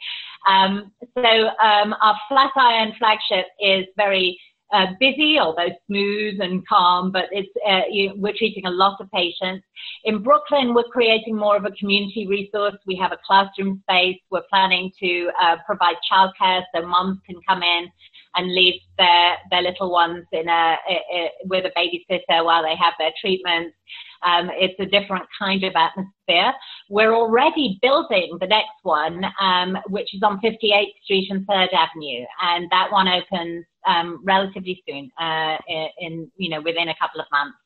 Um, 0.48 0.92
so 1.14 1.22
um, 1.22 1.94
our 2.00 2.16
Flatiron 2.28 2.94
flagship 2.98 3.46
is 3.60 3.84
very 3.96 4.38
uh, 4.72 4.86
busy, 5.00 5.38
although 5.38 5.68
smooth 5.86 6.40
and 6.40 6.66
calm, 6.66 7.10
but 7.10 7.24
it's, 7.32 7.48
uh, 7.68 7.82
you, 7.90 8.12
we're 8.16 8.32
treating 8.36 8.66
a 8.66 8.70
lot 8.70 9.00
of 9.00 9.10
patients. 9.10 9.66
In 10.04 10.22
Brooklyn, 10.22 10.74
we're 10.74 10.84
creating 10.84 11.36
more 11.36 11.56
of 11.56 11.64
a 11.64 11.72
community 11.72 12.26
resource. 12.28 12.76
We 12.86 12.96
have 12.96 13.12
a 13.12 13.18
classroom 13.26 13.82
space. 13.88 14.18
We're 14.30 14.44
planning 14.48 14.92
to 15.00 15.30
uh, 15.42 15.56
provide 15.66 15.96
childcare 16.10 16.62
so 16.74 16.86
moms 16.86 17.18
can 17.26 17.36
come 17.48 17.62
in 17.62 17.88
and 18.36 18.54
leave 18.54 18.80
their, 18.98 19.36
their 19.50 19.62
little 19.62 19.90
ones 19.90 20.24
in 20.32 20.48
a, 20.48 20.76
a, 20.88 21.16
a 21.16 21.30
with 21.44 21.64
a 21.64 21.78
babysitter 21.78 22.44
while 22.44 22.62
they 22.62 22.76
have 22.76 22.94
their 22.98 23.12
treatments. 23.20 23.76
Um, 24.22 24.50
it's 24.52 24.78
a 24.78 24.86
different 24.86 25.24
kind 25.38 25.64
of 25.64 25.72
atmosphere. 25.74 26.52
We're 26.88 27.14
already 27.14 27.78
building 27.80 28.36
the 28.40 28.46
next 28.46 28.68
one, 28.82 29.24
um, 29.40 29.78
which 29.88 30.14
is 30.14 30.22
on 30.22 30.40
58th 30.40 30.92
Street 31.04 31.28
and 31.30 31.46
3rd 31.46 31.72
Avenue, 31.72 32.26
and 32.42 32.70
that 32.70 32.92
one 32.92 33.08
opens 33.08 33.64
um, 33.86 34.20
relatively 34.24 34.82
soon, 34.88 35.10
uh, 35.18 35.56
in, 35.98 36.30
you 36.36 36.50
know 36.50 36.60
within 36.60 36.88
a 36.88 36.96
couple 37.00 37.20
of 37.20 37.26
months. 37.32 37.56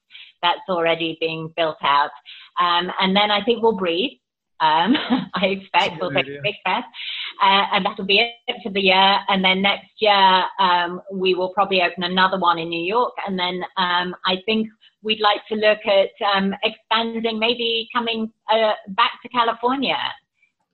That's 0.43 0.61
already 0.69 1.16
being 1.20 1.53
built 1.57 1.78
out, 1.82 2.11
um, 2.61 2.91
and 3.01 3.16
then 3.16 3.31
I 3.31 3.43
think 3.45 3.62
we'll 3.62 3.77
breathe. 3.77 4.12
Um, 4.60 4.97
I 5.35 5.47
expect 5.47 6.01
we'll 6.01 6.12
take 6.12 6.26
a 6.26 6.40
big 6.43 6.55
breath, 6.64 6.85
uh, 7.43 7.64
and 7.72 7.85
that'll 7.85 8.05
be 8.05 8.20
it 8.47 8.56
for 8.62 8.70
the 8.70 8.81
year. 8.81 9.18
And 9.28 9.44
then 9.44 9.62
next 9.62 9.90
year 9.98 10.44
um, 10.60 11.01
we 11.12 11.35
will 11.35 11.51
probably 11.51 11.82
open 11.82 12.02
another 12.05 12.39
one 12.39 12.59
in 12.59 12.68
New 12.68 12.85
York, 12.85 13.14
and 13.26 13.39
then 13.39 13.62
um, 13.76 14.14
I 14.24 14.36
think 14.47 14.68
we'd 15.02 15.20
like 15.20 15.47
to 15.48 15.55
look 15.55 15.81
at 15.86 16.10
um, 16.35 16.55
expanding, 16.64 17.39
maybe 17.39 17.89
coming 17.94 18.32
uh, 18.51 18.72
back 18.89 19.12
to 19.22 19.28
California. 19.28 19.98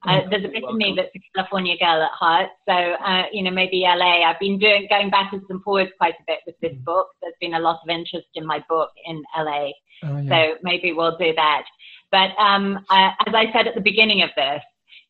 Uh, 0.03 0.21
there's 0.31 0.43
a 0.45 0.47
bit 0.47 0.63
of 0.63 0.75
me 0.75 0.95
that's 0.97 1.13
a 1.15 1.19
California 1.35 1.77
girl 1.77 2.01
at 2.01 2.11
heart, 2.11 2.49
so 2.67 2.73
uh, 2.73 3.23
you 3.31 3.43
know 3.43 3.51
maybe 3.51 3.81
LA. 3.81 4.23
I've 4.23 4.39
been 4.39 4.57
doing 4.57 4.87
going 4.89 5.11
backwards 5.11 5.45
and 5.49 5.61
forwards 5.61 5.91
quite 5.99 6.15
a 6.15 6.23
bit 6.25 6.39
with 6.47 6.55
this 6.59 6.73
mm. 6.73 6.83
book. 6.83 7.09
There's 7.21 7.35
been 7.39 7.53
a 7.53 7.59
lot 7.59 7.81
of 7.83 7.89
interest 7.89 8.25
in 8.33 8.43
my 8.43 8.65
book 8.67 8.89
in 9.05 9.23
LA, 9.37 9.69
oh, 10.03 10.17
yeah. 10.17 10.29
so 10.29 10.57
maybe 10.63 10.91
we'll 10.91 11.17
do 11.17 11.33
that. 11.35 11.65
But 12.11 12.31
um, 12.37 12.85
uh, 12.89 13.11
as 13.25 13.33
I 13.33 13.51
said 13.53 13.67
at 13.67 13.75
the 13.75 13.81
beginning 13.81 14.21
of 14.21 14.29
this, 14.35 14.61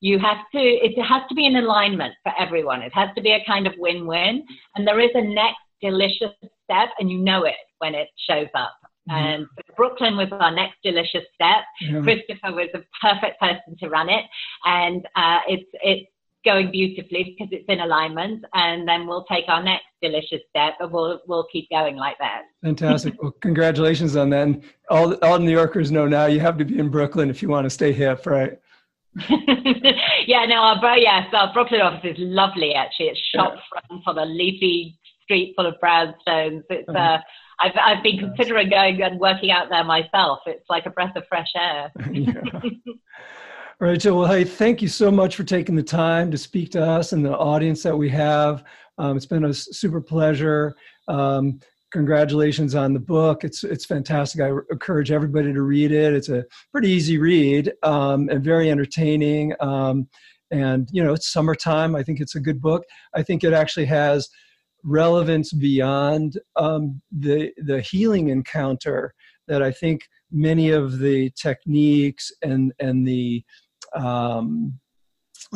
you 0.02 0.18
have 0.20 0.38
to 0.54 0.60
it 0.60 1.02
has 1.04 1.22
to 1.30 1.36
be 1.36 1.46
an 1.46 1.56
alignment 1.56 2.14
for 2.24 2.34
everyone. 2.38 2.82
It 2.82 2.94
has 2.94 3.10
to 3.16 3.22
be 3.22 3.32
a 3.32 3.44
kind 3.46 3.68
of 3.68 3.74
win-win, 3.78 4.44
and 4.76 4.88
there 4.88 5.00
is 5.00 5.12
a 5.14 5.22
next 5.22 5.60
delicious 5.82 6.32
step, 6.64 6.90
and 7.00 7.10
you 7.10 7.18
know 7.18 7.44
it 7.44 7.56
when 7.80 7.96
it 7.96 8.10
shows 8.30 8.48
up. 8.56 8.74
Mhm. 9.10 9.14
And 9.16 9.48
Brooklyn 9.76 10.16
was 10.16 10.32
our 10.32 10.52
next 10.52 10.78
delicious 10.84 11.26
step. 11.34 11.64
Yeah. 11.82 12.02
Christopher 12.02 12.54
was 12.54 12.70
a 12.76 12.84
perfect 13.02 13.40
person 13.40 13.76
to 13.80 13.90
run 13.90 14.10
it, 14.10 14.26
and 14.66 15.08
uh, 15.16 15.40
it's 15.48 15.70
it's 15.84 16.08
going 16.44 16.72
beautifully 16.72 17.24
because 17.38 17.52
it's 17.52 17.66
in 17.68 17.80
alignment. 17.80 18.44
And 18.54 18.88
then 18.88 19.08
we'll 19.08 19.26
take 19.26 19.46
our 19.48 19.64
next 19.64 19.86
delicious 20.02 20.42
step, 20.50 20.74
and 20.80 20.92
we'll 20.92 21.22
we'll 21.28 21.48
keep 21.52 21.70
going 21.70 21.96
like 21.96 22.18
that. 22.20 22.44
Fantastic. 22.64 23.14
Well, 23.22 23.32
congratulations 23.42 24.16
on 24.16 24.30
that. 24.32 24.44
And 24.44 24.64
all, 24.90 25.14
all 25.24 25.38
New 25.40 25.52
Yorkers 25.52 25.92
know 25.92 26.08
now 26.08 26.26
you 26.26 26.40
have 26.40 26.58
to 26.58 26.66
be 26.66 26.80
in 26.80 26.90
Brooklyn 26.90 27.30
if 27.30 27.42
you 27.42 27.50
want 27.50 27.66
to 27.66 27.70
stay 27.70 27.92
hip, 27.94 28.26
right? 28.26 28.58
yeah, 30.26 30.46
no, 30.46 30.56
our 30.56 30.80
bro, 30.80 30.96
yes, 30.96 31.28
our 31.34 31.52
Brooklyn 31.54 31.82
office 31.82 32.00
is 32.04 32.18
lovely. 32.20 32.74
Actually, 32.74 33.08
it's 33.08 33.20
shop 33.36 33.56
front 33.70 34.02
on 34.08 34.18
a 34.18 34.26
leafy 34.26 34.98
street 35.24 35.54
full 35.56 35.66
of 35.66 35.76
brownstones. 35.84 36.64
It's 36.70 36.88
Uh-huh. 36.88 36.98
uh, 36.98 37.18
I've 37.60 37.78
I've 37.80 38.04
been 38.04 38.18
considering 38.18 38.70
going 38.70 39.02
and 39.02 39.20
working 39.20 39.52
out 39.52 39.68
there 39.70 39.84
myself. 39.84 40.40
It's 40.46 40.66
like 40.70 40.86
a 40.86 40.90
breath 40.90 41.16
of 41.16 41.24
fresh 41.28 41.52
air. 41.56 41.92
yeah. 42.12 42.42
All 43.82 43.88
right, 43.88 44.00
Jill. 44.00 44.20
Well, 44.20 44.32
hey, 44.32 44.44
thank 44.44 44.84
you 44.84 44.88
so 44.88 45.10
much 45.10 45.36
for 45.36 45.44
taking 45.44 45.74
the 45.74 45.82
time 45.82 46.30
to 46.30 46.38
speak 46.38 46.70
to 46.74 46.86
us 46.86 47.14
and 47.14 47.26
the 47.26 47.36
audience 47.36 47.82
that 47.82 47.98
we 47.98 48.10
have. 48.10 48.64
Um, 49.00 49.18
it's 49.18 49.26
been 49.26 49.46
a 49.46 49.54
super 49.56 50.00
pleasure. 50.00 50.76
Um, 51.08 51.60
congratulations 51.92 52.76
on 52.76 52.94
the 52.94 53.00
book. 53.00 53.44
It's 53.44 53.64
it's 53.64 53.86
fantastic. 53.86 54.40
I 54.40 54.52
encourage 54.70 55.10
everybody 55.10 55.52
to 55.52 55.64
read 55.64 55.92
it. 55.92 56.14
It's 56.14 56.30
a 56.30 56.46
pretty 56.72 56.90
easy 56.90 57.18
read 57.18 57.74
um, 57.82 58.30
and 58.30 58.44
very 58.44 58.70
entertaining. 58.70 59.56
Um, 59.60 60.08
and 60.52 60.88
you 60.92 61.04
know, 61.04 61.14
it's 61.14 61.34
summertime. 61.34 61.96
I 61.96 62.04
think 62.04 62.20
it's 62.20 62.36
a 62.36 62.40
good 62.40 62.62
book. 62.62 62.84
I 63.16 63.24
think 63.24 63.44
it 63.44 63.52
actually 63.52 63.88
has 63.88 64.30
relevance 64.84 65.54
beyond 65.54 66.40
um, 66.56 67.02
the 67.12 67.52
the 67.58 67.82
healing 67.82 68.28
encounter 68.28 69.16
that 69.48 69.64
I 69.64 69.72
think 69.72 70.08
many 70.32 70.70
of 70.70 71.00
the 71.00 71.32
techniques 71.32 72.32
and 72.44 72.74
and 72.80 73.08
the 73.08 73.44
um, 73.96 74.80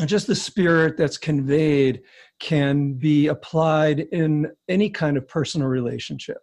just 0.06 0.28
the 0.28 0.36
spirit 0.36 0.98
that's 0.98 1.18
conveyed 1.18 2.02
can 2.40 2.94
be 2.94 3.28
applied 3.28 4.02
in 4.12 4.52
any 4.68 4.90
kind 4.90 5.18
of 5.18 5.28
personal 5.28 5.68
relationship. 5.68 6.38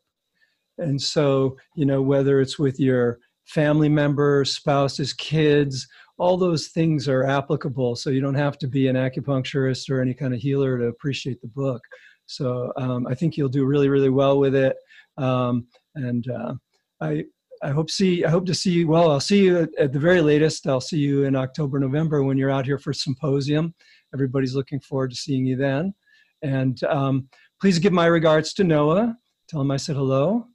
And 0.79 1.01
so, 1.01 1.57
you 1.77 1.85
know, 1.85 2.01
whether 2.01 2.41
it's 2.41 2.59
with 2.59 2.81
your 2.81 3.19
family 3.45 3.89
members, 3.89 4.57
spouses, 4.57 5.13
kids, 5.13 5.87
all 6.19 6.37
those 6.37 6.69
things 6.69 7.09
are 7.09 7.25
applicable. 7.25 7.97
So 7.97 8.11
you 8.11 8.21
don't 8.21 8.35
have 8.35 8.59
to 8.59 8.69
be 8.69 8.89
an 8.89 8.97
acupuncturist 8.97 9.91
or 9.91 10.01
any 10.01 10.15
kind 10.15 10.33
of 10.33 10.41
healer 10.41 10.79
to 10.79 10.87
appreciate 10.87 11.41
the 11.43 11.49
book. 11.49 11.83
So 12.27 12.73
um, 12.77 13.07
I 13.07 13.15
think 13.15 13.37
you'll 13.37 13.49
do 13.49 13.67
really, 13.67 13.89
really 13.89 14.09
well 14.09 14.39
with 14.39 14.55
it. 14.55 14.77
Um, 15.19 15.67
and 15.95 16.25
uh, 16.31 16.55
I, 17.01 17.25
I 17.63 17.71
hope 17.71 17.91
see 17.91 18.25
I 18.25 18.31
hope 18.31 18.47
to 18.47 18.55
see 18.55 18.71
you. 18.73 18.89
Well, 18.89 19.11
I'll 19.11 19.21
see 19.21 19.45
you 19.45 19.59
at, 19.61 19.71
at 19.79 19.93
the 19.93 19.99
very 19.99 20.21
latest. 20.21 20.67
I'll 20.67 20.81
see 20.81 20.99
you 20.99 21.25
in 21.25 21.37
October, 21.37 21.79
November 21.79 22.23
when 22.25 22.37
you're 22.37 22.51
out 22.51 22.67
here 22.67 22.79
for 22.79 22.93
symposium. 22.93 23.75
Everybody's 24.13 24.55
looking 24.55 24.81
forward 24.81 25.11
to 25.11 25.17
seeing 25.17 25.47
you 25.47 25.57
then. 25.57 25.95
And 26.43 26.83
um, 26.85 27.29
please 27.61 27.79
give 27.79 27.93
my 27.93 28.07
regards 28.07 28.53
to 28.55 28.65
Noah. 28.65 29.17
Tell 29.49 29.61
him 29.61 29.71
I 29.71 29.77
said 29.77 29.97
hello. 29.97 30.47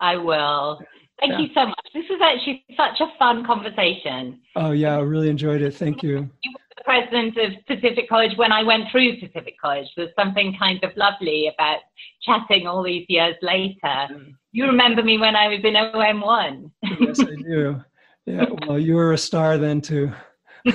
I 0.00 0.16
will. 0.16 0.80
Thank 1.20 1.32
Yeah. 1.32 1.38
you 1.40 1.48
so 1.54 1.66
much. 1.66 1.86
This 1.94 2.04
was 2.10 2.20
actually 2.22 2.64
such 2.76 3.00
a 3.00 3.12
fun 3.18 3.44
conversation. 3.46 4.40
Oh 4.54 4.72
yeah, 4.72 4.96
I 4.96 5.00
really 5.00 5.28
enjoyed 5.28 5.60
it. 5.62 5.74
Thank 5.74 6.02
you. 6.02 6.30
President 6.84 7.36
of 7.38 7.52
Pacific 7.66 8.08
College 8.08 8.36
when 8.36 8.52
I 8.52 8.62
went 8.62 8.90
through 8.90 9.18
Pacific 9.18 9.56
College. 9.60 9.86
There's 9.96 10.14
something 10.18 10.56
kind 10.58 10.82
of 10.84 10.90
lovely 10.96 11.50
about 11.52 11.78
chatting 12.22 12.66
all 12.66 12.82
these 12.82 13.06
years 13.08 13.34
later. 13.42 14.06
You 14.52 14.66
remember 14.66 15.02
me 15.02 15.18
when 15.18 15.34
I 15.36 15.48
was 15.48 15.60
in 15.64 15.74
OM1. 15.74 16.70
yes, 17.00 17.20
I 17.20 17.24
do. 17.24 17.82
Yeah. 18.26 18.46
Well, 18.66 18.78
you 18.78 18.94
were 18.94 19.12
a 19.12 19.18
star 19.18 19.56
then 19.58 19.80
too. 19.80 20.12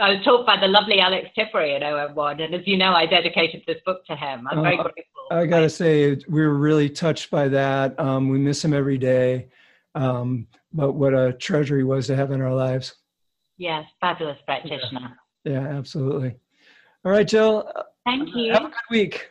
I 0.00 0.12
was 0.12 0.24
taught 0.24 0.46
by 0.46 0.60
the 0.60 0.68
lovely 0.68 1.00
Alex 1.00 1.28
Tiberi 1.36 1.74
at 1.74 1.82
OM1, 1.82 2.42
and 2.44 2.54
as 2.54 2.66
you 2.66 2.76
know, 2.76 2.92
I 2.92 3.06
dedicated 3.06 3.62
this 3.66 3.78
book 3.84 4.04
to 4.06 4.14
him. 4.14 4.46
I'm 4.48 4.62
very 4.62 4.78
Oh, 4.78 4.82
grateful. 4.82 5.04
I 5.32 5.46
gotta 5.46 5.68
say, 5.70 6.16
we 6.28 6.40
were 6.42 6.54
really 6.54 6.88
touched 6.88 7.30
by 7.30 7.48
that. 7.48 7.98
Um, 7.98 8.28
we 8.28 8.38
miss 8.38 8.64
him 8.64 8.72
every 8.72 8.98
day. 8.98 9.48
Um, 9.94 10.46
but 10.72 10.92
what 10.92 11.14
a 11.14 11.32
treasure 11.32 11.76
he 11.76 11.82
was 11.82 12.06
to 12.06 12.16
have 12.16 12.30
in 12.30 12.40
our 12.40 12.54
lives. 12.54 12.94
Yes, 13.58 13.84
fabulous 14.00 14.38
practitioner. 14.46 15.18
Yeah, 15.44 15.66
absolutely. 15.66 16.36
All 17.04 17.12
right, 17.12 17.26
Jill. 17.26 17.70
Thank 18.04 18.28
uh, 18.28 18.38
you. 18.38 18.52
Have 18.52 18.64
a 18.64 18.68
good 18.68 18.74
week. 18.90 19.30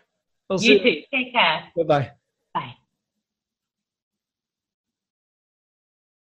We'll 0.49 0.61
You 0.61 0.77
see 0.77 0.83
too. 0.83 1.17
Take 1.17 1.33
care. 1.33 1.71
Bye 1.75 1.83
bye. 1.83 2.11
Bye. 2.53 2.75